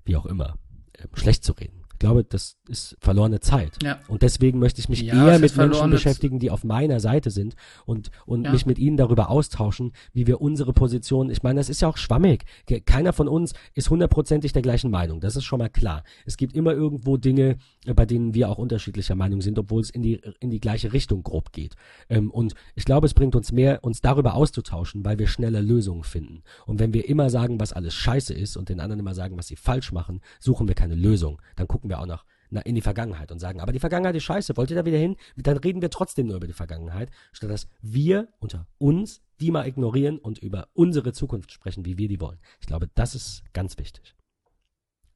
wie 0.05 0.17
auch 0.17 0.27
immer, 0.27 0.59
äh, 0.93 1.07
schlecht 1.15 1.45
zu 1.45 1.53
reden 1.53 1.80
glaube, 2.01 2.25
das 2.25 2.57
ist 2.67 2.97
verlorene 2.99 3.39
Zeit. 3.39 3.81
Ja. 3.83 4.01
Und 4.09 4.23
deswegen 4.23 4.59
möchte 4.59 4.81
ich 4.81 4.89
mich 4.89 5.03
ja, 5.03 5.29
eher 5.29 5.39
mit 5.39 5.57
Menschen 5.57 5.91
beschäftigen, 5.91 6.41
die 6.41 6.51
auf 6.51 6.65
meiner 6.65 6.99
Seite 6.99 7.31
sind 7.31 7.55
und, 7.85 8.11
und 8.27 8.45
ja. 8.45 8.53
mich 8.53 8.67
mit 8.67 8.79
ihnen 8.79 8.97
darüber 8.97 9.31
austauschen, 9.31 9.93
wie 10.13 10.27
wir 10.27 10.41
unsere 10.41 10.73
Position, 10.73 11.31
ich 11.31 11.43
meine, 11.43 11.61
das 11.61 11.69
ist 11.69 11.83
ja 11.83 11.89
auch 11.89 11.99
schwammig. 11.99 12.45
Keiner 12.87 13.13
von 13.13 13.29
uns 13.29 13.53
ist 13.75 13.91
hundertprozentig 13.91 14.53
der 14.53 14.63
gleichen 14.63 14.91
Meinung. 14.91 15.21
Das 15.21 15.37
ist 15.37 15.45
schon 15.45 15.59
mal 15.59 15.69
klar. 15.69 16.03
Es 16.25 16.37
gibt 16.37 16.55
immer 16.57 16.73
irgendwo 16.73 17.19
Dinge, 17.19 17.59
äh, 17.85 17.95
bei 17.95 18.07
denen 18.07 18.35
wir 18.35 18.49
auch 18.49 18.59
unterschiedlicher 18.59 19.15
Meinung 19.15 19.43
sind, 19.43 19.59
obwohl 19.59 19.83
es 19.83 19.91
in 19.91 20.03
die, 20.03 20.21
in 20.41 20.51
die 20.51 20.61
gleiche 20.61 20.93
Richtung 20.93 21.23
grob 21.23 21.53
geht. 21.53 21.77
Ähm, 22.09 22.31
und 22.31 22.55
ich 22.75 22.87
glaube, 22.87 23.07
es 23.07 23.15
bringt 23.15 23.37
uns 23.37 23.53
mehr, 23.53 23.85
uns 23.85 24.01
darüber 24.01 24.35
auszutauschen, 24.35 25.05
weil 25.05 25.19
wir 25.19 25.27
schneller 25.27 25.61
Lösungen 25.61 26.05
finden. 26.05 26.43
Und 26.65 26.81
wenn 26.81 26.95
wir 26.95 27.09
immer 27.09 27.29
sagen, 27.29 27.61
was 27.61 27.75
alles 27.75 27.93
scheiße 27.93 28.33
ist 28.33 28.57
und 28.57 28.71
den 28.71 28.81
anderen 28.81 29.01
immer 29.01 29.15
sagen, 29.15 29.37
was 29.37 29.49
sie 29.49 29.57
falsch 29.57 29.93
machen, 29.93 30.21
suchen 30.39 30.67
wir 30.67 30.75
keine 30.75 30.95
Lösung. 30.95 31.43
Dann 31.57 31.69
gucken 31.69 31.90
wir 31.91 32.01
auch 32.01 32.07
noch 32.07 32.25
in 32.65 32.75
die 32.75 32.81
Vergangenheit 32.81 33.31
und 33.31 33.39
sagen, 33.39 33.61
aber 33.61 33.73
die 33.73 33.79
Vergangenheit 33.79 34.17
ist 34.17 34.25
scheiße, 34.25 34.57
wollt 34.57 34.71
ihr 34.71 34.77
da 34.77 34.85
wieder 34.85 34.99
hin? 34.99 35.17
Dann 35.37 35.59
reden 35.59 35.83
wir 35.83 35.91
trotzdem 35.91 36.27
nur 36.27 36.37
über 36.37 36.49
die 36.49 36.53
Vergangenheit, 36.53 37.11
statt 37.33 37.51
dass 37.51 37.69
wir 37.81 38.29
unter 38.41 38.67
uns 38.79 39.23
die 39.41 39.51
mal 39.51 39.67
ignorieren 39.67 40.19
und 40.19 40.39
über 40.39 40.69
unsere 40.75 41.13
Zukunft 41.13 41.53
sprechen, 41.53 41.85
wie 41.85 41.97
wir 41.97 42.09
die 42.09 42.21
wollen. 42.21 42.39
Ich 42.61 42.67
glaube, 42.67 42.91
das 42.95 43.15
ist 43.15 43.43
ganz 43.53 43.79
wichtig. 43.79 44.15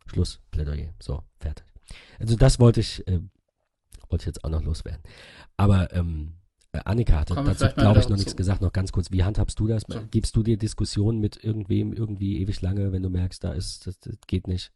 Schluss, 0.06 0.40
Plädoyer. 0.50 0.94
So, 1.00 1.22
fertig. 1.38 1.66
Also 2.18 2.36
das 2.36 2.58
wollte 2.58 2.80
ich, 2.80 3.06
äh, 3.06 3.20
wollte 4.08 4.22
ich 4.22 4.26
jetzt 4.26 4.44
auch 4.44 4.50
noch 4.50 4.62
loswerden. 4.62 5.02
Aber 5.56 5.92
ähm, 5.92 6.34
äh, 6.72 6.80
Annika 6.84 7.20
hatte 7.20 7.34
dazu, 7.34 7.66
glaube 7.74 8.00
ich, 8.00 8.08
noch 8.08 8.16
nichts 8.16 8.36
gesagt. 8.36 8.60
Noch 8.62 8.72
ganz 8.72 8.92
kurz, 8.92 9.10
wie 9.10 9.24
handhabst 9.24 9.58
du 9.58 9.66
das? 9.66 9.82
So. 9.86 10.00
Gibst 10.10 10.36
du 10.36 10.42
dir 10.42 10.56
Diskussionen 10.56 11.20
mit 11.20 11.42
irgendwem 11.42 11.92
irgendwie 11.92 12.40
ewig 12.40 12.60
lange, 12.60 12.92
wenn 12.92 13.02
du 13.02 13.10
merkst, 13.10 13.44
da 13.44 13.52
ist, 13.52 13.86
das, 13.86 13.98
das 14.00 14.16
geht 14.26 14.46
nicht? 14.46 14.72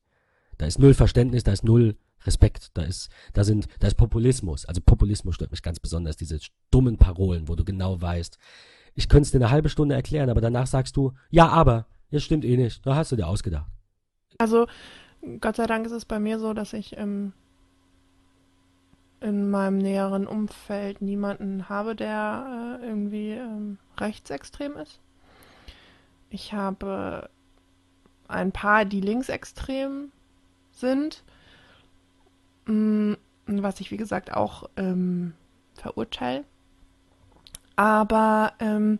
Da 0.58 0.66
ist 0.66 0.78
null 0.78 0.94
Verständnis, 0.94 1.44
da 1.44 1.52
ist 1.52 1.64
null 1.64 1.96
Respekt, 2.24 2.70
da 2.74 2.82
ist, 2.82 3.10
da 3.32 3.44
sind, 3.44 3.68
da 3.78 3.86
ist 3.86 3.94
Populismus. 3.94 4.66
Also 4.66 4.80
Populismus 4.80 5.36
stört 5.36 5.52
mich 5.52 5.62
ganz 5.62 5.78
besonders, 5.78 6.16
diese 6.16 6.38
dummen 6.70 6.98
Parolen, 6.98 7.48
wo 7.48 7.54
du 7.54 7.64
genau 7.64 8.00
weißt, 8.00 8.38
ich 8.94 9.08
könnte 9.08 9.22
es 9.22 9.30
dir 9.30 9.38
eine 9.38 9.50
halbe 9.50 9.68
Stunde 9.68 9.94
erklären, 9.94 10.28
aber 10.28 10.40
danach 10.40 10.66
sagst 10.66 10.96
du, 10.96 11.12
ja, 11.30 11.48
aber, 11.48 11.86
das 12.10 12.24
stimmt 12.24 12.44
eh 12.44 12.56
nicht, 12.56 12.84
da 12.84 12.96
hast 12.96 13.12
du 13.12 13.16
dir 13.16 13.28
ausgedacht. 13.28 13.70
Also, 14.38 14.66
Gott 15.40 15.56
sei 15.56 15.66
Dank 15.66 15.86
ist 15.86 15.92
es 15.92 16.04
bei 16.04 16.18
mir 16.18 16.40
so, 16.40 16.52
dass 16.52 16.72
ich 16.72 16.96
ähm, 16.96 17.32
in 19.20 19.50
meinem 19.50 19.78
näheren 19.78 20.26
Umfeld 20.26 21.00
niemanden 21.02 21.68
habe, 21.68 21.94
der 21.94 22.80
äh, 22.82 22.86
irgendwie 22.86 23.30
ähm, 23.30 23.78
rechtsextrem 23.98 24.76
ist. 24.76 25.00
Ich 26.30 26.52
habe 26.52 27.30
ein 28.26 28.52
paar, 28.52 28.84
die 28.84 29.00
linksextrem 29.00 30.12
sind. 30.78 31.22
Mm, 32.66 33.14
was 33.46 33.80
ich, 33.80 33.90
wie 33.90 33.96
gesagt, 33.96 34.32
auch 34.32 34.68
ähm, 34.76 35.32
verurteile. 35.74 36.44
Aber 37.76 38.52
ähm, 38.58 38.98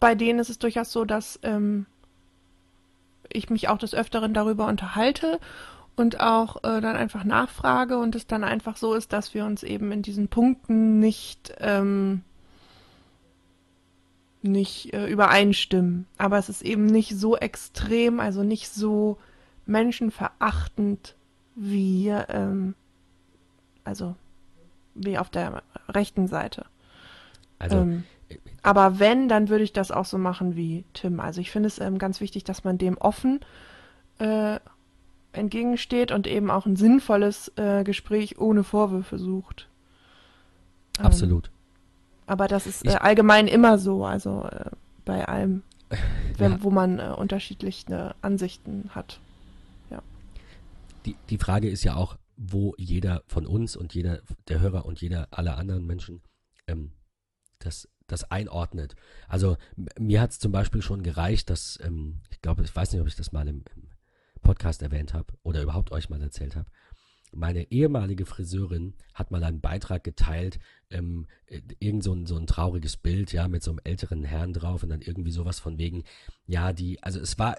bei 0.00 0.14
denen 0.14 0.38
ist 0.38 0.50
es 0.50 0.58
durchaus 0.58 0.92
so, 0.92 1.04
dass 1.04 1.38
ähm, 1.42 1.86
ich 3.28 3.50
mich 3.50 3.68
auch 3.68 3.78
des 3.78 3.94
Öfteren 3.94 4.34
darüber 4.34 4.66
unterhalte 4.66 5.40
und 5.96 6.20
auch 6.20 6.56
äh, 6.58 6.80
dann 6.80 6.96
einfach 6.96 7.24
nachfrage 7.24 7.98
und 7.98 8.14
es 8.14 8.26
dann 8.26 8.44
einfach 8.44 8.76
so 8.76 8.94
ist, 8.94 9.12
dass 9.12 9.34
wir 9.34 9.44
uns 9.44 9.62
eben 9.62 9.92
in 9.92 10.02
diesen 10.02 10.28
Punkten 10.28 10.98
nicht 11.00 11.54
ähm, 11.58 12.22
nicht 14.42 14.92
äh, 14.92 15.06
übereinstimmen. 15.06 16.06
Aber 16.18 16.38
es 16.38 16.48
ist 16.48 16.62
eben 16.62 16.86
nicht 16.86 17.16
so 17.18 17.36
extrem, 17.36 18.20
also 18.20 18.42
nicht 18.42 18.68
so 18.68 19.18
menschenverachtend 19.66 21.16
wie, 21.54 22.08
ähm, 22.08 22.74
also 23.84 24.16
wie 24.94 25.18
auf 25.18 25.30
der 25.30 25.62
rechten 25.88 26.26
Seite. 26.26 26.66
Also, 27.58 27.78
ähm, 27.78 28.04
aber 28.62 28.98
wenn, 28.98 29.28
dann 29.28 29.48
würde 29.48 29.64
ich 29.64 29.72
das 29.72 29.90
auch 29.90 30.04
so 30.04 30.18
machen 30.18 30.56
wie 30.56 30.84
Tim. 30.94 31.20
Also 31.20 31.40
ich 31.40 31.50
finde 31.50 31.68
es 31.68 31.78
ähm, 31.78 31.98
ganz 31.98 32.20
wichtig, 32.20 32.44
dass 32.44 32.64
man 32.64 32.78
dem 32.78 32.96
offen 32.98 33.40
äh, 34.18 34.58
entgegensteht 35.32 36.12
und 36.12 36.26
eben 36.26 36.50
auch 36.50 36.66
ein 36.66 36.76
sinnvolles 36.76 37.52
äh, 37.56 37.84
Gespräch 37.84 38.38
ohne 38.38 38.64
Vorwürfe 38.64 39.18
sucht. 39.18 39.68
Ähm, 40.98 41.06
Absolut. 41.06 41.50
Aber 42.26 42.48
das 42.48 42.66
ist 42.66 42.86
äh, 42.86 42.94
allgemein 42.94 43.48
immer 43.48 43.78
so, 43.78 44.04
also 44.04 44.48
äh, 44.50 44.70
bei 45.04 45.26
allem, 45.28 45.62
wenn, 46.38 46.52
ja. 46.52 46.62
wo 46.62 46.70
man 46.70 46.98
äh, 46.98 47.14
unterschiedliche 47.16 48.14
Ansichten 48.22 48.90
hat 48.94 49.20
die, 51.06 51.16
die 51.30 51.38
Frage 51.38 51.68
ist 51.68 51.84
ja 51.84 51.96
auch, 51.96 52.18
wo 52.36 52.74
jeder 52.76 53.22
von 53.26 53.46
uns 53.46 53.76
und 53.76 53.94
jeder 53.94 54.20
der 54.48 54.60
Hörer 54.60 54.86
und 54.86 55.00
jeder 55.00 55.28
aller 55.30 55.56
anderen 55.56 55.86
Menschen 55.86 56.22
ähm, 56.66 56.92
das, 57.58 57.88
das 58.06 58.30
einordnet. 58.30 58.94
Also 59.28 59.56
mir 59.98 60.20
hat 60.20 60.32
es 60.32 60.38
zum 60.38 60.52
Beispiel 60.52 60.82
schon 60.82 61.02
gereicht, 61.02 61.50
dass, 61.50 61.78
ähm, 61.82 62.20
ich 62.30 62.40
glaube, 62.40 62.62
ich 62.64 62.74
weiß 62.74 62.92
nicht, 62.92 63.00
ob 63.00 63.06
ich 63.06 63.16
das 63.16 63.32
mal 63.32 63.46
im, 63.48 63.64
im 63.76 63.88
Podcast 64.42 64.82
erwähnt 64.82 65.14
habe 65.14 65.32
oder 65.42 65.62
überhaupt 65.62 65.92
euch 65.92 66.10
mal 66.10 66.20
erzählt 66.20 66.56
habe. 66.56 66.70
Meine 67.32 67.70
ehemalige 67.72 68.26
Friseurin 68.26 68.94
hat 69.12 69.32
mal 69.32 69.42
einen 69.42 69.60
Beitrag 69.60 70.04
geteilt, 70.04 70.60
ähm, 70.90 71.26
äh, 71.46 71.60
irgend 71.80 72.04
so 72.04 72.12
ein, 72.12 72.26
so 72.26 72.36
ein 72.36 72.46
trauriges 72.46 72.96
Bild, 72.96 73.32
ja, 73.32 73.48
mit 73.48 73.62
so 73.62 73.72
einem 73.72 73.80
älteren 73.82 74.22
Herrn 74.22 74.52
drauf 74.52 74.82
und 74.82 74.90
dann 74.90 75.00
irgendwie 75.00 75.32
sowas 75.32 75.58
von 75.58 75.78
wegen, 75.78 76.04
ja, 76.46 76.72
die, 76.72 77.02
also 77.02 77.18
es 77.20 77.38
war 77.38 77.56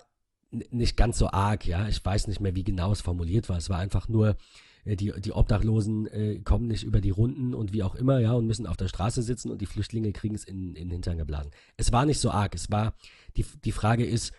nicht 0.51 0.95
ganz 0.95 1.17
so 1.17 1.30
arg, 1.30 1.65
ja, 1.65 1.88
ich 1.88 2.03
weiß 2.03 2.27
nicht 2.27 2.39
mehr, 2.39 2.55
wie 2.55 2.63
genau 2.63 2.91
es 2.91 3.01
formuliert 3.01 3.49
war. 3.49 3.57
Es 3.57 3.69
war 3.69 3.80
einfach 3.80 4.07
nur, 4.07 4.38
äh, 4.85 4.95
die, 4.95 5.11
die 5.19 5.34
Obdachlosen 5.34 6.07
äh, 6.07 6.39
kommen 6.39 6.67
nicht 6.67 6.84
über 6.84 7.01
die 7.01 7.09
Runden 7.09 7.53
und 7.53 7.73
wie 7.73 7.84
auch 7.84 7.95
immer, 7.95 8.19
ja, 8.19 8.34
und 8.34 8.47
müssen 8.47 8.67
auf 8.67 8.77
der 8.77 8.88
Straße 8.88 9.22
sitzen 9.22 9.51
und 9.51 9.59
die 9.61 9.65
Flüchtlinge 9.65 10.13
kriegen 10.13 10.35
es 10.35 10.45
in, 10.45 10.76
in 10.76 10.85
den 10.85 10.91
Hintern 10.91 11.17
geblasen. 11.17 11.51
Es 11.77 11.91
war 11.91 12.05
nicht 12.05 12.19
so 12.19 12.31
arg. 12.31 12.55
Es 12.55 12.72
war, 12.72 12.93
die, 13.35 13.45
die 13.63 13.72
Frage 13.72 14.05
ist, 14.05 14.34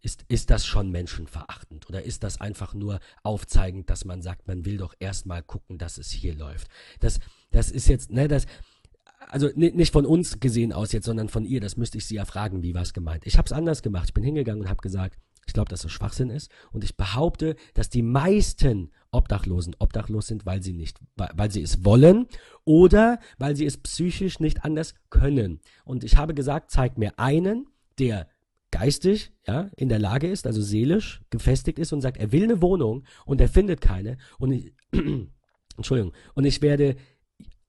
ist, 0.00 0.24
ist 0.28 0.50
das 0.50 0.66
schon 0.66 0.90
menschenverachtend 0.90 1.88
oder 1.88 2.02
ist 2.02 2.22
das 2.22 2.40
einfach 2.40 2.74
nur 2.74 3.00
aufzeigend, 3.22 3.88
dass 3.88 4.04
man 4.04 4.22
sagt, 4.22 4.46
man 4.46 4.64
will 4.64 4.76
doch 4.76 4.94
erstmal 5.00 5.42
gucken, 5.42 5.78
dass 5.78 5.98
es 5.98 6.10
hier 6.10 6.34
läuft? 6.34 6.68
Das, 7.00 7.20
das 7.50 7.70
ist 7.70 7.88
jetzt, 7.88 8.10
ne, 8.10 8.28
das, 8.28 8.46
also 9.28 9.48
nicht 9.54 9.92
von 9.92 10.06
uns 10.06 10.40
gesehen 10.40 10.72
aus 10.72 10.92
jetzt, 10.92 11.06
sondern 11.06 11.28
von 11.28 11.44
ihr, 11.44 11.60
das 11.60 11.76
müsste 11.76 11.98
ich 11.98 12.06
sie 12.06 12.16
ja 12.16 12.24
fragen, 12.24 12.62
wie 12.62 12.74
war 12.74 12.82
es 12.82 12.92
gemeint. 12.92 13.26
Ich 13.26 13.38
habe 13.38 13.46
es 13.46 13.52
anders 13.52 13.82
gemacht. 13.82 14.08
Ich 14.08 14.14
bin 14.14 14.24
hingegangen 14.24 14.62
und 14.62 14.68
habe 14.68 14.80
gesagt, 14.80 15.18
ich 15.46 15.52
glaube, 15.52 15.68
dass 15.68 15.82
das 15.82 15.92
Schwachsinn 15.92 16.30
ist 16.30 16.50
und 16.72 16.84
ich 16.84 16.96
behaupte, 16.96 17.56
dass 17.74 17.90
die 17.90 18.02
meisten 18.02 18.90
Obdachlosen 19.10 19.76
obdachlos 19.78 20.26
sind, 20.26 20.46
weil 20.46 20.62
sie 20.62 20.72
nicht, 20.72 20.98
weil 21.16 21.50
sie 21.50 21.62
es 21.62 21.84
wollen 21.84 22.26
oder 22.64 23.20
weil 23.38 23.54
sie 23.54 23.66
es 23.66 23.76
psychisch 23.78 24.40
nicht 24.40 24.64
anders 24.64 24.94
können. 25.10 25.60
Und 25.84 26.02
ich 26.02 26.16
habe 26.16 26.34
gesagt, 26.34 26.70
zeig 26.70 26.98
mir 26.98 27.18
einen, 27.18 27.66
der 27.98 28.28
geistig, 28.70 29.32
ja, 29.46 29.70
in 29.76 29.88
der 29.88 30.00
Lage 30.00 30.28
ist, 30.28 30.46
also 30.46 30.60
seelisch 30.60 31.22
gefestigt 31.30 31.78
ist 31.78 31.92
und 31.92 32.00
sagt, 32.00 32.16
er 32.16 32.32
will 32.32 32.42
eine 32.42 32.60
Wohnung 32.60 33.04
und 33.24 33.40
er 33.40 33.48
findet 33.48 33.80
keine 33.80 34.16
und 34.38 34.50
ich, 34.50 34.72
Entschuldigung, 35.76 36.12
und 36.34 36.44
ich 36.44 36.60
werde 36.60 36.96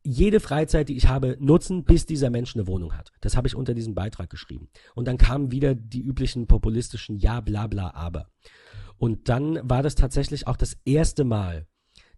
jede 0.06 0.40
Freizeit, 0.40 0.90
die 0.90 0.98
ich 0.98 1.08
habe, 1.08 1.36
nutzen, 1.40 1.84
bis 1.84 2.06
dieser 2.06 2.30
Mensch 2.30 2.56
eine 2.56 2.68
Wohnung 2.68 2.94
hat. 2.94 3.12
Das 3.22 3.36
habe 3.36 3.48
ich 3.48 3.56
unter 3.56 3.74
diesem 3.74 3.96
Beitrag 3.96 4.30
geschrieben. 4.30 4.70
Und 4.94 5.08
dann 5.08 5.18
kamen 5.18 5.52
wieder 5.52 5.74
die 5.74 6.02
üblichen 6.02 6.48
populistischen 6.48 7.18
Ja, 7.18 7.42
bla, 7.42 7.68
bla, 7.68 7.94
aber. 7.94 8.30
Und 8.98 9.30
dann 9.30 9.60
war 9.68 9.84
das 9.84 9.96
tatsächlich 9.96 10.48
auch 10.48 10.58
das 10.58 10.78
erste 10.86 11.24
Mal, 11.24 11.68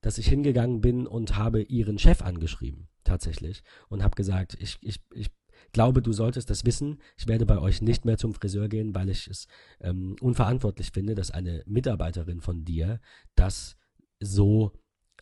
dass 0.01 0.18
ich 0.18 0.27
hingegangen 0.27 0.81
bin 0.81 1.07
und 1.07 1.38
habe 1.38 1.61
ihren 1.64 1.97
Chef 1.97 2.22
angeschrieben, 2.22 2.89
tatsächlich. 3.03 3.64
Und 3.88 4.03
habe 4.03 4.15
gesagt, 4.15 4.57
ich, 4.59 4.77
ich, 4.81 5.01
ich 5.11 5.31
glaube, 5.72 6.01
du 6.01 6.11
solltest 6.11 6.49
das 6.49 6.65
wissen. 6.65 6.99
Ich 7.18 7.27
werde 7.27 7.45
bei 7.45 7.57
euch 7.57 7.81
nicht 7.81 8.05
mehr 8.05 8.18
zum 8.18 8.34
Friseur 8.34 8.68
gehen, 8.68 8.93
weil 8.95 9.09
ich 9.09 9.27
es 9.27 9.47
ähm, 9.80 10.15
unverantwortlich 10.19 10.91
finde, 10.91 11.15
dass 11.15 11.31
eine 11.31 11.64
Mitarbeiterin 11.65 12.41
von 12.41 12.65
dir 12.65 12.99
das 13.35 13.76
so 14.19 14.73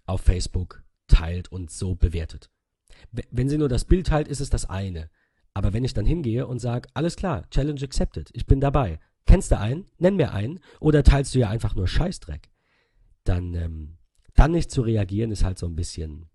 auf 0.05 0.21
Facebook 0.21 0.83
teilt 1.07 1.51
und 1.51 1.69
so 1.71 1.95
bewertet. 1.95 2.49
Wenn 3.31 3.49
sie 3.49 3.57
nur 3.57 3.69
das 3.69 3.85
Bild 3.85 4.07
teilt, 4.07 4.27
ist 4.27 4.41
es 4.41 4.49
das 4.49 4.69
eine. 4.69 5.09
Aber 5.53 5.73
wenn 5.73 5.85
ich 5.85 5.93
dann 5.93 6.05
hingehe 6.05 6.47
und 6.47 6.59
sage, 6.59 6.89
alles 6.93 7.15
klar, 7.15 7.49
Challenge 7.49 7.81
accepted, 7.81 8.29
ich 8.33 8.45
bin 8.45 8.59
dabei. 8.59 8.99
Kennst 9.25 9.51
du 9.51 9.57
einen? 9.57 9.85
Nenn 9.97 10.17
mir 10.17 10.33
einen. 10.33 10.59
Oder 10.79 11.03
teilst 11.03 11.33
du 11.33 11.39
ja 11.39 11.49
einfach 11.49 11.75
nur 11.75 11.87
Scheißdreck? 11.87 12.49
Dann, 13.23 13.53
ähm, 13.55 13.97
dann 14.35 14.51
nicht 14.51 14.69
zu 14.69 14.81
reagieren, 14.81 15.31
ist 15.31 15.43
halt 15.43 15.57
so 15.57 15.65
ein 15.65 15.75
bisschen, 15.75 16.27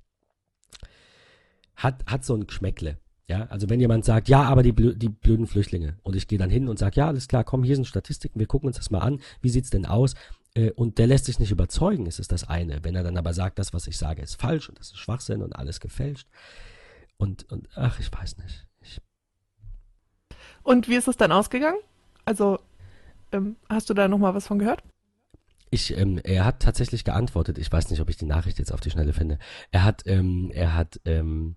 hat, 1.77 2.05
hat 2.07 2.25
so 2.25 2.35
ein 2.35 2.47
Geschmäckle. 2.47 2.99
Ja, 3.29 3.47
also 3.47 3.71
wenn 3.71 3.79
jemand 3.79 4.05
sagt, 4.05 4.29
ja, 4.29 4.43
aber 4.43 4.65
die, 4.65 4.73
blö 4.73 4.93
die 4.93 5.09
blöden 5.09 5.47
Flüchtlinge 5.47 5.97
und 6.03 6.17
ich 6.17 6.27
gehe 6.27 6.39
dann 6.39 6.51
hin 6.51 6.67
und 6.67 6.81
sage, 6.81 6.97
ja, 6.97 7.07
alles 7.07 7.29
klar, 7.29 7.45
komm, 7.45 7.63
hier 7.63 7.77
sind 7.77 7.87
Statistiken, 7.87 8.41
wir 8.41 8.49
gucken 8.49 8.67
uns 8.67 8.77
das 8.77 8.91
mal 8.91 8.99
an, 8.99 9.21
wie 9.41 9.51
sieht's 9.51 9.71
denn 9.71 9.87
aus? 9.87 10.15
Äh, 10.55 10.71
und 10.73 10.99
der 10.99 11.07
lässt 11.07 11.27
sich 11.27 11.39
nicht 11.39 11.51
überzeugen, 11.51 12.07
ist 12.07 12.21
es 12.21 12.29
das 12.29 12.49
eine. 12.49 12.85
Wenn 12.85 12.95
er 12.95 13.03
dann 13.03 13.17
aber 13.17 13.35
sagt, 13.35 13.59
das, 13.59 13.73
was 13.73 13.87
ich 13.87 13.99
sage, 13.99 14.23
ist 14.23 14.41
falsch 14.41 14.69
und 14.69 14.79
das 14.79 14.89
ist 14.89 14.99
Schwachsinn 14.99 15.43
und 15.43 15.55
alles 15.55 15.81
gefälscht. 15.81 16.29
Und, 17.17 17.51
und 17.51 17.69
ach, 17.75 18.01
ich 18.01 18.13
weiß 18.13 18.39
nicht. 18.39 18.67
Ich 18.81 19.01
und 20.63 20.89
wie 20.89 20.97
ist 20.97 21.09
es 21.09 21.17
dann 21.17 21.33
ausgegangen? 21.33 21.79
Also, 22.25 22.59
ähm, 23.33 23.57
hast 23.69 23.91
du 23.91 23.95
da 23.95 24.09
nochmal 24.09 24.35
was 24.35 24.47
von 24.47 24.59
gehört? 24.59 24.83
Ich, 25.71 25.97
ähm, 25.97 26.19
er 26.25 26.45
hat 26.45 26.61
tatsächlich 26.61 27.05
geantwortet. 27.05 27.59
Ich 27.59 27.71
weiß 27.71 27.91
nicht, 27.91 28.01
ob 28.01 28.11
ich 28.11 28.17
die 28.17 28.27
Nachricht 28.27 28.59
jetzt 28.59 28.73
auf 28.73 28.81
die 28.81 28.91
Schnelle 28.91 29.13
finde. 29.13 29.39
Er 29.71 29.85
hat, 29.85 30.03
ähm, 30.07 30.51
er 30.53 30.75
hat, 30.75 31.01
ähm, 31.05 31.57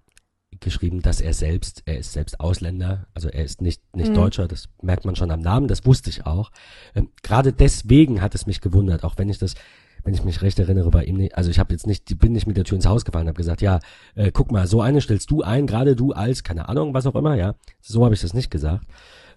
geschrieben, 0.64 1.02
dass 1.02 1.22
er 1.22 1.34
selbst, 1.34 1.84
er 1.86 1.98
ist 2.00 2.14
selbst 2.14 2.40
Ausländer, 2.40 3.08
also 3.14 3.30
er 3.30 3.44
ist 3.44 3.62
nicht, 3.62 3.82
nicht 3.96 4.12
mhm. 4.12 4.16
Deutscher, 4.16 4.48
das 4.48 4.70
merkt 4.82 5.06
man 5.06 5.16
schon 5.16 5.32
am 5.32 5.40
Namen, 5.40 5.68
das 5.68 5.86
wusste 5.86 6.10
ich 6.10 6.26
auch. 6.26 6.52
Ähm, 6.96 7.10
Gerade 7.22 7.54
deswegen 7.54 8.22
hat 8.22 8.36
es 8.36 8.48
mich 8.48 8.62
gewundert, 8.62 9.04
auch 9.04 9.18
wenn 9.18 9.30
ich 9.30 9.38
das, 9.38 9.56
wenn 10.04 10.14
ich 10.14 10.24
mich 10.24 10.42
recht 10.42 10.60
erinnere, 10.60 10.90
bei 10.90 11.06
ihm 11.06 11.18
nicht, 11.18 11.36
also 11.38 11.50
ich 11.50 11.60
habe 11.60 11.74
jetzt 11.74 11.88
nicht, 11.88 12.20
bin 12.20 12.34
nicht 12.34 12.48
mit 12.48 12.58
der 12.58 12.64
Tür 12.64 12.76
ins 12.76 12.86
Haus 12.86 13.06
gefallen, 13.06 13.28
habe 13.28 13.38
gesagt, 13.38 13.62
ja, 13.62 13.80
äh, 14.16 14.32
guck 14.32 14.52
mal, 14.52 14.68
so 14.68 14.82
eine 14.82 15.02
stellst 15.02 15.32
du 15.32 15.42
ein, 15.42 15.68
gerade 15.68 15.96
du 15.96 16.12
als, 16.12 16.44
keine 16.44 16.70
Ahnung, 16.70 16.94
was 16.94 17.06
auch 17.06 17.16
immer, 17.16 17.36
ja, 17.36 17.56
so 17.82 18.04
habe 18.04 18.14
ich 18.14 18.22
das 18.22 18.34
nicht 18.34 18.52
gesagt. 18.52 18.86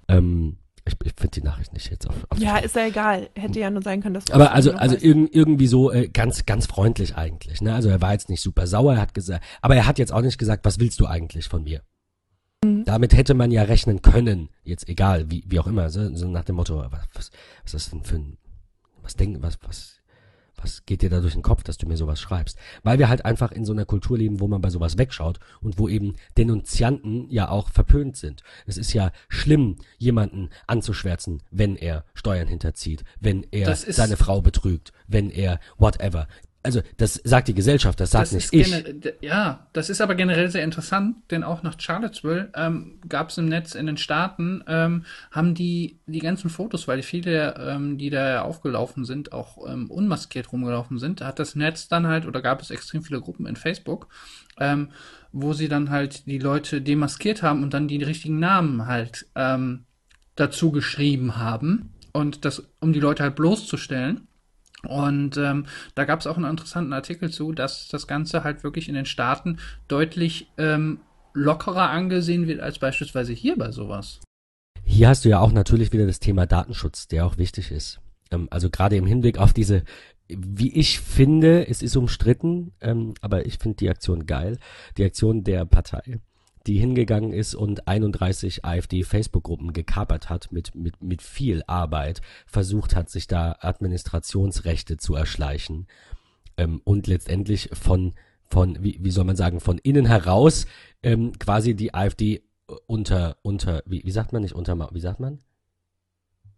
Ähm, 0.09 0.57
ich, 0.87 0.95
ich 1.05 1.13
finde 1.17 1.41
die 1.41 1.43
Nachricht 1.43 1.73
nicht 1.73 1.91
jetzt 1.91 2.09
auf. 2.09 2.15
auf 2.29 2.39
ja, 2.39 2.59
ist 2.59 2.77
ja 2.77 2.87
egal. 2.87 3.29
Hätte 3.35 3.59
ja 3.59 3.71
nur 3.71 3.83
sein 3.83 4.01
können, 4.01 4.15
dass. 4.15 4.31
Aber 4.31 4.53
also, 4.53 4.73
also 4.73 4.97
irg 4.97 5.29
irgendwie 5.33 5.67
so 5.67 5.93
äh, 5.93 6.09
ganz, 6.09 6.47
ganz 6.47 6.67
freundlich 6.67 7.17
eigentlich. 7.17 7.61
Ne? 7.61 7.75
Also 7.75 7.89
er 7.89 8.01
war 8.01 8.13
jetzt 8.13 8.29
nicht 8.29 8.41
super 8.41 8.67
sauer. 8.67 8.95
Er 8.95 9.01
hat 9.01 9.15
gesagt, 9.15 9.45
aber 9.61 9.75
er 9.75 9.87
hat 9.87 9.99
jetzt 9.99 10.13
auch 10.13 10.23
nicht 10.23 10.39
gesagt, 10.39 10.65
was 10.65 10.79
willst 10.79 11.01
du 11.01 11.07
eigentlich 11.07 11.49
von 11.49 11.65
mir? 11.65 11.83
Mhm. 12.65 12.85
Damit 12.85 13.17
hätte 13.17 13.35
man 13.35 13.51
ja 13.51 13.63
rechnen 13.63 14.01
können. 14.01 14.49
Jetzt 14.63 14.89
egal, 14.89 15.31
wie, 15.31 15.45
wie 15.47 15.59
auch 15.59 15.67
immer. 15.67 15.91
So, 15.91 16.15
so 16.15 16.29
nach 16.29 16.45
dem 16.45 16.57
Motto, 16.57 16.85
was, 16.91 17.31
was, 17.65 17.75
ist 17.75 17.93
denn 17.93 18.05
für 18.05 18.17
ein, 18.17 18.39
was 19.03 19.17
denken, 19.17 19.43
was, 19.43 19.59
was 19.67 19.96
was 20.57 20.85
geht 20.87 21.03
dir 21.03 21.11
da 21.11 21.21
durch 21.21 21.35
den 21.35 21.43
Kopf, 21.43 21.63
dass 21.63 21.79
du 21.79 21.87
mir 21.87 21.97
sowas 21.97 22.21
schreibst? 22.21 22.59
Weil 22.83 22.99
wir 22.99 23.09
halt 23.09 23.25
einfach 23.25 23.53
in 23.53 23.65
so 23.65 23.73
einer 23.73 23.85
Kultur 23.85 24.19
leben, 24.19 24.41
wo 24.41 24.49
man 24.49 24.61
bei 24.61 24.71
sowas 24.71 24.99
wegschaut 24.99 25.39
und 25.61 25.79
wo 25.79 25.89
eben 25.89 26.15
Denunzianten 26.37 27.31
ja 27.31 27.49
auch 27.49 27.71
verpönt 27.71 28.17
sind. 28.17 28.43
Es 28.67 28.77
ist 28.77 28.93
ja 28.93 29.13
schlimm, 29.29 29.77
jemanden 29.99 30.51
anzuschwärzen, 30.67 31.43
wenn 31.51 31.77
er 31.77 32.05
Steuern 32.15 32.49
hinterzieht, 32.49 33.05
wenn 33.21 33.47
er 33.51 33.75
seine 33.77 34.17
Frau 34.17 34.41
betrügt, 34.41 34.93
wenn 35.07 35.31
er 35.31 35.61
whatever 35.79 36.29
also 36.67 36.83
das 36.97 37.21
sagt 37.25 37.49
die 37.49 37.55
Gesellschaft, 37.55 37.99
das 38.01 38.11
sagt 38.11 38.27
das 38.27 38.33
nicht 38.33 38.53
ich. 38.53 38.85
Ja, 39.21 39.69
das 39.73 39.89
ist 39.89 40.01
aber 40.01 40.15
generell 40.17 40.51
sehr 40.51 40.65
interessant, 40.65 41.17
denn 41.31 41.45
auch 41.45 41.63
nach 41.63 41.81
Charlottesville 41.81 42.51
ähm, 42.55 42.99
gab 43.09 43.31
es 43.31 43.39
im 43.39 43.47
Netz 43.47 43.75
in 43.75 43.87
den 43.87 43.97
Staaten, 43.97 44.63
ähm, 44.67 45.05
haben 45.31 45.55
die 45.55 46.01
die 46.07 46.19
ganzen 46.19 46.51
Fotos, 46.51 46.89
weil 46.89 47.03
viele, 47.03 47.55
ähm, 47.59 47.97
die 47.97 48.11
da 48.11 48.43
aufgelaufen 48.43 49.05
sind, 49.05 49.33
auch 49.33 49.59
ähm, 49.67 49.91
unmaskiert 49.91 50.53
rumgelaufen 50.53 50.99
sind, 50.99 51.21
hat 51.21 51.39
das 51.39 51.55
Netz 51.55 51.89
dann 51.89 52.07
halt, 52.07 52.27
oder 52.27 52.43
gab 52.43 52.61
es 52.61 52.71
extrem 52.71 53.03
viele 53.03 53.21
Gruppen 53.21 53.47
in 53.47 53.57
Facebook, 53.57 54.09
ähm, 54.59 54.91
wo 55.33 55.53
sie 55.53 55.69
dann 55.69 55.91
halt 55.91 56.27
die 56.27 56.39
Leute 56.39 56.83
demaskiert 56.83 57.43
haben 57.43 57.63
und 57.63 57.73
dann 57.75 57.89
die 57.89 58.03
richtigen 58.03 58.41
Namen 58.41 58.87
halt 58.87 59.27
ähm, 59.37 59.85
dazu 60.35 60.73
geschrieben 60.73 61.37
haben 61.37 61.93
und 62.13 62.45
das, 62.45 62.63
um 62.81 62.93
die 62.93 63.01
Leute 63.01 63.23
halt 63.23 63.37
bloßzustellen. 63.37 64.27
Und 64.87 65.37
ähm, 65.37 65.67
da 65.95 66.05
gab 66.05 66.21
es 66.21 66.27
auch 66.27 66.37
einen 66.37 66.51
interessanten 66.51 66.93
Artikel 66.93 67.31
zu, 67.31 67.53
dass 67.53 67.89
das 67.89 68.07
Ganze 68.07 68.45
halt 68.45 68.65
wirklich 68.65 68.89
in 68.89 68.95
den 68.95 69.07
Staaten 69.07 69.59
deutlich 69.89 70.49
ähm, 70.59 71.01
lockerer 71.35 71.91
angesehen 71.91 72.47
wird 72.47 72.61
als 72.61 72.79
beispielsweise 72.79 73.33
hier 73.33 73.57
bei 73.59 73.71
sowas. 73.71 74.21
Hier 74.85 75.09
hast 75.09 75.25
du 75.25 75.29
ja 75.29 75.41
auch 75.41 75.53
natürlich 75.53 75.93
wieder 75.93 76.07
das 76.07 76.21
Thema 76.21 76.47
Datenschutz, 76.47 77.09
der 77.09 77.27
auch 77.27 77.39
wichtig 77.39 77.71
ist. 77.71 78.01
Ähm, 78.31 78.49
also 78.51 78.71
gerade 78.71 78.97
im 78.97 79.07
Hinblick 79.07 79.39
auf 79.39 79.53
diese, 79.53 79.83
wie 80.29 80.73
ich 80.73 81.01
finde, 81.01 81.69
es 81.69 81.83
ist 81.83 81.97
umstritten, 81.97 82.73
ähm, 82.81 83.15
aber 83.21 83.47
ich 83.47 83.59
finde 83.59 83.77
die 83.77 83.91
Aktion 83.91 84.27
geil, 84.27 84.59
die 84.97 85.05
Aktion 85.05 85.45
der 85.45 85.65
Partei 85.65 86.21
die 86.67 86.79
hingegangen 86.79 87.33
ist 87.33 87.55
und 87.55 87.87
31 87.89 88.65
AfD-Facebook-Gruppen 88.65 89.73
gekapert 89.73 90.29
hat 90.29 90.51
mit, 90.53 90.75
mit, 90.75 91.03
mit 91.03 91.23
viel 91.23 91.63
Arbeit, 91.67 92.21
versucht 92.47 92.97
hat, 92.97 93.09
sich 93.11 93.27
da 93.27 93.57
Administrationsrechte 93.61 94.97
zu 94.97 95.15
erschleichen 95.15 95.87
ähm, 96.57 96.81
und 96.85 97.07
letztendlich 97.07 97.71
von, 97.73 98.15
von 98.49 98.83
wie, 98.83 98.99
wie 99.01 99.11
soll 99.11 99.25
man 99.25 99.37
sagen, 99.37 99.61
von 99.61 99.79
innen 99.79 100.07
heraus 100.07 100.67
ähm, 101.03 101.33
quasi 101.39 101.75
die 101.75 101.95
AfD 101.95 102.43
unter, 102.87 103.37
unter, 103.43 103.83
wie, 103.87 104.03
wie 104.05 104.11
sagt 104.11 104.33
man 104.33 104.43
nicht, 104.43 104.55
unter, 104.55 104.77
wie 104.93 105.01
sagt 105.01 105.21
man? 105.21 105.39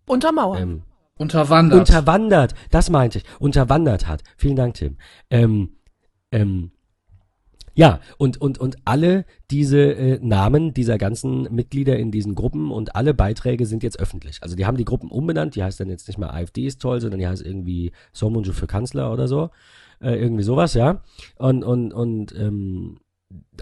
Untermauern. 0.06 0.62
Ähm, 0.62 0.82
unterwandert. 1.18 1.80
Unterwandert, 1.80 2.54
das 2.70 2.88
meinte 2.88 3.18
ich, 3.18 3.24
unterwandert 3.38 4.06
hat. 4.06 4.22
Vielen 4.36 4.56
Dank, 4.56 4.74
Tim. 4.74 4.96
Ähm, 5.30 5.76
ähm, 6.30 6.70
Ja, 7.78 8.00
und, 8.16 8.40
und, 8.40 8.58
und 8.58 8.76
alle 8.86 9.24
diese 9.52 9.78
äh, 9.78 10.18
Namen 10.20 10.74
dieser 10.74 10.98
ganzen 10.98 11.42
Mitglieder 11.54 11.96
in 11.96 12.10
diesen 12.10 12.34
Gruppen 12.34 12.72
und 12.72 12.96
alle 12.96 13.14
Beiträge 13.14 13.66
sind 13.66 13.84
jetzt 13.84 14.00
öffentlich. 14.00 14.42
Also 14.42 14.56
die 14.56 14.66
haben 14.66 14.76
die 14.76 14.84
Gruppen 14.84 15.12
umbenannt, 15.12 15.54
die 15.54 15.62
heißt 15.62 15.78
dann 15.78 15.88
jetzt 15.88 16.08
nicht 16.08 16.18
mehr 16.18 16.34
AfD 16.34 16.66
ist 16.66 16.82
toll, 16.82 17.00
sondern 17.00 17.20
die 17.20 17.28
heißt 17.28 17.40
irgendwie 17.40 17.92
Somunju 18.12 18.52
für 18.52 18.66
Kanzler 18.66 19.12
oder 19.12 19.28
so. 19.28 19.50
Äh, 20.00 20.16
irgendwie 20.16 20.42
sowas, 20.42 20.74
ja. 20.74 21.04
Und, 21.36 21.62
und, 21.62 21.94
und 21.94 22.34
ähm, 22.36 22.98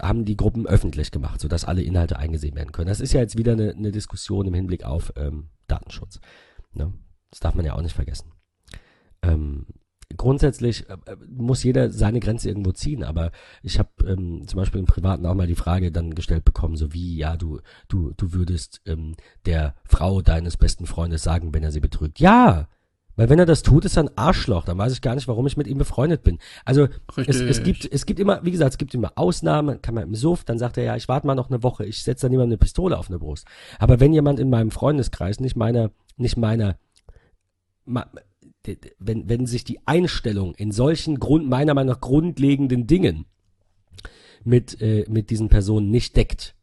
haben 0.01 0.25
die 0.25 0.39
Gruppen 0.39 0.67
öffentlich 0.67 1.11
gemacht, 1.11 1.39
sodass 1.39 1.67
alle 1.67 1.83
Inhalte 1.83 2.19
eingesehen 2.19 2.57
werden 2.57 2.73
können. 2.73 2.89
Das 2.89 3.01
ist 3.01 3.13
ja 3.13 3.21
jetzt 3.21 3.37
wieder 3.37 3.53
eine, 3.53 3.73
eine 3.73 3.93
Diskussion 3.93 4.47
im 4.47 4.55
Hinblick 4.55 4.85
auf 4.85 5.13
ähm, 5.17 5.51
Datenschutz. 5.67 6.21
Ne? 6.73 6.91
Das 7.31 7.41
darf 7.41 7.55
man 7.55 7.67
ja 7.67 7.75
auch 7.75 7.83
nicht 7.83 7.95
vergessen. 7.95 8.33
Ähm, 9.21 9.67
grundsätzlich 10.17 10.89
äh, 10.89 10.95
äh, 11.07 11.17
muss 11.29 11.63
jeder 11.63 11.91
seine 11.91 12.21
Grenze 12.21 12.49
irgendwo 12.49 12.73
ziehen, 12.73 13.03
aber 13.03 13.33
ich 13.63 13.79
habe 13.79 13.91
ähm, 14.07 14.47
zum 14.47 14.59
Beispiel 14.59 14.81
im 14.81 14.87
Privaten 14.87 15.27
auch 15.27 15.35
mal 15.35 15.47
die 15.47 15.55
Frage 15.55 15.91
dann 15.91 16.15
gestellt 16.15 16.45
bekommen, 16.45 16.77
so 16.77 16.93
wie, 16.93 17.17
ja, 17.17 17.37
du, 17.37 17.61
du, 17.89 18.13
du 18.17 18.33
würdest 18.33 18.81
ähm, 18.87 19.17
der 19.47 19.75
Frau 19.85 20.23
deines 20.23 20.57
besten 20.57 20.87
Freundes 20.87 21.23
sagen, 21.23 21.53
wenn 21.55 21.65
er 21.65 21.73
sie 21.73 21.81
betrügt. 21.81 22.21
Ja, 22.21 22.69
weil 23.17 23.31
wenn 23.31 23.39
er 23.39 23.47
das 23.47 23.63
tut, 23.63 23.85
ist 23.87 23.97
er 23.97 24.05
ein 24.05 24.17
Arschloch. 24.17 24.67
Dann 24.67 24.77
weiß 24.77 24.93
ich 24.93 25.01
gar 25.01 25.15
nicht, 25.15 25.27
warum 25.27 25.47
ich 25.47 25.57
mit 25.57 25.67
ihm 25.67 25.79
befreundet 25.79 26.23
bin. 26.23 26.39
Also 26.67 26.89
es, 27.17 27.41
es, 27.41 27.63
gibt, 27.63 27.91
es 27.91 28.05
gibt 28.05 28.21
immer, 28.21 28.45
wie 28.45 28.51
gesagt, 28.51 28.73
es 28.73 28.79
gibt 28.79 28.95
immer 28.95 29.13
Ausnahmen. 29.17 29.81
Kann 29.81 29.95
man 29.95 30.05
im 30.05 30.15
Suff, 30.15 30.45
dann 30.45 30.59
sagt 30.59 30.77
er, 30.77 30.85
ja, 30.85 30.97
ich 30.97 31.09
warte 31.09 31.27
mal 31.27 31.35
noch 31.35 31.49
eine 31.49 31.63
Woche. 31.63 31.87
Ich 31.87 32.05
setze 32.05 32.27
dann 32.27 32.33
niemandem 32.33 32.53
eine 32.53 32.59
Pistole 32.59 32.99
auf 32.99 33.09
eine 33.09 33.19
Brust. 33.19 33.47
Aber 33.79 34.01
wenn 34.01 34.13
jemand 34.13 34.39
in 34.39 34.51
meinem 34.51 34.71
Freundeskreis, 34.71 35.41
nicht 35.41 35.57
meiner, 35.57 35.91
nicht 36.19 36.37
meiner, 36.37 36.77
wenn, 38.99 39.29
wenn 39.29 39.47
sich 39.47 39.65
die 39.65 39.87
Einstellung 39.87 40.55
in 40.55 40.73
solchen 40.73 41.19
Grund, 41.19 41.49
meiner 41.49 41.75
Meinung 41.75 41.95
nach 41.95 42.01
grundlegenden 42.01 42.87
Dingen 42.87 43.27
mit, 44.45 44.81
äh, 44.81 45.05
mit 45.09 45.31
diesen 45.31 45.49
Personen 45.49 45.91
nicht 45.91 46.17
deckt, 46.17 46.55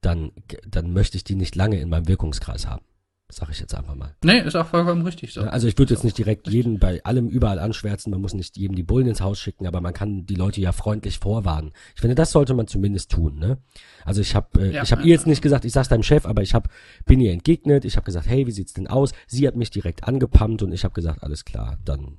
dann, 0.00 0.32
dann 0.68 0.92
möchte 0.92 1.16
ich 1.16 1.24
die 1.24 1.34
nicht 1.34 1.56
lange 1.56 1.80
in 1.80 1.88
meinem 1.88 2.08
Wirkungskreis 2.08 2.66
haben. 2.66 2.84
Sag 3.30 3.50
ich 3.50 3.60
jetzt 3.60 3.74
einfach 3.74 3.94
mal. 3.94 4.14
Nee, 4.24 4.40
ist 4.40 4.56
auch 4.56 4.66
vollkommen 4.66 5.02
richtig 5.02 5.34
so. 5.34 5.42
Also 5.42 5.68
ich 5.68 5.76
würde 5.76 5.92
jetzt 5.92 6.02
nicht 6.02 6.16
direkt 6.16 6.48
jeden 6.48 6.78
bei 6.78 7.04
allem 7.04 7.28
überall 7.28 7.58
anschwärzen, 7.58 8.10
man 8.10 8.22
muss 8.22 8.32
nicht 8.32 8.56
jedem 8.56 8.74
die 8.74 8.82
Bullen 8.82 9.06
ins 9.06 9.20
Haus 9.20 9.38
schicken, 9.38 9.66
aber 9.66 9.82
man 9.82 9.92
kann 9.92 10.24
die 10.24 10.34
Leute 10.34 10.62
ja 10.62 10.72
freundlich 10.72 11.18
vorwarnen. 11.18 11.72
Ich 11.94 12.00
finde, 12.00 12.14
das 12.14 12.30
sollte 12.30 12.54
man 12.54 12.68
zumindest 12.68 13.10
tun, 13.10 13.38
ne? 13.38 13.58
Also 14.06 14.22
ich 14.22 14.34
habe 14.34 14.60
äh, 14.62 14.72
ja, 14.72 14.82
ich 14.82 14.92
habe 14.92 15.02
ihr 15.02 15.08
jetzt 15.08 15.26
nicht 15.26 15.42
gesagt, 15.42 15.66
ich 15.66 15.72
sag's 15.72 15.90
deinem 15.90 16.04
Chef, 16.04 16.24
aber 16.24 16.40
ich 16.40 16.54
habe 16.54 16.70
bin 17.04 17.20
ihr 17.20 17.32
entgegnet, 17.32 17.84
ich 17.84 17.96
habe 17.96 18.06
gesagt, 18.06 18.26
hey, 18.26 18.46
wie 18.46 18.52
sieht's 18.52 18.72
denn 18.72 18.86
aus? 18.86 19.12
Sie 19.26 19.46
hat 19.46 19.56
mich 19.56 19.68
direkt 19.68 20.04
angepumpt 20.04 20.62
und 20.62 20.72
ich 20.72 20.84
habe 20.84 20.94
gesagt, 20.94 21.22
alles 21.22 21.44
klar, 21.44 21.76
dann 21.84 22.16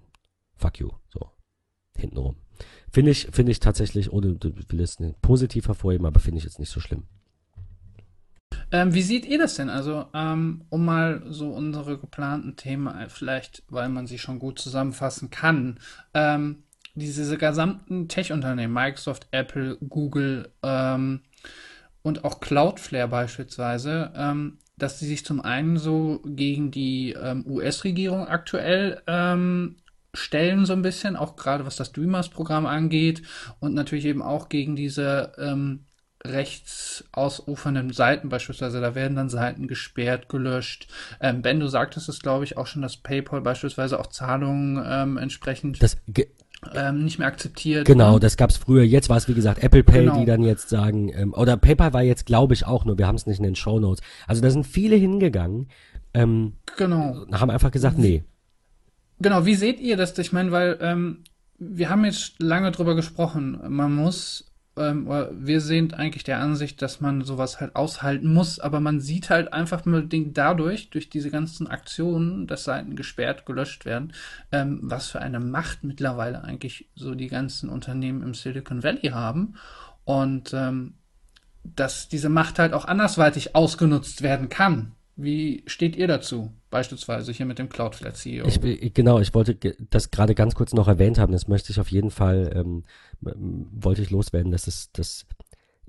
fuck 0.58 0.80
you, 0.80 0.92
so 1.08 1.32
hintenrum. 1.98 2.36
Finde 2.92 3.10
ich 3.10 3.30
finde 3.32 3.52
ich 3.52 3.60
tatsächlich 3.60 4.14
ohne 4.14 4.38
will 4.42 4.80
es 4.80 4.98
positiv 5.24 5.68
hervorheben, 5.68 6.06
aber 6.06 6.20
finde 6.20 6.38
ich 6.38 6.44
jetzt 6.44 6.60
nicht 6.60 6.70
so 6.72 6.80
schlimm. 6.80 7.08
Ähm, 8.72 8.94
wie 8.94 9.02
seht 9.02 9.26
ihr 9.26 9.40
das 9.40 9.56
denn? 9.56 9.70
Also, 9.70 10.06
ähm, 10.14 10.66
um 10.70 10.86
mal 10.86 11.24
so 11.28 11.50
unsere 11.50 11.98
geplanten 11.98 12.56
Themen 12.56 12.88
äh, 12.88 13.10
vielleicht, 13.10 13.64
weil 13.70 13.90
man 13.90 14.06
sie 14.06 14.20
schon 14.20 14.40
gut 14.40 14.60
zusammenfassen 14.60 15.30
kann, 15.32 15.80
ähm, 16.14 16.64
diese 16.94 17.38
gesamten 17.38 18.08
Tech-Unternehmen, 18.08 18.74
Microsoft, 18.74 19.28
Apple, 19.32 19.78
Google 19.78 20.52
ähm, 20.64 21.22
und 22.04 22.26
auch 22.26 22.40
Cloudflare 22.42 23.08
beispielsweise, 23.08 24.12
ähm, 24.16 24.58
dass 24.78 25.00
sie 25.00 25.08
sich 25.08 25.26
zum 25.26 25.42
einen 25.42 25.78
so 25.78 26.22
gegen 26.26 26.72
die 26.72 27.14
ähm, 27.14 27.46
US-Regierung 27.48 28.28
aktuell 28.28 29.02
stellen 30.12 30.66
so 30.66 30.74
ein 30.74 30.82
bisschen, 30.82 31.16
auch 31.16 31.36
gerade 31.36 31.66
was 31.68 31.76
das 31.76 31.92
Dreamers-Programm 31.92 32.66
angeht 32.66 33.22
und 33.60 33.76
natürlich 33.76 34.06
eben 34.06 34.24
auch 34.24 34.50
gegen 34.50 34.76
diese 34.76 35.34
rechts 36.26 37.06
ausufernden 37.12 37.94
Seiten 37.94 38.30
beispielsweise, 38.30 38.82
da 38.82 38.94
werden 38.94 39.16
dann 39.16 39.30
Seiten 39.30 39.68
gesperrt, 39.68 40.28
gelöscht. 40.30 40.88
Ähm, 41.22 41.42
ben, 41.42 41.60
du 41.60 41.68
sagtest 41.68 42.10
es, 42.10 42.20
glaube 42.20 42.44
ich, 42.44 42.58
auch 42.58 42.68
schon, 42.68 42.82
dass 42.82 42.98
PayPal 42.98 43.42
beispielsweise 43.42 44.00
auch 44.00 44.08
Zahlungen 44.08 44.84
ähm, 44.86 45.18
entsprechend 45.18 45.80
ähm, 46.74 47.06
nicht 47.06 47.20
mehr 47.20 47.28
akzeptiert. 47.28 47.86
Genau, 47.86 48.20
das 48.20 48.36
gab's 48.36 48.58
früher. 48.58 48.84
Jetzt 48.84 49.08
war 49.08 49.16
es, 49.16 49.30
wie 49.30 49.34
gesagt, 49.34 49.64
Apple 49.64 49.84
Pay, 49.84 50.06
genau. 50.06 50.20
die 50.20 50.26
dann 50.26 50.44
jetzt 50.44 50.70
sagen, 50.70 51.10
ähm, 51.16 51.34
oder 51.34 51.56
PayPal 51.56 51.94
war 51.94 52.04
jetzt, 52.04 52.26
glaube 52.26 52.54
ich, 52.54 52.66
auch 52.66 52.84
nur, 52.84 52.98
wir 52.98 53.08
haben 53.08 53.16
es 53.16 53.26
nicht 53.26 53.38
in 53.38 53.44
den 53.44 53.56
Show 53.56 53.80
Notes. 53.80 54.04
Also 54.28 54.42
da 54.42 54.50
sind 54.50 54.68
viele 54.68 54.98
hingegangen, 54.98 55.70
ähm, 56.14 56.54
genau. 56.76 57.26
haben 57.32 57.50
einfach 57.50 57.72
gesagt, 57.72 57.98
nee. 57.98 58.24
Genau, 59.22 59.46
wie 59.46 59.56
seht 59.56 59.80
ihr 59.80 59.96
das? 59.96 60.18
Ich 60.18 60.34
meine, 60.34 60.52
weil 60.52 60.78
ähm, 60.82 61.24
wir 61.58 61.90
haben 61.90 62.04
jetzt 62.06 62.42
lange 62.42 62.72
drüber 62.72 62.96
gesprochen. 62.96 63.60
Man 63.68 63.94
muss 63.94 64.49
ähm, 64.80 65.08
wir 65.32 65.62
sind 65.62 65.94
eigentlich 65.94 66.24
der 66.24 66.40
Ansicht, 66.40 66.82
dass 66.82 67.02
man 67.02 67.22
sowas 67.24 67.60
halt 67.60 67.76
aushalten 67.76 68.34
muss, 68.34 68.60
aber 68.60 68.80
man 68.80 69.00
sieht 69.00 69.30
halt 69.30 69.54
einfach 69.54 69.86
unbedingt 69.86 70.38
dadurch, 70.38 70.90
durch 70.90 71.10
diese 71.10 71.30
ganzen 71.30 71.68
Aktionen, 71.68 72.48
dass 72.48 72.64
Seiten 72.64 72.96
gesperrt, 72.96 73.46
gelöscht 73.46 73.86
werden, 73.86 74.14
ähm, 74.52 74.80
was 74.82 75.10
für 75.10 75.22
eine 75.22 75.40
Macht 75.40 75.84
mittlerweile 75.84 76.44
eigentlich 76.44 76.88
so 76.96 77.14
die 77.14 77.28
ganzen 77.28 77.70
Unternehmen 77.70 78.24
im 78.24 78.34
Silicon 78.34 78.82
Valley 78.82 79.10
haben 79.10 79.56
und 80.06 80.54
ähm, 80.54 80.96
dass 81.64 82.08
diese 82.08 82.30
Macht 82.30 82.58
halt 82.58 82.74
auch 82.74 82.86
andersweitig 82.86 83.56
ausgenutzt 83.56 84.22
werden 84.22 84.50
kann. 84.50 84.94
Wie 85.22 85.64
steht 85.66 85.98
ihr 85.98 86.08
dazu? 86.08 86.54
Beispielsweise 86.70 87.34
hier 87.34 87.46
mit 87.46 87.60
dem 87.60 87.68
Cloudflare 87.68 88.14
CEO. 88.14 88.48
Ich, 88.48 88.94
genau, 88.94 89.20
ich 89.20 89.34
wollte 89.34 89.56
das 89.90 90.12
gerade 90.12 90.34
ganz 90.34 90.56
kurz 90.56 90.72
noch 90.72 90.88
erwähnt 90.88 91.20
haben. 91.20 91.34
Das 91.34 91.50
möchte 91.50 91.74
ich 91.74 91.80
auf 91.82 91.92
jeden 91.92 92.10
Fall, 92.10 92.52
ähm, 92.56 92.84
wollte 93.20 94.02
ich 94.02 94.12
loswerden, 94.12 94.54
dass 94.54 94.68
es, 94.68 94.94
dass 94.94 95.26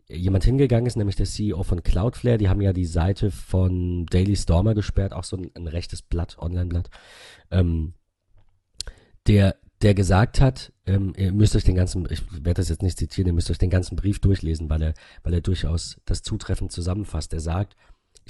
jemand 0.09 0.43
hingegangen 0.43 0.87
ist, 0.87 0.97
nämlich 0.97 1.15
der 1.15 1.27
CEO 1.27 1.63
von 1.63 1.85
Cloudflare. 1.85 2.39
Die 2.39 2.49
haben 2.49 2.61
ja 2.61 2.73
die 2.73 2.85
Seite 2.85 3.31
von 3.31 4.05
Daily 4.07 4.35
Stormer 4.35 4.75
gesperrt, 4.75 5.13
auch 5.13 5.23
so 5.23 5.37
ein, 5.37 5.53
ein 5.55 5.69
rechtes 5.69 6.03
Blatt, 6.03 6.37
Online-Blatt. 6.41 6.91
Ähm, 7.53 7.95
der, 9.29 9.55
der 9.81 9.95
gesagt 9.95 10.41
hat, 10.41 10.73
ähm, 10.87 11.13
ihr 11.17 11.33
müsst 11.33 11.55
euch 11.55 11.63
den 11.63 11.77
ganzen, 11.77 12.05
ich 12.11 12.29
werde 12.33 12.55
das 12.55 12.69
jetzt 12.69 12.83
nicht 12.83 12.99
zitieren, 12.99 13.29
ihr 13.29 13.33
müsst 13.33 13.51
euch 13.53 13.59
den 13.59 13.71
ganzen 13.71 13.95
Brief 13.95 14.19
durchlesen, 14.19 14.69
weil 14.69 14.83
er, 14.83 14.95
weil 15.23 15.35
er 15.35 15.41
durchaus 15.41 16.01
das 16.05 16.23
zutreffend 16.23 16.73
zusammenfasst. 16.73 17.33
Er 17.33 17.39
sagt, 17.39 17.77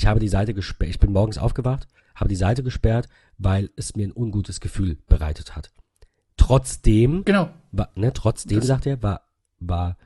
ich 0.01 0.07
habe 0.07 0.19
die 0.19 0.29
Seite 0.29 0.55
gesperrt, 0.55 0.89
ich 0.89 0.99
bin 0.99 1.13
morgens 1.13 1.37
aufgewacht, 1.37 1.87
habe 2.15 2.31
die 2.31 2.37
Seite 2.37 2.63
gesperrt, 2.63 3.07
weil 3.37 3.69
es 3.77 3.97
mir 3.97 4.09
ein 4.09 4.17
ungutes 4.17 4.61
Gefühl 4.61 4.97
bereitet 5.09 5.55
hat. 5.55 5.73
Trotzdem, 6.39 7.23
genau. 7.27 7.51
war, 7.71 7.91
ne, 7.97 8.11
trotzdem, 8.15 8.61
das 8.61 8.67
sagt 8.67 8.87
er, 8.87 9.03
war, 9.03 9.21
war 9.59 9.99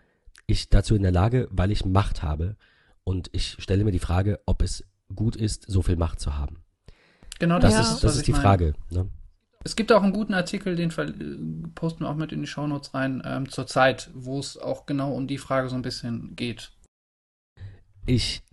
ich 0.49 0.69
dazu 0.69 0.97
in 0.97 1.03
der 1.03 1.13
Lage, 1.13 1.47
weil 1.53 1.71
ich 1.71 1.85
Macht 1.85 2.25
habe. 2.25 2.57
Und 3.05 3.31
ich 3.31 3.57
stelle 3.61 3.85
mir 3.85 3.93
die 3.93 4.01
Frage, 4.01 4.41
ob 4.47 4.63
es 4.63 4.85
gut 5.15 5.37
ist, 5.37 5.65
so 5.69 5.81
viel 5.81 5.95
Macht 5.95 6.19
zu 6.19 6.37
haben. 6.37 6.65
Genau, 7.39 7.61
das 7.61 7.75
ja. 7.75 7.81
ist, 7.83 8.03
das 8.03 8.17
ist 8.17 8.27
die 8.27 8.33
meine. 8.33 8.43
Frage. 8.43 8.75
Ne? 8.91 9.09
Es 9.63 9.77
gibt 9.77 9.93
auch 9.93 10.03
einen 10.03 10.13
guten 10.13 10.35
Artikel, 10.35 10.75
den 10.75 10.91
posten 11.77 12.01
wir 12.01 12.11
auch 12.11 12.17
mit 12.17 12.33
in 12.33 12.41
die 12.41 12.49
Shownotes 12.49 12.95
rein, 12.95 13.23
ähm, 13.25 13.49
zur 13.49 13.69
Zeit, 13.69 14.11
wo 14.13 14.41
es 14.41 14.59
auch 14.59 14.87
genau 14.87 15.15
um 15.15 15.29
die 15.29 15.39
Frage 15.39 15.69
so 15.69 15.77
ein 15.77 15.83
bisschen 15.83 16.35
geht. 16.35 16.73
Ich 18.07 18.44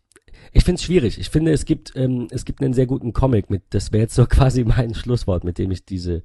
ich 0.51 0.63
finde 0.63 0.79
es 0.79 0.83
schwierig. 0.83 1.19
Ich 1.19 1.29
finde, 1.29 1.51
es 1.51 1.65
gibt, 1.65 1.93
ähm, 1.95 2.27
es 2.31 2.45
gibt 2.45 2.61
einen 2.61 2.73
sehr 2.73 2.85
guten 2.85 3.13
Comic 3.13 3.49
mit, 3.49 3.63
das 3.69 3.91
wäre 3.91 4.03
jetzt 4.03 4.15
so 4.15 4.25
quasi 4.29 4.63
mein 4.63 4.93
Schlusswort, 4.93 5.43
mit 5.43 5.57
dem 5.57 5.71
ich 5.71 5.85
diese, 5.85 6.23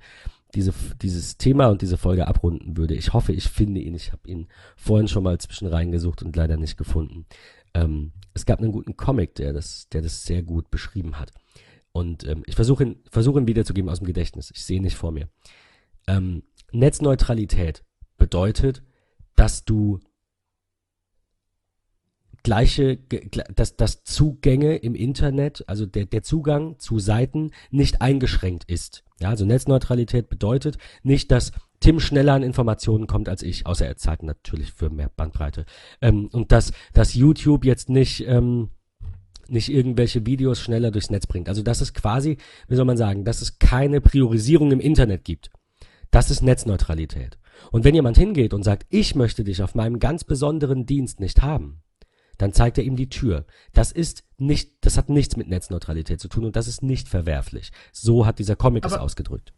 diese, 0.55 0.72
dieses 1.02 1.36
Thema 1.36 1.68
und 1.68 1.82
diese 1.82 1.97
Folge 1.97 2.26
abrunden 2.26 2.76
würde. 2.76 2.94
Ich 2.94 3.12
hoffe, 3.12 3.32
ich 3.32 3.48
finde 3.48 3.80
ihn. 3.80 3.94
Ich 3.94 4.12
habe 4.12 4.28
ihn 4.28 4.48
vorhin 4.76 5.09
schon 5.09 5.22
mal 5.22 5.38
zwischen 5.38 5.68
reingesucht 5.68 6.22
und 6.22 6.34
leider 6.36 6.56
nicht 6.56 6.76
gefunden. 6.76 7.26
Ähm, 7.74 8.12
es 8.34 8.47
gab 8.47 8.60
einen 8.60 8.72
guten 8.72 8.97
Comic, 8.97 9.34
der 9.34 9.52
das, 9.52 9.88
der 9.90 10.02
das 10.02 10.24
sehr 10.24 10.43
gut 10.43 10.70
beschrieben 10.70 11.18
hat. 11.18 11.32
Und 11.93 12.26
ähm, 12.26 12.43
ich 12.47 12.55
versuche 12.55 12.84
ihn, 12.84 12.97
versuche 13.10 13.40
ihn 13.40 13.47
wiederzugeben 13.47 13.90
aus 13.90 13.98
dem 13.98 14.06
Gedächtnis. 14.06 14.51
Ich 14.55 14.64
sehe 14.64 14.82
nicht 14.82 14.97
vor 14.97 15.12
mir. 15.12 15.28
Ähm, 16.06 16.43
Netzneutralität 16.72 17.84
bedeutet, 18.18 18.82
dass 19.34 19.64
du 19.64 20.01
gleiche, 22.47 22.97
dass, 23.56 23.74
dass 23.74 24.05
Zugänge 24.05 24.77
im 24.77 24.94
Internet, 24.94 25.64
also 25.66 25.85
der, 25.85 26.06
der 26.06 26.23
Zugang 26.23 26.78
zu 26.78 27.01
Seiten 27.01 27.51
nicht 27.73 28.01
eingeschränkt 28.01 28.70
ist. 28.70 29.02
Ja, 29.20 29.31
also 29.31 29.44
Netzneutralität 29.44 30.28
bedeutet 30.28 30.78
nicht, 31.02 31.32
dass 31.32 31.51
Tim 31.81 31.98
schneller 31.98 32.35
an 32.35 32.44
Informationen 32.44 33.09
kommt 33.09 33.28
als 33.28 33.43
ich, 33.43 33.66
außer 33.66 33.85
er 33.85 33.97
zahlt 33.97 34.23
natürlich 34.23 34.73
für 34.73 34.90
mehr 34.90 35.10
Bandbreite. 35.14 35.66
Ähm, 36.01 36.28
und 36.31 36.52
dass, 36.52 36.70
dass 36.93 37.14
YouTube 37.14 37.64
jetzt 37.64 37.89
nicht, 37.89 38.24
ähm, 38.28 38.68
nicht 39.48 39.68
irgendwelche 39.68 40.24
Videos 40.24 40.60
schneller 40.60 40.93
durchs 40.93 41.10
Netz 41.10 41.27
bringt. 41.27 41.48
Also 41.48 41.62
dass 41.62 41.81
es 41.81 41.94
quasi, 41.94 42.36
wie 42.68 42.77
soll 42.77 42.85
man 42.85 42.97
sagen, 42.97 43.24
dass 43.24 43.43
es 43.43 43.59
keine 43.59 44.01
Priorisierung 44.01 44.70
im 44.70 44.81
Internet 44.81 45.24
gibt. 45.24 45.51
Das 46.12 46.31
ist 46.31 46.44
Netzneutralität. 46.44 47.39
Und 47.73 47.82
wenn 47.82 47.97
jemand 47.97 48.16
hingeht 48.16 48.55
und 48.55 48.62
sagt, 48.62 48.86
ich 48.89 49.16
möchte 49.16 49.43
dich 49.43 49.64
auf 49.64 49.74
meinem 49.74 49.98
ganz 49.98 50.23
besonderen 50.23 50.86
Dienst 50.86 51.18
nicht 51.18 51.43
haben, 51.43 51.82
dann 52.39 52.53
zeigt 52.53 52.79
er 52.79 52.85
ihm 52.85 52.97
die 52.97 53.09
Tür. 53.09 53.47
Das 53.73 53.93
ist 53.93 54.25
nicht, 54.39 54.73
das 54.83 54.97
hat 54.97 55.09
nichts 55.09 55.37
mit 55.37 55.49
Netzneutralität 55.49 56.21
zu 56.21 56.29
tun 56.29 56.45
und 56.45 56.57
das 56.57 56.69
ist 56.69 56.83
nicht 56.83 57.09
verwerflich. 57.09 57.73
So 57.93 58.27
hat 58.27 58.39
dieser 58.39 58.57
Comic 58.57 58.85
aber, 58.85 58.97
es 58.97 59.01
ausgedrückt. 59.01 59.53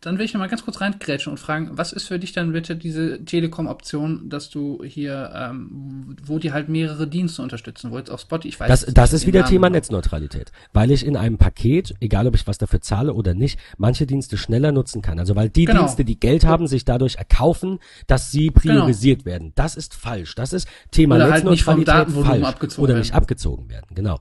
Dann 0.00 0.18
will 0.18 0.26
ich 0.26 0.34
noch 0.34 0.40
mal 0.40 0.48
ganz 0.48 0.62
kurz 0.64 0.80
reingrätschen 0.80 1.30
und 1.32 1.38
fragen, 1.38 1.70
was 1.72 1.92
ist 1.92 2.06
für 2.06 2.18
dich 2.18 2.32
dann 2.32 2.52
bitte 2.52 2.76
diese 2.76 3.24
Telekom-Option, 3.24 4.28
dass 4.28 4.50
du 4.50 4.82
hier, 4.84 5.32
ähm, 5.34 6.16
wo 6.22 6.38
die 6.38 6.52
halt 6.52 6.68
mehrere 6.68 7.08
Dienste 7.08 7.40
unterstützen, 7.42 7.90
wo 7.90 7.98
jetzt 7.98 8.10
auch 8.10 8.18
Spotify, 8.18 8.48
ich 8.48 8.60
weiß 8.60 8.68
Das, 8.68 8.94
das 8.94 9.12
ist 9.14 9.26
wieder 9.26 9.40
Namen 9.40 9.50
Thema 9.50 9.66
genau. 9.68 9.76
Netzneutralität, 9.78 10.52
weil 10.74 10.90
ich 10.90 11.04
in 11.04 11.16
einem 11.16 11.38
Paket, 11.38 11.94
egal 12.00 12.26
ob 12.26 12.34
ich 12.34 12.46
was 12.46 12.58
dafür 12.58 12.80
zahle 12.82 13.14
oder 13.14 13.32
nicht, 13.34 13.58
manche 13.78 14.06
Dienste 14.06 14.36
schneller 14.36 14.70
nutzen 14.70 15.00
kann. 15.00 15.18
Also 15.18 15.34
weil 15.34 15.48
die 15.48 15.64
Genau. 15.64 15.80
Dienste, 15.80 16.04
die 16.04 16.20
Geld 16.20 16.44
haben, 16.44 16.66
sich 16.66 16.84
dadurch 16.84 17.16
erkaufen, 17.16 17.78
dass 18.06 18.30
sie 18.30 18.50
priorisiert 18.50 19.24
werden. 19.24 19.52
Das 19.54 19.76
ist 19.76 19.94
falsch. 19.94 20.34
Das 20.34 20.52
ist 20.52 20.68
Thema 20.90 21.16
Oder 21.16 21.30
halt 21.32 21.44
nicht 21.46 21.64
vom 21.64 21.78
Netzneutralität 21.78 22.24
falsch. 22.26 22.44
abgezogen 22.44 22.84
oder 22.84 22.92
werden. 22.94 23.00
nicht 23.00 23.14
abgezogen 23.14 23.70
werden, 23.70 23.86
genau. 23.94 24.18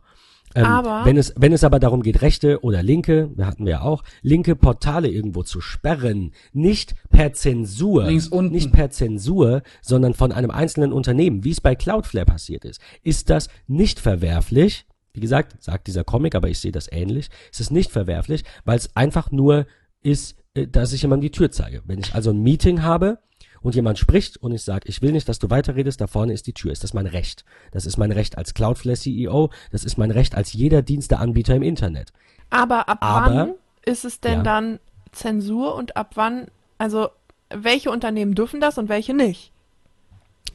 Ähm, 0.55 0.65
Aber- 0.65 1.05
wenn 1.05 1.17
es, 1.17 1.33
wenn 1.37 1.51
es 1.53 1.63
aber 1.63 1.79
darum 1.79 2.01
geht, 2.01 2.21
rechte 2.21 2.63
oder 2.63 2.81
linke, 2.81 3.29
wir 3.35 3.45
hatten 3.45 3.65
wir 3.65 3.71
ja 3.73 3.81
auch, 3.81 4.03
linke 4.21 4.55
Portale 4.55 5.09
irgendwo 5.09 5.43
zu 5.43 5.59
sperren, 5.59 6.31
nicht 6.53 6.95
per 7.09 7.33
Zensur, 7.33 8.05
Links 8.05 8.29
unten. 8.29 8.53
nicht 8.53 8.71
per 8.71 8.89
Zensur, 8.89 9.61
sondern 9.81 10.13
von 10.13 10.31
einem 10.31 10.51
einzelnen 10.51 10.93
Unternehmen, 10.93 11.43
wie 11.43 11.51
es 11.51 11.59
bei 11.61 11.75
Cloudflare 11.75 12.25
passiert 12.25 12.63
ist, 12.65 12.79
ist 13.03 13.29
das 13.29 13.49
nicht 13.67 13.99
verwerflich. 13.99 14.85
Wie 15.13 15.19
gesagt, 15.21 15.61
sagt 15.61 15.87
dieser 15.87 16.03
Comic, 16.03 16.35
aber 16.35 16.49
ich 16.49 16.59
sehe 16.59 16.71
das 16.71 16.91
ähnlich. 16.91 17.29
Es 17.51 17.59
ist 17.59 17.71
nicht 17.71 17.91
verwerflich, 17.91 18.43
weil 18.63 18.77
es 18.77 18.95
einfach 18.95 19.31
nur 19.31 19.65
ist, 20.01 20.37
äh, 20.53 20.67
dass 20.67 20.93
ich 20.93 21.01
jemandem 21.01 21.29
die 21.29 21.37
Tür 21.37 21.51
zeige. 21.51 21.81
Wenn 21.85 21.99
ich 21.99 22.15
also 22.15 22.31
ein 22.31 22.41
Meeting 22.41 22.81
habe 22.83 23.19
und 23.65 23.73
jemand 23.75 23.97
spricht 23.97 24.37
und 24.37 24.51
ich 24.53 24.61
sage, 24.63 24.87
ich 24.87 25.01
will 25.01 25.11
nicht, 25.11 25.27
dass 25.27 25.39
du 25.39 25.49
weiterredest, 25.49 25.99
da 25.99 26.05
vorne 26.07 26.33
ist 26.33 26.45
die 26.45 26.53
Tür. 26.53 26.71
Ist 26.71 26.83
das 26.83 26.93
mein 26.93 27.07
Recht? 27.07 27.43
Das 27.71 27.85
ist 27.87 27.97
mein 27.97 28.11
Recht 28.11 28.37
als 28.37 28.53
Cloudflare 28.53 28.95
CEO, 28.95 29.49
das 29.71 29.83
ist 29.83 29.97
mein 29.97 30.11
Recht 30.11 30.35
als 30.35 30.53
jeder 30.53 30.83
Diensteanbieter 30.83 31.55
im 31.55 31.63
Internet. 31.63 32.13
Aber 32.51 32.87
ab 32.87 32.99
Aber- 33.01 33.35
wann 33.35 33.53
ist 33.83 34.05
es 34.05 34.19
denn 34.21 34.37
Ja. 34.37 34.43
dann 34.43 34.79
Zensur 35.11 35.73
und 35.75 35.97
ab 35.97 36.11
wann, 36.13 36.45
also 36.77 37.09
welche 37.49 37.89
Unternehmen 37.89 38.35
dürfen 38.35 38.61
das 38.61 38.77
und 38.77 38.87
welche 38.87 39.13
nicht? 39.15 39.51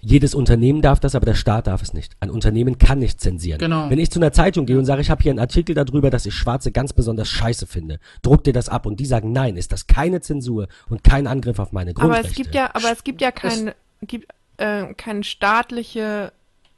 Jedes 0.03 0.35
Unternehmen 0.35 0.81
darf 0.81 0.99
das, 0.99 1.15
aber 1.15 1.27
der 1.27 1.35
Staat 1.35 1.67
darf 1.67 1.83
es 1.83 1.93
nicht. 1.93 2.17
Ein 2.21 2.31
Unternehmen 2.31 2.79
kann 2.79 2.99
nicht 2.99 3.21
zensieren. 3.21 3.59
Genau. 3.59 3.91
Wenn 3.91 3.99
ich 3.99 4.11
zu 4.11 4.19
einer 4.19 4.33
Zeitung 4.33 4.65
gehe 4.67 4.79
und 4.79 4.87
sage, 4.87 5.03
ich 5.03 5.11
habe 5.11 5.23
hier 5.23 5.31
einen 5.31 5.39
Artikel 5.39 5.75
darüber, 5.75 6.11
dass 6.11 6.25
ich 6.25 6.35
Schwarze 6.35 6.73
ganz 6.73 6.93
besonders 6.93 7.29
scheiße 7.29 7.67
finde, 7.67 8.01
druck 8.23 8.45
dir 8.45 8.53
das 8.53 8.69
ab 8.69 8.87
und 8.87 8.99
die 8.99 9.07
sagen, 9.07 9.33
nein, 9.33 9.57
ist 9.57 9.73
das 9.73 9.87
keine 9.87 10.21
Zensur 10.21 10.69
und 10.89 11.05
kein 11.05 11.27
Angriff 11.27 11.59
auf 11.59 11.73
meine 11.73 11.91
Aber 11.91 12.01
Grundrechte. 12.01 12.29
es 12.29 12.35
gibt 12.35 12.55
ja, 12.55 12.71
aber 12.75 12.91
es 12.93 13.05
gibt 13.05 13.21
ja 13.21 13.31
kein, 13.31 13.73
gibt, 14.03 14.33
äh, 14.57 14.95
keine 14.95 15.23
staatliche, 15.23 16.33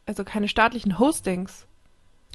also 0.07 0.25
keine 0.25 0.49
staatlichen 0.49 0.99
Hostings. 0.99 1.67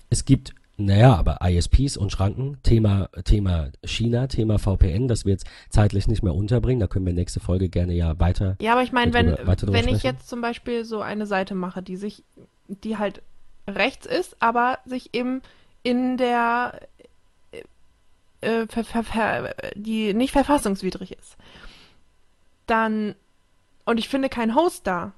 Es 0.10 0.24
gibt, 0.24 0.54
naja, 0.78 1.16
aber 1.16 1.40
ISPs 1.42 1.98
und 1.98 2.12
Schranken, 2.12 2.62
Thema, 2.62 3.10
Thema 3.26 3.72
China, 3.84 4.28
Thema 4.28 4.60
VPN, 4.60 5.08
das 5.08 5.26
wir 5.26 5.32
jetzt 5.32 5.48
zeitlich 5.70 6.08
nicht 6.08 6.24
mehr 6.24 6.36
unterbringen, 6.36 6.80
da 6.80 6.88
können 6.88 7.06
wir 7.06 7.14
nächste 7.14 7.40
Folge 7.40 7.68
gerne 7.68 7.94
ja 7.94 8.20
weiter. 8.20 8.56
Ja, 8.62 8.74
aber 8.74 8.84
ich 8.84 8.92
meine, 8.92 9.14
wenn, 9.14 9.36
wenn 9.36 9.88
ich 9.88 10.04
jetzt 10.04 10.30
zum 10.30 10.42
Beispiel 10.42 10.86
so 10.86 11.02
eine 11.02 11.26
Seite 11.26 11.56
mache, 11.56 11.82
die 11.82 11.98
sich, 11.98 12.24
die 12.68 12.98
halt 12.98 13.24
rechts 13.68 14.06
ist, 14.06 14.38
aber 14.40 14.78
sich 14.86 15.14
eben 15.14 15.42
in 15.82 16.18
der, 16.18 16.80
äh, 18.42 18.68
ver, 18.68 18.84
ver, 18.84 19.04
ver, 19.04 19.56
die 19.76 20.14
nicht 20.14 20.32
verfassungswidrig 20.32 21.18
ist, 21.18 21.38
dann, 22.68 23.16
und 23.86 23.98
ich 23.98 24.10
finde 24.10 24.30
keinen 24.30 24.54
Host 24.54 24.86
da, 24.86 25.14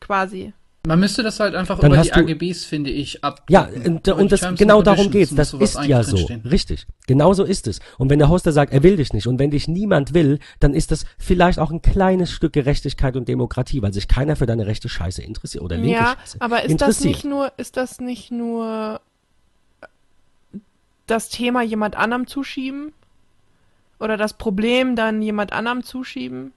quasi. 0.00 0.52
Man 0.86 1.00
müsste 1.00 1.22
das 1.22 1.40
halt 1.40 1.54
einfach 1.54 1.78
Dann 1.78 1.92
über 1.92 2.02
die 2.02 2.10
du- 2.10 2.16
AGBs, 2.16 2.64
finde 2.66 2.90
ich, 2.90 3.24
ab. 3.24 3.42
Ja, 3.48 3.68
und, 3.84 4.06
und 4.06 4.30
das, 4.32 4.42
genau 4.56 4.82
darum 4.82 5.10
geht's. 5.10 5.34
Das 5.34 5.54
ist 5.54 5.82
ja 5.84 6.02
so. 6.02 6.28
Richtig. 6.44 6.86
Genau 7.06 7.32
so 7.32 7.44
ist 7.44 7.66
es. 7.66 7.80
Und 7.96 8.10
wenn 8.10 8.18
der 8.18 8.28
Hoster 8.28 8.52
sagt, 8.52 8.72
er 8.72 8.82
will 8.82 8.96
dich 8.96 9.14
nicht 9.14 9.26
und 9.26 9.38
wenn 9.38 9.50
dich 9.50 9.66
niemand 9.66 10.12
will, 10.12 10.38
dann 10.60 10.74
ist 10.74 10.90
das 10.90 11.06
vielleicht 11.18 11.58
auch 11.58 11.70
ein 11.70 11.80
kleines 11.80 12.30
Stück 12.30 12.52
Gerechtigkeit 12.52 13.16
und 13.16 13.28
Demokratie, 13.28 13.80
weil 13.80 13.94
sich 13.94 14.08
keiner 14.08 14.36
für 14.36 14.44
deine 14.44 14.66
rechte 14.66 14.90
Scheiße 14.90 15.22
interessiert 15.22 15.64
oder 15.64 15.76
linke 15.76 15.92
Ja, 15.92 16.16
Scheiße 16.20 16.36
aber 16.40 16.64
ist 16.64 16.80
das 16.80 17.00
nicht 17.00 17.24
nur, 17.24 17.50
ist 17.56 17.78
das 17.78 18.00
nicht 18.00 18.30
nur 18.30 19.00
das 21.06 21.30
Thema 21.30 21.62
jemand 21.62 21.96
anderem 21.96 22.26
zuschieben? 22.26 22.92
Oder 24.00 24.18
das 24.18 24.34
Problem 24.34 24.96
dann 24.96 25.22
jemand 25.22 25.52
anderem 25.52 25.82
zuschieben? 25.82 26.52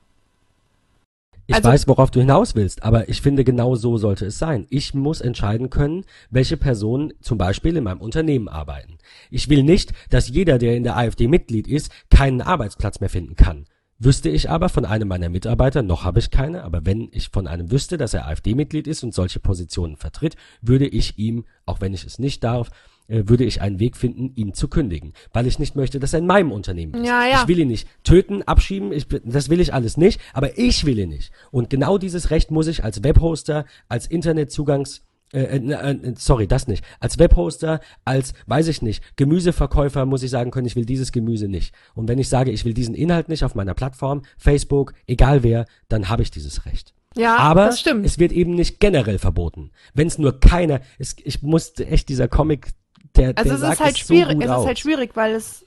Ich 1.48 1.56
Also- 1.56 1.70
weiß, 1.70 1.88
worauf 1.88 2.12
du 2.12 2.20
hinaus 2.20 2.56
willst, 2.56 2.84
aber 2.84 3.08
ich 3.08 3.22
finde, 3.22 3.46
genau 3.46 3.76
so 3.76 3.98
sollte 3.98 4.26
es 4.26 4.38
sein. 4.38 4.68
Ich 4.70 4.94
muss 4.94 5.22
entscheiden 5.22 5.70
können, 5.70 6.04
welche 6.30 6.58
Personen 6.58 7.14
zum 7.22 7.38
Beispiel 7.38 7.78
in 7.78 7.86
meinem 7.86 8.02
Unternehmen 8.02 8.50
arbeiten. 8.50 8.98
Ich 9.32 9.50
will 9.50 9.64
nicht, 9.64 9.94
dass 10.10 10.28
jeder, 10.28 10.58
der 10.58 10.76
in 10.76 10.84
der 10.84 10.98
AfD 10.98 11.30
Mitglied 11.30 11.68
ist, 11.68 11.90
keinen 12.10 12.42
Arbeitsplatz 12.42 13.00
mehr 13.00 13.10
finden 13.10 13.36
kann. 13.36 13.66
Wüsste 13.98 14.30
ich 14.30 14.50
aber 14.50 14.70
von 14.70 14.86
einem 14.86 15.08
meiner 15.08 15.30
Mitarbeiter, 15.30 15.82
noch 15.82 16.04
habe 16.04 16.20
ich 16.20 16.30
keine, 16.30 16.64
aber 16.64 16.86
wenn 16.86 17.08
ich 17.14 17.30
von 17.30 17.48
einem 17.48 17.72
wüsste, 17.72 17.98
dass 17.98 18.14
er 18.14 18.28
AfD-Mitglied 18.28 18.86
ist 18.86 19.04
und 19.04 19.14
solche 19.14 19.40
Positionen 19.40 19.96
vertritt, 19.96 20.36
würde 20.62 20.86
ich 20.86 21.18
ihm, 21.18 21.46
auch 21.66 21.82
wenn 21.82 21.94
ich 21.94 22.06
es 22.06 22.20
nicht 22.20 22.44
darf, 22.44 22.70
würde 23.08 23.46
ich 23.46 23.62
einen 23.62 23.80
Weg 23.80 23.96
finden, 23.98 24.32
ihn 24.36 24.54
zu 24.54 24.68
kündigen, 24.68 25.14
weil 25.34 25.48
ich 25.48 25.60
nicht 25.60 25.76
möchte, 25.76 26.00
dass 26.00 26.14
er 26.14 26.20
in 26.20 26.28
meinem 26.28 26.52
Unternehmen 26.52 26.94
ist. 26.94 27.08
Ja, 27.08 27.26
ja. 27.26 27.42
Ich 27.42 27.48
will 27.48 27.60
ihn 27.60 27.70
nicht 27.70 27.88
töten, 28.04 28.44
abschieben, 28.44 28.92
ich, 28.92 29.08
das 29.24 29.50
will 29.50 29.60
ich 29.60 29.74
alles 29.74 29.98
nicht, 29.98 30.20
aber 30.34 30.58
ich 30.58 30.86
will 30.86 31.00
ihn 31.00 31.10
nicht. 31.10 31.32
Und 31.52 31.70
genau 31.70 31.98
dieses 31.98 32.32
Recht 32.32 32.52
muss 32.52 32.68
ich 32.68 32.84
als 32.84 33.04
Webhoster, 33.04 33.66
als 33.88 34.08
Internetzugangs 34.08 35.04
äh, 35.34 35.58
äh, 35.58 35.74
äh, 35.74 36.14
sorry, 36.18 36.48
das 36.48 36.68
nicht. 36.68 36.86
Als 37.00 37.20
Webhoster, 37.20 37.82
als, 38.06 38.34
weiß 38.46 38.70
ich 38.70 38.82
nicht, 38.82 39.18
Gemüseverkäufer 39.18 40.06
muss 40.06 40.24
ich 40.24 40.30
sagen 40.30 40.52
können, 40.52 40.68
ich 40.68 40.76
will 40.78 40.86
dieses 40.86 41.12
Gemüse 41.12 41.50
nicht. 41.50 41.74
Und 41.96 42.08
wenn 42.08 42.18
ich 42.18 42.30
sage, 42.30 42.52
ich 42.52 42.64
will 42.64 42.74
diesen 42.74 42.96
Inhalt 42.96 43.28
nicht 43.28 43.44
auf 43.44 43.54
meiner 43.54 43.74
Plattform, 43.74 44.22
Facebook, 44.38 44.94
egal 45.06 45.44
wer, 45.44 45.66
dann 45.90 46.08
habe 46.08 46.22
ich 46.22 46.32
dieses 46.32 46.66
Recht. 46.66 46.94
Ja, 47.18 47.36
Aber 47.38 47.66
das 47.66 47.80
stimmt. 47.80 48.06
es 48.06 48.20
wird 48.20 48.32
eben 48.32 48.54
nicht 48.54 48.80
generell 48.80 49.18
verboten. 49.18 49.72
Wenn 49.94 50.08
es 50.08 50.18
nur 50.18 50.40
keiner, 50.40 50.82
es, 50.98 51.16
ich 51.24 51.42
musste 51.42 51.88
echt 51.88 52.10
dieser 52.10 52.28
Comic, 52.28 52.70
der, 53.18 53.38
Also 53.38 53.44
der 53.50 53.54
es 53.56 53.62
sagt 53.62 53.74
ist 53.74 53.80
halt 53.82 53.96
es 53.96 54.00
schwierig, 54.00 54.38
so 54.38 54.44
es 54.44 54.50
aus. 54.50 54.62
ist 54.62 54.68
halt 54.68 54.80
schwierig, 54.80 55.12
weil 55.16 55.36
es 55.36 55.64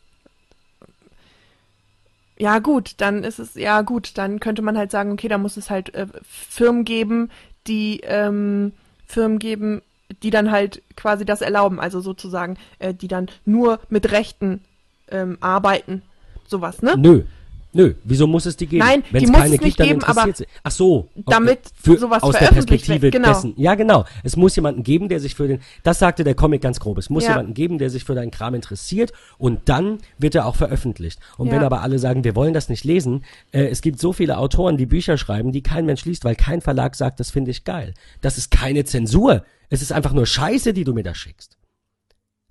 ja 2.38 2.58
gut, 2.58 2.94
dann 2.98 3.22
ist 3.22 3.38
es 3.38 3.54
ja 3.54 3.82
gut, 3.82 4.16
dann 4.16 4.40
könnte 4.40 4.62
man 4.62 4.78
halt 4.78 4.90
sagen, 4.90 5.12
okay, 5.12 5.28
da 5.28 5.36
muss 5.36 5.58
es 5.58 5.68
halt 5.68 5.94
äh, 5.94 6.06
Firmen 6.22 6.84
geben, 6.84 7.30
die 7.66 8.00
ähm, 8.04 8.72
Firmen 9.06 9.38
geben, 9.38 9.82
die 10.22 10.30
dann 10.30 10.50
halt 10.50 10.80
quasi 10.96 11.26
das 11.26 11.42
erlauben, 11.42 11.78
also 11.78 12.00
sozusagen, 12.00 12.56
äh, 12.78 12.94
die 12.94 13.08
dann 13.08 13.28
nur 13.44 13.78
mit 13.90 14.10
Rechten 14.10 14.64
ähm, 15.10 15.36
arbeiten, 15.40 16.00
sowas, 16.46 16.80
ne? 16.80 16.96
Nö. 16.96 17.24
Nö, 17.72 17.94
wieso 18.02 18.26
muss 18.26 18.46
es 18.46 18.56
die 18.56 18.66
geben? 18.66 18.84
Nein, 18.84 19.04
Wenn 19.10 19.20
die 19.20 19.24
es 19.26 19.30
muss 19.30 19.40
keine 19.40 19.54
es 19.54 19.60
nicht 19.60 19.76
gibt, 19.76 19.88
geben, 19.88 20.02
aber 20.02 20.32
sie. 20.34 20.44
Ach 20.62 20.70
so. 20.70 21.08
okay. 21.14 21.24
damit 21.26 21.60
für, 21.80 21.98
sowas 21.98 22.22
aus 22.22 22.36
der 22.36 22.48
Perspektive 22.48 23.02
wird, 23.02 23.12
genau. 23.12 23.28
dessen. 23.28 23.54
Ja, 23.56 23.76
genau. 23.76 24.04
Es 24.24 24.36
muss 24.36 24.56
jemanden 24.56 24.82
geben, 24.82 25.08
der 25.08 25.20
sich 25.20 25.36
für 25.36 25.46
den, 25.46 25.60
das 25.84 26.00
sagte 26.00 26.24
der 26.24 26.34
Comic 26.34 26.62
ganz 26.62 26.80
grob, 26.80 26.98
es 26.98 27.10
muss 27.10 27.24
Ja. 27.24 27.30
jemanden 27.30 27.54
geben, 27.54 27.78
der 27.78 27.88
sich 27.90 28.04
für 28.04 28.14
deinen 28.14 28.32
Kram 28.32 28.54
interessiert 28.54 29.12
und 29.38 29.68
dann 29.68 29.98
wird 30.18 30.34
er 30.34 30.46
auch 30.46 30.56
veröffentlicht. 30.56 31.20
Und 31.38 31.46
Ja. 31.46 31.54
wenn 31.54 31.62
aber 31.62 31.82
alle 31.82 31.98
sagen, 32.00 32.24
wir 32.24 32.34
wollen 32.34 32.54
das 32.54 32.68
nicht 32.68 32.84
lesen, 32.84 33.24
äh, 33.52 33.66
es 33.66 33.82
gibt 33.82 34.00
so 34.00 34.12
viele 34.12 34.38
Autoren, 34.38 34.76
die 34.76 34.86
Bücher 34.86 35.16
schreiben, 35.16 35.52
die 35.52 35.62
kein 35.62 35.86
Mensch 35.86 36.04
liest, 36.04 36.24
weil 36.24 36.34
kein 36.34 36.60
Verlag 36.60 36.96
sagt, 36.96 37.20
das 37.20 37.30
finde 37.30 37.52
ich 37.52 37.64
geil. 37.64 37.94
Das 38.20 38.36
ist 38.36 38.50
keine 38.50 38.84
Zensur. 38.84 39.44
Es 39.68 39.82
ist 39.82 39.92
einfach 39.92 40.12
nur 40.12 40.26
Scheiße, 40.26 40.72
die 40.72 40.82
du 40.82 40.92
mir 40.92 41.04
da 41.04 41.14
schickst. 41.14 41.56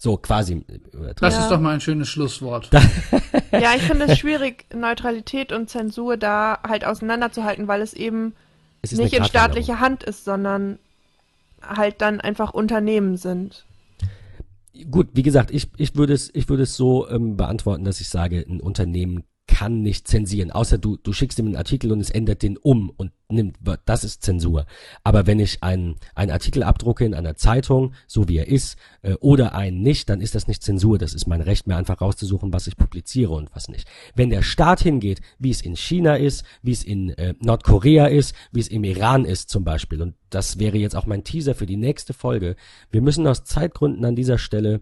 So 0.01 0.15
quasi. 0.17 0.65
äh. 0.69 1.13
Das 1.19 1.35
Ja. 1.35 1.41
ist 1.41 1.51
doch 1.51 1.59
mal 1.59 1.73
ein 1.75 1.81
schönes 1.81 2.09
Schlusswort. 2.09 2.69
Ja, 3.51 3.73
ich 3.75 3.81
finde 3.81 4.05
es 4.05 4.17
schwierig, 4.19 4.65
Neutralität 4.73 5.51
und 5.51 5.69
Zensur 5.69 6.17
da 6.17 6.59
halt 6.65 6.85
auseinanderzuhalten, 6.85 7.67
weil 7.67 7.81
es 7.81 7.93
eben 7.93 8.33
Es 8.81 8.91
nicht 8.93 9.13
in 9.13 9.25
staatlicher 9.25 9.79
Hand 9.79 10.03
ist, 10.03 10.23
sondern 10.23 10.77
halt 11.61 12.01
dann 12.01 12.21
einfach 12.21 12.53
Unternehmen 12.53 13.17
sind. 13.17 13.65
Gut, 14.89 15.09
wie 15.13 15.23
gesagt, 15.23 15.51
ich, 15.51 15.67
ich 15.77 15.95
würde 15.95 16.13
es, 16.13 16.29
ich 16.33 16.47
würde 16.47 16.63
es 16.63 16.77
so 16.77 17.09
ähm, 17.09 17.35
beantworten, 17.35 17.83
dass 17.83 17.99
ich 17.99 18.07
sage, 18.07 18.45
ein 18.47 18.61
Unternehmen 18.61 19.23
kann 19.59 19.81
nicht 19.81 20.07
zensieren, 20.07 20.51
außer 20.51 20.77
du, 20.77 20.95
du 20.95 21.11
schickst 21.11 21.37
ihm 21.37 21.47
einen 21.47 21.57
Artikel 21.57 21.91
und 21.91 21.99
es 21.99 22.11
ändert 22.11 22.43
den 22.43 22.55
um 22.55 22.89
und 22.95 23.11
nimmt, 23.27 23.57
das 23.85 24.05
ist 24.05 24.23
Zensur. 24.23 24.65
Aber 25.03 25.27
wenn 25.27 25.37
ich 25.37 25.61
einen, 25.63 25.97
einen 26.15 26.31
Artikel 26.31 26.63
abdrucke 26.63 27.03
in 27.03 27.13
einer 27.13 27.35
Zeitung, 27.35 27.93
so 28.07 28.29
wie 28.29 28.37
er 28.37 28.47
ist, 28.47 28.77
äh, 29.01 29.15
oder 29.15 29.53
einen 29.55 29.81
nicht, 29.81 30.07
dann 30.07 30.21
ist 30.21 30.33
das 30.33 30.47
nicht 30.47 30.63
Zensur. 30.63 30.97
Das 30.97 31.13
ist 31.13 31.27
mein 31.27 31.41
Recht, 31.41 31.67
mir 31.67 31.75
einfach 31.75 31.99
rauszusuchen, 31.99 32.53
was 32.53 32.67
ich 32.67 32.77
publiziere 32.77 33.33
und 33.33 33.53
was 33.53 33.67
nicht. 33.67 33.85
Wenn 34.15 34.29
der 34.29 34.43
Staat 34.43 34.79
hingeht, 34.79 35.19
wie 35.39 35.49
es 35.49 35.61
in 35.61 35.75
China 35.75 36.15
ist, 36.15 36.45
wie 36.61 36.71
es 36.71 36.85
in 36.85 37.09
äh, 37.17 37.33
Nordkorea 37.41 38.05
ist, 38.05 38.33
wie 38.53 38.61
es 38.61 38.69
im 38.69 38.85
Iran 38.85 39.25
ist 39.25 39.49
zum 39.49 39.65
Beispiel, 39.65 40.01
und 40.01 40.15
das 40.29 40.57
wäre 40.57 40.77
jetzt 40.77 40.95
auch 40.95 41.05
mein 41.05 41.25
Teaser 41.25 41.53
für 41.53 41.65
die 41.65 41.75
nächste 41.75 42.13
Folge, 42.13 42.55
wir 42.91 43.01
müssen 43.01 43.27
aus 43.27 43.43
Zeitgründen 43.43 44.05
an 44.05 44.15
dieser 44.15 44.37
Stelle 44.37 44.79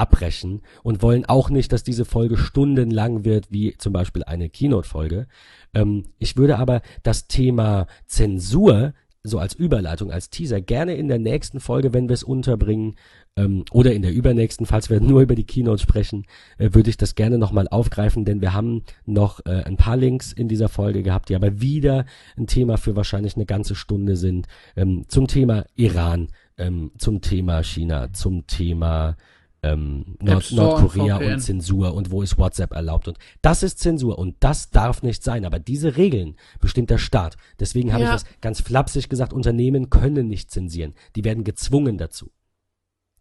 abbrechen 0.00 0.62
und 0.82 1.02
wollen 1.02 1.26
auch 1.26 1.50
nicht, 1.50 1.72
dass 1.72 1.82
diese 1.82 2.04
Folge 2.04 2.36
stundenlang 2.36 3.24
wird, 3.24 3.52
wie 3.52 3.76
zum 3.76 3.92
Beispiel 3.92 4.24
eine 4.24 4.48
Keynote-Folge. 4.48 5.26
Ähm, 5.74 6.04
ich 6.18 6.36
würde 6.36 6.58
aber 6.58 6.80
das 7.02 7.28
Thema 7.28 7.86
Zensur 8.06 8.94
so 9.22 9.38
als 9.38 9.54
Überleitung, 9.54 10.10
als 10.10 10.30
Teaser, 10.30 10.62
gerne 10.62 10.94
in 10.94 11.08
der 11.08 11.18
nächsten 11.18 11.60
Folge, 11.60 11.92
wenn 11.92 12.08
wir 12.08 12.14
es 12.14 12.22
unterbringen, 12.22 12.96
ähm, 13.36 13.64
oder 13.70 13.92
in 13.92 14.02
der 14.02 14.12
übernächsten, 14.12 14.66
falls 14.66 14.88
wir 14.88 15.00
nur 15.00 15.20
über 15.20 15.34
die 15.34 15.44
Keynote 15.44 15.82
sprechen, 15.82 16.24
äh, 16.58 16.70
würde 16.72 16.90
ich 16.90 16.96
das 16.96 17.14
gerne 17.14 17.38
nochmal 17.38 17.68
aufgreifen, 17.68 18.24
denn 18.24 18.40
wir 18.40 18.54
haben 18.54 18.82
noch 19.04 19.44
äh, 19.44 19.62
ein 19.64 19.76
paar 19.76 19.96
Links 19.96 20.32
in 20.32 20.48
dieser 20.48 20.68
Folge 20.68 21.02
gehabt, 21.02 21.28
die 21.28 21.36
aber 21.36 21.60
wieder 21.60 22.06
ein 22.38 22.46
Thema 22.46 22.78
für 22.78 22.96
wahrscheinlich 22.96 23.36
eine 23.36 23.46
ganze 23.46 23.74
Stunde 23.74 24.16
sind, 24.16 24.46
ähm, 24.74 25.04
zum 25.08 25.26
Thema 25.26 25.66
Iran, 25.76 26.28
ähm, 26.56 26.90
zum 26.96 27.20
Thema 27.20 27.62
China, 27.62 28.12
zum 28.12 28.46
Thema 28.46 29.16
ähm, 29.62 30.16
Nord 30.20 30.52
Nordkorea 30.52 31.18
und, 31.18 31.24
und, 31.24 31.40
Zensur 31.40 31.94
und 31.94 32.10
wo 32.10 32.22
ist 32.22 32.38
WhatsApp 32.38 32.72
erlaubt 32.72 33.08
und 33.08 33.18
das 33.42 33.62
ist 33.62 33.78
Zensur 33.78 34.18
und 34.18 34.36
das 34.40 34.70
darf 34.70 35.02
nicht 35.02 35.22
sein. 35.22 35.44
Aber 35.44 35.58
diese 35.58 35.96
Regeln 35.96 36.36
bestimmt 36.60 36.90
der 36.90 36.98
Staat. 36.98 37.36
Deswegen 37.58 37.92
habe 37.92 38.04
ja. 38.04 38.14
ich 38.14 38.22
das 38.22 38.40
ganz 38.40 38.60
flapsig 38.60 39.08
gesagt, 39.08 39.32
Unternehmen 39.32 39.90
können 39.90 40.28
nicht 40.28 40.50
zensieren. 40.50 40.94
Die 41.16 41.24
werden 41.24 41.44
gezwungen 41.44 41.98
dazu. 41.98 42.30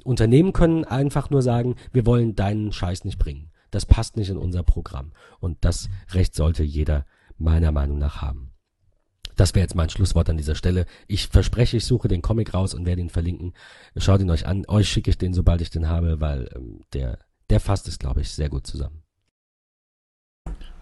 Unternehmen 0.03 0.53
können 0.53 0.85
einfach 0.85 1.29
nur 1.29 1.41
sagen, 1.41 1.75
wir 1.91 2.05
wollen 2.05 2.35
deinen 2.35 2.71
Scheiß 2.71 3.03
nicht 3.03 3.19
bringen. 3.19 3.51
Das 3.71 3.85
passt 3.85 4.17
nicht 4.17 4.29
in 4.29 4.37
unser 4.37 4.63
Programm. 4.63 5.11
Und 5.39 5.57
das 5.61 5.89
Recht 6.11 6.35
sollte 6.35 6.63
jeder 6.63 7.05
meiner 7.37 7.71
Meinung 7.71 7.97
nach 7.97 8.21
haben. 8.21 8.48
Das 9.39 9.55
wäre 9.55 9.63
jetzt 9.63 9.75
mein 9.75 9.89
Schlusswort 9.89 10.29
an 10.29 10.35
dieser 10.35 10.55
Stelle. 10.55 10.85
Ich 11.07 11.27
verspreche, 11.27 11.77
ich 11.77 11.85
suche 11.85 12.09
den 12.09 12.21
Comic 12.21 12.53
raus 12.53 12.73
und 12.73 12.85
werde 12.85 13.01
ihn 13.01 13.09
verlinken. 13.09 13.53
Schaut 13.95 14.19
ihn 14.19 14.29
euch 14.29 14.45
an. 14.45 14.65
Euch 14.67 14.89
schicke 14.89 15.09
ich 15.09 15.17
den, 15.17 15.33
sobald 15.33 15.61
ich 15.61 15.69
den 15.69 15.87
habe, 15.87 16.19
weil 16.19 16.49
ähm, 16.53 16.81
der, 16.91 17.19
der 17.49 17.61
fasst 17.61 17.87
es, 17.87 17.99
glaube 17.99 18.19
ich, 18.19 18.31
sehr 18.31 18.49
gut 18.49 18.67
zusammen. 18.67 19.01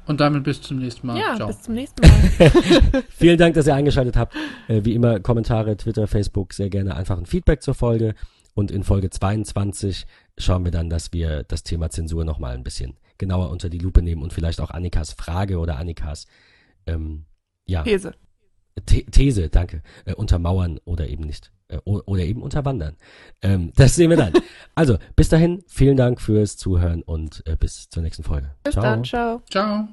Und 0.08 0.22
damit 0.22 0.44
bis 0.44 0.60
zum 0.60 0.80
nächsten 0.80 1.06
Mal. 1.06 1.20
Ja, 1.20 1.36
Ciao. 1.36 1.50
bis 1.50 1.62
zum 1.62 1.76
nächsten 1.76 2.02
Mal. 2.02 3.04
Vielen 3.10 3.38
Dank, 3.38 3.54
dass 3.54 3.68
ihr 3.68 3.76
eingeschaltet 3.76 4.18
habt. 4.18 4.36
Äh, 4.68 4.84
wie 4.84 4.96
immer, 4.96 5.20
Kommentare, 5.20 5.78
Twitter, 5.78 6.08
Facebook, 6.08 6.54
sehr 6.54 6.72
gerne 6.72 6.96
einfach 6.96 7.20
ein 7.20 7.28
Feedback 7.28 7.62
zur 7.62 7.76
Folge. 7.76 8.16
Und 8.56 8.72
in 8.72 8.84
Folge 8.84 9.12
22 9.12 10.08
schauen 10.40 10.66
wir 10.66 10.72
dann, 10.72 10.90
dass 10.90 11.14
wir 11.14 11.44
das 11.44 11.62
Thema 11.62 11.92
Zensur 11.92 12.26
nochmal 12.26 12.56
ein 12.56 12.64
bisschen 12.64 12.98
genauer 13.20 13.52
unter 13.52 13.70
die 13.70 13.78
Lupe 13.78 14.02
nehmen 14.02 14.24
und 14.24 14.34
vielleicht 14.34 14.60
auch 14.62 14.72
Annikas 14.72 15.14
Frage 15.14 15.60
oder 15.60 15.78
Annikas 15.78 16.26
ähm, 16.88 17.26
ja, 17.68 17.84
These. 17.84 18.16
These, 18.86 19.50
danke, 19.50 19.82
äh, 20.06 20.14
untermauern 20.14 20.80
oder 20.86 21.08
eben 21.08 21.24
nicht. 21.24 21.52
Äh, 21.70 21.78
oder 21.86 22.24
eben 22.24 22.42
unterwandern. 22.42 22.96
Ähm, 23.42 23.72
das 23.76 23.96
sehen 23.96 24.10
wir 24.10 24.18
dann. 24.18 24.34
also, 24.76 24.98
bis 25.16 25.30
dahin, 25.30 25.64
vielen 25.68 25.98
Dank 25.98 26.22
fürs 26.22 26.58
Zuhören 26.58 27.02
und 27.02 27.44
äh, 27.46 27.56
bis 27.56 27.90
zur 27.90 28.04
nächsten 28.04 28.24
Folge. 28.24 28.52
Bis 28.64 28.74
ciao. 28.74 28.84
dann, 28.84 29.04
ciao. 29.04 29.42
Ciao. 29.50 29.88